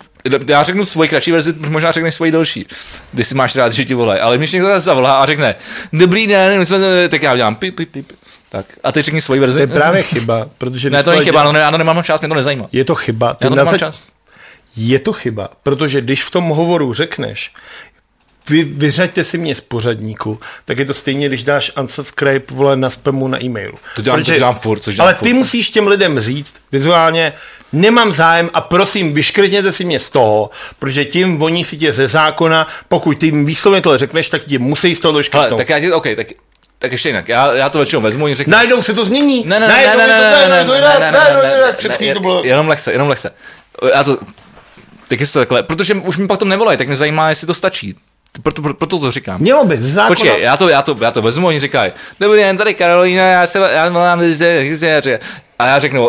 [0.49, 2.67] já řeknu svoji kratší verzi, možná řekneš svoji delší,
[3.13, 4.21] když si máš rád, že ti volají.
[4.21, 5.55] Ale když někdo zavolá a řekne,
[5.93, 8.13] dobrý den, my jsme, tak já udělám pip, pip, pip.
[8.49, 9.57] Tak, a ty řekni svoji verzi.
[9.57, 10.91] To je právě chyba, protože...
[10.91, 12.67] Ne, to není chyba, dělá- no, ne, já to nemám čas, mě to nezajímá.
[12.73, 13.35] Je to chyba.
[13.35, 14.01] Ty Já to nemám zač- čas.
[14.77, 17.53] Je to chyba, protože když v tom hovoru řekneš,
[18.49, 22.91] vy, vyřaďte si mě z pořadníku, tak je to stejně, když dáš unsubscribe vole na
[22.91, 23.79] spamu na e-mailu.
[23.97, 25.29] To dělám- to dělám furt, což dělám Ale furt.
[25.29, 27.33] ty musíš těm lidem říct vizuálně,
[27.73, 32.09] nemám zájem a prosím, vyškrtněte si mě z toho, protože tím oni si tě ze
[32.09, 35.57] zákona, pokud ty jim výslovně tohle řekneš, tak tě musí z toho Hele, doškrtnout.
[35.59, 36.27] tak já ti, OK, tak,
[36.79, 37.29] tak ještě jinak.
[37.29, 38.51] Já, já to většinou vezmu a řeknu.
[38.51, 39.45] Najednou se to změní.
[39.47, 41.13] Ne, ne, ne, ne, ne, ne, ne, ne, ne, ne, ne, ne,
[41.91, 43.35] ne, ne, to bylo- jenom lehce, jenom lehce.
[43.95, 44.19] Já to,
[45.09, 47.55] tak jestli to takhle, protože už mi pak to nevolají, tak mě zajímá, jestli to
[47.55, 47.95] stačí.
[48.43, 49.41] Proto, proto, proto to říkám.
[49.41, 50.09] Mělo by, zákona.
[50.09, 53.47] Počkej, já to, já to, já to vezmu, oni říkají, dobrý den, tady Karolína, já
[53.47, 54.65] se, já volám ze,
[55.59, 56.09] a já řeknu,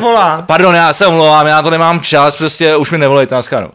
[0.00, 0.42] volá?
[0.42, 3.70] pardon, já se omlouvám, já to nemám čas, prostě už mi nevolejte na skanu.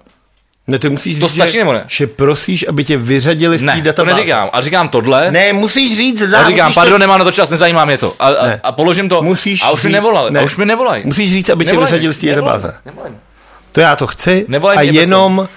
[0.68, 1.84] Ne, ty musíš To říct, stačí že, nebo ne?
[1.88, 4.16] že prosíš, aby tě vyřadili z té Ne, to databáze.
[4.18, 7.50] neříkám, a říkám tohle, Ne, musíš říct ze a říkám, pardon, nemám na to čas,
[7.50, 8.16] nezajímá mě to.
[8.20, 8.60] A, a, Ne.
[8.64, 10.40] a položím to, Musíš a už mi nevolali, ne.
[10.40, 11.04] a už mi nevolají.
[11.06, 12.74] Musíš říct, aby tě Nevolej vyřadili z té databáze.
[12.86, 13.18] nevolej mi.
[13.72, 14.46] To já to chci.
[14.48, 15.48] Nevolej a jenom,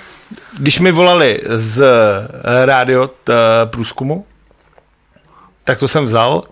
[0.59, 3.33] když mi volali z eh, rádio t,
[3.67, 4.26] průzkumu,
[5.65, 6.44] tak to jsem vzal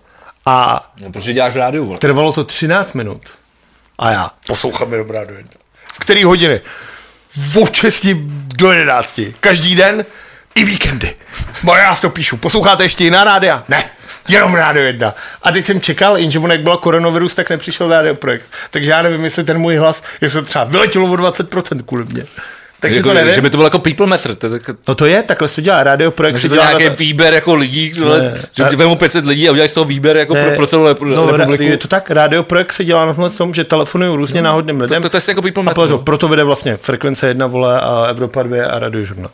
[0.45, 1.99] a No, protože děláš v rádiu, vole.
[1.99, 3.21] trvalo to 13 minut.
[3.99, 5.51] A já poslouchám jenom rádio 1.
[5.93, 6.61] V který hodiny?
[7.61, 8.07] Od 6
[8.55, 9.19] do 11.
[9.39, 10.05] Každý den
[10.55, 11.15] i víkendy.
[11.63, 12.37] Bo já si to píšu.
[12.37, 13.63] Posloucháte ještě jiná rádia?
[13.67, 13.89] Ne.
[14.27, 15.13] Jenom rádio 1.
[15.43, 18.45] A teď jsem čekal, jenže on jak byl koronavirus, tak nepřišel rádio projekt.
[18.71, 22.25] Takže já nevím, jestli ten můj hlas, jestli to třeba vyletělo o 20% kvůli mě.
[22.81, 23.33] Takže Jako, to nevím.
[23.35, 25.55] že by to bylo jako people meter, to, to, to, No to je, takhle se
[25.55, 25.83] to dělá.
[25.83, 28.33] Rádio projekt se to dělá nějaký na- výběr jako lidí, Ne.
[28.53, 31.15] že ti vemu 500 lidí a udělají z toho výběr jako pro, pro celou rep-
[31.15, 31.63] no, republiku.
[31.63, 35.01] Je to tak, rádio projekt se dělá na tomhle tom, že telefonují různě náhodným lidem.
[35.01, 35.99] to- to je jako people a meter, proto, no.
[35.99, 39.31] proto vede vlastně frekvence 1 vole a Evropa 2 a radio žurnal.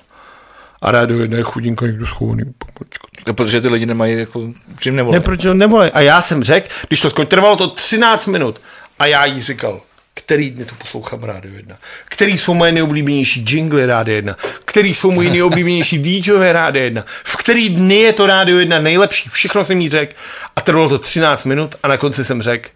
[0.81, 2.43] A rádio 1 je chudinko někdo schovaný.
[2.73, 3.07] Počkat.
[3.27, 4.41] No, Protože ty lidi nemají jako,
[4.79, 5.13] čím nevolí.
[5.13, 5.91] Ne, proč nevolej?
[5.93, 8.61] A já jsem řekl, když to skončilo, trvalo to 13 minut
[8.99, 9.79] a já jí říkal,
[10.17, 14.35] který dny to poslouchám Rádio 1, který jsou moje nejoblíbenější jingly Rádio 1,
[14.65, 19.29] který jsou moje nejoblíbenější DJové Rádio 1, v který dny je to Rádio 1 nejlepší,
[19.29, 20.13] všechno jsem jí řekl
[20.55, 22.69] a trvalo to 13 minut a na konci jsem řekl,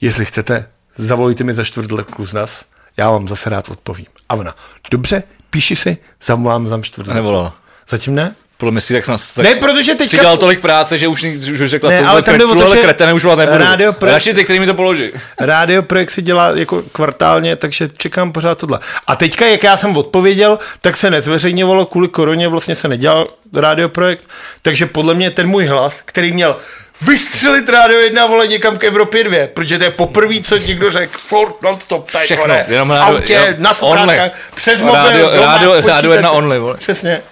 [0.00, 2.64] jestli chcete, zavolejte mi za čtvrt lepku z nás,
[2.96, 4.06] já vám zase rád odpovím.
[4.28, 4.56] A ona,
[4.90, 7.08] dobře, Píši si, zavolám za čtvrt.
[7.08, 7.56] A nevolala.
[7.88, 8.34] Zatím ne?
[8.56, 9.20] Podle mě si tak snad...
[9.36, 12.38] Tak Ne, protože teďka- Si dělal tolik práce, že už, už řekla, Ne, ale tam
[12.38, 13.58] jde o to, že kretene už volat nebudu.
[13.58, 15.10] Rádio Pro- Radši ty, který mi to položí.
[15.40, 18.78] Rádio Projekt si dělá jako kvartálně, takže čekám pořád tohle.
[19.06, 23.88] A teďka, jak já jsem odpověděl, tak se nezveřejňovalo, kvůli koroně vlastně se nedělal Rádio
[23.88, 24.28] Projekt,
[24.62, 26.56] takže podle mě ten můj hlas, který měl
[27.02, 31.18] vystřelit Rádio 1 vole někam k Evropě 2, protože to je poprvé, co někdo řekl,
[31.18, 35.86] furt non-stop, tady, Všechno, vole, jenom rádio- autě, jenom na stránkách, přes mobil, Rádio- rádio-
[35.86, 36.74] rádio jedna only, vole.
[36.78, 37.22] Přesně.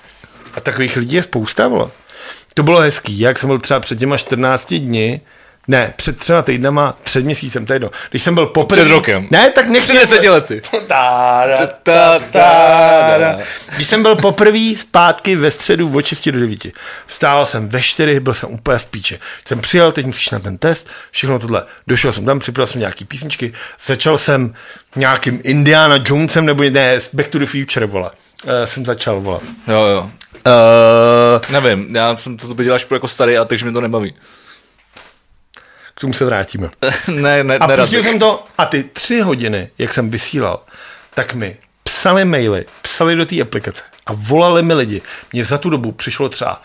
[0.54, 1.88] A takových lidí je spousta, vole.
[2.54, 5.20] To bylo hezký, jak jsem byl třeba před těma 14 dny,
[5.68, 7.90] ne, před třema týdnama, před měsícem, to je jedno.
[8.10, 8.82] Když jsem byl poprvé...
[8.82, 9.28] Před rokem.
[9.30, 10.62] Ne, tak nech Před deseti lety.
[10.86, 13.38] Táda, Ta, ta, ta.
[13.76, 16.66] Když jsem byl poprvé zpátky ve středu od 6 do 9.
[17.06, 19.18] Vstával jsem ve 4, byl jsem úplně v píči.
[19.46, 21.62] Jsem přijel, teď musíš na ten test, všechno tohle.
[21.86, 23.52] Došel jsem tam, připravil jsem nějaký písničky,
[23.86, 24.54] začal jsem
[24.96, 28.10] nějakým Indiana Jonesem, nebo ne, Back to the Future, vole.
[28.44, 29.40] Uh, jsem začal, vole.
[29.68, 30.10] Jo, jo.
[30.46, 34.14] Uh, Nevím, já jsem to, to děláš jako starý a takže mi to nebaví.
[35.94, 36.70] k tomu se vrátíme.
[37.08, 40.60] ne, ne, A nerad jsem to a ty tři hodiny, jak jsem vysílal,
[41.14, 45.02] tak mi psali maily, psali do té aplikace a volali mi lidi.
[45.32, 46.62] Mně za tu dobu přišlo třeba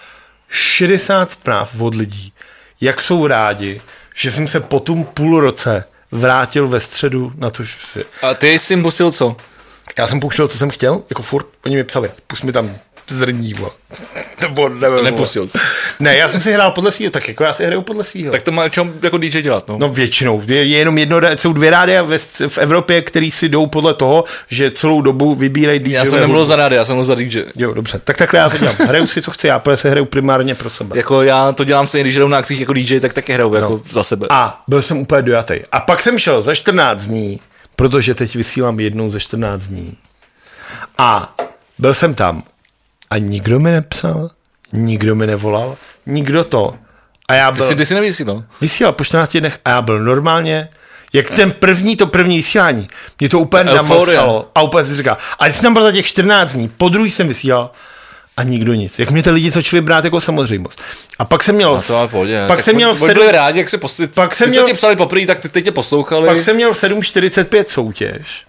[0.50, 2.34] 60 zpráv od lidí,
[2.82, 3.82] jak jsou rádi,
[4.16, 8.06] že jsem se po tom půl roce vrátil ve středu na to, že si...
[8.22, 9.36] A ty jsi jim pustil co?
[9.98, 12.70] Já jsem pouštěl, co jsem chtěl, jako furt, oni mi psali, pust mi tam
[13.10, 13.72] zrní, vole.
[14.42, 15.04] Nebo nevím.
[15.04, 15.58] Nepustil jsi.
[16.00, 18.32] Ne, já jsem si hrál podle svého, tak jako já si hraju podle svého.
[18.32, 19.78] Tak to má čem jako DJ dělat, no.
[19.80, 20.44] No většinou.
[20.48, 24.24] Je, je jenom jedno, jsou dvě rádia ve, v Evropě, který si jdou podle toho,
[24.48, 25.92] že celou dobu vybírají DJ.
[25.92, 27.44] já jsem nemluvil za rádio, já jsem mluvil za DJ.
[27.56, 28.02] Jo, dobře.
[28.04, 28.76] Tak takhle já to dělám.
[28.76, 30.98] Hraju si, co chci, já protože se hraju primárně pro sebe.
[30.98, 33.82] Jako já to dělám stejně, když jdou na akcích jako DJ, tak taky hraju jako
[33.88, 34.28] za sebe.
[34.30, 35.56] A byl jsem úplně dojatý.
[35.72, 37.40] A pak jsem šel za 14 dní,
[37.76, 39.98] protože teď vysílám jednou za 14 dní.
[40.98, 41.36] A
[41.80, 42.44] byl jsem tam
[43.18, 44.30] nikdo mi nepsal,
[44.74, 46.74] nikdo mi nevolal, nikdo to.
[47.30, 47.66] A já Ty byl...
[47.66, 48.44] si, ty si nevysílal.
[48.62, 50.70] vysílal po 14 dnech a já byl normálně,
[51.14, 52.88] jak ten první, to první vysílání.
[53.20, 54.50] Mě to úplně namlsalo.
[54.56, 57.12] A úplně si říká, a když jsem tam byl za těch 14 dní, po druhý
[57.12, 57.72] jsem vysílal
[58.38, 59.00] a nikdo nic.
[59.00, 60.82] Jak mě ty lidi začali brát jako samozřejmost.
[61.20, 61.76] A pak jsem měl...
[61.76, 62.44] A to v pohodě.
[62.48, 64.08] Pak tak jsem měl sedm- byli rádi, jak se posli...
[64.08, 66.28] Pak jsem Ty měl- se ti psali poprvé, tak ty teď tě poslouchali.
[66.28, 68.46] Pak jsem měl 7,45 soutěž.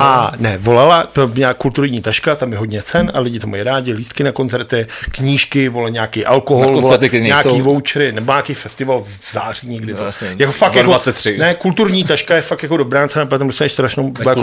[0.00, 3.62] A ne, volala, to byla kulturní taška, tam je hodně cen a lidi to mají
[3.62, 7.64] rádi, lístky na koncerty, knížky, vole, nějaký alkohol, vole, koncerty, které nějaký nejsou.
[7.64, 9.92] vouchery, nebo nějaký festival v září někdy.
[9.92, 10.04] No, to.
[10.38, 11.38] jako fakt jako, 23.
[11.38, 14.36] ne, kulturní taška je fakt jako dobrá cena, potom dostaneš strašnou Tak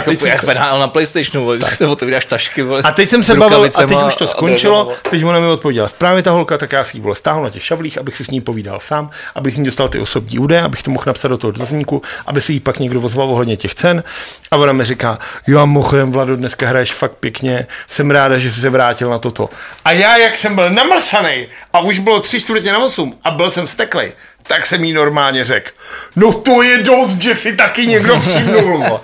[0.00, 3.08] To teď jako jsem jak NHL na Playstationu, vole, se otevíráš tašky, vole, A teď
[3.08, 6.58] jsem se bavil, a teď už to skončilo, teď ona mi odpověděla právě ta holka,
[6.58, 9.10] tak já si ji vole stáhl na těch šavlích, abych si s ní povídal sám,
[9.34, 12.52] abych ní dostal ty osobní údaje, abych to mohl napsat do toho dotazníku, aby si
[12.52, 14.04] jí pak někdo ozval ohledně těch cen.
[14.50, 18.52] A ona mi říká, jo, a mimochodem, Vlado, dneska hraješ fakt pěkně, jsem ráda, že
[18.52, 19.50] jsi se vrátil na toto.
[19.84, 23.50] A já, jak jsem byl namlsaný a už bylo tři čtvrtě na osm a byl
[23.50, 24.12] jsem steklej,
[24.42, 25.70] tak jsem jí normálně řekl,
[26.16, 29.00] no to je dost, že si taky někdo všimnul.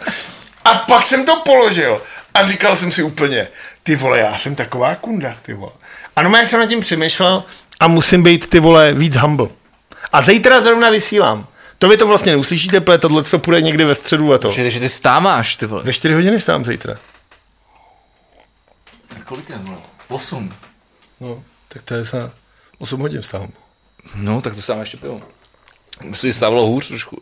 [0.64, 2.02] Vole." A pak jsem to položil
[2.34, 3.48] a říkal jsem si úplně,
[3.82, 5.72] ty vole, já jsem taková kunda, ty vole.
[6.16, 7.44] A no, já jsem nad tím přemýšlel
[7.80, 9.48] a musím být, ty vole, víc humble.
[10.12, 11.48] A zítra zrovna vysílám.
[11.78, 14.50] To vy to vlastně neuslyšíte, protože tohle to půjde někdy ve středu a to.
[14.50, 15.82] Že, že ty stáváš, ty vole.
[15.82, 16.96] Ve 4 hodiny stám zítra.
[19.24, 19.78] Kolik je, vole?
[20.08, 20.54] 8.
[21.20, 22.30] No, tak to je za
[22.78, 23.52] 8 hodin stávám.
[24.14, 25.22] No, tak to sám ještě pivo.
[26.02, 27.20] Myslíš, že stávalo hůř trošku.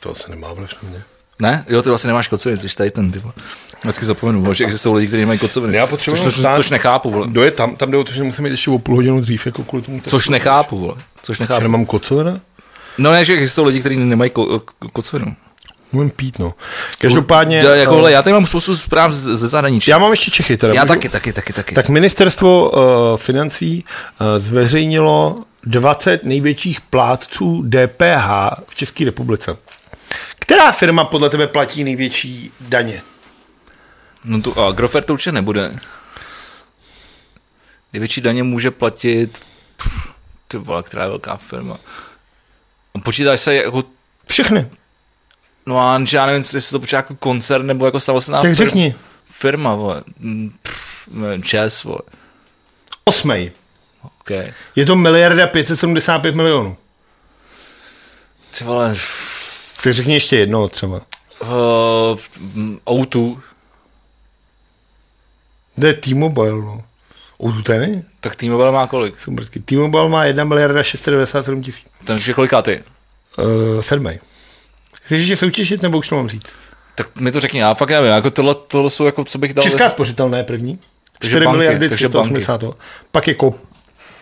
[0.00, 1.02] To se nemá vliv na mě.
[1.40, 1.64] Ne?
[1.68, 3.34] Jo, ty vlastně nemáš kocoviny, jsi tady ten, ty vole.
[3.82, 5.76] Vždycky zapomenu, že existují lidi, kteří nemají kocoviny.
[5.76, 7.26] Já potřebuji což, což, což, nechápu, vole.
[7.28, 7.76] Kdo je tam?
[7.76, 10.00] Tam jde o to, že musím jít ještě o půl hodinu dřív, jako kvůli tomu.
[10.00, 10.94] Což nechápu, vole.
[11.22, 11.62] Což Já nechápu.
[11.62, 12.40] nemám kocovina?
[12.98, 15.34] No ne, že existují lidi, kteří nemají ko- ko- kocovinu.
[15.92, 16.54] Můžu pít, no.
[16.98, 17.56] Každopádně...
[17.58, 19.90] Já, jako, hele, já tady mám spoustu zpráv ze, ze zahraničí.
[19.90, 20.74] já mám ještě Čechy teda.
[20.74, 21.74] já Můžu- taky, taky, taky, taky.
[21.74, 22.80] Tak ministerstvo uh,
[23.16, 23.84] financí
[24.20, 28.28] uh, zveřejnilo 20 největších plátců DPH
[28.68, 29.56] v České republice.
[30.48, 33.02] Která firma podle tebe platí největší daně?
[34.24, 35.78] No tu Agrofert to určitě nebude.
[37.92, 39.38] Největší daně může platit
[39.76, 40.14] pff,
[40.48, 41.76] ty vole, která je velká firma.
[42.94, 43.82] A Počítáš se jako,
[44.30, 44.70] Všechny.
[45.66, 48.94] no a já nevím, jestli to počítá jako koncern nebo jako samostatná Tak fir- řekni.
[49.24, 50.02] firma, vole.
[50.18, 52.00] Mm, pff, nevím, Čes, vole.
[53.04, 53.52] Osmej.
[54.20, 54.52] Okay.
[54.76, 56.76] Je to miliarda 575 milionů.
[58.58, 59.37] Ty vole, pff,
[59.82, 61.00] Tak řekni ještě jedno třeba.
[61.42, 61.48] uh,
[62.86, 63.40] O2,
[65.80, 66.82] To je T-Mobile, no.
[67.38, 69.14] O, tu ten tak T-Mobile má kolik?
[69.64, 71.86] T-Mobile má 1 miliarda 697 tisíc.
[72.04, 72.84] Takže koliká ty?
[73.38, 74.18] Uh, sedmej.
[74.92, 76.52] Chceš ještě soutěžit, nebo už to mám říct?
[76.94, 79.62] Tak mi to řekni, já fakt nevím, jako tohle, tohle jsou jako, co bych dal...
[79.62, 80.78] Česká spořitelná je první.
[81.18, 82.62] Takže 4 banky, miliardy takže 380.
[83.12, 83.34] Pak je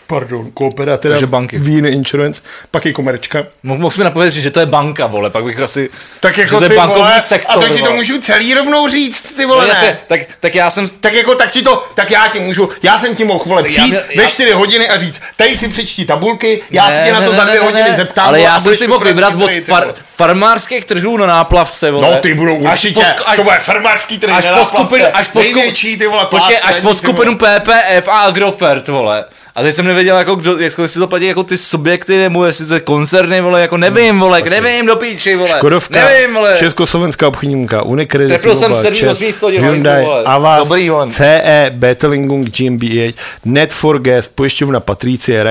[0.06, 1.58] pardon, kooperativa Takže banky.
[1.58, 3.44] Víny Insurance, pak je komerčka.
[3.62, 5.90] Mohl, mi napovědět, že to je banka, vole, pak bych asi...
[6.20, 8.54] Tak jako že to je ty bankovní vole, sektor, a tak ti to můžu celý
[8.54, 9.98] rovnou říct, ty No, vole, jasně, ne.
[10.06, 10.88] tak, tak já jsem...
[10.88, 13.68] Tak jako, tak ti to, tak já ti můžu, já jsem ti mohl, vole, Já
[13.70, 17.20] přijít ve já- 4 hodiny a říct, tady si přečti tabulky, já se tě na
[17.22, 18.26] to za dvě hodiny zeptám.
[18.26, 22.10] Ale já jsem si mohl vybrat od ty far, farmářských trhů na náplavce, vole.
[22.10, 24.64] No ty budou Až určitě, po, sk- až, to bude farmářský trh, až ne na
[24.64, 25.12] skupinu, plavce.
[25.12, 29.24] až po skupinu, ty až po ty skupinu PPF a Agrofert, vole.
[29.56, 32.66] A teď jsem nevěděl, jako, kdo, jako jestli to platí jako ty subjekty, nebo jestli
[32.66, 35.54] to koncerny, vole, jako nevím, vole, nevím do píči, vole.
[35.56, 36.56] Škodovka, nevím, vole.
[36.58, 40.06] Československá obchodníka, Unicredit, Trefil jsem Global, sedmý, Čes, osmý sto dělal, Hyundai.
[40.24, 40.68] Avas.
[41.10, 43.14] CE, Betelingung, GmbH,
[43.46, 45.44] Net4Gas, pojišťovna Patricie,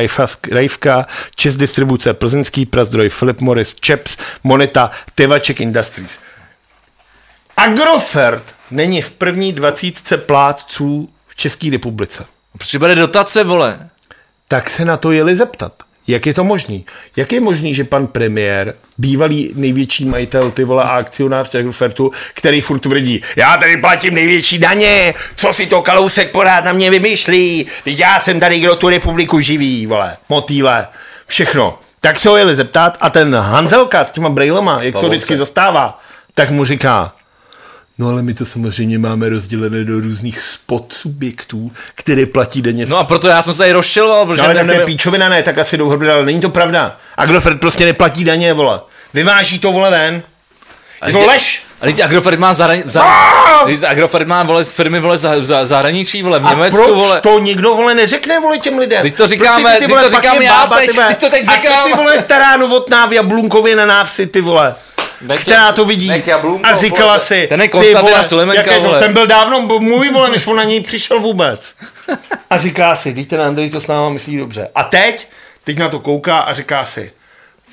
[0.52, 6.20] Rajvka, Čes Distribuce, Plzeňský prazdroj, Philip Morris, Čeps, Moneta, Tevaček Industries.
[7.58, 12.26] Agrofert není v první dvacítce plátců v České republice.
[12.58, 13.90] Protože bude dotace, vole.
[14.48, 15.74] Tak se na to jeli zeptat.
[16.08, 16.86] Jak je to možný?
[17.16, 22.62] Jak je možný, že pan premiér, bývalý největší majitel ty vole a akcionář Agrofertu, který
[22.62, 27.68] furt tvrdí, já tady platím největší daně, co si to Kalousek porád na mě vymýšlí,
[27.82, 30.88] Vždyť já jsem tady, kdo tu republiku živí, vole, motýle,
[31.28, 31.80] všechno.
[32.02, 36.00] Tak se ho jeli zeptat a ten Hanzelka s těma brejlema, jak to vždycky zastává,
[36.34, 37.14] tak mu říká,
[37.98, 42.98] No ale my to samozřejmě máme rozdělené do různých spod subjektů, které platí denně No
[42.98, 44.94] a proto já jsem se tady rozšiloval, protože No ale ne, tak to je nevím-
[44.98, 46.98] píčovina, ne, tak asi hrubě, ale není to pravda.
[47.18, 48.80] Agrofert prostě neplatí daně, vole.
[49.14, 50.24] Vyváží to, vole, ven.
[51.06, 51.64] Je to lež.
[51.82, 53.04] Ale teď Agrofert má zahrani- za,
[53.88, 57.22] Agrofert má vole firmy vole za, za, zahraničí, vole v A Německu, proč vole.
[57.22, 59.02] to nikdo, vole, neřekne, vole, těm lidem?
[59.02, 61.48] Teď to říkáme, ty, teď vole, to říkám já bába, teď, ty teď to teď
[61.48, 61.88] A říkám.
[61.92, 64.76] ty, vole, stará novotná v Jablunkově na návsi, ty vole.
[65.28, 67.20] Nech která to vidí nech Jablunko, a říkala vole.
[67.20, 69.00] si, Ten je ty vole, Sulemenka, jak je to, vole.
[69.00, 71.74] ten byl dávno můj, vole, než on na něj přišel vůbec.
[72.50, 74.70] A říká si, víte, Andrej to s náma myslí dobře.
[74.76, 75.28] A teď,
[75.64, 77.12] teď na to kouká a říká si,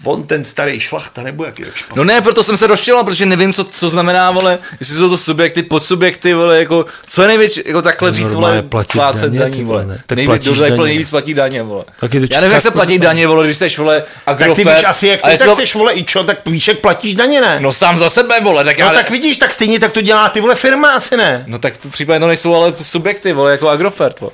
[0.05, 1.95] on ten starý šlachta nebo jaký tak špatný.
[1.97, 5.19] No ne, proto jsem se rozčiloval, protože nevím, co, co znamená, vole, jestli jsou to
[5.19, 9.39] subjekty, podsubjekty, vole, jako, co je největší, jako takhle No, říct, vole, platit plácet daně,
[9.39, 9.83] daní, vole.
[9.83, 10.03] vole, ne?
[10.07, 10.77] Tak Nejvíc, platíš daně.
[10.77, 11.85] nejvíc platí daně, vole.
[12.01, 14.65] Tak je to Já nevím, jak se platí daně, vole, když jsi, vole, Tak ty
[14.65, 17.41] víš asi, jak a ty tak jsi, vole, i čo, tak víš, jak platíš daně,
[17.41, 17.59] ne?
[17.61, 18.89] No sám za sebe, vole, tak já...
[18.89, 21.45] No tak vidíš, tak stejně tak to dělá ty vole firma asi ne.
[21.47, 24.33] No tak v případě to nejsou ale ty subjekty, vole, jako Agrofert, vole.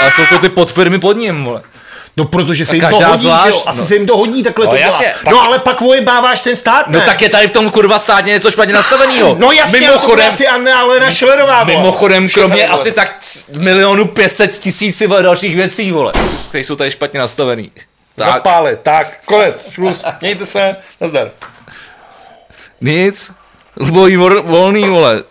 [0.00, 1.62] Ale jsou to ty podfirmy pod ním, vole.
[2.18, 3.34] No protože se jim to každá hodí, že jo?
[3.34, 3.86] zvlášť, Asi no.
[3.86, 6.88] se jim to hodí takhle No to jasně, tak- No ale pak ojebáváš ten stát,
[6.88, 6.98] ne?
[6.98, 9.36] No tak je tady v tom kurva státě něco špatně nastavenýho.
[9.38, 11.64] No jasně, Mimochodem, ale to asi Anna Alena vole.
[11.64, 13.16] Mimochodem, kromě tady, asi tak
[13.58, 16.12] milionu pětset tisíc dalších věcí, vole,
[16.48, 17.70] které jsou tady špatně nastavený.
[18.16, 19.96] Tak, Zapáli, tak, konec, šluz.
[20.20, 21.30] Mějte se, nazdar.
[22.80, 23.30] nic.
[23.76, 25.22] Vor- volný, vole.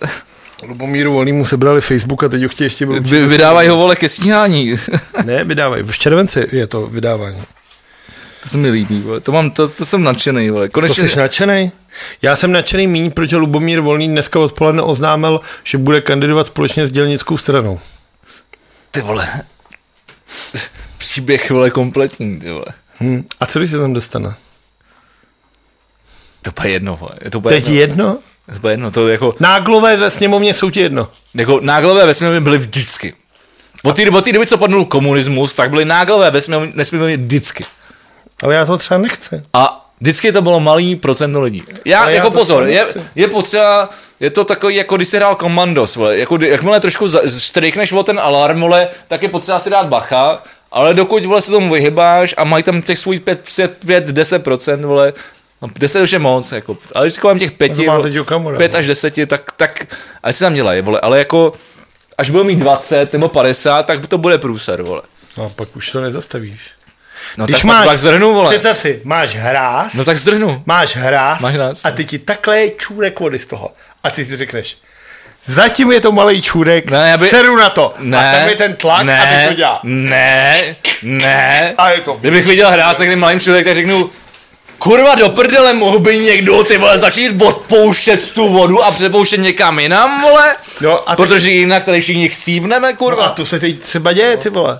[0.64, 4.76] Lubomíru Volnýmu sebrali Facebook a teď ho chtějí ještě Vy, vydávají ho, vole, ke stíhání.
[5.26, 5.84] Ne, vydávají.
[5.84, 7.44] V červenci je to vydávání.
[8.44, 9.20] to se mi líbí, vole.
[9.20, 10.68] To, mám, to, to jsem nadšený, vole.
[10.68, 11.72] To Konečně, jsi nadšený?
[12.22, 16.92] Já jsem nadšený míň, protože Lubomír Volný dneska odpoledne oznámil, že bude kandidovat společně s
[16.92, 17.80] dělnickou stranou.
[18.92, 19.28] ty vole.
[20.98, 22.66] Příběh, vole, kompletní, ty vole.
[23.02, 23.24] Hm.
[23.40, 24.36] A co když se tam dostane?
[26.42, 27.12] To je jedno, vole.
[27.24, 27.80] Je to úplně Teď jedno.
[28.06, 28.18] jedno?
[28.48, 28.92] Je to úplně jedno.
[28.92, 31.08] To je jako, Náglové ve sněmovně jsou ti jedno.
[31.36, 33.14] jako náglové ve sněmovně byly vždycky.
[33.84, 37.64] Od té, od té doby, co padnul komunismus, tak byly náglové ve sněmovně nesmírně vždycky.
[38.44, 39.42] Ale já to třeba nechci.
[39.54, 41.64] A vždycky to bylo malý procento lidí.
[41.86, 45.18] Já, Ale já jako to pozor, je, je potřeba, je to takový, jako když si
[45.18, 47.08] hrál Commandos, vole, jako jakmile trošku
[47.40, 51.52] štrykneš o ten alarm, vole, tak je potřeba si dát bacha, ale dokud, vole, se
[51.52, 53.50] tomu vyhybáš a mají tam těch svůj 5,
[53.86, 55.14] 5 10%, vole,
[55.62, 58.58] No, 10 už je moc, jako, ale když kolem těch 5, To má teď Okamura,
[58.58, 58.80] 5 no.
[58.80, 59.86] až 10, tak, tak,
[60.24, 61.54] ať si tam dělají, vole, ale jako,
[62.18, 65.02] až budou mít 20 nebo 50, tak to bude průser, vole.
[65.38, 66.60] No a pak už to nezastavíš.
[67.38, 68.50] No Když tak máš, pak, pak zdrhnu, vole.
[68.50, 70.64] představ si, máš hráz, No tak zdrhnu.
[70.66, 71.96] máš hráz, Máš hráz, a no.
[71.96, 73.74] ty ti takhle čůrek vody z toho.
[74.04, 74.78] A ty si řekneš,
[75.46, 77.94] zatím je to malý čůrek, Ne, já by- seru na to.
[78.00, 79.80] Ne, a tam je ten tlak ne, a ty to dělá.
[79.84, 80.58] Ne,
[81.04, 81.74] ne.
[81.78, 84.10] A je to Kdybych viděl hrát se malým člověk, tak řeknu,
[84.80, 89.80] kurva do prdele, mohl by někdo ty vole začít odpouštět tu vodu a přepouštět někam
[89.80, 90.56] jinam, vole?
[90.82, 93.26] No a ty- Protože jinak tady všichni chcípneme, No kurva.
[93.26, 94.80] a to se teď třeba děje, ty vole.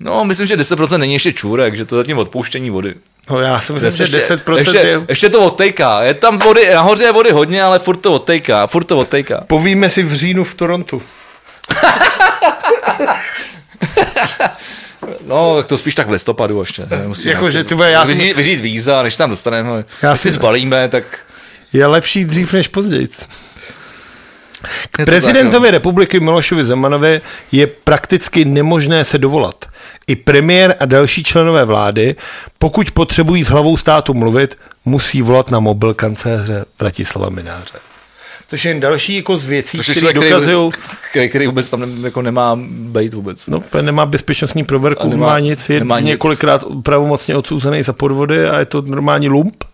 [0.00, 2.94] No, myslím, že 10% není ještě čůrek, že to zatím odpouštění vody.
[3.30, 5.00] No já si myslím, Ještě, že 10% ještě, je...
[5.08, 6.02] ještě to odtejká.
[6.02, 9.44] Je tam vody, nahoře je vody hodně, ale furt to odtejká, furt to odtejká.
[9.46, 11.02] Povíme si v říjnu v Torontu.
[15.26, 16.86] No, tak to spíš tak v listopadu ještě.
[17.26, 19.84] Jako, že ty vole, já vyřít, vyřít víza, než tam dostaneme.
[20.02, 21.04] Já si zbalíme, tak
[21.72, 23.08] je lepší dřív než později.
[24.90, 27.20] K prezidentovi tak, republiky Milošovi Zemanovi
[27.52, 29.64] je prakticky nemožné se dovolat.
[30.06, 32.16] I premiér a další členové vlády,
[32.58, 37.91] pokud potřebují s hlavou státu mluvit, musí volat na mobil kancléře Bratislava Mináře.
[38.52, 40.70] Což je jen další jako z věcí, Což které dokazují,
[41.10, 43.46] který, který vůbec tam ne, jako nemá být vůbec.
[43.46, 46.06] No, nemá bezpečnostní prověrku, A nemá- nemá, nic, je nemá nic.
[46.08, 49.64] několikrát pravomocně odsouzený za podvody a je to normální lump.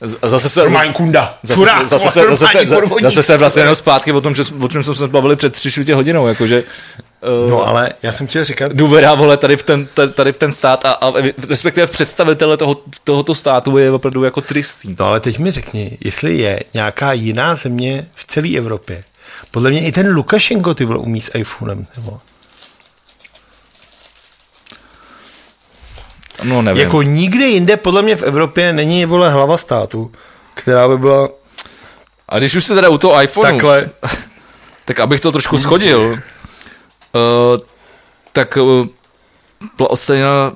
[0.00, 1.38] Z- A zase se, Normální kunda.
[1.42, 3.02] Zase, se, zase, zase, normální se, podvodník.
[3.04, 5.70] zase se vlastně jenom zpátky o tom, že, o čem jsme se bavili před tři
[5.70, 6.64] čtvrtě hodinou, jakože
[7.44, 10.36] uh, No ale já jsem chtěl říkat, důvěra vole tady v ten, ta- tady v
[10.36, 11.12] ten stát a, a
[11.48, 14.96] respektive v představitele toho, tohoto státu je opravdu jako tristní.
[14.98, 19.04] no ale teď mi řekni, jestli je nějaká jiná země v celé Evropě.
[19.50, 21.86] Podle mě i ten Lukašenko ty vole umí s iPhonem.
[21.96, 22.20] Nebo.
[26.42, 26.82] No nevím.
[26.82, 30.12] Jako nikde jinde podle mě v Evropě není vole hlava státu,
[30.54, 31.28] která by byla
[32.28, 33.90] A když už se teda u toho iPhoneu, takhle.
[34.84, 36.18] tak abych to trošku schodil,
[38.32, 38.86] tak uh,
[39.76, 40.52] byla odstaněna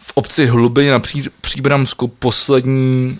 [0.00, 3.18] v obci Hlubině na Pří, Příbramsku poslední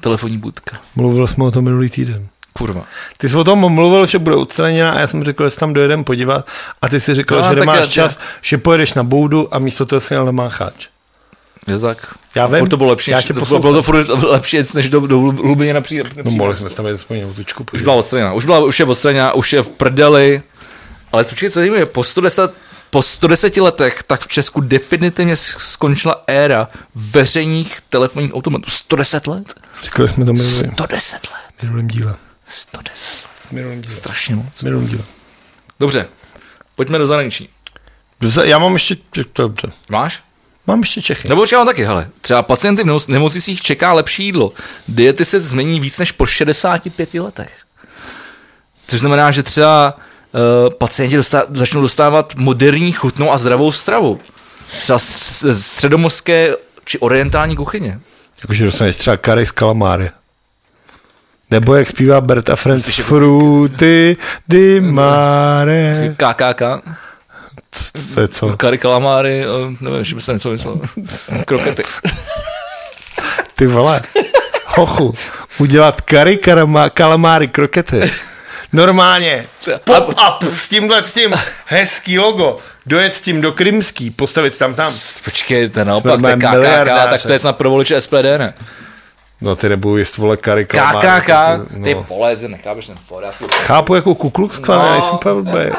[0.00, 0.78] telefonní budka.
[0.96, 2.28] Mluvil jsme o tom minulý týden.
[2.52, 2.84] Kurva.
[3.18, 5.72] Ty jsi o tom mluvil, že bude odstraněna a já jsem řekl, že se tam
[5.72, 6.46] dojedem podívat
[6.82, 9.86] a ty si řekl, No, že nemáš já- čas, že pojedeš na boudu a místo
[9.86, 10.88] toho si jel na mácháč.
[11.66, 12.14] Je tak.
[12.34, 15.00] Já vím, to bylo lepší, já než, tě to, bylo to furt lepší, než do,
[15.00, 15.82] do Hlubině na
[16.24, 18.32] No mohli jsme se tam jet aspoň tučku Už byla odstraněna.
[18.32, 20.42] Už, byla, už je odstraněna, už je v prdeli.
[21.14, 22.54] Ale co co je, po 110,
[22.90, 28.70] po 110 letech tak v Česku definitivně skončila éra veřejných telefonních automatů.
[28.70, 29.54] 110 let?
[29.84, 31.40] Říkali jsme to minulý, 110 let.
[31.58, 32.16] v minulém díle.
[32.46, 33.30] 110 let.
[33.48, 33.94] V minulém díle.
[33.94, 34.46] Strašně moc.
[34.54, 35.02] V minulém díle.
[35.80, 36.08] Dobře,
[36.74, 37.48] pojďme do zahraničí.
[38.44, 38.96] Já mám ještě,
[39.34, 39.72] dobře.
[39.88, 40.22] Máš?
[40.66, 41.28] Mám ještě Čechy.
[41.28, 42.08] Nebo počkám taky, hele.
[42.20, 44.52] Třeba pacienty v nemoc- nemocnicích čeká lepší jídlo.
[44.88, 47.58] Diety se změní víc než po 65 letech.
[48.86, 49.98] Což znamená, že třeba
[50.78, 54.20] pacienti dostá- začnou dostávat moderní, chutnou a zdravou stravu.
[54.80, 54.98] Třeba
[55.52, 56.54] středomorské
[56.84, 58.00] či orientální kuchyně.
[58.42, 60.10] Jakože dostaneš třeba kary z kalamáry.
[61.50, 64.16] Nebo jak zpívá Bert a Friends, jako- fruity
[64.48, 66.14] di mare.
[66.16, 66.62] KKK,
[68.14, 68.56] To je co?
[68.56, 70.80] kary kalamáry, uh, nevím, že by se něco myslel.
[71.46, 71.82] Krokety.
[73.54, 74.02] Ty vole.
[74.66, 75.14] Hochu.
[75.58, 78.00] Udělat kary karama, kalamáry krokety.
[78.74, 79.46] Normálně.
[79.84, 81.34] Pop-up s tímhle s tím.
[81.66, 82.56] Hezký logo.
[82.86, 84.92] Dojet s tím do Krymský, postavit tam tam.
[85.24, 88.54] Počkej, to je naopak, to je KKK, tak to je snad pro voliče SPD, ne?
[89.40, 91.20] No ty nebudou jíst vole kary kalamáry.
[91.20, 91.30] KKK,
[91.84, 92.02] ty No.
[92.08, 94.74] vole, ty nechápeš ten for, Chápu jako kukluk No.
[94.74, 94.92] no.
[94.92, 95.72] nejsem blbej.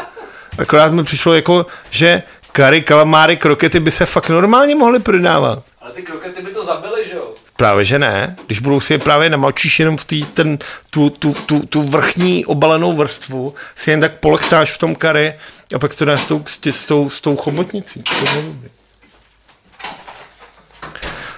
[0.57, 5.63] Akorát mi přišlo jako, že kary, kalamáry, krokety by se fakt normálně mohly prodávat.
[5.81, 7.33] Ale ty krokety by to zabily, že jo?
[7.57, 8.35] Právě že ne.
[8.45, 10.57] Když budou si je právě namalčíš jenom v tý, ten,
[10.89, 15.33] tu, tu, tu, tu, vrchní obalenou vrstvu, si jen tak polechtáš v tom kary
[15.75, 18.01] a pak si to dáš s tou, s, tě- s tou, s tou chobotnicí.
[18.03, 18.69] To, je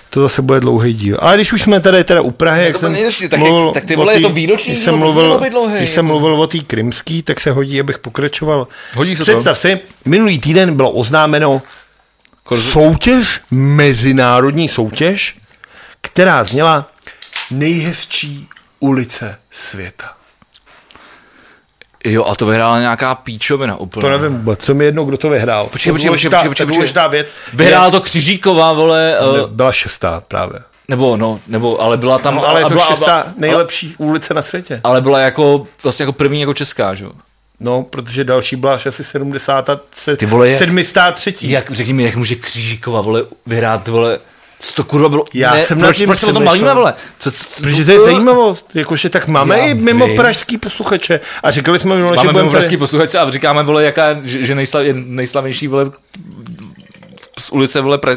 [0.09, 1.17] to zase bude dlouhý díl.
[1.21, 3.71] Ale když už jsme tady teda u Prahy, jak to jsem nejlepší, tak jak- mluvil
[3.71, 6.41] tak ty vole, je tý- to výroční když díl, jsem mluvil, dlouhý, když jsem mluvil
[6.41, 8.67] o té krymský, tak se hodí, abych pokračoval.
[8.95, 9.31] Hodí se to.
[9.31, 11.61] Představ si, minulý týden bylo oznámeno
[12.45, 15.35] Korzu- soutěž, mezinárodní soutěž,
[16.07, 16.89] která zněla
[17.51, 20.13] nejhezčí ulice světa.
[22.05, 24.01] Jo, a to vyhrála nějaká píčovina úplně.
[24.01, 25.67] To nevím vůbec, co mi jedno, kdo to vyhrál.
[25.67, 26.75] Počkej, To počkej, počkej, počkej, to je počkej.
[26.75, 27.35] důležitá věc.
[27.53, 30.59] Vyhrála to Křižíková, vole, Je- uh, Byla šestá právě.
[30.87, 34.33] nebo, no, nebo, ale byla tam, No, ale je to byla, šestá ale, nejlepší ulice
[34.33, 34.81] na světě.
[34.83, 37.11] ale byla jako, vlastně jako první jako česká, že jo?
[37.59, 39.69] No, protože další byla až asi 70.
[40.17, 41.35] Ty vole, je- 73.
[41.41, 44.19] Jak, řekni mi, jak může Křižíková, vole, vyhrát, vole,
[44.59, 45.25] co to kurva bylo?
[45.33, 46.93] Já ne, jsem nad proč, proč se o tom bavíme, vole?
[47.19, 50.15] Co, co, co, Protože to je zajímavost, jakože tak máme Já i mimo vím.
[50.15, 51.19] pražský posluchače.
[51.43, 52.77] A říkali jsme minule, že Máme budeme mimo pražský tady...
[52.77, 55.91] posluchače a říkáme, vole, jaká, že, že nejslav, je nejslavnější, vole,
[57.39, 58.11] z ulice, vole, pra,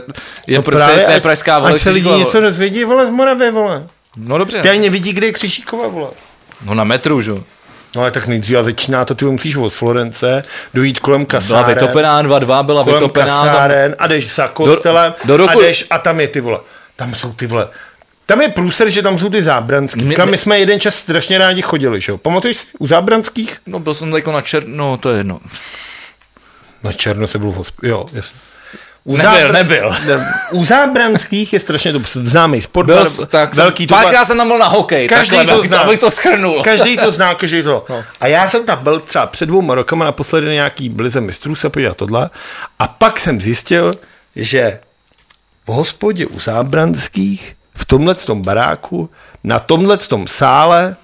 [0.47, 3.10] je no prostě Právě, je ať- pražská, vole, Ať se lidi něco dozvědí, vole, z
[3.10, 3.86] Moravy, vole.
[4.17, 6.09] No dobře, Ty ani nevidí, kde je Křižíková, vole.
[6.65, 7.43] no na metru, že jo?
[7.94, 10.43] No ale tak nejdřív a začíná to, ty musíš od Florence,
[10.75, 11.75] dojít kolem Byla kasáren.
[11.75, 13.27] vytopená 2-2, byla kolem vytopená.
[13.27, 16.59] kasáren a jdeš za kostelem do roku- a jdeš a tam je ty vole.
[16.97, 17.69] Tam jsou ty vole.
[18.27, 20.05] Tam je průser, že tam jsou ty zábranský.
[20.05, 22.19] My- my- my jsme jeden čas strašně rádi chodili, že jo?
[22.19, 22.67] Pamatuješ si?
[22.78, 23.57] U zábranských?
[23.67, 24.62] No byl jsem jako na čer...
[24.67, 25.41] No to je jedno.
[26.83, 27.75] Na černo se byl v hosp...
[27.83, 28.39] Jo, jasně.
[29.05, 29.91] U Nebyl, nebyl.
[30.07, 32.87] Ne, U zábranských je strašně to známý sport.
[32.87, 35.79] Byl, tak velký jsem, párkrát jsem tam byl na hokej, Každý takhle, to zná.
[35.81, 36.62] abych to schrnul.
[36.62, 37.85] Každý to zná, každý to.
[37.89, 38.05] No.
[38.20, 41.69] A já jsem tam byl třeba před dvouma rokama naposledy na nějaký blize mistrů se
[41.69, 42.31] podívat tohle.
[42.79, 43.93] A pak jsem zjistil,
[44.37, 44.79] že
[45.67, 49.11] v hospodě u Zábranských v tomhle tom baráku,
[49.45, 50.97] na tomhle tom sále,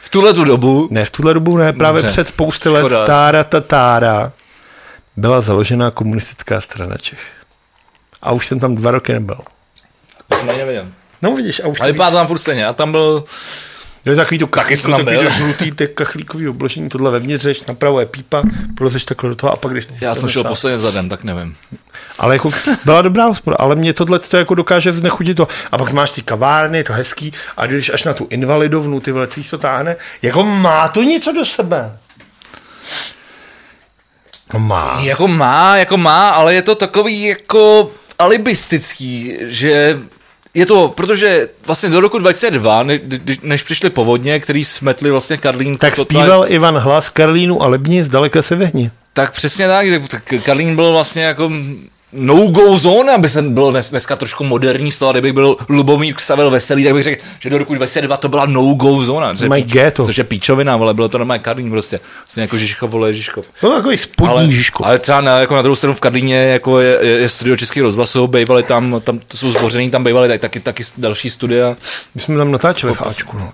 [0.00, 2.12] V tuhle tu dobu, ne v tuhle dobu, ne, právě Dobře.
[2.12, 4.32] před spousty let, tára tatára,
[5.20, 7.20] byla založena komunistická strana Čech.
[8.22, 9.38] A už jsem tam dva roky nebyl.
[10.28, 10.86] to jsem ani nevěděl.
[11.22, 12.66] No vidíš, a už Ale vypadá tam furt stejně.
[12.66, 13.24] A tam byl,
[14.04, 15.26] Jo, takový to Taky jsem tam takový byl.
[15.30, 18.42] to žlutý, ty kachlíkový obložení, tohle vevnitř řeš, napravo je pípa,
[18.76, 19.86] prolezeš takhle do toho a pak když...
[20.00, 21.56] já jsem šel posledně zadem, tak nevím.
[22.18, 22.50] Ale jako
[22.84, 25.48] byla dobrá hospoda, ale mě tohle to jako dokáže znechutit to.
[25.72, 29.12] A pak máš ty kavárny, je to hezký, a když až na tu invalidovnu, ty
[29.12, 31.98] vole, to táhne, jako má to něco do sebe.
[34.54, 35.00] No má.
[35.02, 39.98] Jako má, jako má, ale je to takový jako alibistický, že
[40.54, 42.98] je to, protože vlastně do roku 2002, ne,
[43.42, 45.76] než přišly povodně, který smetli vlastně Karlín.
[45.76, 48.90] Tak zpíval Ivan Hlas Karlínu a Lebni, zdaleka se vehni.
[49.14, 51.50] Tak přesně tak, tak- tak Karlín byl vlastně jako
[52.12, 56.50] no-go zone, aby jsem byl dnes, dneska trošku moderní z toho, kdybych byl Lubomír Ksavel
[56.50, 59.32] Veselý, tak bych řekl, že do roku 2002 to byla no-go zóna.
[59.34, 60.04] Což je Mají píč- ghetto.
[60.04, 62.00] Což je píčovina, ale bylo to normálně Karlín prostě.
[62.24, 63.46] Vlastně jako Žižkov, vole Žižkov.
[63.60, 64.86] To byl takový spodní Ale, Žižkov.
[64.86, 67.80] ale třeba na, jako na druhou stranu v Karlíně jako je, je, je studio Český
[67.80, 71.76] rozhlasu, bývaly tam, tam to jsou zbořený, tam bývaly tak, taky, taky další studia.
[72.14, 73.38] My jsme tam natáčeli v Ačku.
[73.38, 73.50] No.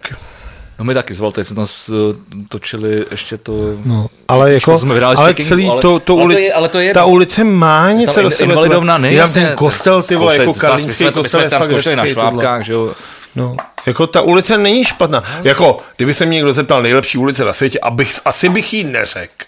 [0.78, 2.14] No my taky zvalte, jsme tam s,
[2.48, 3.52] točili ještě to...
[3.84, 6.68] No, ale jako, jsme ale Checkingu, celý ale- to, to ale to ulic, je- ale
[6.68, 8.52] to je ta ulice má něco do in- sebe.
[8.52, 9.46] invalidovna, ne, Je tam jasně.
[9.46, 11.40] ten kostel, ty vole, jako karlínský my jsme, kostel.
[11.40, 12.94] my jsme tam zkoušeli na švábkách, že jo.
[13.36, 13.56] No,
[13.86, 15.22] jako ta ulice není špatná.
[15.42, 19.44] Jako, kdyby se mě někdo zeptal nejlepší ulice na světě, abych, asi bych jí neřekl.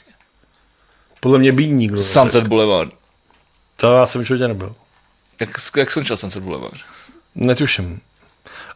[1.21, 2.21] Podle mě by jí nikdo neřekl.
[2.21, 2.91] Sunset Boulevard.
[3.77, 4.73] To já jsem v životě nebyl.
[5.41, 6.81] Jak, jak skončil Sunset Boulevard?
[7.35, 8.01] Netuším.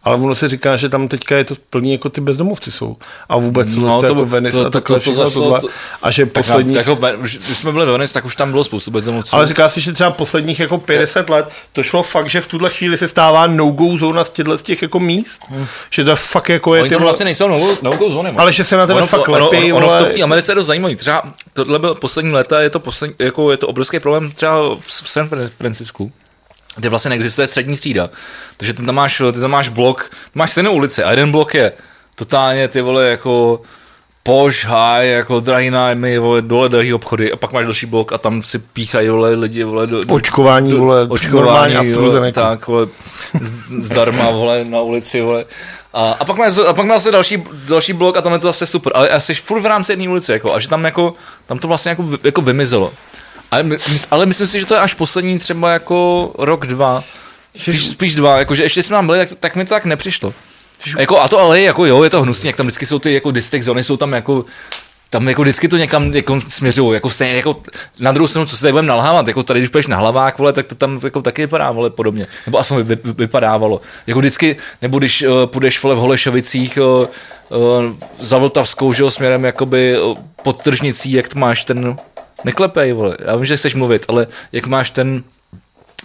[0.04, 2.96] Ale ono se říká, že tam teďka je to plný, jako ty bezdomovci jsou.
[3.28, 5.24] A vůbec No, no, to, to- jako Venice to- a to- takhle to- to všechno
[5.24, 5.68] zašlo- to-
[6.02, 6.74] A že Tak poslední...
[6.74, 9.36] jako, když jsme byli ve Venice, tak už tam bylo spoustu bezdomovců.
[9.36, 12.70] Ale říká se, že třeba posledních jako 50 let to šlo fakt, že v tuhle
[12.70, 15.40] chvíli se stává no-go zóna z těchto z těch jako míst.
[15.90, 18.30] Že to fakt jako je Oni ty to vole- vlastně nejsou no, no zóny.
[18.36, 20.52] Ale že se na tebe ono, fakt ono, lepí, ono, ono, to v té Americe
[20.52, 20.96] je dost zajímavý.
[20.96, 21.22] Třeba
[21.52, 25.28] tohle byl poslední léta, je to, poslední, jako, je to obrovský problém třeba v San
[25.58, 26.12] Francisku
[26.76, 28.10] kde vlastně neexistuje střední třída.
[28.56, 31.72] Takže ty tam máš, ty tam máš blok, máš stejnou ulici a jeden blok je
[32.14, 33.60] totálně ty vole jako
[34.22, 38.18] poš, high, jako drahý nájmy, vole, dole drahý obchody a pak máš další blok a
[38.18, 42.86] tam si píchají vole, lidi, vole, do, do, Očkování, do, vole, očkování, vole, tak, vole,
[43.40, 45.44] z- zdarma, vole, na ulici, vole.
[45.94, 48.66] A, a pak máš, a pak máš další, další blok a tam je to zase
[48.66, 51.14] super, ale jsi furt v rámci jedné ulice, jako, a že tam jako,
[51.46, 52.92] tam to vlastně jako, jako vymizelo.
[53.52, 53.78] Ale, my,
[54.10, 57.04] ale myslím si, že to je až poslední třeba jako rok, dva,
[57.56, 60.34] spíš, spíš dva, jako, že ještě jsme tam byli, tak, tak mi to tak nepřišlo.
[60.96, 63.14] A, jako, a to ale jako jo, je to hnusný, jak tam vždycky jsou ty
[63.14, 64.44] jako district zóny, jsou tam jako
[65.10, 67.56] tam jako vždycky to někam jako směřují, jako stejně, jako
[68.00, 70.52] na druhou stranu, co se tady budeme nalhávat, jako tady, když půjdeš na hlavák, vole,
[70.52, 73.80] tak to tam jako taky vypadá, vole, podobně, nebo aspoň vy, vy, vypadávalo.
[74.06, 77.06] Jako vždycky, nebo když uh, půjdeš, vole, v Holešovicích uh,
[77.58, 81.96] uh, za Vltavskou, že jo, směrem jakoby uh, pod tržnicí, jak máš ten,
[82.44, 85.22] neklepej, vole, já vím, že chceš mluvit, ale jak máš ten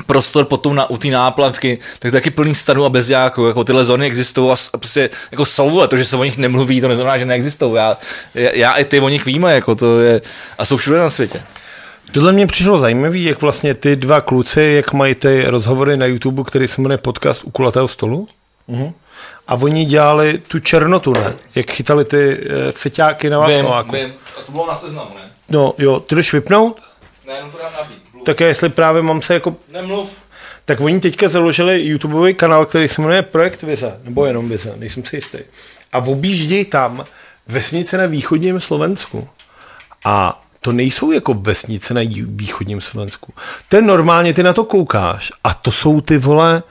[0.06, 4.06] prostor potom na, u té náplavky, tak taky plný stanů a bezďáků, jako tyhle zóny
[4.06, 7.76] existují a, prostě jako jsou, to, že se o nich nemluví, to neznamená, že neexistují.
[7.76, 7.98] Já,
[8.36, 10.22] já, já, i ty o nich víme, jako to je,
[10.58, 11.42] a jsou všude na světě.
[12.12, 16.44] Tohle mě přišlo zajímavý, jak vlastně ty dva kluci, jak mají ty rozhovory na YouTube,
[16.44, 18.28] který se jmenuje podcast u kulatého stolu.
[18.68, 18.94] Mhm.
[19.48, 21.34] A oni dělali tu černotu, ne?
[21.56, 23.96] Jak chytali ty e, feťáky na Václaváku.
[23.96, 25.27] A to bylo na seznamu, ne?
[25.50, 26.82] No jo, ty jdeš vypnout?
[27.28, 28.08] Ne, jenom to dám nabít.
[28.26, 29.56] Tak já jestli právě mám se jako...
[29.72, 30.18] Nemluv.
[30.66, 35.06] Tak oni teďka založili YouTubeový kanál, který se jmenuje Projekt Vize, nebo jenom Vize, nejsem
[35.06, 35.38] si jistý.
[35.94, 37.06] A objíždějí tam
[37.48, 39.28] vesnice na východním Slovensku.
[40.06, 43.34] A to nejsou jako vesnice na východním Slovensku.
[43.70, 46.64] To je normálně, ty na to koukáš a to jsou ty vole,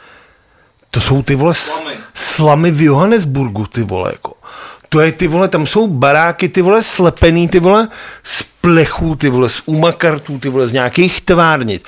[0.91, 1.97] to jsou ty vole Slamy.
[2.15, 4.33] slamy v Johannesburgu, ty vole, jako.
[4.89, 7.89] To je ty vole, tam jsou baráky, ty vole, slepený, ty vole,
[8.23, 11.83] z plechů, ty vole, z umakartů, ty vole, z nějakých tvárnic.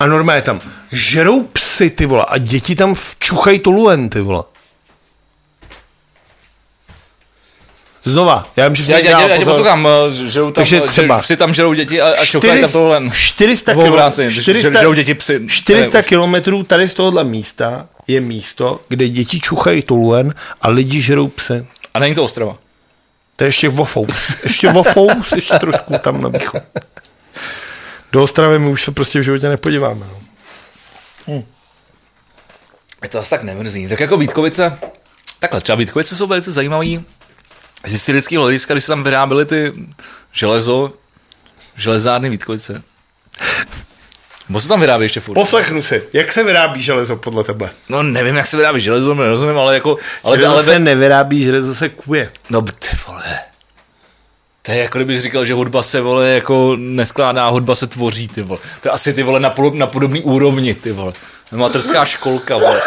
[0.00, 0.60] A normálně tam
[0.92, 4.42] žerou psy, ty vole, a děti tam včuchají toluen, ty vole.
[8.04, 10.52] Znova, já vím, že Já, jsem já, já, dělal já tě poslouchám, eh, žerou tam,
[10.52, 13.00] Takže eh, třeba- že si tam žerou děti a, a čokají tam tohle.
[13.14, 15.40] 400 Dvou kilo- vrásy, že- 400 žerou děti psy.
[15.48, 21.28] 400 kilometrů tady z tohohle místa je místo, kde děti čuchají toluen a lidi žerou
[21.28, 21.66] psy.
[21.94, 22.56] A není to Ostrava.
[23.36, 24.06] To je ještě vofou.
[24.44, 26.62] Ještě vofou, ještě trošku tam na východ.
[28.12, 30.06] Do Ostravy my už se prostě v životě nepodíváme.
[31.28, 31.44] No.
[33.02, 33.88] Je to asi tak nemrzí.
[33.88, 34.78] Tak jako Vítkovice,
[35.38, 37.04] takhle, třeba Vítkovice jsou velice zajímavý
[37.86, 39.72] z historického hlediska, když se tam vyráběly ty
[40.32, 40.92] železo,
[41.76, 42.82] železárny Vítkovice.
[44.52, 45.34] Bo se tam vyrábí ještě furt.
[45.34, 47.70] Poslechnu si, jak se vyrábí železo podle tebe?
[47.88, 49.96] No nevím, jak se vyrábí železo, nerozumím, ale jako...
[50.24, 52.30] Ale, Železo ale, se nevyrábí, železo se kuje.
[52.50, 53.38] No ty vole.
[54.62, 58.42] To je jako kdybych říkal, že hudba se vole jako neskládá, hudba se tvoří, ty
[58.42, 58.60] vole.
[58.80, 61.12] To je asi ty vole na, podob, na podobný úrovni, ty vole.
[61.52, 62.80] Materská školka, vole.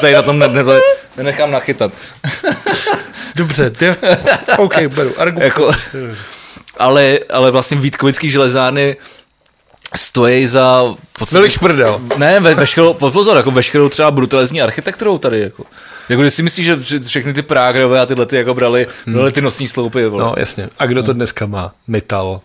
[0.00, 0.62] To je, na tom ne, ne,
[1.16, 1.92] nenechám nachytat.
[3.36, 3.90] Dobře, ty...
[4.58, 5.20] OK, beru.
[5.20, 5.44] Argument.
[5.44, 5.70] jako,
[6.78, 8.96] ale, ale vlastně Vítkovický železárny
[9.96, 10.82] stojí za...
[11.12, 12.00] podstatě- Byli šprdel.
[12.16, 15.64] Ne, ve, veškerou, pozor, jako veškerou třeba brutalezní architekturou tady, jako.
[16.08, 19.40] Jako když si myslíš, že všechny ty Prágrové a tyhle ty jako brali, brali ty
[19.40, 20.24] nosní sloupy, vole.
[20.24, 20.68] No, jasně.
[20.78, 21.72] A kdo to dneska má?
[21.86, 22.40] Metal.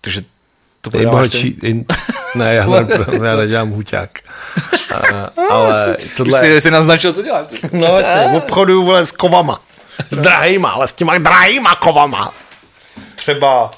[0.00, 0.22] Takže
[0.80, 0.90] to?
[0.98, 1.58] Nejbohatší...
[1.62, 1.84] In...
[2.34, 2.86] Ne, já, ne,
[3.28, 4.10] já nedělám huťák.
[4.94, 6.40] A, ale tohle...
[6.40, 7.46] jsi, jsi naznačil, co děláš.
[7.46, 7.60] ty.
[7.72, 9.60] No jasně, v obchodu vole s kovama.
[10.10, 12.32] S drahýma, ale s těma drahýma kovama.
[13.14, 13.70] Třeba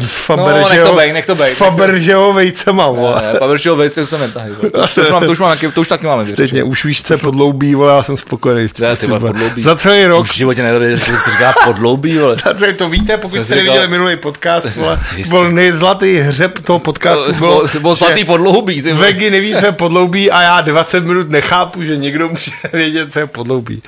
[0.00, 3.22] s No, nech to bej, nech to bej, nech S to- Fabergeho vejcema, vole.
[3.32, 4.50] Ne, Pavršího vejce se netahy.
[4.52, 4.70] vole.
[4.70, 6.52] To, už- to, už mám, to, už mám, to už taky máme vyřešit.
[6.52, 8.68] Teď už víš, co podloubí, vole, já jsem spokojený.
[8.78, 9.62] Ne, ty vole, podloubí.
[9.62, 10.26] Za celý rok.
[10.26, 13.54] V životě nevěděl, že se říká podloubí, ale Za celý to víte, pokud Jsem jste
[13.54, 17.32] říkal- neviděli minulý podcast, vole, byl nejzlatý hřeb toho podcastu.
[17.72, 18.82] že zlatý podloubí.
[18.82, 19.06] Ty vole.
[19.12, 23.18] Vegy neví, co je podloubí a já 20 minut nechápu, že někdo může vědět, co
[23.18, 23.82] je podloubí.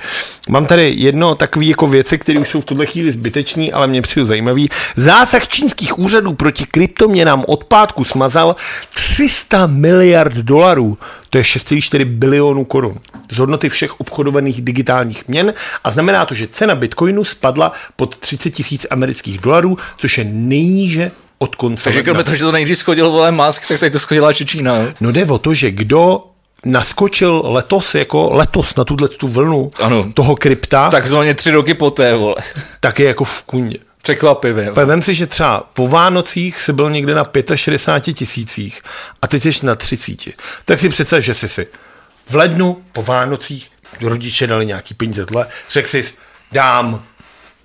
[0.49, 4.01] Mám tady jedno takové jako věci, které už jsou v tuhle chvíli zbytečný, ale mě
[4.01, 4.69] přijde zajímavý.
[4.95, 5.47] Zásah
[5.85, 8.55] čínských úřadů proti kryptoměnám od pátku smazal
[8.93, 10.97] 300 miliard dolarů.
[11.29, 12.99] To je 6,4 bilionů korun.
[13.31, 18.49] Z hodnoty všech obchodovaných digitálních měn a znamená to, že cena bitcoinu spadla pod 30
[18.49, 23.11] tisíc amerických dolarů, což je nejníže od konce Takže kromě toho, že to nejdřív schodil
[23.11, 24.77] vole Musk, tak teď to schodila ještě Čína.
[24.77, 24.87] jo?
[25.01, 26.19] No jde o to, že kdo
[26.65, 30.05] naskočil letos, jako letos na tuhle tu vlnu Ano.
[30.13, 32.35] toho krypta, tak, Takzvaně tři roky poté, vole.
[32.79, 33.77] tak je jako v kundě.
[34.05, 34.71] Překvapivě.
[34.71, 34.85] vole.
[34.85, 37.23] Vem si, že třeba po Vánocích si byl někde na
[37.55, 38.81] 65 tisících
[39.21, 40.25] a teď jsi na 30.
[40.65, 41.67] Tak si představ, že jsi si
[42.27, 46.03] v lednu po Vánocích rodiče dali nějaký peníze tohle, řekl jsi,
[46.51, 47.03] dám,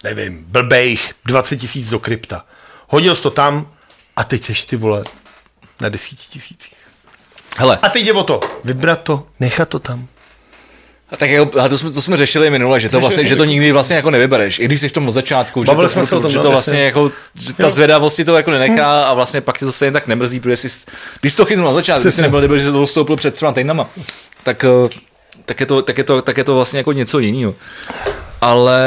[0.04, 2.44] nevím, blbejch 20 tisíc do krypta.
[2.88, 3.72] Hodil jsi to tam
[4.16, 5.02] a teď seš ty vole
[5.80, 6.76] na 10 tisících.
[7.58, 10.08] Hele, A teď je o to, vybrat to, nechat to tam.
[11.12, 13.44] A tak jako, a to, jsme, to jsme řešili minule, že to vlastně, že to
[13.44, 16.06] nikdy vlastně jako nevybereš, i když jsi v tom od začátku, že Bavili to, jsme
[16.06, 16.84] se o tom, že no, to vlastně jasně.
[16.84, 20.40] jako, že ta zvědavost to jako nenechá a vlastně pak tě to stejně tak nemrzí,
[20.40, 20.68] protože jsi,
[21.20, 23.34] když jsi to chytnul na začátku, když jsi nebyl, nebyl, že jsi to vstoupil před
[23.34, 23.90] třeba týdnama,
[24.42, 24.89] tak, eh,
[25.44, 27.55] tak, je to, tak, je to, tak je to vlastně jako něco jiného.
[28.40, 28.82] Ale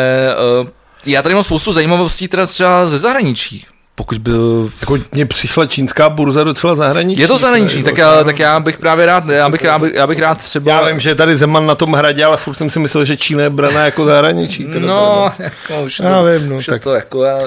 [0.64, 0.72] eh,
[1.06, 3.66] já tady mám spoustu zajímavostí teda třeba ze zahraničí.
[3.96, 4.70] Pokud byl...
[4.82, 7.22] Jako mně přišla čínská burza docela zahraniční.
[7.22, 10.20] Je to zahraniční, tak já, tak já bych právě rád, já bych rád, já bych
[10.20, 10.72] rád třeba...
[10.72, 13.18] Já vím, že je tady Zeman na tom hradě, ale furt jsem si myslel, že
[13.18, 14.64] Čína je braná jako zahraničí.
[14.66, 17.40] Teda No, jako už Já to, vím, no, už tak- to jako, já,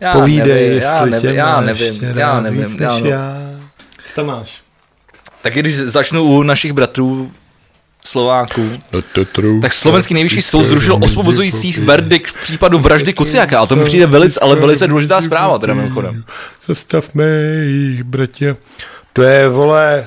[0.00, 3.08] já Povídej, nevím, já jestli nevím, tě já nevím, já nevím, já, než no.
[3.10, 3.36] já.
[4.08, 4.60] Co tam máš?
[5.42, 7.30] Tak když začnu u našich bratrů
[8.06, 8.70] Slováků,
[9.62, 13.60] tak slovenský nejvyšší soud zrušil osvobozující verdikt v případu vraždy Kuciaka.
[13.60, 16.24] A to mi přijde velice, ale velice důležitá zpráva, teda mimochodem.
[16.68, 17.24] Zastavme
[17.64, 18.56] jich, bratě.
[19.12, 20.06] To je, vole...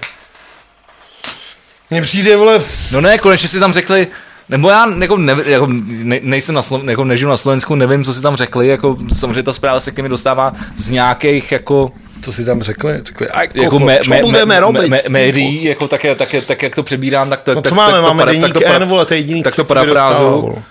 [1.89, 2.61] Mně přijde, vole...
[2.91, 4.07] No ne, konečně si tam řekli,
[4.49, 8.13] nebo já jako, ne, jako ne, nejsem na Slo, jako nežiju na Slovensku, nevím, co
[8.13, 11.91] si tam řekli, jako samozřejmě ta zpráva se k mi dostává z nějakých jako
[12.21, 12.99] Co si tam řekli?
[13.03, 14.89] Řekli, a jako, jako me, co me, budeme me, robit?
[14.89, 17.75] me, tím, médií, jako tak, tak, tak, jak to přebírám, tak to, No tak, co
[17.75, 17.93] máme?
[17.93, 20.63] tak, Máme deník tak to para- N, vole, to je jediný, tak to parafrázu.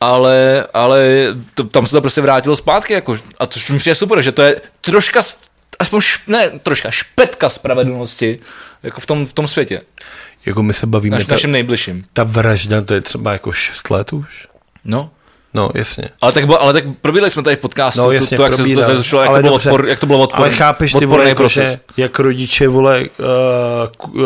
[0.00, 1.06] ale, ale
[1.54, 4.42] to, tam se to prostě vrátilo zpátky, jako, a to mi přijde super, že to
[4.42, 5.20] je troška,
[5.78, 8.38] aspoň š, ne troška, špetka spravedlnosti,
[8.82, 9.80] jako v tom, v tom světě,
[10.46, 12.04] Jako my se bavíme, naš, ta, našem nejbližším.
[12.12, 14.48] ta vražda, to je třeba jako 6 let už?
[14.84, 15.10] No.
[15.56, 16.04] No, jasně.
[16.20, 18.56] Ale tak, ale tak probírali jsme tady v podcastu, No to, jasně, to, jak se
[18.56, 18.96] to probírám.
[18.96, 19.70] zašlo, jak, Ale to bylo dobře.
[19.70, 23.04] odpor, jak to bylo odpor, Ale chápeš ty vole, odporný jako, že jak rodiče, vole,
[24.08, 24.22] uh, uh,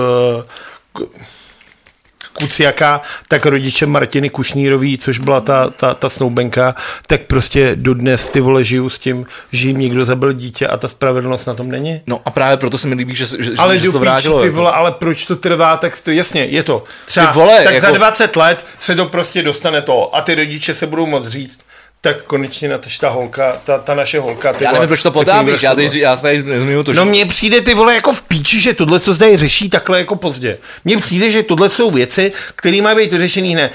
[2.41, 6.75] Kuciaka, tak rodiče Martiny Kušnírový, což byla ta, ta, ta snoubenka,
[7.07, 10.89] tak prostě dodnes ty vole žijou s tím, že jim někdo zabil dítě a ta
[10.89, 12.01] spravedlnost na tom není.
[12.07, 14.41] No a právě proto se mi líbí, že, že, Ale že se to vrátilo.
[14.41, 14.57] ty jako.
[14.57, 16.85] vole, ale proč to trvá, tak to, jasně, je to.
[17.07, 20.35] Třeba, Ty vole, tak jako- za 20 let se to prostě dostane to a ty
[20.35, 21.61] rodiče se budou moct říct,
[22.01, 24.53] tak konečně na ta holka, ta, ta naše holka.
[24.53, 25.89] Ty Já nevím, proč to potápíš, já, tohle.
[25.89, 26.43] tady, já se tady
[26.85, 29.71] to, že No mně přijde ty vole jako v píči, že tohle co zde řeší
[29.71, 30.59] takhle jako pozdě.
[30.85, 33.73] Mně přijde, že tohle jsou věci, které mají být vyřešený hned.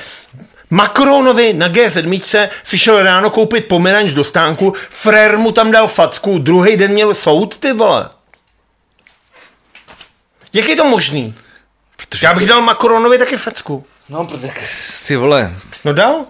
[0.69, 6.37] Macronovi na G7 si šel ráno koupit pomeranč do stánku, frér mu tam dal facku,
[6.39, 8.09] druhý den měl soud, ty vole.
[10.53, 11.35] Jak je to možný?
[12.23, 13.85] Já bych dal Macronovi taky facku.
[14.09, 15.53] No, protože si vole,
[15.85, 16.25] No dal?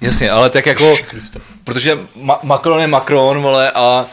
[0.00, 0.96] Jasně, ale tak jako,
[1.64, 4.06] protože Ma- Macron je Macron, vole, a,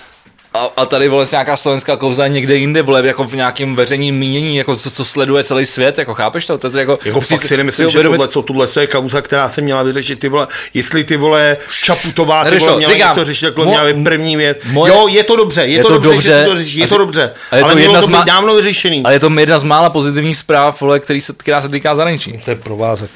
[0.53, 4.57] a, a tady vole nějaká slovenská kouza někde jinde, vole, jako v nějakém veřejném mínění,
[4.57, 6.57] jako co, co, sleduje celý svět, jako chápeš to?
[6.57, 9.49] to, to jako, Jako musí fakt si nemyslím, že tohle, co, tohle je kauza, která
[9.49, 13.25] se měla vyřešit, ty vole, jestli ty vole Čaputová, ty vole, to, měla říkám, něco
[13.25, 14.57] řešit, jako mo- měla první věc.
[14.71, 16.87] moje- jo, je to dobře, je, je to, to dobře, dobře, že to řeší, je
[16.87, 19.03] to dobře, a je to ale mělo jedna to být dávno vyřešený.
[19.03, 22.41] Ale je to jedna z mála pozitivních zpráv, vole, který se, která se týká zahraničí.
[22.45, 23.11] To je provázek.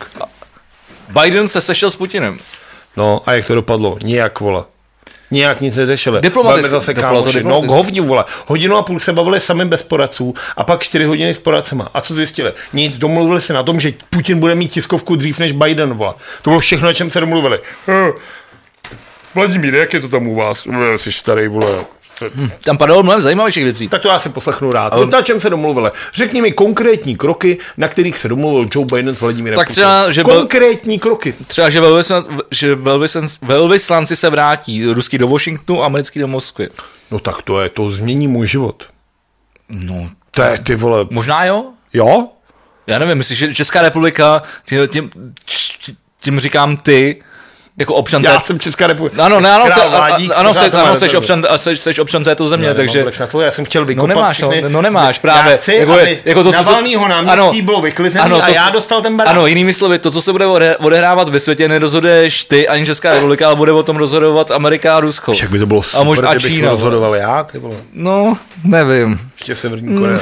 [1.23, 2.39] Biden se sešel s Putinem.
[2.97, 3.97] No a jak to dopadlo?
[4.03, 4.63] Nijak, vole.
[5.31, 6.21] Nijak nic neřešili.
[6.33, 7.43] Budeme zase kámoši.
[7.43, 8.23] No, k hovni, vole.
[8.47, 11.89] Hodinu a půl se bavili sami bez poradců a pak čtyři hodiny s poradcema.
[11.93, 12.53] A co zjistili?
[12.73, 16.13] Nic, domluvili se na tom, že Putin bude mít tiskovku dřív než Biden, vole.
[16.41, 17.59] To bylo všechno, na čem se domluvili.
[17.89, 18.11] Eh,
[19.35, 20.67] Vladimír, jak je to tam u vás?
[20.93, 21.85] Eh, Jsi starý, vole.
[22.63, 23.87] Tam padalo mnohem zajímavějších věcí.
[23.89, 24.95] Tak to já si poslechnu rád.
[24.95, 25.91] Um, na čem se domluvili?
[26.13, 30.23] Řekni mi konkrétní kroky, na kterých se domluvil Joe Biden s Vladimírem Tak třeba, že
[30.23, 31.33] byl- Konkrétní kroky.
[31.47, 36.69] Třeba, že, velvyslan, že velvyslanci, velvyslanci se vrátí, ruský do Washingtonu, americký do Moskvy.
[37.11, 38.83] No tak to je, to změní můj život.
[39.69, 41.07] No, To je, ty vole.
[41.11, 41.65] možná jo?
[41.93, 42.27] Jo?
[42.87, 45.09] Já nevím, myslíš, že Česká republika, tím, tím,
[46.21, 47.21] tím říkám ty,
[47.81, 48.45] jako občan Já té...
[48.45, 49.25] jsem Česká republika.
[49.25, 52.23] Ano, ne, ano, se, Král Vládík, ano, se, ano seš, občan, a seš, seš občan
[52.23, 53.05] této země, Já takže...
[53.19, 55.51] na to, já jsem chtěl vykopat nemáš, no, všechny- no nemáš, právě.
[55.51, 56.71] Já chci, Jako je- aby jako to, co se-
[57.07, 59.31] náměstí bylo vyklizený a to, já co- dostal ten barák.
[59.31, 63.13] Ano, jinými slovy, to, co se bude ode- odehrávat ve světě, nerozhoduješ ty ani Česká
[63.13, 65.31] republika, ale bude o tom rozhodovat Amerika a Rusko.
[65.31, 66.69] Však by to bylo super, a, možná, a kdybych Čína.
[66.69, 67.75] rozhodoval já, ty vole.
[67.93, 69.19] No, nevím.
[69.37, 70.19] Ještě Severní Korea.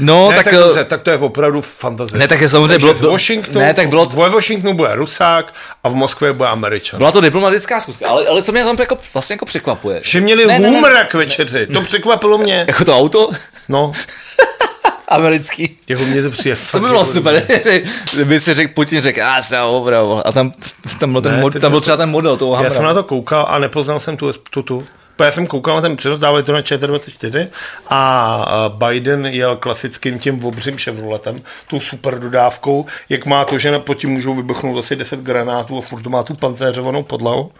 [0.00, 0.44] No, Ne, tak...
[0.44, 2.18] tak, eh, dobře, tak to je opravdu fantazie.
[2.18, 2.94] Ne, tak je samozřejmě Takže bylo...
[2.96, 5.54] z Washingtonu, ne, tak bylo, Ve Washingtonu bude Rusák
[5.84, 6.98] a v Moskvě bude Američan.
[6.98, 10.00] byla to diplomatická zkuska, ale, ale co mě tam jako, vlastně jako překvapuje.
[10.04, 11.08] Že měli Ne, ne, ne.
[11.14, 12.64] večeři, to překvapilo mě.
[12.68, 13.30] Jako to auto
[13.68, 13.92] No,
[15.08, 15.76] americký.
[15.88, 17.42] jako mě to přijde To fakt by bylo jako- super,
[18.14, 20.26] kdyby si řekl, Putin řekl, a se opravdu.
[20.26, 20.52] A tam,
[21.00, 22.74] tam, byl ten Ne, mod, tam byl to- třeba ten model toho Já Hammera.
[22.74, 24.86] jsem na to koukal a nepoznal jsem tu, tu, tu.
[25.24, 27.48] Já jsem koukal na ten přenos, dávali to na ČT24
[27.88, 27.98] a
[28.48, 33.82] a Biden jel klasickým tím obřím Chevroletem, tou super dodávkou, jak má to, že na
[33.94, 37.52] tím můžou vybuchnout asi 10 granátů a furt to má tu pancéřovanou podlahu.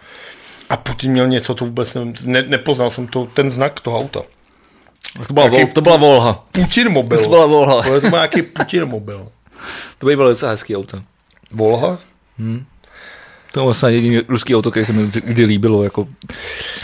[0.69, 4.21] A Putin měl něco, to vůbec nevím, ne, nepoznal jsem to, ten znak toho auta.
[5.27, 6.45] To byla, vol, to byla Volha.
[6.51, 7.19] Putin mobil.
[7.23, 7.81] To byla Volha.
[7.81, 9.27] To byl nějaký Putin mobil.
[9.97, 11.01] To by bylo docela hezký auto.
[11.51, 11.97] Volha?
[13.51, 15.83] To byl snad jediný ruský auto, který se mi kdy líbilo.
[15.83, 16.07] Jako,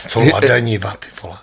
[0.08, 1.38] Co Ladaniva, ty vole.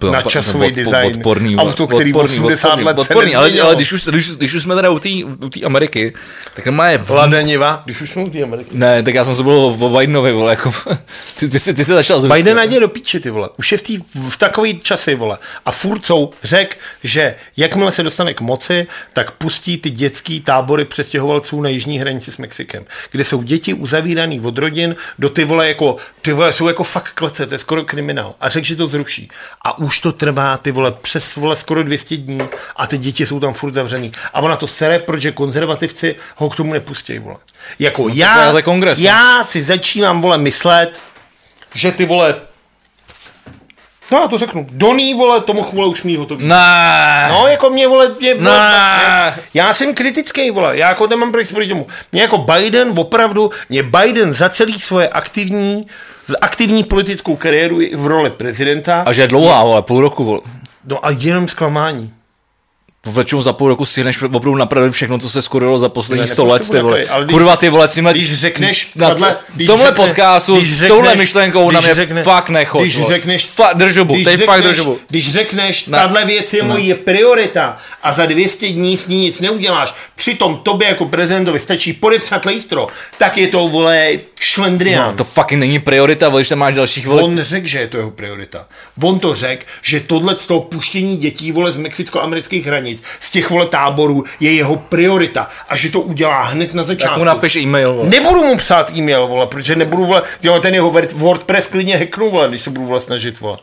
[0.00, 1.06] byl Na časový od- design.
[1.16, 4.74] Odporný, Auto, který 80 let se odporný, ale, ale když, už, když, když už jsme
[4.74, 5.08] teda u té
[5.44, 6.12] u té Ameriky,
[6.54, 6.98] tak má je...
[6.98, 7.10] V...
[7.10, 8.70] Ladaniva, když už jsou ty Ameriky.
[8.72, 10.72] Ne, tak já jsem se byl o Bidenovi, vole, jako,
[11.38, 12.36] ty, ty, jsi, ty jsi začal z Ruska.
[12.36, 13.48] Biden jde do píči, ty vole.
[13.58, 15.38] Už je v, tý, v takový časy, vole.
[15.66, 20.84] A furt jsou řek, že jakmile se dostane k moci, tak pustí ty dětský tábory
[20.84, 25.68] přestěhovalců na jižní hranici s Mexikem, kde jsou děti uzavíraný od rodin do ty vole
[25.68, 28.34] jako, ty vole jsou jako fakt klece, to je skoro kriminál.
[28.40, 29.30] A řekl, že to zruší.
[29.64, 32.40] A už to trvá, ty vole, přes vole skoro 200 dní
[32.76, 34.12] a ty děti jsou tam furt zavřený.
[34.34, 37.36] A ona to sere, protože konzervativci ho k tomu nepustí, vole.
[37.78, 39.04] Jako to já, kongres, no.
[39.04, 40.92] já si začínám, vole, myslet,
[41.74, 42.49] že ty vole
[44.12, 44.66] No já to řeknu.
[44.70, 46.46] Doný, vole, tomu vole už mít hotový.
[46.46, 47.26] Ne.
[47.30, 49.34] No, jako mě, vole, mě, vole, Ne.
[49.54, 51.86] já jsem kritický, vole, já jako nemám proč proti tomu.
[52.12, 55.86] Mě jako Biden, opravdu, mě Biden za celý svoje aktivní,
[56.40, 60.40] aktivní politickou kariéru v roli prezidenta, A že je dlouhá, vole, půl roku, vole.
[60.84, 62.12] no a jenom zklamání.
[63.06, 66.70] Většinou za půl roku stihneš opravdu napravit všechno, co se skurilo za poslední 100 let,
[66.70, 67.04] ty vole.
[67.04, 70.88] takový, Kurva, ty vole, tímhle, Když řekneš, na, v když tomhle řekne- podcastu když s
[70.88, 72.80] touhle řekneš- myšlenkou na mě řekne- fakt nechod.
[72.82, 74.98] Když řekneš, Fa, držubu, když řekneš, fakt držubu.
[75.08, 75.98] Když řekneš, Ne.
[75.98, 76.68] tahle věc je Ne.
[76.68, 81.92] moje priorita a za 200 dní s ní nic neuděláš, přitom tobě jako prezidentovi stačí
[81.92, 82.86] podepsat lejstro,
[83.18, 85.06] tak je to, vole, šlendrián.
[85.10, 87.22] No, to fucking není priorita, vole, když tam máš dalších, vole.
[87.22, 88.66] On řekl, že je to jeho priorita.
[89.02, 92.89] On to řekl, že tohle z toho puštění dětí vole z mexicko-amerických hranic,
[93.20, 97.18] z těch vole táborů, je jeho priorita a že to udělá hned na tak začátku.
[97.18, 98.08] mu napiš e-mail, vole.
[98.08, 100.22] Nebudu mu psát e-mail, vole, protože nebudu, vole,
[100.62, 103.58] ten jeho Word- WordPress klidně hacknu, vole, když se budu vole snažit, vole.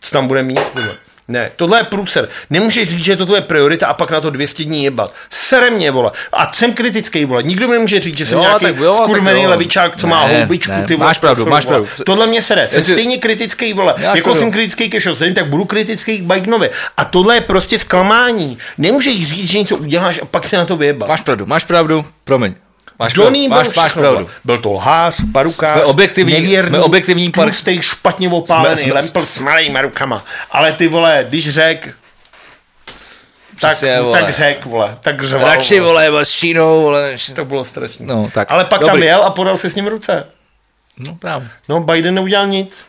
[0.00, 0.94] Co tam bude mít, vole.
[1.32, 2.28] Ne, tohle je průser.
[2.50, 5.12] Nemůžeš říct, že je to tvoje priorita a pak na to 200 dní jebat.
[5.30, 6.10] Sere mě, vole.
[6.32, 7.42] A jsem kritický, vole.
[7.42, 9.50] Nikdo mi nemůže říct, že jsem Jo, nějaký tak jo, skurvený jo.
[9.50, 11.06] levičák, co má Ne, houbičku, ne, ty vole.
[11.06, 11.76] máš pravdu, máš vole.
[11.80, 12.04] pravdu.
[12.04, 12.66] Tohle mě sere.
[12.68, 13.94] Jsem Jestli- stejně kritický, vole.
[14.06, 16.70] Máš jako jsem kritický ke Šoceň, tak budu kritický k Bidenovi.
[16.96, 18.58] A tohle je prostě zklamání.
[18.78, 21.08] Nemůžeš říct, že něco uděláš a pak se na to vyjebat.
[21.08, 22.54] Máš pravdu, máš pravdu, promiň.
[23.02, 24.30] Máš, Johnny pravdu, byl máš, máš pravdu.
[24.44, 29.20] Byl to lhář, parukář, Jsme objektivní- nevěrný, jsme objektivní par- tlustej, špatně opálený, Jsme- lempl
[29.26, 30.22] s malýma rukama.
[30.50, 31.88] Ale ty vole, když řek,
[33.60, 34.20] tak, Přesně, vole.
[34.20, 37.16] tak řek, vole, tak řval, Radši, vole, vole, s Čínou, vole.
[37.34, 38.06] To bylo strašné.
[38.06, 38.92] No, tak, Ale pak dobrý.
[38.92, 40.26] tam jel a podal se s ním ruce.
[40.98, 41.48] No, právě.
[41.68, 42.84] No, Biden neudělal nic.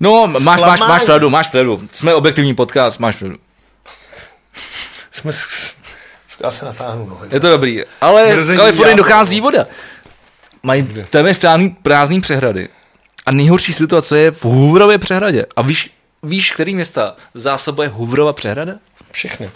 [0.00, 1.88] No, máš, máš, máš pravdu, máš pravdu.
[1.92, 3.36] Jsme objektivní podcast, máš pravdu.
[5.12, 5.32] Jsme.
[6.44, 7.28] Já se natáhnu nohy.
[7.32, 7.82] Je to dobrý.
[8.00, 9.66] Ale v Kalifornii dochází voda.
[10.62, 12.68] Mají téměř prázdný, prázdný přehrady.
[13.26, 15.46] A nejhorší situace je v Hooverově přehradě.
[15.56, 15.90] A víš,
[16.22, 18.72] víš, který města zásobuje Hooverova přehrada?
[19.12, 19.50] Všechny.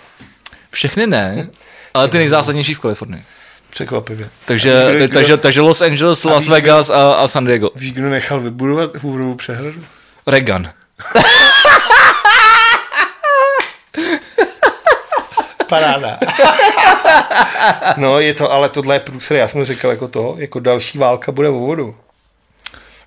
[0.70, 1.48] Všechny ne,
[1.94, 3.24] ale ty nejzásadnější v Kalifornii.
[3.70, 4.28] Překvapivě.
[4.44, 7.70] Takže, kdo- te- takže, takže Los Angeles, Las víš, Vegas a, a San Diego.
[7.74, 9.84] Víš, kdo nechal vybudovat Hooverovu přehradu?
[10.26, 10.70] Reagan.
[15.70, 16.18] Paráda.
[17.96, 21.32] no, je to, ale tohle je průser, já jsem říkal jako to, jako další válka
[21.32, 21.94] bude o vodu.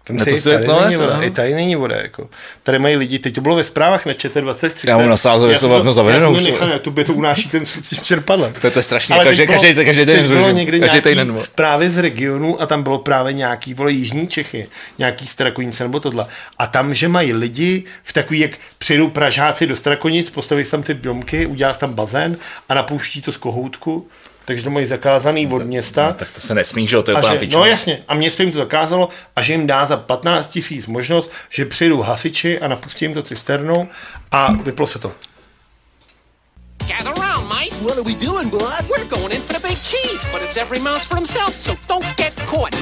[0.09, 1.23] Vem si, to tady, no, není voda, no.
[1.23, 1.95] i tady není voda.
[1.95, 2.29] Jako.
[2.63, 4.89] Tady mají lidi, teď to bylo ve zprávách na ČT23.
[4.89, 7.13] Já mám na Sázově, Já to mám zavedenou Já jsem to nechal, na tobě to
[7.13, 7.65] unáší ten
[8.03, 8.53] čerpadlem.
[8.61, 11.09] To je, to je strašně, Ale každý, bylo- každý, každý den bylo někde Každý nějaký
[11.09, 11.37] týden.
[11.37, 14.67] zprávy z regionu a tam bylo právě nějaký, vole, jižní Čechy,
[14.97, 16.25] nějaký Strakonice nebo tohle.
[16.59, 20.93] A tam, že mají lidi v takový, jak přijedou Pražáci do Strakonic, postaví tam ty
[20.93, 22.37] domky, udělá tam bazén
[22.69, 24.07] a napouští to z kohoutku,
[24.45, 26.07] takže to mají zakázaný od města.
[26.07, 28.51] No, tak to se nesmí, že jo, to je že, no jasně, a město jim
[28.51, 33.05] to zakázalo a že jim dá za 15 tisíc možnost, že přijedou hasiči a napustí
[33.05, 33.87] jim to cisternou
[34.31, 35.11] a vyplo se to.
[36.87, 37.85] Gather round, mice.
[37.85, 38.89] What are we doing, boss?
[38.89, 42.17] We're going in for the big cheese, but it's every mouse for himself, so don't
[42.17, 42.73] get caught.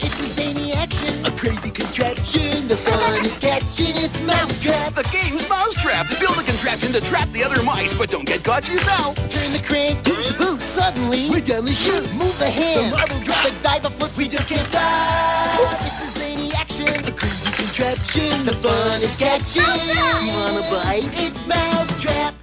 [0.00, 2.68] It's a zany action, crazy contraption.
[2.68, 4.94] The fun is catching its mousetrap.
[4.94, 6.06] The game's Mousetrap.
[6.20, 9.14] Build a contraption to trap the other mice, but don't get caught yourself.
[9.28, 10.62] Turn the crank, do the boost.
[10.74, 12.06] Suddenly, we're down the chute.
[12.14, 14.16] Move the hand, the marble drop, and dive a foot.
[14.16, 15.60] We just can't stop.
[15.80, 18.30] It's a zany action, a crazy contraption.
[18.44, 19.80] The fun is catching.
[20.26, 21.14] You wanna bite?
[21.24, 22.34] It's mousetrap.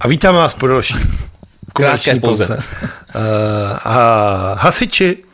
[0.00, 0.94] A vítám vás po další
[1.72, 2.46] komerční pauze.
[2.46, 2.62] pauze.
[3.14, 3.22] Uh,
[3.84, 5.24] a hasiči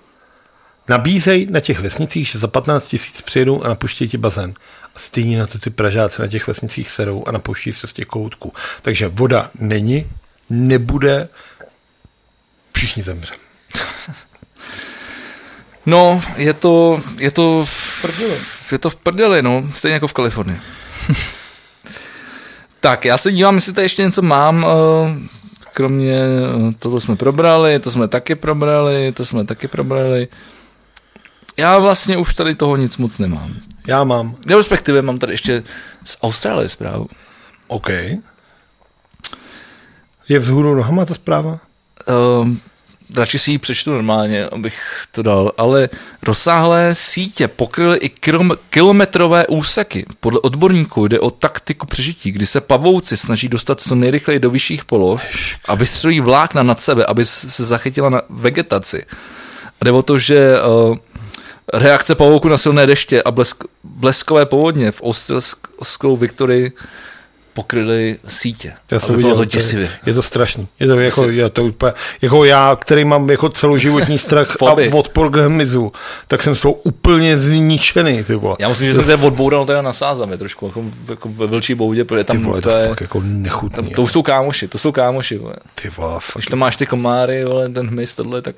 [0.92, 4.54] nabízejí na těch vesnicích, že za 15 tisíc přijedou a napuští ti bazén.
[4.94, 8.06] A stejně na to ty Pražáci na těch vesnicích serou a napouští se z těch
[8.06, 8.52] koutků.
[8.82, 10.06] Takže voda není,
[10.50, 11.28] nebude,
[12.72, 13.34] všichni zemře.
[15.86, 18.38] No, je to, je to v prdeli.
[18.72, 20.60] Je to v prdeli, no, stejně jako v Kalifornii.
[22.80, 25.28] tak, já se dívám, jestli tady ještě něco mám, eh,
[25.72, 30.28] kromě eh, toho jsme probrali, to jsme taky probrali, to jsme taky probrali.
[31.56, 33.54] Já vlastně už tady toho nic moc nemám.
[33.86, 34.36] Já mám.
[34.48, 35.62] Já respektive mám tady ještě
[36.04, 37.06] z Austrálie zprávu.
[37.66, 37.88] OK.
[40.28, 41.58] Je vzhůru nohama ta zpráva?
[42.40, 42.60] Um,
[43.16, 45.88] radši si ji přečtu normálně, abych to dal, ale
[46.22, 50.06] rozsáhlé sítě pokryly i kilom- kilometrové úseky.
[50.20, 54.84] Podle odborníků jde o taktiku přežití, kdy se pavouci snaží dostat co nejrychleji do vyšších
[54.84, 55.22] poloh
[55.64, 59.06] a vystřelí vlákna nad sebe, aby se zachytila na vegetaci.
[59.80, 60.96] A jde o to, že uh,
[61.72, 66.72] reakce pavouku na silné deště a blesk, bleskové povodně v australskou Viktorii
[67.54, 68.72] pokryly sítě.
[68.90, 69.90] Já jsem viděl, to to je, děsivě.
[70.06, 70.68] je to strašný.
[70.80, 71.92] Je to jako, je to úplně,
[72.22, 75.92] jako já, který mám jako celoživotní strach a odpor k hmyzu,
[76.28, 78.56] tak jsem z toho úplně zničený, ty vole.
[78.58, 82.04] Já myslím, že jsem se odboural teda na sázavě trošku, jako, jako ve vlčí boudě,
[82.04, 83.76] protože ty tam vole, to to je fakt jako nechutný.
[83.76, 85.54] tam, to už jsou kámoši, to jsou kámoši, vole.
[85.74, 86.20] Ty vole.
[86.34, 88.56] Když tam máš ty komáry, vole, ten hmyz, tohle, tak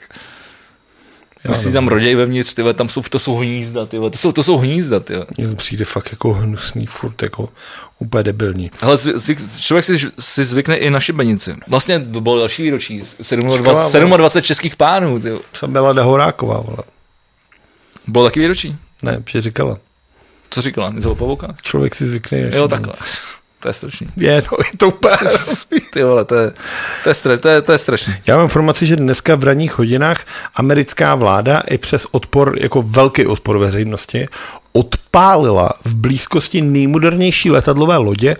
[1.44, 4.18] Já si tam roděj vevnitř, ty vole, tam jsou, to jsou hnízda, ty vole, to
[4.18, 5.26] jsou, to jsou hnízda, ty vole.
[5.38, 7.48] Mně to přijde fakt jako hnusný, furt jako
[7.98, 8.70] úplně debilní.
[8.80, 8.96] Ale
[9.60, 11.56] člověk si, si zvykne i na šibenici.
[11.68, 14.18] Vlastně to bylo další výročí, Skvělá, 27, vole.
[14.18, 15.38] 27 českých pánů, vole.
[15.54, 16.78] Jsem byla Horáková, vole.
[18.06, 18.76] Bylo taky výročí.
[19.02, 19.78] Ne, že říkala.
[20.50, 20.90] Co říkala?
[20.90, 21.54] Něco o pavouka?
[21.62, 22.68] Člověk si zvykne na Jo, šibenici.
[22.70, 22.92] takhle.
[23.64, 24.06] To je strašný.
[24.16, 25.16] Je, no, je to úplně.
[25.92, 26.52] Ty vole, to je,
[27.02, 28.14] to je, stra, to je, to je strašný.
[28.26, 33.26] Já mám informaci, že dneska v ranních hodinách americká vláda i přes odpor, jako velký
[33.26, 34.28] odpor veřejnosti,
[34.72, 38.36] odpálila v blízkosti nejmodernější letadlové lodě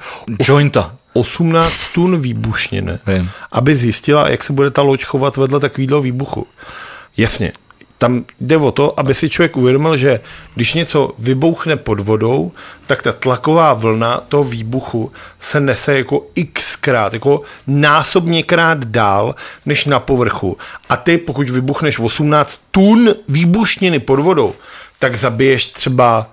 [0.48, 0.96] Jointa.
[1.12, 3.30] 18 tun výbušnin, Vím.
[3.52, 6.46] aby zjistila, jak se bude ta loď chovat vedle takového výbuchu.
[7.16, 7.52] Jasně,
[8.04, 10.20] tam jde o to, aby si člověk uvědomil, že
[10.54, 12.52] když něco vybouchne pod vodou,
[12.86, 19.34] tak ta tlaková vlna toho výbuchu se nese jako xkrát, jako násobněkrát dál,
[19.66, 20.56] než na povrchu.
[20.88, 24.54] A ty, pokud vybuchneš 18 tun výbušniny pod vodou,
[24.98, 26.30] tak zabiješ třeba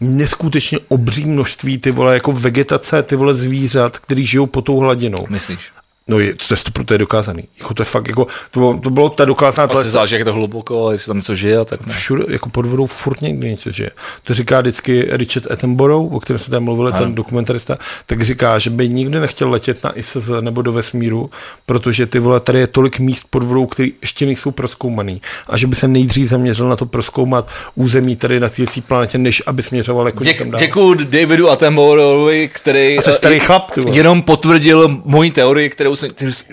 [0.00, 5.26] neskutečně obří množství ty vole jako vegetace, ty vole zvířat, který žijou pod tou hladinou.
[5.28, 5.72] Myslíš?
[6.08, 7.44] No je, to je, to, to je dokázaný.
[7.60, 10.24] Jako to je fakt jako, to bylo, to bylo ta dokázaná, Asi záleží, jak je
[10.24, 11.92] to hluboko, jestli tam něco žije a tak ne.
[11.94, 13.90] všude, jako pod vodou furt někdy něco žije.
[14.24, 16.98] To říká vždycky Richard Attenborough, o kterém jsme tam mluvili, Ano.
[17.04, 21.30] ten dokumentarista, tak říká, že by nikdy nechtěl letět na ISS nebo do vesmíru,
[21.66, 25.22] protože ty vole, tady je tolik míst pod vodou, které ještě nejsou proskoumaný.
[25.48, 29.42] A že by se nejdřív zaměřil na to proskoumat území tady na této planetě, než
[29.46, 30.60] aby směřoval jako někam Děk, dál.
[30.60, 33.96] děkuju Davidu Attenboroughovi, který A to je eh, starý chlap, ty vole.
[33.96, 36.08] jenom potvrdil moji teorii, kterou, se,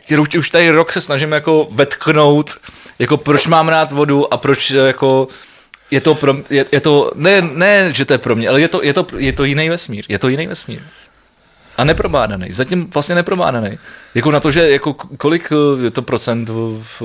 [0.05, 2.51] kterou už tady rok se snažím jako vetknout,
[2.99, 5.27] jako proč mám rád vodu a proč eh, jako
[5.91, 8.67] je to, pro, je, je to ne, ne, že to je pro mě, ale je
[8.67, 10.81] to, je to, je to jiný vesmír, je to jiný vesmír.
[11.77, 13.79] A neprobádaný, zatím vlastně neprobádaný.
[14.15, 16.49] Jako na to, že jako kolik eh, je to procent,
[16.99, 17.01] v,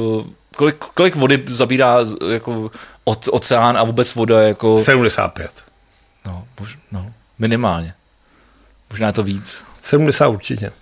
[0.57, 1.99] kolik, kolik vody zabírá
[2.31, 2.71] jako
[3.05, 4.79] od, oceán a vůbec voda jako...
[4.79, 5.51] 75.
[6.27, 7.95] No, mož, no, minimálně.
[8.91, 9.65] Možná je to víc.
[9.83, 10.73] 70 určitě.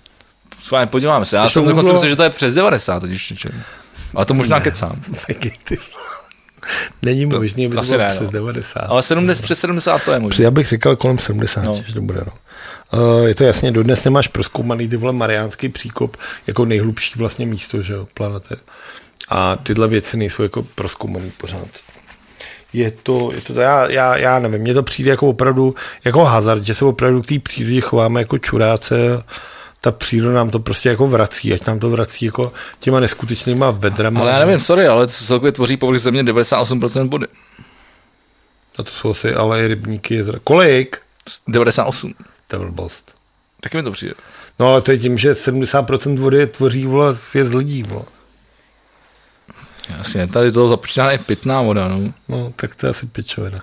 [0.68, 1.36] Fajn, podíváme se.
[1.36, 3.46] Já jsem to dokonce myslel, že to je přes 90, totiž.
[4.14, 5.00] Ale to možná kecám.
[5.26, 5.78] Taky ty.
[7.02, 8.30] Není možný, aby to bylo ne, přes no.
[8.30, 8.80] 90.
[8.80, 10.44] Ale 70, přes 70 to je možné.
[10.44, 11.72] Já bych říkal kolem 70, No.
[11.72, 11.84] no.
[11.86, 12.20] že to bude.
[12.26, 12.32] No.
[13.00, 17.82] Uh, je to jasně, dodnes nemáš proskoumaný ty vole Mariánský příkop jako nejhlubší vlastně místo,
[17.82, 18.54] že jo, planety.
[19.28, 21.68] A tyhle věci nejsou jako proskoumaný pořád.
[22.72, 26.64] Je to, je to, já, já, já nevím, mně to přijde jako opravdu, jako hazard,
[26.64, 29.22] že se opravdu k té přírodě chováme jako čuráce,
[29.84, 34.20] ta příroda nám to prostě jako vrací, ať nám to vrací jako těma neskutečnýma vedrama.
[34.20, 37.26] Ale já nevím, sorry, ale celkově tvoří povrch země 98% vody.
[38.78, 40.38] A to jsou asi ale i rybníky jezera.
[40.44, 40.96] Kolik?
[41.48, 42.14] 98.
[42.46, 43.14] To je blbost.
[43.60, 44.14] Taky mi to přijde.
[44.58, 47.82] No ale to je tím, že 70% vody tvoří vole, je z lidí.
[47.82, 48.04] Vole.
[49.98, 52.12] Jasně, tady to započítá i pitná voda, no.
[52.28, 53.62] No, tak to je asi pičovina.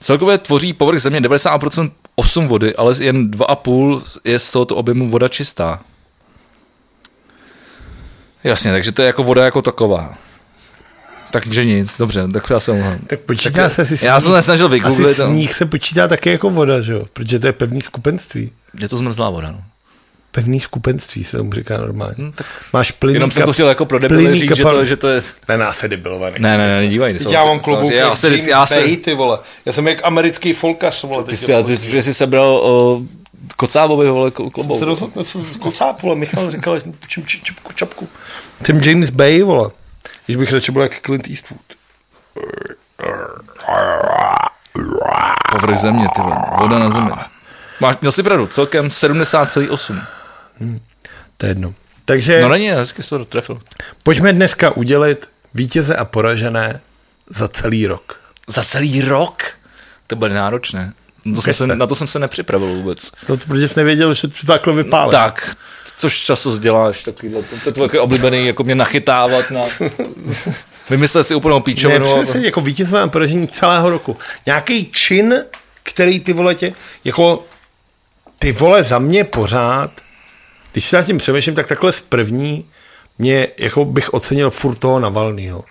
[0.00, 5.28] Celkově tvoří povrch země 90% 8 vody, ale jen 2,5 je z tohoto objemu voda
[5.28, 5.80] čistá.
[8.44, 10.14] Jasně, takže to je jako voda jako taková.
[11.30, 12.98] Takže nic, dobře, tak já jsem mohl.
[13.06, 15.26] Tak počítá Tak se asi já jsem nesnažil Asi vygooglit, no.
[15.26, 17.06] sníh se počítá také jako voda, že jo?
[17.12, 18.52] Protože to je pevný skupenství.
[18.80, 19.62] Je to zmrzlá voda, no.
[20.30, 22.14] Pevný skupenství se tomu říká normálně.
[22.18, 24.70] Hm, tak Máš plynný Jenom jsem to chtěl jako pro debily plynný říct, že kapal-
[24.72, 25.22] to, že to je...
[25.48, 26.36] Ne, nás se debilovaný.
[26.38, 27.14] Ne, ne, ne, dívej.
[27.14, 29.38] Teď já mám klobouk, já se, já se, ty vole.
[29.66, 31.24] Já jsem jak americký folkař, vole.
[31.24, 33.02] ty, jsi, ty, ty, jsi sebral o,
[33.56, 34.82] kocábovi, vole, ko- se klobouk.
[34.82, 35.24] rozhodl,
[35.60, 38.08] kocáp, vole, Michal říkal, že půjčím či- čipku, čapku.
[38.66, 39.70] Jsem James Bay, vole.
[40.26, 41.60] Když bych radši byl jak Clint Eastwood.
[45.50, 47.10] Povrch země, ty vole, voda na zemi.
[47.80, 50.00] Máš, měl jsi pravdu, celkem 70,8.
[51.36, 51.74] To je jedno.
[52.04, 53.60] Takže No není, hezky jsi to trefil.
[54.02, 56.80] pojďme dneska udělit vítěze a poražené
[57.30, 58.20] za celý rok.
[58.46, 59.42] Za celý rok?
[60.06, 60.92] To bude náročné.
[61.24, 61.76] Na to, jsem se, se.
[61.76, 63.12] na to jsem se nepřipravil vůbec.
[63.28, 65.10] No, to, protože jsi nevěděl, že to takhle vypálí.
[65.10, 65.56] Tak,
[65.96, 69.60] což často děláš, takovýhle, to, to je tvoj oblíbený, jako mě nachytávat na...
[70.90, 72.14] Vymyslet si úplnou Ne, píčovinu.
[72.14, 74.16] a- přesně, jako vítězové a poražení celého roku.
[74.46, 75.44] Nějaký čin,
[75.82, 76.72] který ty vole tě,
[77.04, 77.46] jako
[78.38, 79.90] ty vole za mě pořád,
[80.72, 82.64] když se nad tím přemýšlím, tak takhle z první
[83.18, 85.64] mě, jako bych ocenil furt toho Navalnýho,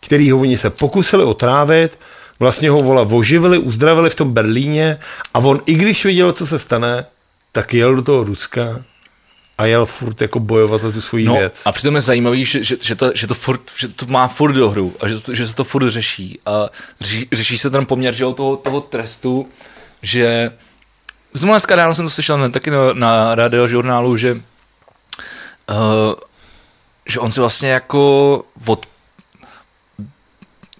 [0.00, 1.98] který ho oni se pokusili otrávit,
[2.38, 4.98] vlastně ho vole oživili, uzdravili v tom Berlíně
[5.34, 7.06] a on, i když věděl, co se stane,
[7.52, 8.82] tak jel do toho Ruska
[9.58, 11.62] a jel furt jako bojovat za tu svoji No, věc.
[11.66, 14.52] a přitom je zajímavý, že, že, že, to, že, to furt, že to má furt
[14.52, 16.38] do hru a že, to, že se to furt řeší.
[16.46, 16.68] A
[17.00, 19.48] řeší, řeší se ten poměr že toho, toho trestu,
[20.02, 20.50] že
[21.34, 24.38] zrovna dneska ráno jsem to slyšel ne, taky na, na radiožurnálu, že uh,
[27.06, 28.86] že on si vlastně jako od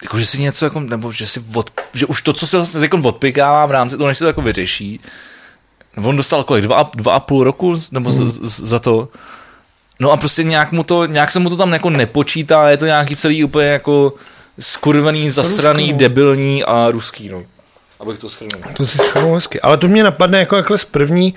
[0.02, 2.81] jako, že si něco jako, nebo že si od, že už to, co se vlastně
[2.81, 5.00] jako odpikává v rámci toho, než se to jako vyřeší,
[5.97, 8.31] nebo on dostal kolik, dva, dva a půl roku, nebo Hmm.
[8.31, 9.08] z, z, za to,
[10.00, 12.86] No a prostě nějak, mu to, nějak se mu to tam jako nepočítá, je to
[12.86, 14.12] nějaký celý úplně jako
[14.60, 17.42] skurvený, zasraný, Ruský, debilní a ruský, no.
[18.02, 18.62] Abych to schrnul.
[18.76, 19.60] To si schrnul hezky.
[19.60, 21.34] Ale to mě napadne jako jakhle z první,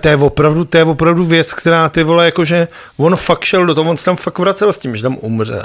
[0.00, 3.74] to je opravdu, to je opravdu věc, která ty vole, jakože on fakt šel do
[3.74, 5.64] toho, on se tam fakt vracel s tím, že tam umře.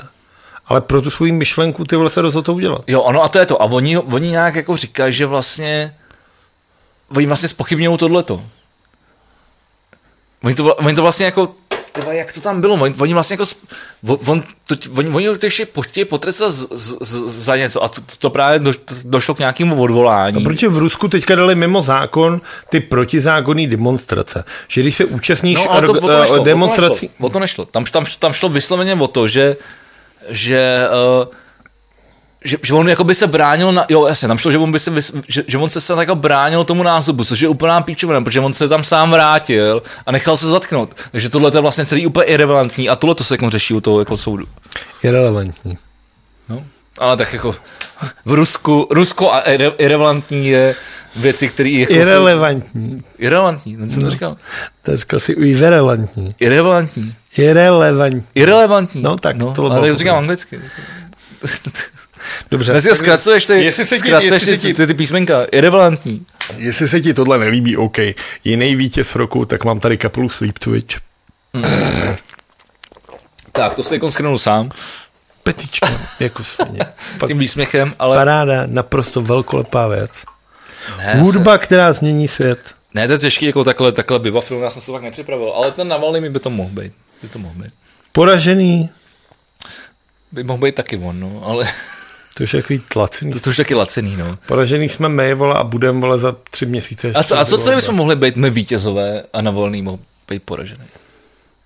[0.68, 2.82] Ale pro tu svou myšlenku ty vole se rozhodl to udělat.
[2.88, 3.62] Jo, ano, a to je to.
[3.62, 5.96] A oni, oni nějak jako říkají, že vlastně
[7.16, 8.42] oni vlastně spochybňují tohleto.
[10.44, 11.56] Oni to, oni to vlastně jako
[11.96, 12.76] tyva, jak to tam bylo?
[12.76, 13.46] Oni, oni vlastně jako,
[14.32, 18.02] on, to, oni, oni to ještě chtějí potrestat z, z, z, za něco a to,
[18.20, 20.44] to, právě do, to, došlo k nějakému odvolání.
[20.44, 24.44] Proč v Rusku teďka dali mimo zákon ty protizákonné demonstrace?
[24.68, 27.10] Že když se účastníš No, ale to, o to nešlo, demonstrací...
[27.10, 27.26] O to nešlo.
[27.28, 27.66] O to nešlo.
[27.66, 29.58] Tam, tam, tam šlo vysloveně o to, že,
[30.30, 30.88] že,
[31.22, 31.28] uh,
[32.46, 34.80] že, že on jako by se bránil, na, jo jasně, tam šlo, že on, by
[34.80, 34.92] se,
[35.28, 38.54] že, že on se, se jako bránil tomu názobu, což je úplná píčovina, protože on
[38.54, 40.96] se tam sám vrátil a nechal se zatknout.
[41.12, 44.00] Takže tohle je vlastně celý úplně irrelevantní a tohle to se jako řeší u toho
[44.00, 44.46] jako soudu.
[45.04, 45.78] Irrelevantní.
[46.50, 46.64] No.
[47.00, 47.56] Ale tak jako
[48.26, 50.76] v Rusku, Rusko a irre, irrelevantní je
[51.16, 53.02] věci, které jako Irrelevantní.
[53.02, 54.38] jsou irrelevantní, no, co jsem to říkal?
[54.84, 56.36] To říkal si irrelevantní.
[56.40, 57.16] Irrelevantní.
[57.38, 58.24] Irrelevantní.
[58.36, 59.02] Irrelevantní.
[59.02, 60.60] No, tak no, to ale říkám anglicky.
[62.52, 62.72] Dobře.
[62.72, 65.44] Dnes si zkracuješ ty, Jestli se ti- zkracuješ jestli ty, se ti- ty, ty, písmenka.
[65.52, 66.26] Irrelevantní.
[66.58, 67.98] Jestli se ti tohle nelíbí, OK.
[68.44, 70.96] Jiný vítěz roku, tak mám tady kapelu Sleep Twitch.
[73.52, 74.72] Tak, to se jako skrnul sám,
[75.44, 75.88] Petička,
[76.20, 76.80] jako svině.
[77.20, 78.18] Fakt tím výsměchem, ale...
[78.18, 80.12] paráda, naprosto velkolepá věc.
[80.98, 82.60] Ne, Hudba, která změní svět.
[82.68, 85.72] Se, ne, to je těžký jako takhle, takhle bivafilm, já jsem se fakt nepřipravil, ale
[85.72, 86.94] ten Navalny mi by to mohl být.
[87.22, 87.74] By to mohl být.
[88.12, 88.90] Poražený,
[90.32, 91.68] By mohl být taky on, no, ale
[92.38, 93.32] to už je takový tlacený.
[93.34, 94.38] to, to už taky lacený, no.
[94.48, 97.12] Poražený jsme my, vole, a budeme, vole, za tři měsíce.
[97.14, 100.00] A co, a co celý bychom mohli být my vítězové a Navalný mohl
[100.30, 100.84] být poražený?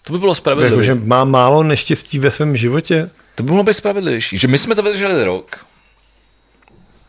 [0.03, 0.71] To by bylo spravedlivé.
[0.73, 3.09] Jakože má málo neštěstí ve svém životě.
[3.35, 4.37] To by mohlo být spravedlivější.
[4.37, 5.57] Že my jsme to vydrželi rok,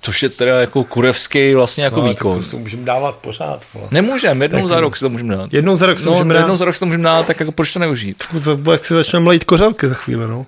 [0.02, 2.36] což je teda jako kurevský vlastně jako No, výkon.
[2.36, 3.62] tak to, to můžeme dávat pořád.
[3.74, 3.88] Vole.
[3.90, 5.54] Nemůžeme, jednou za rok si to můžeme dát.
[5.54, 6.56] Jednou za rok si to no, můžeme jednou dát.
[6.56, 8.22] za rok si to můžeme dát, tak jako proč to neužít?
[8.44, 10.46] To bude, jak si začneme lejt kořálky za chvíli, no.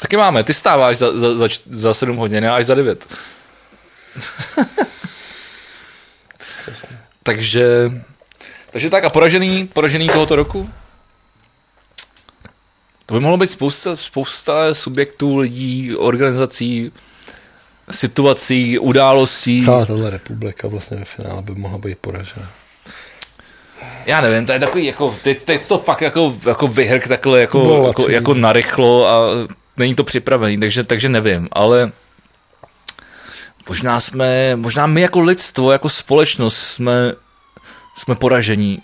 [0.00, 3.14] Taky máme, ty stáváš za, za, za, za 7 hodin, já až za 9.
[7.22, 7.90] takže,
[8.70, 10.70] takže tak a poražený, poražený tohoto roku?
[13.06, 16.92] To by mohlo být spousta, spousta subjektů, lidí, organizací,
[17.90, 19.64] situací, událostí.
[19.64, 22.50] Celá tahle republika vlastně ve finále by mohla být poražena.
[24.06, 27.84] Já nevím, to je takový, jako, teď, teď to fakt jako, jako vyhrk takhle jako,
[27.86, 29.30] jako, jako narychlo a
[29.78, 31.92] není to připravený, takže, takže nevím, ale
[33.68, 37.12] možná jsme, možná my jako lidstvo, jako společnost jsme,
[37.96, 38.82] jsme poražení,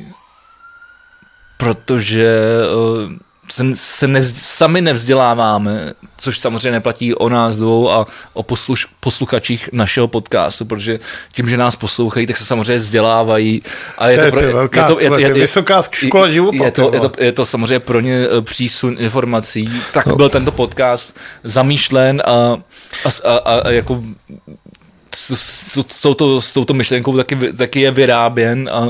[1.57, 2.39] protože
[2.77, 3.13] uh,
[3.51, 9.69] se, se nevz, sami nevzděláváme, což samozřejmě neplatí o nás dvou a o posluš, posluchačích
[9.73, 10.99] našeho podcastu, protože
[11.33, 13.63] tím, že nás poslouchají, tak se samozřejmě vzdělávají.
[13.99, 16.91] A je To je- pro- to je velká- to je vysoká škola života, Je to,
[16.95, 19.71] je, to, je to samozřejmě pro ně eh, přísun informací.
[19.93, 22.57] Tak byl tento podcast zamýšlen a,
[23.05, 24.03] a, s- a, a, jako
[25.15, 28.89] s, s, s, touto, s touto myšlenkou taky, taky je vyráběn a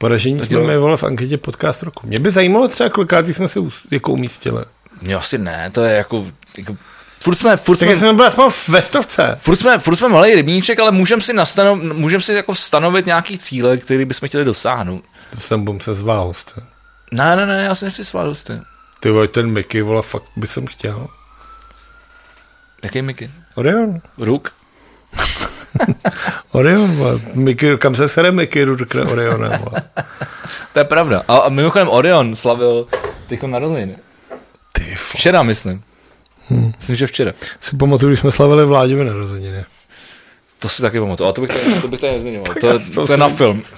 [0.00, 2.06] Poražení jsme vole, v anketě podcast roku.
[2.06, 4.64] Mě by zajímalo třeba, kolikátý jsme se jako umístili.
[5.02, 6.26] mě asi ne, to je jako,
[6.58, 6.76] jako
[7.20, 9.36] furt jsme, furt Tak jsme, jsme byli aspoň ve stovce.
[9.40, 13.38] Furt jsme, furt jsme malý rybníček, ale můžeme si, nastanov, můžem si jako stanovit nějaký
[13.38, 15.04] cíle, který bychom chtěli dosáhnout.
[15.34, 16.32] To jsem bum se zvál.
[16.34, 16.60] jste.
[17.12, 18.50] Ne, ne, ne, já si nechci svát dost.
[19.00, 21.08] Ty vole, ten Mickey, vole, fakt by jsem chtěl.
[22.82, 23.30] Jaký Mickey?
[23.54, 24.00] Orion.
[24.18, 24.52] Ruk?
[26.52, 27.20] Orion.
[27.34, 29.52] Mickey, kam se sere Mickey, rukne Orionem.
[30.72, 31.22] To je pravda.
[31.28, 32.86] A, a mimochodem Orion slavil
[33.26, 33.96] tyko narozeniny.
[34.72, 34.94] Ty.
[34.94, 35.82] Včera, myslím.
[36.48, 36.72] Hmm.
[36.76, 37.32] Myslím, že včera.
[37.60, 39.64] Si pamatuju, když jsme slavili vládivě narozeniny.
[40.58, 41.28] To si taky pamatuju.
[41.28, 42.54] A to bych tady, to bych tady nezmiňoval.
[42.60, 43.62] To, je- to to, je na film.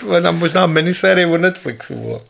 [0.00, 2.20] To je nám možná minisérie od Netflixu, vole.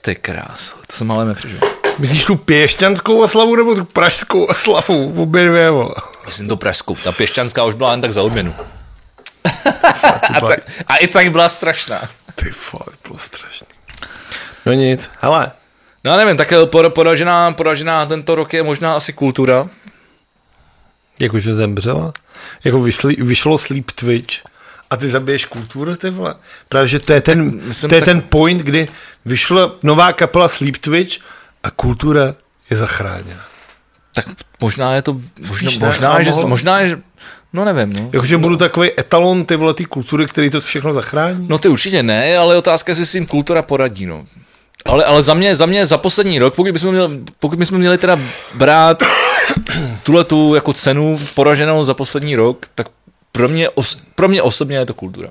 [0.00, 1.58] Ty kráso, to jsem ale nepřežil.
[2.00, 5.22] Myslíš tu pěšťanskou oslavu nebo tu pražskou oslavu?
[5.22, 5.94] Obě dvě, vole.
[6.26, 6.94] Myslím to Pražskou.
[6.94, 8.54] Ta pěšťanská už byla jen tak za odměnu.
[10.34, 12.08] a, tak, a i tak byla strašná.
[12.34, 13.66] Ty vole, bylo strašný.
[14.66, 15.52] No nic, hele,
[16.04, 19.68] No já nevím, tak eh, por- poražená, poražená tento rok je možná asi kultura.
[21.20, 22.12] jakože zemřela,
[22.64, 24.34] jako vyšli, vyšlo Sleep Twitch
[24.90, 26.34] a ty zabiješ kulturu, ty vole.
[26.68, 28.88] Právě, že to je ten, myslím, to je tak- ten point, kdy
[29.24, 31.18] vyšla nová kapela Sleep Twitch
[31.62, 32.34] a kultura
[32.70, 33.40] je zachráněna.
[34.14, 34.26] Tak
[34.60, 37.00] možná je to, možná, Víš, ne, možná, a že, mohlo- možná, že,
[37.52, 38.10] no nevím, no.
[38.12, 41.46] Jakože budu takový etalon ty vole, ty kultury, který to všechno zachrání.
[41.48, 44.24] No ty určitě ne, ale otázka je, jestli si tím kultura poradí, no.
[44.86, 47.98] Ale, ale za mě, za mě za poslední rok, pokud bychom měli, pokud bychom měli
[47.98, 48.20] teda
[48.54, 49.02] brát
[50.02, 52.86] tuhle tu jako cenu poraženou za poslední rok, tak
[53.32, 55.28] pro mě, os, pro mě osobně je to kultura.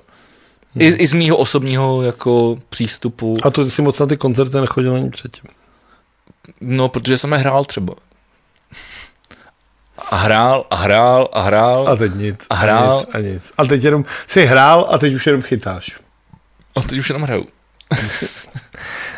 [0.79, 4.57] I, I z mýho osobního jako přístupu, A to ty si moc na ty koncerty
[4.57, 5.43] nechodil ani předtím.
[6.61, 7.93] No protože jsem je hrál třeba.
[10.11, 11.87] A hrál, a hrál, a hrál.
[11.87, 12.47] A teď nic.
[12.49, 12.95] A hrál.
[12.95, 13.51] nic, a nic.
[13.57, 15.99] A teď jenom si hrál a teď už jenom chytáš.
[16.75, 17.45] A teď už jenom hraju.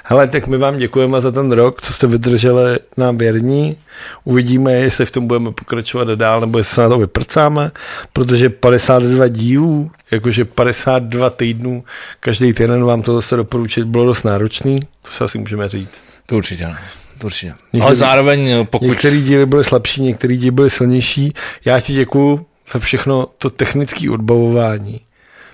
[0.03, 3.77] Hele, tak my vám děkujeme za ten rok, co jste vydrželi nám věrní.
[4.23, 7.71] Uvidíme, jestli v tom budeme pokračovat dál, nebo jestli se na to vyprcáme,
[8.13, 11.83] protože 52 dílů, jakože 52 týdnů,
[12.19, 16.03] každý týden vám to zase doporučit bylo dost náročný, to se asi můžeme říct.
[16.25, 16.79] To určitě ne.
[17.23, 17.47] Určitě.
[17.73, 18.85] Některý- Ale zároveň, eh, pokud...
[18.87, 21.33] Některý díly byly slabší, některý díly byly silnější.
[21.65, 25.01] Já ti děkuju za všechno to technické odbavování.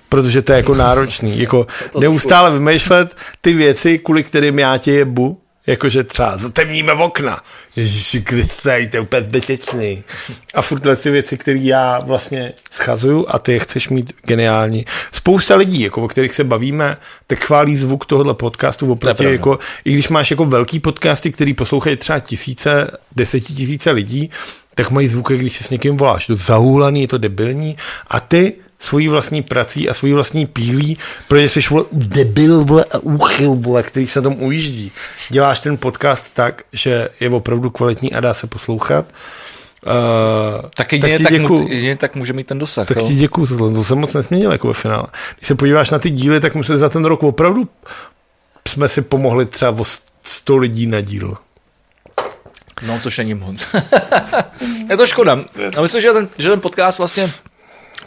[0.08, 1.38] Protože to je jako náročný.
[1.38, 1.66] Jako
[2.00, 5.40] neustále vymýšlet ty věci, kvůli kterým já tě jebu.
[5.68, 7.40] Jakože třeba zatemníme okna.
[7.76, 10.02] Ježiši Kriste, to je úplně zbytečný.
[10.54, 14.84] A furt ty věci, které já vlastně schazuju a ty je chceš mít geniální.
[15.12, 19.32] Spousta lidí, jako, o kterých se bavíme, tak chválí zvuk tohohle podcastu oproti, pravda.
[19.32, 24.30] jako, i když máš jako velký podcasty, který poslouchají třeba tisíce, desetitisíce lidí,
[24.74, 26.26] tak mají zvuk, když si s někým voláš.
[26.26, 30.98] To zahůlaný, je to debilní a ty svojí vlastní prací a svojí vlastní pílí,
[31.28, 34.92] protože jsi vole, debil vole, a úchyl, vole, který se tam ujíždí.
[35.28, 39.06] Děláš ten podcast tak, že je opravdu kvalitní a dá se poslouchat.
[39.86, 41.68] Uh, Tak jedině tak, tak, děkuju.
[41.68, 42.88] jedině tak může mít ten dosah.
[42.88, 43.08] Tak jo.
[43.08, 45.06] ti děkuju, to, to jsem moc nesměnil jako ve finále.
[45.36, 47.68] Když se podíváš na ty díly, tak myslím, že za ten rok opravdu
[48.68, 49.84] jsme si pomohli třeba o
[50.22, 51.36] 100 lidí na díl.
[52.86, 53.66] No, což není moc.
[54.90, 55.38] je to škoda.
[55.76, 57.30] A myslím, že ten, že ten podcast vlastně,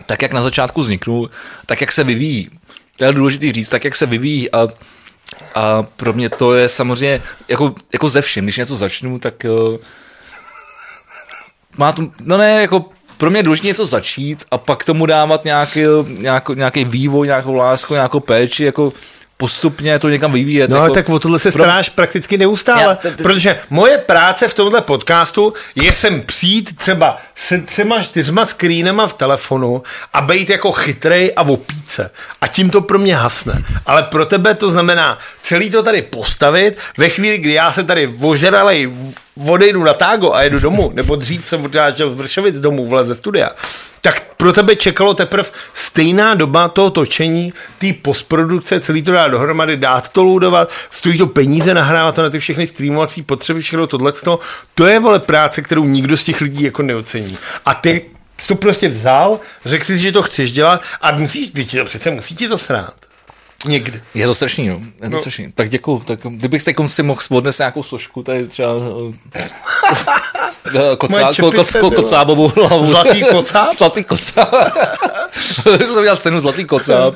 [0.05, 1.29] tak jak na začátku vzniknul,
[1.65, 2.49] tak jak se vyvíjí,
[2.97, 4.67] to je důležité říct, tak jak se vyvíjí a,
[5.55, 9.77] a pro mě to je samozřejmě jako, jako ze všem, když něco začnu, tak uh,
[11.77, 12.85] má to, no ne, jako
[13.17, 17.53] pro mě je důležité něco začít a pak tomu dávat nějaký, nějaký, nějaký vývoj, nějakou
[17.53, 18.93] lásku, nějakou péči, jako
[19.41, 20.69] postupně to někam vyvíjet.
[20.69, 23.59] No jako, ale tak o tohle se pro- staráš prakticky neustále, Já- to- to- protože
[23.69, 29.83] moje práce v tomhle podcastu je sem přijít třeba se třema, čtyřma screenama v telefonu
[30.13, 32.11] a být jako chytrej a opíce.
[32.41, 33.63] A tím to pro mě hasne.
[33.85, 38.13] Ale pro tebe to znamená celý to tady postavit ve chvíli, kdy já se tady
[38.21, 38.91] ožralej
[39.47, 43.15] odejdu na tágo a jedu domů, nebo dřív jsem odrážel z Vršovic domů, vle ze
[43.15, 43.49] studia,
[44.01, 49.77] tak pro tebe čekalo teprve stejná doba toho točení, té postprodukce, celý to dát dohromady,
[49.77, 54.39] dát to loadovat, stojí to peníze, nahrávat to na ty všechny streamovací potřeby, všechno tohleto.
[54.75, 57.37] To je vole práce, kterou nikdo z těch lidí jako neocení.
[57.65, 58.05] A ty
[58.37, 61.51] jsi to prostě vzal, řekl si, že to chceš dělat a musíš,
[61.83, 63.10] přece musí ti to srát.
[63.65, 64.01] Někdy.
[64.13, 64.73] Je to strašný, no.
[65.03, 65.19] Je to no.
[65.19, 65.51] strašný.
[65.55, 65.99] Tak děkuju.
[65.99, 68.71] Tak kdybych teď si mohl odnést nějakou složku, tady třeba
[70.75, 72.87] eh, kocá, ko, ko, ko, kocábovou hlavu.
[72.87, 73.71] Zlatý kocáb?
[73.77, 74.53] Zlatý kocáb.
[75.77, 77.15] jsem udělal cenu Zlatý kocáb.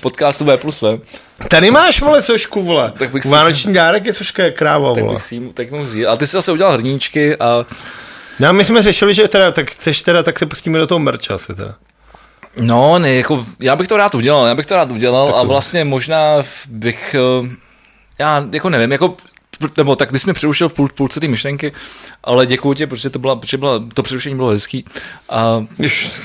[0.00, 1.00] Podcastu V plus V.
[1.48, 2.92] Tady máš, vole, sošku, vole.
[2.98, 5.14] Tak bych si- Vánoční dárek je soška kráva, Tak vole.
[5.14, 6.06] bych si tak vzít.
[6.06, 7.66] A ty jsi zase udělal hrníčky a
[8.40, 11.34] No, my jsme řešili, že teda, tak chceš teda, tak se pustíme do toho merče
[11.34, 11.74] asi teda.
[12.56, 15.84] No, ne, jako, já bych to rád udělal, já bych to rád udělal a vlastně
[15.84, 16.36] možná
[16.68, 17.14] bych,
[17.44, 17.48] eh,
[18.18, 19.16] já jako nevím, jako
[19.76, 21.72] nebo tak ty jsi mi přerušil v půl, půlce té myšlenky,
[22.24, 24.84] ale děkuji ti, protože to, byla, protože byla, to přerušení bylo hezký.
[25.30, 25.64] A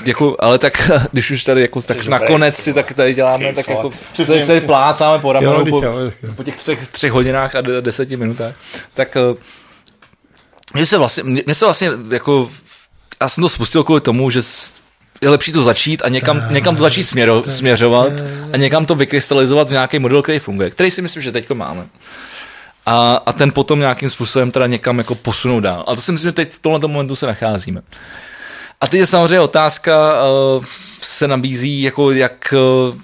[0.04, 3.90] děkuji, ale tak když už tady jako, tak nakonec si tak tady děláme, tak jako
[4.14, 5.82] se, se plácáme po ramenu po,
[6.36, 8.54] po těch třech, třech hodinách a de- deseti minutách,
[8.94, 9.20] tak eh,
[10.74, 12.50] mně se vlastně, mně mně se vlastně jako,
[13.20, 14.40] já jsem to spustil kvůli tomu, že
[15.20, 18.12] je lepší to začít a někam, někam to začít směro, směřovat
[18.52, 21.86] a někam to vykrystalizovat v nějaký model, který funguje, který si myslím, že teďko máme.
[22.86, 25.84] A, a ten potom nějakým způsobem teda někam jako posunout dál.
[25.86, 27.80] A to si myslím, že teď v tomhle momentu se nacházíme.
[28.80, 30.12] A teď je samozřejmě otázka,
[30.56, 30.64] uh,
[31.02, 32.54] se nabízí, jako jak,
[32.90, 32.96] uh,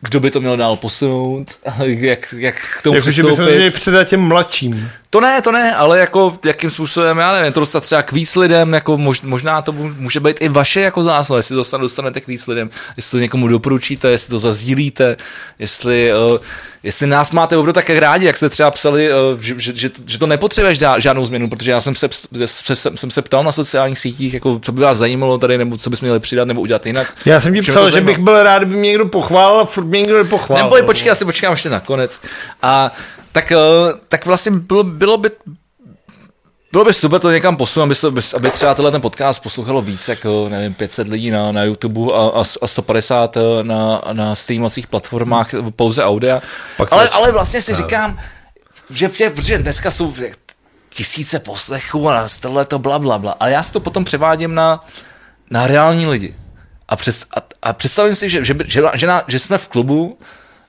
[0.00, 3.54] kdo by to měl dál posunout, jak, jak k tomu Jako, že bychom přistoupit.
[3.54, 4.90] měli předat těm mladším.
[5.10, 8.36] To ne, to ne, ale jako jakým způsobem, já nevím, to dostat třeba k víc
[8.36, 12.20] lidem, jako mož, možná to může být i vaše jako zásluha, jestli to dostane, dostanete
[12.20, 15.16] k víc lidem, jestli to někomu doporučíte, jestli to zazdílíte,
[15.58, 16.38] jestli, uh,
[16.82, 20.18] jestli nás máte opravdu tak rádi, jak jste třeba psali, uh, že, že, že, že,
[20.18, 22.08] to nepotřebuješ žá- žádnou změnu, protože já jsem se,
[22.46, 25.78] se, se, jsem se ptal na sociálních sítích, jako co by vás zajímalo tady, nebo
[25.78, 27.14] co bychom měli přidat, nebo udělat jinak.
[27.24, 30.00] Já jsem ti psal, že bych byl rád, kdyby mě někdo pochválil a furt mě
[30.00, 30.64] někdo nepochválil.
[30.64, 32.20] Nebo počkej, já si počkám ještě na konec.
[32.62, 32.92] A
[33.36, 33.56] tak, eh,
[34.08, 35.30] tak vlastně bylo, bylo by
[36.72, 40.08] bylo by super to někam posunout, aby, se, aby- třeba tenhle ten podcast poslouchalo víc,
[40.08, 45.50] jako nevím, 500 lidí na, na YouTube a, a, a 150 na, na streamovacích platformách
[45.76, 46.40] pouze audia.
[46.76, 48.18] Pak ale, ale vlastně si říkám,
[48.90, 50.14] že, že protože dneska jsou
[50.90, 53.36] tisíce poslechů a tohle to bla, bla, bla.
[53.40, 54.84] Ale já si to potom převádím na,
[55.50, 56.36] na reální lidi.
[56.88, 60.18] A, přes, a, a představím si, že, že, že, že, na, že jsme v klubu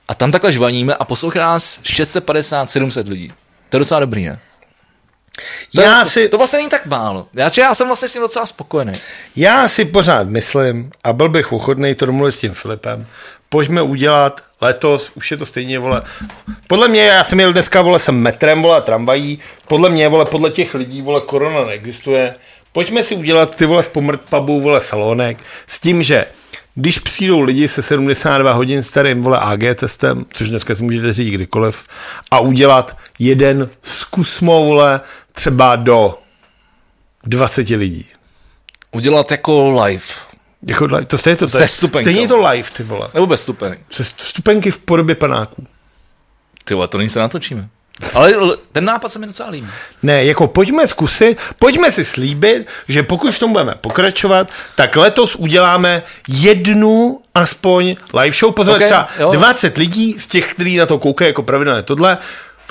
[0.08, 3.32] a tam takhle žvaníme a poslouchá nás 650-700 lidí.
[3.68, 4.38] To je docela dobrý, ne?
[5.74, 7.26] To, Já si, to, vlastně není tak málo.
[7.34, 8.92] Já, já jsem vlastně s tím docela spokojený.
[9.36, 13.06] já si pořád myslím, a byl bych ochotný to domluvit s tím Filipem,
[13.48, 16.02] pojďme udělat letos, už je to stejně, vole.
[16.66, 19.38] Podle mě, já jsem jel dneska, vole, jsem metrem, vole, tramvají,
[19.68, 22.34] podle mě, vole, podle těch lidí, vole, korona neexistuje.
[22.72, 26.26] Pojďme si udělat ty, vole, v Pomrt pubu, vole, salonek, s tím, že
[26.80, 31.30] když přijdou lidi se 72 hodin starým vole AG testem, což dneska si můžete říct
[31.34, 31.84] kdykoliv,
[32.30, 35.00] a udělat jeden zkus vole
[35.32, 36.18] třeba do
[37.24, 38.06] 20 lidí.
[38.92, 40.02] Udělat jako live.
[40.68, 42.04] Jako, li- to stejně to, Se to je, stupenkou.
[42.10, 43.08] stejně to live, ty vole.
[43.14, 43.80] Nebo bez stupenek.
[43.90, 45.66] Se stupenky v podobě panáků.
[46.64, 47.68] Ty vole, to není se natočíme.
[48.14, 48.34] Ale
[48.72, 49.68] ten nápad se mi docela líbí.
[50.02, 55.36] Ne, jako pojďme zkusit, pojďme si slíbit, že pokud v tom budeme pokračovat, tak letos
[55.36, 58.54] uděláme jednu aspoň live show.
[58.54, 59.32] Pozor, Ok, okay, třeba jo.
[59.32, 62.18] 20 lidí z těch, kteří na to koukají jako pravidelně tohle,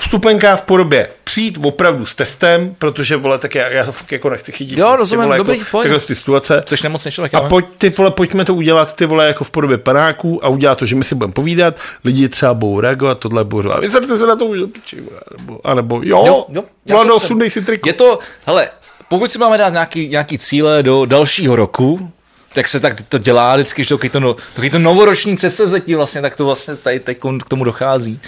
[0.00, 4.30] vstupenka v podobě přijít opravdu s testem, protože vole, tak já, já to fakt jako
[4.30, 4.78] nechci chytit.
[4.78, 5.82] Jo, prostě, rozumím, vole, dobrý, jako, pojď.
[5.84, 6.62] takhle ty situace.
[6.66, 9.78] Což nemocný člověk, A pojď, ty vole, pojďme to udělat, ty vole, jako v podobě
[9.78, 13.72] panáků a udělat to, že my si budeme povídat, lidi třeba budou reagovat, tohle budou
[13.72, 14.58] a vyzerte se na to, už
[15.38, 16.62] nebo, anebo jo, Jo, jo,
[16.98, 17.28] souhlasím.
[17.28, 17.88] sundej si triko.
[17.88, 18.68] Je to, hele,
[19.08, 22.12] pokud si máme dát nějaký, nějaký cíle do dalšího roku,
[22.58, 26.36] tak se tak to dělá vždycky, že to, no, takový to novoroční předsevzetí vlastně, tak
[26.36, 28.20] to vlastně tady, tady k tomu dochází.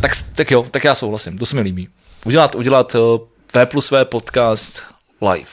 [0.00, 1.88] Tak, tak jo, tak já souhlasím, to se mi líbí.
[2.24, 3.00] Udělat, udělat uh,
[3.54, 4.82] V plus V podcast
[5.32, 5.50] live.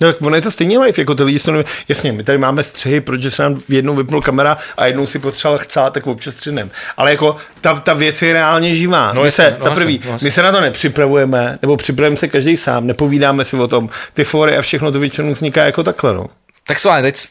[0.00, 2.38] No, tak ono je to stejně live, jako ty lidi jsou, neví- jasně, my tady
[2.38, 6.34] máme střihy, protože se nám jednou vypnul kamera a jednou si potřeboval chcát, tak občas
[6.34, 6.70] střinem.
[6.96, 9.12] Ale jako ta, ta věc je reálně živá.
[9.12, 10.26] No my jasně, se, no jasně, prvý, no jasně.
[10.26, 13.88] my se na to nepřipravujeme, nebo připravujeme se každý sám, nepovídáme si o tom.
[14.14, 16.26] Ty fory a všechno to většinou vzniká jako takhle, no.
[16.66, 17.26] Tak Sváně, teď,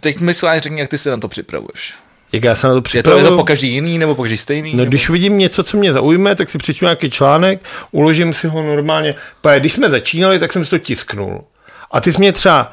[0.00, 1.94] teď mi Sváně řekni, jak ty se na to připravuješ.
[2.32, 3.26] Jak já se na to Je to, je připravuju.
[3.28, 4.72] to po každý jiný, nebo po každý stejný?
[4.72, 4.88] No, nebo?
[4.88, 7.60] když vidím něco, co mě zaujme, tak si přečtu nějaký článek,
[7.92, 9.14] uložím si ho normálně.
[9.40, 11.44] Protože Když jsme začínali, tak jsem si to tisknul.
[11.90, 12.72] A ty jsi mě třeba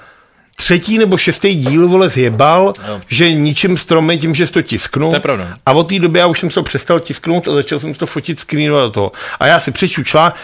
[0.56, 3.02] třetí nebo šestý díl, vole, zjebal, Jo.
[3.08, 5.10] že ničím stromy tím, že jsi to tisknul.
[5.10, 5.58] To je pravda.
[5.66, 8.06] A od té doby já už jsem to přestal tisknout a začal jsem si to
[8.06, 9.12] fotit, screenovat do toho.
[9.40, 10.36] A já si přečtu článek,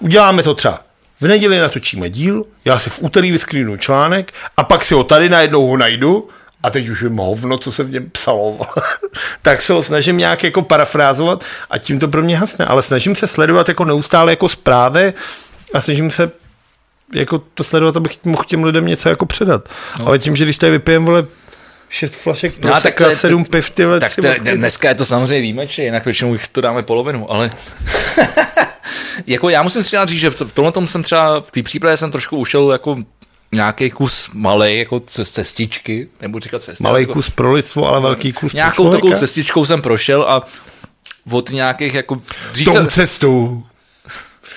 [0.00, 0.80] uděláme to třeba
[1.20, 5.28] v neděli natočíme díl, já si v úterý vyskrýnu článek a pak si ho tady
[5.28, 6.28] najednou ho najdu
[6.62, 8.58] a teď už vím hovno, co se v něm psalo.
[9.42, 12.64] tak se ho snažím nějak jako parafrázovat a tím to pro mě hasne.
[12.64, 15.14] Ale snažím se sledovat jako neustále jako zprávy
[15.74, 16.30] a snažím se
[17.14, 19.68] jako to sledovat, abych mohl těm lidem něco jako předat.
[19.98, 20.06] No.
[20.06, 21.26] Ale tím, že když tady vypijem, vole,
[21.88, 24.22] šest flašek No, tak to je- sedm piv, ty Tak to,
[24.54, 27.50] dneska je to samozřejmě výjimečně, jinak většinou jich to dáme polovinu, ale
[29.26, 32.12] jako já musím třeba říct, že v tomhle tom jsem třeba v té přípravě jsem
[32.12, 32.96] trošku ušel jako
[33.52, 36.84] nějaký kus malej, jako cest, cestičky, nebudu říkat cesty.
[36.84, 38.96] Malý jako, kus pro lidstvo, ale velký kus pro Nějakou člověka.
[38.96, 40.42] takovou cestičkou jsem prošel a
[41.30, 42.20] od nějakých jako...
[42.52, 43.62] Dřív Tou jsem, cestou.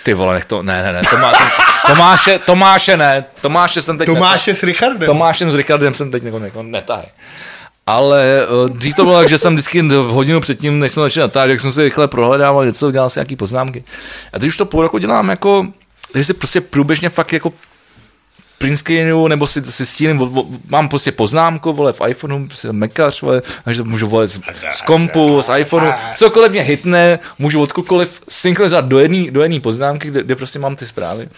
[0.04, 1.34] ty vole, nech to, ne, ne, ne, Tomá,
[1.88, 5.06] Tomáše, Tomáše ne, Tomáše jsem teď Tomáše s Richardem.
[5.06, 7.06] Tomášem s Richardem jsem teď jako, jako netahaj.
[7.92, 11.50] Ale uh, dřív to bylo tak, že jsem vždycky hodinu předtím, než jsme začali natáčet,
[11.50, 13.84] jak jsem si rychle prohledával něco, dělal si nějaký poznámky.
[14.34, 15.68] A teď už to půl roku dělám jako,
[16.12, 17.54] takže si prostě průběžně fakt jako
[18.58, 18.90] print
[19.28, 24.08] nebo si, si vo- mám prostě poznámku, vole, v iPhoneu, prostě mekař, vole, takže můžu
[24.08, 24.40] volet z,
[24.72, 30.08] z kompu, z iPhoneu, cokoliv mě hitne, můžu odkudkoliv synchronizovat do jedné do jedný poznámky,
[30.08, 31.30] kde, kde, prostě mám ty zprávy.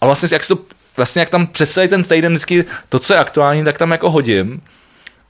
[0.00, 0.58] A vlastně, jak to,
[0.96, 4.60] vlastně jak tam přes ten týden vždycky to, co je aktuální, tak tam jako hodím,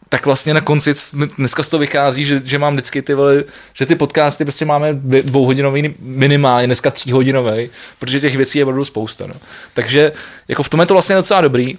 [0.08, 0.94] tak vlastně na konci,
[1.38, 3.44] dneska z toho vychází, že, že mám vždycky ty vole,
[3.74, 9.26] že ty podcasty prostě máme dvouhodinový minimálně, dneska tříhodinový, protože těch věcí je opravdu spousta.
[9.26, 9.34] No.
[9.74, 10.12] Takže
[10.48, 11.78] jako v tom je to vlastně docela dobrý.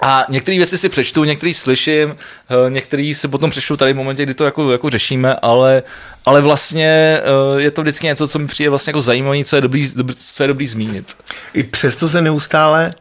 [0.00, 4.22] A některé věci si přečtu, některé slyším, eh, některé si potom přečtu tady v momentě,
[4.22, 5.82] kdy to jako, jako řešíme, ale,
[6.24, 9.62] ale vlastně eh, je to vždycky něco, co mi přijde vlastně jako zajímavé, co je
[9.62, 11.16] dobrý, co je dobrý zmínit.
[11.54, 12.94] I přesto se neustále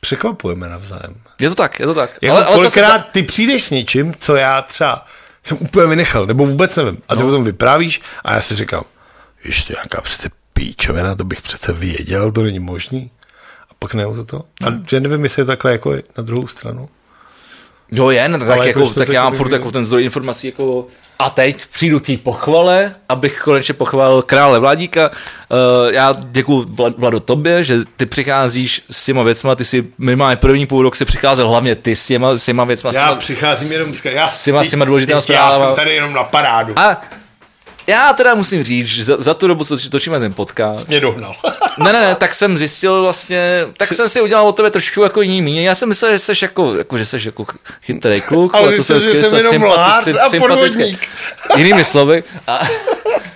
[0.00, 1.14] překvapujeme navzájem.
[1.40, 2.18] Je to tak, je to tak.
[2.22, 5.06] Jako ale, ale kolikrát ty přijdeš s něčím, co já třeba
[5.42, 7.02] jsem úplně vynechal, nebo vůbec nevím.
[7.08, 7.28] A ty no.
[7.28, 8.84] o tom vyprávíš a já si říkám,
[9.44, 13.10] ještě nějaká přece píčovina, to bych přece věděl, to není možný.
[13.70, 14.44] A pak ne to.
[14.66, 16.88] A že nevím, jestli je takhle jako na druhou stranu.
[17.92, 19.70] Jo, je, no, tak, Ale jako, jakož to tak tak já mám jako furt jako
[19.72, 20.86] ten zdroj informací jako
[21.18, 25.10] a teď přijdu té pochvale, abych konečně pochválil krále Vladíka.
[25.10, 30.36] Uh, já děkuji Vla- Vlado tobě, že ty přicházíš s těma věcma, ty si minimálně
[30.36, 32.92] první půl rok si přicházel hlavně ty s těma, s těma věcma.
[32.92, 35.66] s Já těma, přicházím jenom s, já, s těma- s těma důležitýma teď Já zprávama.
[35.66, 36.78] jsem tady jenom na parádu.
[36.78, 37.00] A
[37.88, 41.34] já teda musím říct, že za, za tu dobu, co točíme ten podcast, Mě dohnal.
[41.78, 45.22] ne, ne, ne, tak jsem zjistil vlastně, tak jsem si udělal o tebe trošku jako
[45.22, 45.64] jiný mínění.
[45.64, 47.46] Já jsem myslel, že jsi jako, jako že jsi jako
[47.82, 50.98] chytrý kluk, Ale ale to jsem že jsem jenom lhát a sympatický.
[51.56, 52.24] Jinými slovy.
[52.46, 52.60] A,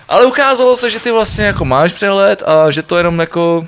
[0.08, 3.64] ale ukázalo se, že ty vlastně jako máš přehled a že to jenom jako,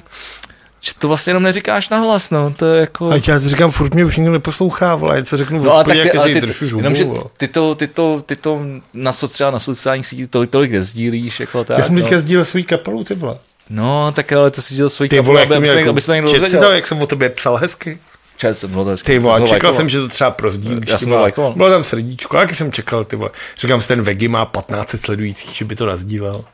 [0.86, 3.10] že to vlastně jenom neříkáš nahlas, no, to je jako...
[3.10, 6.02] A já to říkám, furt mě už nikdo neposlouchá, vole, se řeknu No, ale hospodě,
[6.02, 7.24] tak ty, jak ale ty, držu žumu, jenom, že vole.
[7.36, 8.60] ty to, ty to, ty to
[8.94, 12.02] na, so, třeba na sociálních sítích tolik, tolik nezdílíš, jako tak, Já jsem no.
[12.02, 13.36] teďka sdílel svůj kapelu, ty vole.
[13.70, 16.28] no, tak ale to si dělal Ty kapelu, vole, aby, jak jako, aby se někdo
[16.30, 16.72] si dozvěděl.
[16.72, 17.98] jak jsem o tobě psal hezky.
[18.36, 19.06] Čet jsem, bylo to hezky.
[19.12, 20.88] Ty vole, Jsem čekal jsem, že to třeba prozdílíš.
[20.88, 21.52] Já ty jsem to lajkoval.
[21.52, 23.30] Bylo tam srdíčko, jaký jsem čekal, ty vole.
[23.60, 26.44] Říkám ten Vegi má 15 sledujících, že by to nazdílel.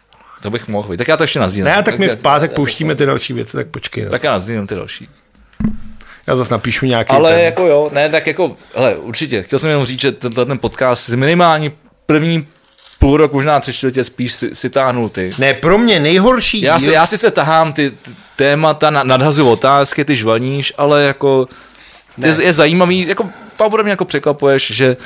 [0.41, 0.97] To bych mohl být.
[0.97, 1.65] Tak já to ještě nazdílím.
[1.65, 4.05] Ne, tak my v pátek pouštíme ty další věci, tak počkej.
[4.05, 4.11] No.
[4.11, 5.09] Tak já nazdílím ty další.
[6.27, 7.45] Já zase napíšu nějaký Ale ten.
[7.45, 11.07] jako jo, ne, tak jako, hele, určitě, chtěl jsem jenom říct, že ten, ten podcast
[11.11, 11.73] z minimálně
[12.07, 12.47] první
[12.99, 15.31] půl rok, možná tři čtvrtě spíš si, si táhnul ty.
[15.39, 19.03] Ne, pro mě nejhorší Já díl, si, já si se tahám ty ty témata, na-
[19.03, 21.49] nadhazuju otázky, ty žvaníš, ale jako
[22.25, 23.31] je, je zajímavý, jako
[23.69, 24.97] bude mě jako překvapuješ, že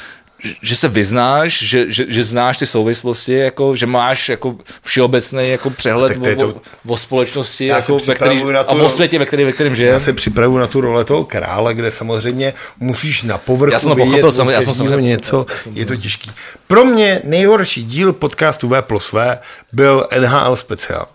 [0.62, 5.70] že se vyznáš, že, že, že znáš ty souvislosti, jako, že máš jako všeobecný jako
[5.70, 9.26] přehled o, to- o společnosti Já jako, ve který, na a tu- o světě, ve
[9.26, 13.38] kterém, ve kterém Já se připravuju na tu role toho krále, kde samozřejmě musíš na
[13.38, 16.30] povrchu Já jsem pochopil, jsem- já jsem samozřejmě- něco, je to těžký.
[16.66, 19.38] Pro mě nejhorší díl podcastu V plus V
[19.72, 21.06] byl NHL speciál.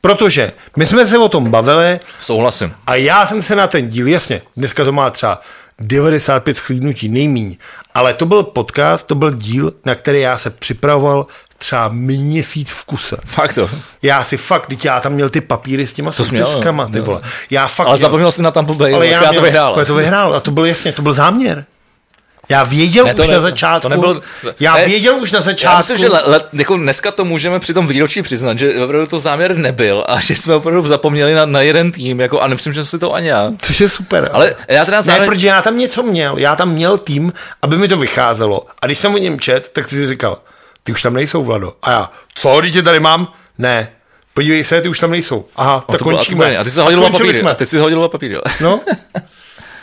[0.00, 2.74] Protože my jsme se o tom bavili Souhlasím.
[2.86, 5.40] a já jsem se na ten díl, jasně, dneska to má třeba
[5.80, 7.56] 95 schlídnutí, nejmíň,
[7.94, 11.26] ale to byl podcast, to byl díl, na který já se připravoval
[11.58, 13.16] třeba měsíc v kuse.
[13.24, 13.70] Fakt to.
[14.02, 16.88] Já si fakt, teď já tam měl ty papíry s těma To soupiskama, jo.
[16.92, 17.20] ty vole.
[17.50, 19.74] Já fakt Ale měl- zapomněl jsi na Tampa Bay, ale já, já, to vyhrál.
[19.74, 21.64] ale to vyhrál a to byl jasně, to byl záměr.
[22.48, 23.82] Já věděl Ne, to už ne- na začátku.
[23.82, 24.20] to nebylo-
[24.60, 25.72] já ne, věděl už na začátku.
[25.74, 29.06] Já myslím, že le, le, jako dneska to můžeme při tom výročí přiznat, že opravdu
[29.06, 32.72] to záměr nebyl a že jsme opravdu zapomněli na, na jeden tým, jako, a nemyslím,
[32.72, 33.52] že si to ani já.
[33.58, 34.30] Což je super.
[34.32, 35.28] Ale já teda Ne, zároveň...
[35.30, 36.38] protože já tam něco měl.
[36.38, 38.66] Já tam měl tým, aby mi to vycházelo.
[38.82, 40.38] A když jsem o něm čet, tak si říkal,
[40.84, 41.72] ty už tam nejsou, Vlado.
[41.82, 43.32] A já, co, dítě tady mám?
[43.58, 43.88] Ne.
[44.34, 45.44] Podívej se, ty už tam nejsou.
[45.56, 46.46] Aha, a tak to bylo- a to končíme.
[46.46, 47.40] bylo- A ty jsi hodil dva papíry.
[47.40, 47.50] jsme.
[47.50, 48.36] A teď jsi hodil dva papíry.
[48.60, 48.80] No.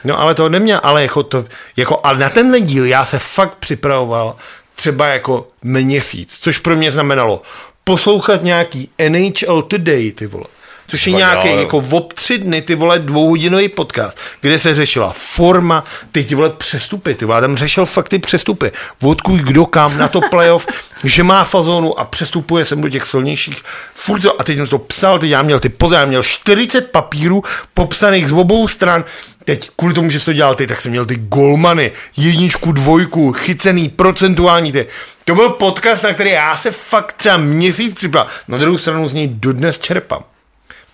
[0.03, 1.45] No ale to neměl, ale jako to,
[1.77, 4.35] jako, ale na tenhle díl já se fakt připravoval
[4.75, 7.41] třeba jako měsíc, což pro mě znamenalo
[7.83, 10.45] poslouchat nějaký NHL Today, ty vole.
[10.87, 15.83] Což je nějaký jako ob tři dny, ty vole, dvouhodinový podcast, kde se řešila forma,
[16.11, 18.71] ty ty vole přestupy, ty vole, tam řešil fakt ty přestupy,
[19.01, 20.67] odkud kdo kam na to playoff,
[21.03, 23.61] že má fazonu a přestupuje sem do těch silnějších.
[23.93, 26.91] Furt to, a teď jsem to psal, teď já měl ty pozor, já měl 40
[26.91, 29.05] papírů popsaných z obou stran,
[29.45, 33.33] Teď kvůli tomu, že jsi to dělal ty, tak jsem měl ty golmany, jedničku, dvojku,
[33.33, 34.87] chycený, procentuální ty.
[35.25, 38.31] To byl podcast, na který já se fakt třeba měsíc připravil.
[38.47, 40.23] Na druhou stranu z něj dodnes čerpám.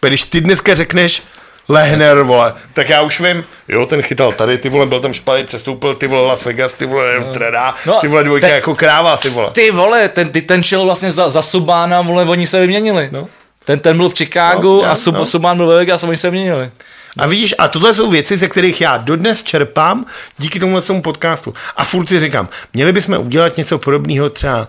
[0.08, 1.24] Když ty dneska řekneš
[1.70, 5.46] Lehner, vole, tak já už vím, jo, ten chytal tady, ty vole, byl tam špatný,
[5.46, 7.34] přestoupil, ty vole Las Vegas, ty vole, no.
[7.34, 9.52] teda, No, ty vole dvojka te- jako kráva, ty vole.
[9.52, 13.10] Ty vole, ten, ty, ten šel vlastně za, za Subána, vole, oni se vyměnili.
[13.12, 13.28] No.
[13.66, 15.26] Ten, ten byl v Chicagu No, já- a Sub, no.
[15.26, 16.72] Subán byl ve Vegas a oni se vyměnili.
[17.18, 20.06] A vidíš, a tohle jsou věci, ze kterých já dodnes čerpám
[20.38, 21.54] díky tomu tomu podcastu.
[21.76, 24.68] A furt si říkám, měli bychom udělat něco podobného třeba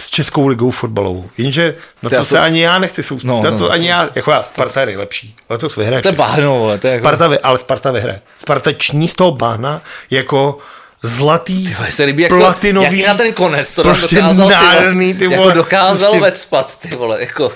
[0.00, 1.30] s Českou ligou fotbalovou.
[1.38, 3.28] Jenže na To to, se to- ani já nechci soustředit.
[3.28, 5.36] No, na no, to no, ani to- já, jako já, Sparta je nejlepší.
[5.48, 6.02] Letos vyhraje.
[6.02, 7.02] To je bahno, vole, to je jako...
[7.06, 8.20] Sparta, ale Sparta vyhraje.
[8.38, 10.58] Sparta ční z toho bahna jako
[11.02, 15.14] zlatý, Vole, se líbí, jak, platinový, jak na ten konec to prostě dokázal, ty nádherný,
[15.14, 17.52] ty vole, jako dokázal prostě- vecpat, ty vole, jako...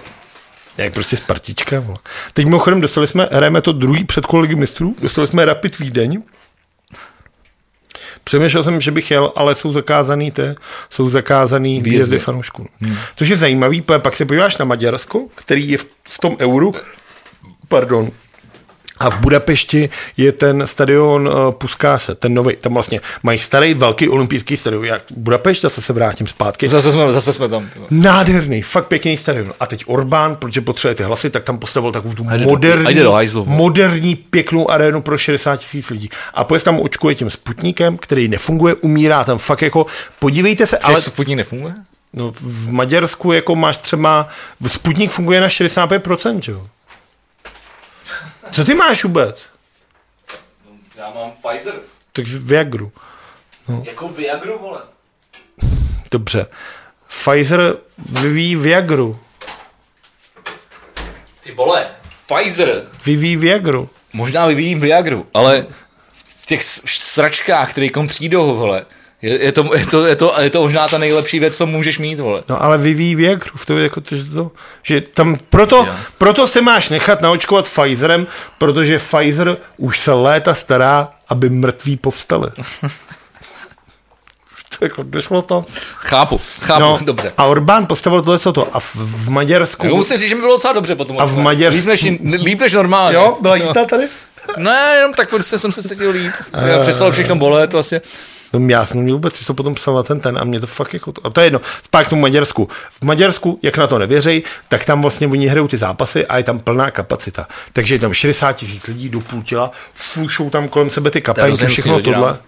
[0.78, 1.80] Jak prostě Spartička.
[1.80, 1.98] Vole.
[2.32, 6.22] Teď mimochodem dostali jsme, hrajeme to druhý předkolo ligy mistrů, dostali jsme Rapid Vídeň.
[8.24, 10.54] Přemýšlel jsem, že bych jel, ale jsou zakázaný te,
[10.90, 12.68] jsou zakázaný výjezdy, výjezdy fanoušků.
[12.80, 12.96] Hmm.
[13.16, 16.72] Což je zajímavý, pak se podíváš na Maďarsko, který je v, v tom euru,
[17.68, 18.10] pardon,
[18.98, 24.08] a v Budapešti je ten stadion uh, Puskáse, ten nový, tam vlastně mají starý velký
[24.08, 26.68] olympijský stadion, jak Budapešť, zase se vrátím zpátky.
[26.68, 27.68] Zase jsme, zase jsme tam.
[27.90, 29.52] Nádherný, fakt pěkný stadion.
[29.60, 33.12] A teď Orbán, protože potřebuje ty hlasy, tak tam postavil takovou tu do- moderní, do
[33.12, 33.44] hajzlu.
[33.44, 36.10] moderní, pěknou arénu pro 60 tisíc lidí.
[36.34, 39.86] A pojď tam očkuje tím Sputnikem, který nefunguje, umírá tam fakt jako,
[40.18, 41.74] podívejte se, ale Ale Sputnik nefunguje?
[42.12, 44.28] no, v Maďarsku jako máš třeba,
[44.66, 46.66] Sputnik funguje na 65%, že jo?
[48.54, 49.46] Co ty máš vůbec?
[50.96, 51.74] Já mám Pfizer.
[52.12, 52.92] Takže Viagru.
[53.82, 54.80] Jako Viagru, vole.
[56.10, 56.46] Dobře.
[57.08, 59.20] Pfizer vyvíjí Viagru.
[61.40, 61.86] Ty vole,
[62.26, 62.88] Pfizer.
[63.04, 63.90] Vyvíjí Viagru.
[64.12, 65.66] Možná vyvíjím Viagru, ale
[66.14, 68.86] v těch sračkách, které kom přijdou, vole,
[69.24, 71.98] je, je, to, je, to, je, to, je to možná ta nejlepší věc, co můžeš
[71.98, 72.42] mít, vole.
[72.48, 74.50] No ale vyvíjí Viagru, v to, jako to, že, to,
[74.82, 75.94] že tam, proto, Jo.
[76.18, 78.26] proto se máš nechat naočkovat Pfizerem,
[78.58, 82.50] protože Pfizer už se léta stará, aby mrtví povstali.
[84.78, 85.64] to jako došlo to.
[85.96, 87.32] Chápu, chápu, No, dobře.
[87.38, 88.68] a Orbán postavil tohle co to.
[88.76, 89.86] A v, v Maďarsku...
[89.86, 91.18] Já musím říct, že mi bylo docela dobře potom.
[91.20, 92.02] A v Maďarsku- Líp než,
[92.44, 93.16] líp než normálně.
[93.16, 94.04] Jo, byla jízda tady?
[94.56, 96.32] Ne, jenom tak prostě jsem se cítil líp.
[96.66, 98.00] Já přestalo všechno bolet vlastně.
[98.54, 100.94] No já jsem neměl vůbec, to potom psal na ten ten a mě to fakt
[100.94, 102.68] jako, a to je jedno, zpátky k tomu Maďarsku.
[102.90, 106.44] V Maďarsku, jak na to nevěřej, tak tam vlastně oni hrajou ty zápasy a je
[106.44, 107.48] tam plná kapacita.
[107.72, 111.66] Takže je tam 60 tisíc lidí do půl těla, fušou tam kolem sebe ty kapenky,
[111.66, 112.38] všechno tohle.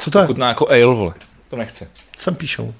[0.00, 0.26] Co to je?
[0.26, 1.14] Chutná jako ale, vole.
[1.50, 1.88] To nechce.
[2.18, 2.74] Sem píšou.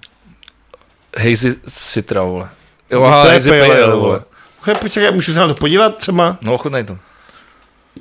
[1.18, 2.48] Hazy Citra, vole.
[2.90, 4.20] Jo, To je Hazy pale Pale, ale, ale, vole.
[4.66, 4.74] vole.
[4.80, 6.36] Počkej, můžu se na to podívat třeba?
[6.40, 6.98] No, ochutnej to.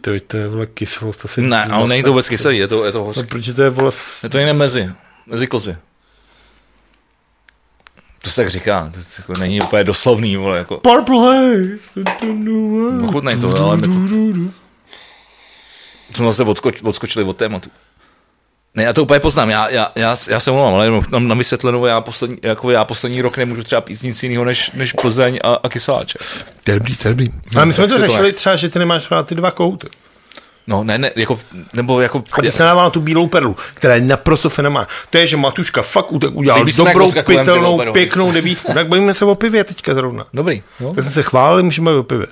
[0.01, 1.41] To, to je vole kyselost asi.
[1.41, 3.23] Ne, ale není to vůbec kyselý, je to, je to No, hořký.
[3.23, 3.91] protože to je vole...
[4.23, 4.91] Je to jiné mezi.
[5.27, 5.77] Mezi kozy.
[8.21, 10.77] To se tak říká, to jako není úplně doslovný, vole, jako.
[10.77, 11.77] Purple Haze.
[13.03, 13.93] Ochutnej to, ale my to...
[16.15, 17.69] Jsme zase odskoč, odskočili od tématu.
[18.75, 21.35] Ne, já to úplně poznám, já, já, já, já se omlouvám, ale jenom na, na
[21.35, 25.39] vysvětlenou, já poslední, jako já poslední rok nemůžu třeba pít nic jiného než, než Plzeň
[25.43, 26.19] a, a kyseláče.
[26.63, 27.27] To je dobrý, to je dobrý.
[27.55, 29.51] Ale my jsme tak to to řešili ne- třeba, že ty nemáš rád ty dva
[29.51, 29.87] kouty.
[30.67, 31.39] No, ne, ne, jako,
[31.73, 32.23] nebo jako...
[32.31, 34.87] A ty se dává na tu bílou perlu, která je naprosto fenomenální.
[35.09, 37.93] To je, že Matuška fakt utek udělal dobrou, pitelnou, operu.
[37.93, 38.73] pěknou devítku.
[38.73, 40.25] Tak bavíme se o pivě teďka zrovna.
[40.33, 40.93] Dobrý, jo.
[40.95, 42.27] Tak jsme se chválili, můžeme o pivě.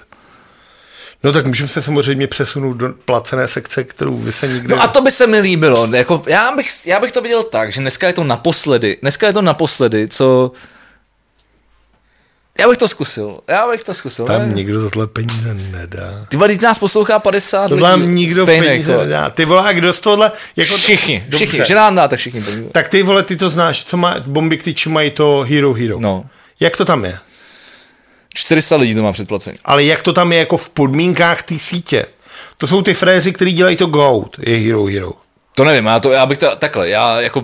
[1.24, 4.76] No tak můžeme se samozřejmě přesunout do placené sekce, kterou vy se nikde...
[4.76, 5.88] No a to by se mi líbilo.
[5.96, 8.98] Jako, já, bych, já bych to viděl tak, že dneska je to naposledy.
[9.02, 10.52] Dneska je to naposledy, co...
[12.60, 13.40] Já bych to zkusil.
[13.48, 14.26] Já bych to zkusil.
[14.26, 14.54] Tam ne?
[14.56, 16.26] nikdo za tohle peníze nedá.
[16.30, 17.82] Ty vole, nás poslouchá 50 To lidí.
[17.84, 19.06] vám nikdo stejných, peníze vole.
[19.06, 19.30] nedá.
[19.30, 20.32] Ty vole, a kdo z tohohle...
[20.56, 21.46] Jako Všichni, Dobře.
[21.46, 22.70] všichni, že nám dáte všichni peníze.
[22.72, 26.00] Tak ty vole, ty to znáš, co má, bomby k tyči mají to Hero Hero.
[26.00, 26.26] No.
[26.60, 27.18] Jak to tam je?
[28.34, 29.58] 400 lidí to má předplacení.
[29.66, 32.06] Ale jak to tam je jako v podmínkách té sítě?
[32.58, 35.12] To jsou ty fréři, kteří dělají to Goat, je Hero Hero.
[35.56, 37.44] To nevím, já, to, já bych to takhle, já jako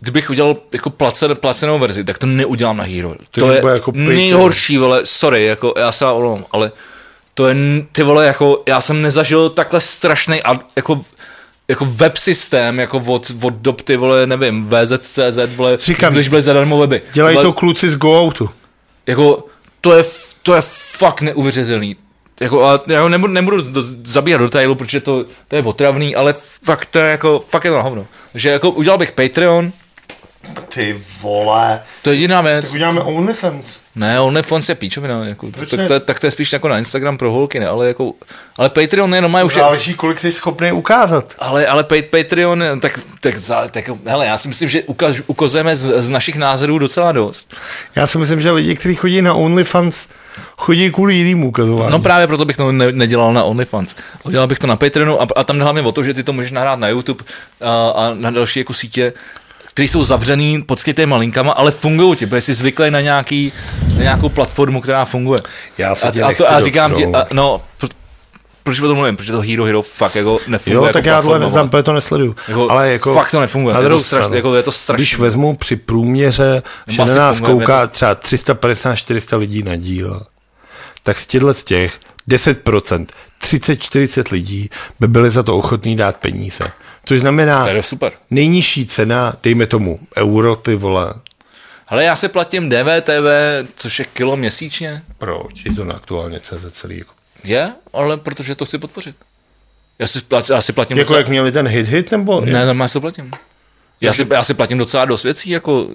[0.00, 3.14] kdybych udělal jako placen, placenou verzi, tak to neudělám na Hero.
[3.30, 4.08] To, to je jako pejte.
[4.12, 6.72] nejhorší, vole, sorry, jako já se omlouvám, ale
[7.34, 7.54] to je,
[7.92, 11.04] ty vole, jako já jsem nezažil takhle strašný a jako
[11.68, 16.42] jako web systém, jako od, od dob ty vole, nevím, VZCZ, vole, Říkám, když byly
[16.42, 17.02] zadarmo weby.
[17.12, 18.50] Dělají Vole, to kluci z Gooutu.
[19.06, 19.44] jako,
[19.86, 20.02] to je,
[20.42, 20.62] to je
[20.96, 21.96] fakt neuvěřitelný.
[22.40, 26.16] Jako, a já ho nebudu, nebudu do, zabírat do detailu, protože to, to je otravný,
[26.16, 28.06] ale fakt to je jako, fakt je to na hovno.
[28.34, 29.72] Že jako udělal bych Patreon,
[30.68, 31.80] Ty vole.
[32.02, 32.72] to je jediná věc.
[32.74, 33.76] Uděláme OnlyFans.
[33.94, 36.78] Ne, OnlyFans je píčovina, jako, Proč tak, to, je- tak to je spíš jako na
[36.78, 38.12] Instagram pro holky, ne, ale jako,
[38.56, 41.34] ale Patreon jenom má už, je, Záleží, kolik jsi schopný ukázat.
[41.38, 45.76] ale, ale Pat- Patreon, tak, tak, za, tak, hele, já si myslím, že ukaz, ukazujeme
[45.76, 47.54] z, z našich názorů docela dost.
[47.94, 50.08] Já si myslím, že lidi, kteří chodí na OnlyFans,
[50.56, 51.92] chodí kvůli jiným ukazování.
[51.92, 53.96] No právě proto bych to ne, nedělal na OnlyFans.
[54.22, 56.52] Udělal bych to na Patreonu a, a tam hlavně o to, že ty to můžeš
[56.52, 57.24] nahrát na YouTube
[57.60, 59.12] a, a na další jako sítě,
[59.76, 63.52] které jsou zavřený pod skrytýma linkama, ale fungují ti, protože jsi zvyklý na, nějaký,
[63.96, 65.40] na nějakou platformu, která funguje.
[65.78, 67.88] Já se a, a, to, a říkám ti, a, no, pro,
[68.62, 69.16] proč o tom mluvím?
[69.16, 70.76] Protože to Hero Hero fakt jako nefunguje.
[70.76, 72.36] Jo, jako tak já tohle neznám, to nesleduju.
[72.48, 73.74] Jako, ale jako, fakt to nefunguje.
[73.74, 75.02] Na Je to druhou stranu, jako je to strašný.
[75.02, 80.22] Když vezmu při průměře, že na nás funguje, kouká to- třeba 350-400 lidí na díl,
[81.02, 81.98] tak z těchto z těch
[82.28, 83.06] 10%,
[83.42, 86.64] 30-40 lidí by byli za to ochotní dát peníze.
[87.08, 88.12] Což znamená To je super.
[88.30, 91.14] nejnižší cena, dejme tomu euro, ty vole.
[91.88, 93.26] Ale já si platím DVTV,
[93.76, 95.02] což je kilo měsíčně.
[95.18, 95.64] Proč?
[95.64, 96.98] Je to na aktuálně CZ celý.
[96.98, 97.12] Jako,
[97.44, 99.16] Je, ale protože to chci podpořit.
[99.98, 101.18] Já si, plat, já si platím jako docela...
[101.18, 102.40] jak měli ten hit hit, nebo?
[102.40, 103.30] Ne, normálně si to platím.
[104.00, 105.88] Já si, já si platím docela dost věcí, jako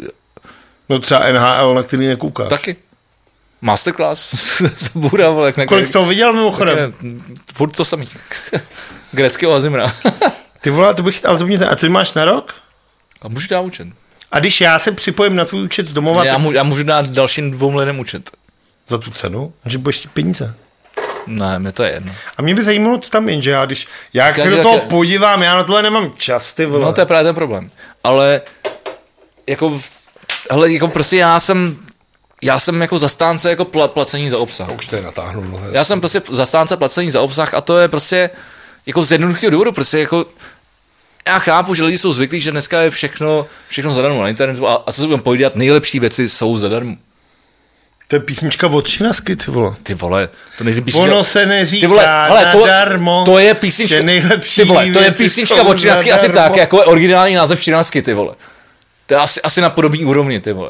[0.89, 2.49] No třeba NHL, na který nekoukáš.
[2.49, 2.75] taky.
[3.61, 4.31] Masterclass
[4.77, 6.93] z Bůra, vole, Kolik jsi toho viděl mimochodem?
[7.55, 8.07] Furt to samý.
[9.11, 9.93] Greckého Azimra.
[10.61, 12.53] Ty vole, to bych, ale to mě, a ty máš na rok?
[13.21, 13.87] A můžu dát účet.
[14.31, 17.07] A když já se připojím na tvůj účet z domova, Já, mu, já můžu dát
[17.07, 18.29] dalším dvou lidem účet.
[18.87, 20.53] za tu cenu, že budeš chtít peníze.
[21.27, 22.13] Ne, mi to je jedno.
[22.37, 24.75] A mě by zajímalo, co tam je, že já když, já jak se do toho
[24.75, 26.85] jak- podívám, já na tohle nemám čas, ty vole.
[26.85, 27.69] No to je právě ten problém.
[28.03, 28.41] Ale
[29.47, 29.79] jako,
[30.51, 31.77] hele, jako prostě já jsem,
[32.41, 34.69] já jsem jako zastánce jako pla, placení za obsah.
[34.69, 35.69] Už to je natáhnu nohe.
[35.71, 38.29] Já jsem prostě zastánce placení za obsah a to je prostě
[38.85, 40.25] jako z jednoduchého důvodu, prostě jako
[41.31, 44.83] já chápu, že lidi jsou zvyklí, že dneska je všechno, všechno zadarmo na internetu a,
[44.87, 46.95] a co si budeme povídat, nejlepší věci jsou zadarmo.
[48.07, 49.75] To je písnička od Činasky, ty vole.
[49.83, 51.11] Ty vole, to nejsi písnička.
[51.11, 54.91] Ono se neříká ty vole, hele, to, nadarmo, to je písnička, že nejlepší ty vole,
[54.93, 58.35] to je písnička od Činasky asi tak, jako je originální název Činasky, ty vole.
[59.05, 60.69] To je asi, asi na podobný úrovni, ty vole.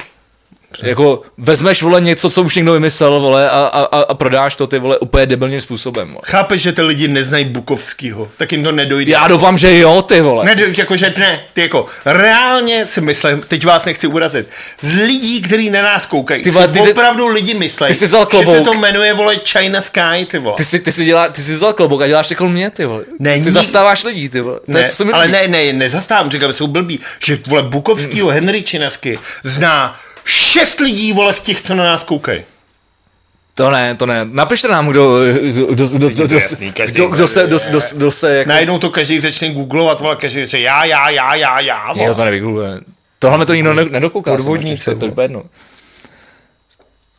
[0.84, 4.80] Jako vezmeš, vole, něco, co už někdo vymyslel, vole, a, a, a, prodáš to, ty
[4.80, 6.22] vole, úplně debilním způsobem, vole.
[6.26, 9.12] Chápeš, že ty lidi neznají Bukovskýho, tak jim to nedojde.
[9.12, 10.46] Já doufám, že jo, ty vole.
[10.46, 14.50] Ne, jako, že ne, ty jako, reálně si myslím, teď vás nechci urazit,
[14.82, 18.22] z lidí, kteří na nás koukají, Ty vole, ty- opravdu lidi myslí, ty jsi vzal
[18.32, 18.66] že se klobouk.
[18.74, 20.56] to jmenuje, vole, China Sky, ty vole.
[20.58, 23.04] Ty si, ty si, dělá, ty si vzal klobouk a děláš jako mě, ty vole.
[23.20, 24.60] Ne, ty zastáváš lidí, ty vole.
[24.68, 29.20] Ne, to mi ale ne, ne, nezastávám, říkám, jsou blbí, že vole Bukovskýho, Henry Činasky
[29.44, 32.42] zná šest lidí, vole, z těch, co na nás koukají.
[33.56, 34.26] To ne, to ne.
[34.32, 35.20] Napište nám, kdo,
[35.52, 38.50] kdo, kdo, kdo, kdo, kdo, jasný, každý kdo, kdo se, kdo, kdo, kdo se jako...
[38.50, 42.16] Najednou to každý začne googlovat, vole, každý řekne já, já, já, já, já, Jo, vole.
[42.16, 42.80] to nevygoogluje.
[43.20, 44.32] Tohle mi to nikdo ne- nedokouká.
[44.32, 45.44] Podvodníci, to, je jedno.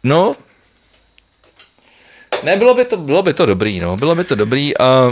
[0.04, 0.34] No,
[2.42, 4.78] ne, bylo by to, bylo by to dobrý, no, bylo by to dobrý.
[4.78, 5.10] A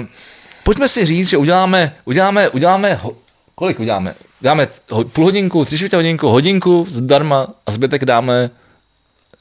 [0.62, 3.16] pojďme si říct, že uděláme, uděláme, uděláme, ho,
[3.54, 4.14] kolik uděláme?
[4.90, 8.50] Ho, půl hodinku, tři čtvrtě hodinku, hodinku zdarma a zbytek dáme,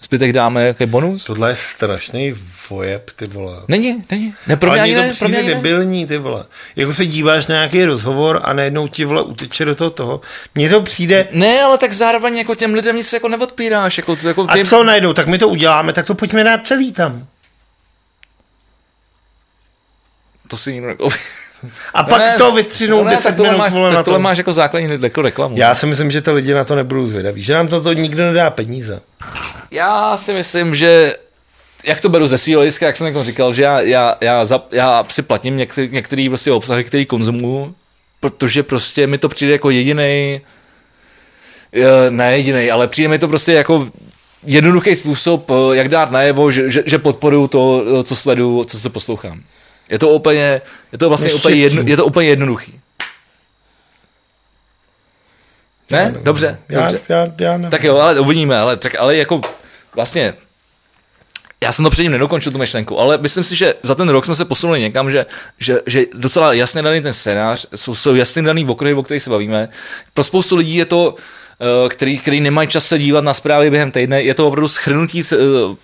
[0.02, 1.26] zbytek dáme jaký bonus?
[1.26, 2.34] Tohle je strašný
[2.69, 3.61] vojeb, ty vole.
[3.68, 4.34] Není, není.
[4.48, 6.45] Ne, pro mě ani ne, pro mě ani debilní, ty vole.
[6.76, 10.22] Jako se díváš na nějaký rozhovor a najednou ti, vole, uteče do toho toho.
[10.56, 13.98] Mně to přijde, Ne, ale tak zároveň jako těm lidem nic jako neodpíráš.
[13.98, 16.92] Jako, jako a těm, co najednou, tak my to uděláme, tak to pojďme dát celý
[16.92, 17.28] tam.
[20.48, 21.16] To si nikdo nekoupí.
[21.94, 24.04] A pak z toho vystřinou no ne, 10 tak tohle minut, máš, vole, tak na
[24.04, 24.24] tohle to.
[24.24, 25.58] máš jako základní jako reklamu.
[25.58, 28.24] Já si myslím, že ty lidi na to nebudou zvědaví, že nám to, to nikdo
[28.24, 29.02] nedá peníze.
[29.72, 31.16] Já si myslím, že
[31.84, 34.64] jak to beru ze svého hlediska, jak jsem jako říkal, že já, já, já, za,
[34.72, 37.76] já si platím některý, některý prostě obsahy, který konzumuju,
[38.20, 40.42] protože prostě mi to přijde jako jediný,
[42.10, 43.88] ne jediný, ale přijde mi to prostě jako
[44.44, 48.80] jednoduchý způsob, eh, jak dát najevo, že, že, že podporuju to, eh, co sleduju, co
[48.80, 49.44] se poslouchám.
[49.90, 50.61] Je to úplně,
[50.92, 52.80] je to vlastně úplně, jedno, je to úplně jednoduchý.
[55.92, 56.16] Ne?
[56.22, 57.00] Dobře, Já, dobře.
[57.09, 57.72] já, já nevím.
[57.72, 59.42] Tak jo, ale uvidíme, ale, tak, ale jako
[59.95, 60.34] vlastně
[61.64, 64.35] já jsem to předtím nedokončil tu myšlenku, ale myslím si, že za ten rok jsme
[64.35, 65.26] se posunuli někam, že,
[65.58, 69.30] že, že docela jasně daný ten scénář, jsou, jsou jasně daný okruhy, o kterých se
[69.30, 69.69] bavíme.
[70.14, 71.16] Pro spoustu lidí je to
[71.90, 75.36] který, který nemají čas se dívat na zprávy během týdne, je to opravdu schrnutí eh,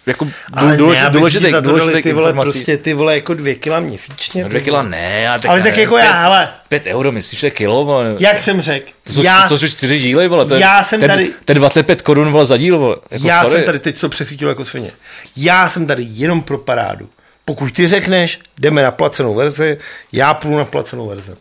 [0.05, 2.51] jako Ale důležitých, ne, dali důležitých ty vole, informací.
[2.51, 4.43] prostě ty vole jako dvě kila měsíčně.
[4.43, 7.11] No, dvě kila ne, ale tak, Ale tak ne, jako pět, já, hele, Pět euro,
[7.11, 7.85] myslíš, že je kilo?
[7.85, 8.15] Vole?
[8.19, 10.45] jak jsem řekl, To jsou, já, to jsou čtyři díly, vole.
[10.45, 12.95] To je, Já jsem je- tady- To je 25 korun, vole, za díl, vole.
[13.11, 13.55] Jako, já sorry.
[13.55, 14.91] jsem tady teď to přesvítil jako svině.
[15.37, 17.09] Já jsem tady jenom pro parádu.
[17.45, 19.77] Pokud ty řekneš, jdeme na placenou verzi,
[20.11, 21.31] já půjdu na placenou verzi.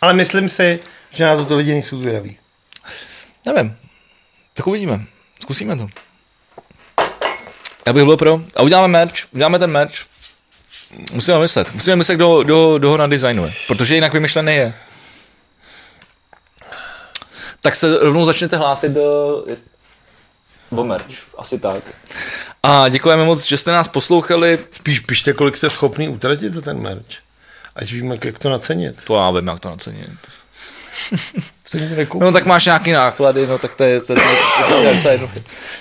[0.00, 0.78] Ale myslím si,
[1.10, 2.36] že na to lidi nejsou zvědaví.
[3.46, 3.76] Nevím.
[4.54, 5.00] Tak uvidíme.
[5.42, 5.88] Zkusíme to.
[7.86, 8.40] Já bych byl pro.
[8.56, 9.14] A uděláme merch.
[9.32, 9.92] Uděláme ten merch.
[11.12, 11.72] Musíme myslet.
[11.74, 13.52] Musíme myslet, kdo, kdo, kdo ho nadizajnuje.
[13.66, 14.74] Protože jinak vymyšlený je.
[17.60, 19.44] Tak se rovnou začnete hlásit do...
[19.48, 19.70] jest-
[20.70, 21.06] O merch.
[21.38, 21.82] Asi tak.
[22.62, 24.58] A děkujeme moc, že jste nás poslouchali.
[24.72, 27.06] Spíš pište, kolik jste schopný utratit za ten merch.
[27.76, 29.04] Ať víme, jak to nacenit.
[29.04, 30.10] To já vím, jak to nacenit.
[32.20, 34.00] No tak máš nějaký náklady, no tak to je...
[34.00, 34.18] To je,
[34.68, 35.20] to je, to je,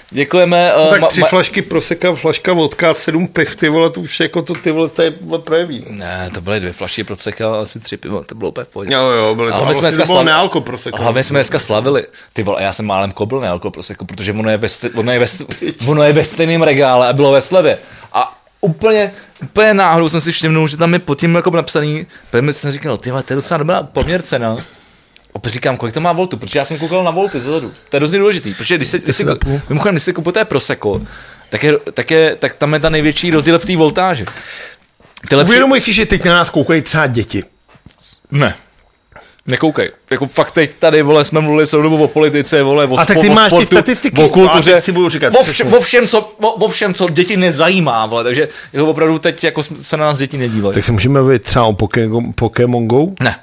[0.09, 0.73] Děkujeme.
[0.77, 4.01] No, eh, tak ma- tři ma- flašky proseka, flaška vodka, sedm piv, ty vole, to
[4.01, 5.85] už jako to ty vole, to je projeví.
[5.89, 8.93] Ne, to byly dvě flašky pro ceka, asi tři piva, to bylo úplně pohodě.
[8.93, 10.97] Jo, jo, byly to, Ale my jsme dneska to bylo slav- nealko proseka.
[10.97, 12.05] A hlavně jsme dneska slavili.
[12.33, 15.25] Ty vole, já jsem málem kobil nealko prosecco, protože ono je ve, ono je ve,
[15.87, 17.77] ono je ve stejném regále a bylo ve slevě.
[18.13, 19.11] A úplně,
[19.43, 22.97] úplně náhodou jsem si všimnul, že tam je pod tím jako napsaný, protože jsem říkal,
[22.97, 24.57] ty to je docela dobrá poměr cena.
[25.39, 27.71] Pak říkám, kolik to má voltu, protože já jsem koukal na volty zezadu.
[27.89, 29.25] To je hrozně důležitý, protože když se, když si,
[29.69, 31.01] mimochodem, když si kupujete prosecco,
[31.49, 34.25] tak, je, tak, je, tak tam je ta největší rozdíl v té voltáži.
[35.29, 35.49] Ty lepší...
[35.49, 37.43] Uvědomuj si, že teď na nás koukají třeba děti.
[38.31, 38.55] Ne.
[39.47, 39.91] Nekoukej.
[40.11, 43.17] Jako fakt teď tady, vole, jsme mluvili celou dobu o politice, vole, o, A tak
[43.17, 44.21] spo- ty o máš ty sportu, statistiky.
[44.23, 47.37] o kultuře, si budu říkat, o, vše, o, všem, co, o, o všem, co děti
[47.37, 50.73] nezajímá, vole, takže jako opravdu teď jako se na nás děti nedívají.
[50.73, 53.05] Tak se můžeme bavit třeba o Pokémon, Pokémon Go?
[53.23, 53.35] Ne.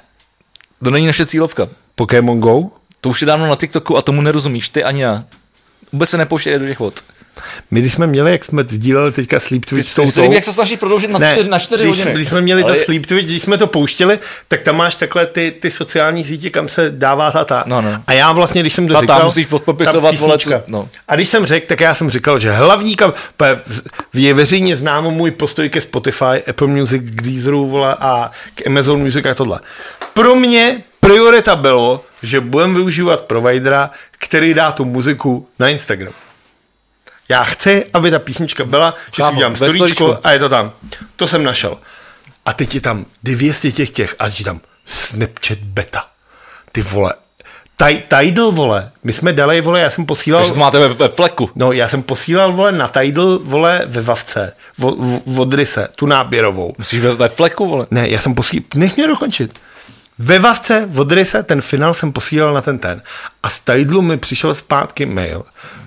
[0.83, 1.67] To není naše cílovka.
[1.95, 2.69] Pokémon Go?
[3.01, 5.23] To už je dávno na TikToku a tomu nerozumíš, ty ani já.
[5.93, 7.03] Vůbec se nepouštěj do těch vod.
[7.71, 10.35] My když jsme měli, jak jsme sdíleli teďka Sleep Twitch s ty, tou, ty, ty
[10.35, 12.15] jak se snažíš prodloužit na, čtyři, na čtyři když, hodiny.
[12.15, 15.25] když jsme měli Ale to Sleep Twitch, když jsme to pouštěli, tak tam máš takhle
[15.25, 17.63] ty, ty sociální sítě, kam se dává ta ta.
[17.67, 18.03] No, no.
[18.07, 19.25] A já vlastně, když jsem to Ta ta, říkal...
[19.25, 20.89] musíš podpopisovat, vole, co- no.
[21.07, 23.13] A když jsem řekl, tak já jsem říkal, že hlavní kam...
[24.13, 28.99] Je veřejně známo můj postoj ke Spotify, Apple Music, k Deezeru, vole, a k Amazon
[28.99, 29.59] Music a tohle.
[30.13, 36.13] Pro mě priorita bylo, že budeme využívat providera, který dá tu muziku na Instagram.
[37.33, 40.71] Já chci, aby ta písnička byla, že si Chápu, udělám storíčko a je to tam.
[41.15, 41.77] To jsem našel.
[42.45, 46.05] A teď je tam 200 těch těch a je tam Snapchat beta.
[46.71, 47.13] Ty vole,
[47.77, 50.41] Taj, Tidal, vole, my jsme dali, vole, já jsem posílal...
[50.41, 51.49] Takže to máte ve, ve fleku.
[51.55, 54.95] No, já jsem posílal, vole, na Tidal, vole, ve Vavce, vo,
[55.25, 56.75] v, od Ryse, tu náběrovou.
[56.77, 57.87] Myslíš ve, ve fleku, vole?
[57.91, 59.59] Ne, já jsem posílal, nech mě dokončit.
[60.19, 63.01] Ve Vavce od Ryse ten finál jsem posílal na ten ten.
[63.43, 65.43] A z Tidlu mi přišel zpátky mail,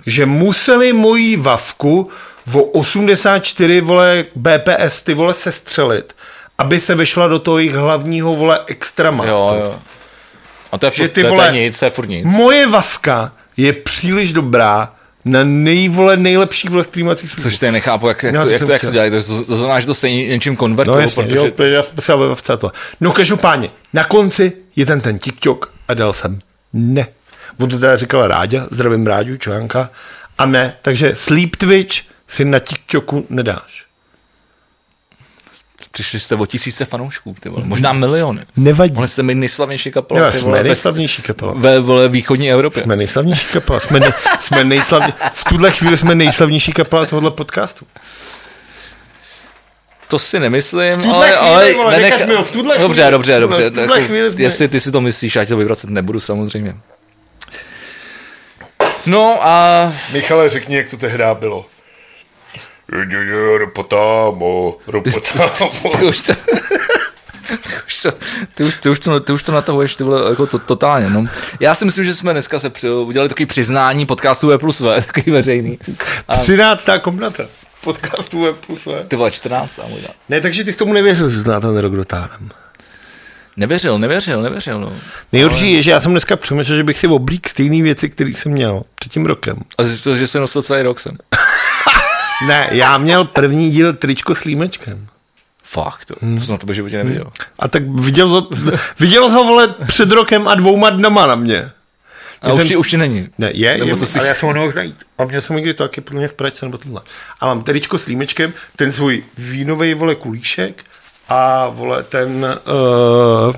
[0.07, 2.09] že museli moji Vavku
[2.55, 6.17] o 84, vole, BPS, ty vole, sestřelit,
[6.59, 9.09] aby se vešla do toho jejich hlavního, vole, extra.
[9.11, 9.79] Jo, jo.
[10.73, 12.09] A to je, Že furt, ty to, je- to vole- je nic, to je furt
[12.09, 12.27] nic.
[12.27, 14.96] Moje Vavka je příliš dobrá
[15.27, 17.43] na nejvole nejlepší vole streamovací službu.
[17.43, 19.11] Což ty nechápu, jak, jak, to, to jak, to, jak to dělají.
[19.11, 21.75] To, to, to znamená, že to stejně něčím No konvertují, jasně, protože...
[21.75, 22.73] jo, potřeba ve tohle.
[23.01, 26.39] No každopádně, na konci je ten ten TikTok a dal jsem
[26.73, 27.07] ne.
[27.61, 29.91] On to teda říkal Ráďa, zdravím Ráďu, článka,
[30.39, 31.97] a ne, takže Sleep Twitch
[32.29, 33.86] si na TikToku nedáš.
[35.97, 37.63] Přišli jste o tisíce fanoušků, ty vole.
[37.67, 38.41] možná miliony.
[38.57, 38.93] Nevadí.
[38.95, 40.21] Mohli jste mít nejslavnější kapela.
[40.21, 41.53] Jo, ty jsme vole, ve- nejslavnější kapela.
[41.57, 42.83] Ve, vole, východní Evropě.
[42.83, 43.81] Jsme nejslavnější kapela.
[43.81, 44.11] Jsme, nej,
[44.41, 47.87] jsme nejslavně, v tuhle chvíli jsme nejslavnější kapela tohohle podcastu.
[50.09, 53.11] To si nemyslím, tuhle ale, chvíli, ale vole, nekaž mi ho, v tuhle dobře, chvíli,
[53.11, 53.71] dobře, v dobře.
[53.71, 56.21] v tuhle jako, chvíli jsme- Jestli ty si to myslíš, já ti to vyvracet nebudu
[56.21, 56.77] samozřejmě.
[59.07, 61.67] No a Michale, řekni, jak to tehdy bylo.
[63.59, 65.71] Ropotámo, ropotámo.
[65.99, 66.35] ty už to,
[67.59, 68.13] ty už to,
[68.55, 71.11] ty už, ty už to, ty už to natahuješ ty vole, jako to, totálně.
[71.11, 71.25] No.
[71.61, 75.07] Já si myslím, že jsme dneska se při, udělali takový přiznání podcastu V plus V,
[75.07, 75.79] takový veřejný.
[76.29, 76.89] A 13.
[77.03, 77.45] komnata
[77.85, 79.05] podcastu Web plus V.
[79.09, 80.09] ty vole, 14 a možná.
[80.29, 82.51] Ne, takže ty jsi tomu nevěřil, že zná ten rok dotáhnem.
[83.57, 84.93] Nevěřil, nevěřil, nevěřil, no.
[85.33, 88.53] Nejhorší je, že já jsem dneska přemýšlel, že bych si oblík stejné věci, které jsem
[88.53, 89.57] měl před tím rokem.
[89.79, 91.17] A zjistil, že jsem nosil celý rok jsem.
[92.49, 95.09] Ne, já měl první díl tričko s límečkem.
[95.63, 97.33] Fakt, to, to jsem na tebe životě neviděl.
[97.59, 98.49] A tak viděl,
[99.01, 101.71] viděl ho vole před rokem a dvouma dnama na mě.
[102.43, 103.29] A už, jsem- ti, už ti není.
[103.39, 104.97] Ne, je, Nebo je co si- ale já jsem ho nemohl najít.
[105.19, 107.01] A měl jsem někdy to taky podle mě v Pražce nebo tohle.
[107.41, 110.85] A mám tričko s límečkem, ten svůj vínový vole kulíšek
[111.29, 112.47] a vole ten
[113.49, 113.55] uh,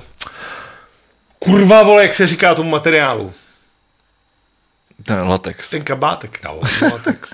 [1.38, 3.32] kurva vole, jak se říká tomu materiálu.
[5.02, 5.70] Ten latex.
[5.70, 6.60] Ten kabátek, no,
[6.92, 7.30] latex.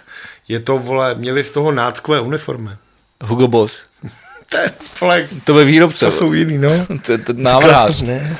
[0.48, 2.70] Je to, vole, měli z toho náckové uniformy.
[3.24, 3.82] Hugo Boss.
[4.50, 6.04] To je, vole, To byl výrobce.
[6.04, 6.68] to jsou jiný, no.
[7.06, 8.02] To je ten návrhář.
[8.02, 8.36] Ne.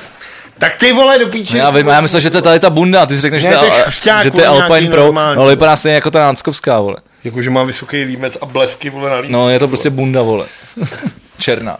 [0.57, 1.53] Tak ty vole do píči.
[1.53, 3.49] No já vím, já myslel, že to je tady ta bunda, ty si řekneš, Ne,
[3.51, 5.35] že, to to chřťák, že to je Alpine Pro, normální.
[5.35, 6.95] no ale vypadá stejně jako ta náckovská, vole.
[7.23, 9.31] Jakože má vysoký límec a blesky, vole, na límec.
[9.31, 10.45] No, je to prostě bunda, vole.
[11.39, 11.77] Černá.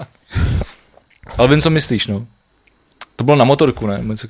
[1.37, 2.25] Ale vím, co myslíš, no.
[3.15, 3.99] To bylo na motorku, ne?
[4.03, 4.27] Něco.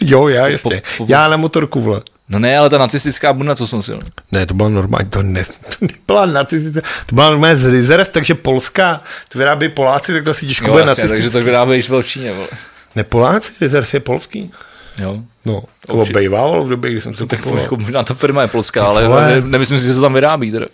[0.00, 0.82] Jo, já jasně.
[0.98, 2.02] po- Já na motorku, vole.
[2.28, 3.92] No ne, ale ta nacistická bunda, co jsem si.
[4.32, 8.34] Ne, to byla normální, to, ne, to nebyla nacistická, to byla normálně z rezerv, takže
[8.34, 12.32] polská, to vyrábí Poláci, tak asi těžko Jo, bude jasně, takže to vyrábějíš v Číně,
[12.32, 12.48] vole.
[12.96, 14.52] Ne, Poláci, rezerv je polský.
[15.00, 15.18] Jo.
[15.44, 16.18] No, to Určitě.
[16.18, 17.62] bývalo v době, kdy jsem to Tak kupoval.
[17.62, 19.28] jako, možná ta firma je polská, ale vole.
[19.28, 20.52] ne, nemyslím si, že se to tam vyrábí.
[20.52, 20.66] Teda.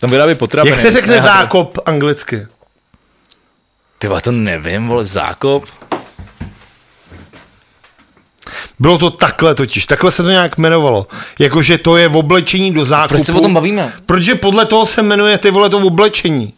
[0.00, 0.76] Tam vyrábí potraviny.
[0.76, 2.46] Jak se řekne ne zákop anglicky?
[3.98, 5.64] Ty to nevím, vole, zákop.
[8.78, 11.06] Bylo to takhle totiž, takhle se to nějak jmenovalo.
[11.38, 13.14] Jakože to je v oblečení do zákupu.
[13.14, 13.92] Proč se o tom bavíme?
[14.06, 16.52] Protože podle toho se jmenuje ty vole to oblečení.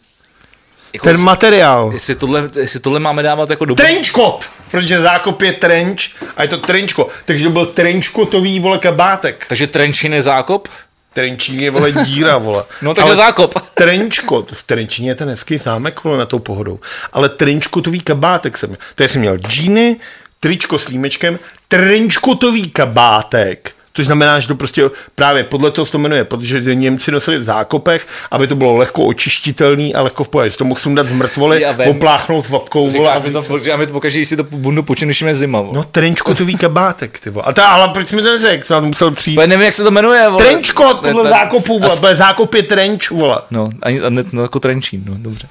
[0.93, 1.89] Jako, Ten materiál.
[1.93, 3.75] jestli, tohle, jestli tohle máme dávat jako do...
[3.75, 4.49] Trenchcoat!
[4.71, 5.99] Protože zákop je trench
[6.37, 7.09] a je to trenchko.
[7.25, 9.45] Takže to byl trenchcoatový, vole, kabátek.
[9.49, 10.67] Takže trenčin je zákop?
[11.13, 12.63] Trenčín je, vole, díra, vole.
[12.81, 13.53] No takže Ale zákop.
[13.73, 14.51] Trenčkot.
[14.51, 16.79] V Trenčíně je ten hezký zámek, vole, na tou pohodou.
[17.13, 18.79] Ale trenčkotový kabátek jsem měl.
[18.95, 19.95] To jsem měl džíny,
[20.39, 21.39] tričko s límečkem,
[21.69, 23.71] trenčkotový kabátek.
[23.93, 27.43] Což znamená, že to prostě právě podle toho se to jmenuje, protože Němci nosili v
[27.43, 30.51] zákopech, aby to bylo lehko očištitelný a lehko v pohodě.
[30.51, 32.89] To mohl sundat z mrtvoly, opláchnout vapkou.
[32.89, 35.61] Říkáš mi to, já mi to pokaží, jestli to bundu počin, když je zima.
[35.61, 35.73] Vole.
[35.75, 37.45] No, trenčkotový kabátek, ty vole.
[37.47, 38.65] A ta, ale proč mi to neřekl?
[38.65, 39.37] Jsem musel přijít.
[39.37, 40.29] Ale nevím, jak se to jmenuje.
[40.29, 40.45] Vole.
[40.45, 42.15] Trenčkot, podle ne- zákopu, vole.
[42.15, 43.41] Zákop je trenč, vole.
[43.51, 45.47] No, ani, a ne, no, jako trenčín, no, dobře.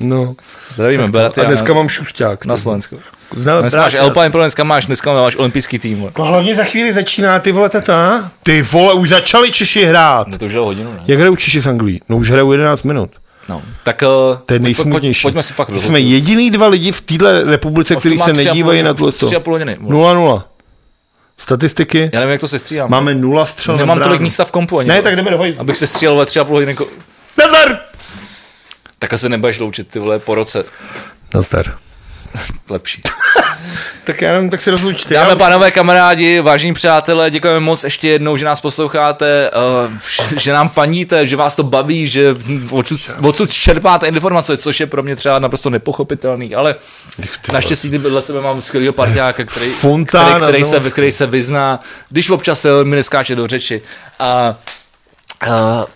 [0.00, 0.34] No.
[0.74, 1.40] Zdravíme, Beaty.
[1.40, 2.46] A dneska mám šusták.
[2.46, 2.98] na Slovensku.
[3.36, 6.10] Znám, Dneska máš Alpine Pro, dneska máš, dneska máš olympijský tým.
[6.18, 8.30] No hlavně za chvíli začíná ty vole tata.
[8.42, 10.28] Ty vole, už začali Češi hrát.
[10.28, 11.00] No to už je hodinu, ne?
[11.06, 12.00] Jak hrajou Češi s Anglií?
[12.08, 13.10] No už hrajou 11 minut.
[13.48, 15.22] No, tak uh, To je nejsmutnější.
[15.22, 15.88] Pojď, pojďme si fakt rozhodnout.
[15.88, 19.12] jsme jediný dva lidi v téhle republice, kteří se nedívají na tohle.
[19.12, 19.76] tři a půl hodiny.
[19.80, 20.42] 0-0.
[21.38, 22.10] Statistiky.
[22.12, 22.90] Já nevím, jak to se stříhám.
[22.90, 24.88] Máme nula střel Nemám tolik místa v kompu ani.
[24.88, 25.44] Ne, tak jdeme do.
[25.58, 26.74] Abych se střílel ve tři a půl hodiny.
[26.74, 26.86] ko-
[27.38, 27.78] Nazdar!
[28.98, 30.64] Tak se nebudeš loučit, ty vole, po roce.
[31.34, 31.78] Nazdar.
[32.70, 33.02] Lepší.
[34.04, 35.14] Tak já nevím, tak se rozlučte.
[35.14, 39.50] Dámy a Já- pánové, kamarádi, vážení přátelé, děkujeme moc ještě jednou, že nás posloucháte,
[39.86, 42.36] uh, že nám faníte, že vás to baví, že
[42.70, 46.74] odsud, odsud čerpáte informace, což je pro mě třeba naprosto nepochopitelný, ale
[47.52, 52.30] naštěstí vedle sebe mám skvělého parťáka, který, Fontána, který, který, se, který se vyzná, když
[52.30, 53.82] občas se mi neskáče do řeči.
[54.18, 54.54] A,
[55.50, 55.86] a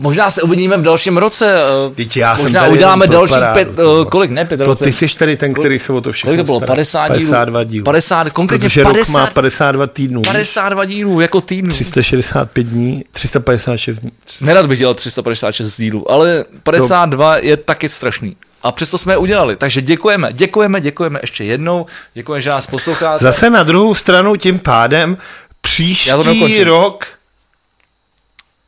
[0.00, 1.54] Možná se uvidíme v dalším roce.
[1.54, 4.74] eh, Vždyť já jsem Možná tady uděláme dalších parádu, pět, eh, kolik ne, pět To
[4.74, 6.58] ty jsi tady ten, který se o to všechno Kolik to bylo?
[6.58, 6.74] stará.
[6.74, 7.18] 50 dílů?
[7.30, 7.84] 52 dílů.
[7.84, 10.22] 50, konkrétně Protože 50, rok má 52 týdnů.
[10.22, 11.72] 52 dílů, jako týdnu.
[11.72, 14.10] 365 dní, 356 dní.
[14.40, 18.36] Nerad bych dělal 356 dílů, ale 52 je taky strašný.
[18.62, 19.56] A přesto jsme je udělali.
[19.56, 21.86] Takže děkujeme, děkujeme, děkujeme ještě jednou.
[22.14, 23.18] Děkujeme, že nás posloucháte.
[23.24, 25.16] Zase na druhou stranu tím pádem
[25.60, 27.06] příští rok...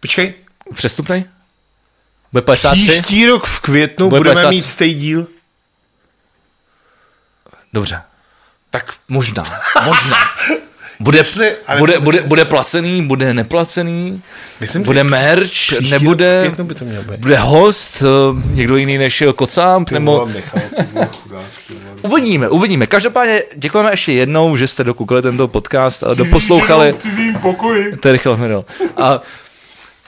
[0.01, 0.35] Počkej.
[0.75, 1.25] Přestupnej?
[2.33, 2.83] Bude 53?
[2.91, 4.51] Příští rok v květnu Bude budeme 50.
[4.51, 5.27] mít stej díl.
[7.73, 8.01] Dobře.
[8.71, 9.45] Tak možná,
[9.85, 10.17] možná.
[11.01, 14.23] Bude, Jestli- bude, bude, bude placený, bude neplacený,
[14.61, 17.21] Myslím, bude že merch, nebude, by to mělo být.
[17.21, 18.07] bude host, eh,
[18.55, 20.29] někdo jiný než Kocámp, nebo
[22.03, 22.87] uvidíme, uvidíme.
[22.87, 26.95] Každopádně děkujeme ještě jednou, že jste dokoukali tento podcast a doposlouchali.
[28.01, 28.65] To je rychle.
[28.97, 29.21] A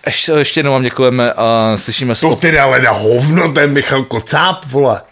[0.08, 2.20] ještě, ještě jednou vám děkujeme a slyšíme se.
[2.26, 5.02] To tedy ale na hovno, ten Michal Kocáb, vole.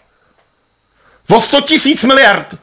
[1.29, 2.55] O 100 tisíc miliard.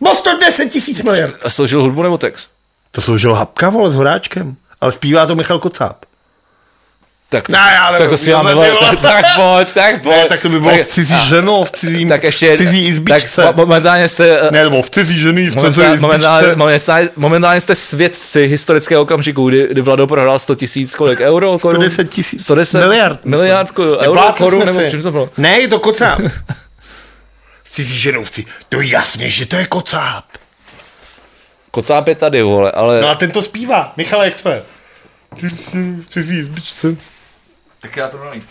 [0.00, 1.34] O 110 tisíc miliard.
[1.42, 2.52] A složil hudbu nebo text?
[2.90, 4.56] To složil Hapka, vole, s Horáčkem.
[4.80, 6.04] Ale zpívá to Michal Kocáb.
[7.32, 8.64] Tak, Ne, já nevím, tak to zpívá to Milo.
[8.80, 10.16] Tak, tak pojď, tak pojď.
[10.16, 13.42] Ne, tak to by bylo v cizí ženou, v cizím, tak ještě, v cizí izbičce.
[13.42, 16.02] Tak momentálně jste, eh, ne, nebo v cizí ženy, v cizí Momentálně, izbičce.
[16.06, 21.58] momentálně, momentálně, momentálně jste svědci historického okamžiku, kdy, kdy Vlado prohrál 100 tisíc, kolik euro?
[21.58, 21.74] Korun?
[21.90, 22.42] 110 tisíc.
[22.44, 23.24] 110 Miliard.
[23.24, 25.30] Miliard korun, euro, korun, nebo čím to bylo?
[25.36, 26.20] Ne, je to Kocáb.
[27.64, 28.46] S cizí ženou, chci.
[28.68, 30.24] To je jasně, že to je Kocáb.
[31.70, 33.00] Kocáp je tady, vole, ale...
[33.02, 33.92] No a ten to zpívá.
[33.96, 34.62] Michal, jak to je?
[36.06, 36.96] V cizí izbičce.
[37.82, 38.46] Tak já to najít.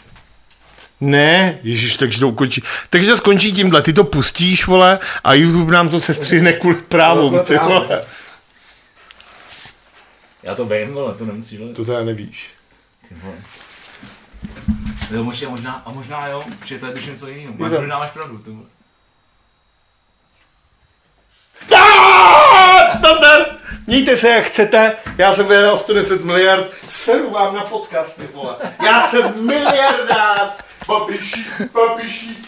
[1.00, 2.64] Ne, ježiš, takže to ukončí.
[2.90, 7.40] Takže to skončí tímhle, ty to pustíš, vole, a YouTube nám to sestřihne kvůli právům,
[7.40, 8.04] ty vole.
[10.44, 11.76] Já to vím, vole, to nemusíš hledat.
[11.76, 12.50] To teda nevíš.
[15.12, 17.54] Jo, možná, možná, a možná jo, že to je už něco jiného.
[17.54, 18.66] Ty to- Možná máš pravdu, ty vole.
[23.02, 23.46] Nazdar!
[23.88, 28.56] Mějte se jak chcete, já jsem vyhrál 110 miliard, seru vám na podcasty, vole.
[28.86, 30.50] Já jsem miliardář,
[30.86, 32.46] papiší, papiší,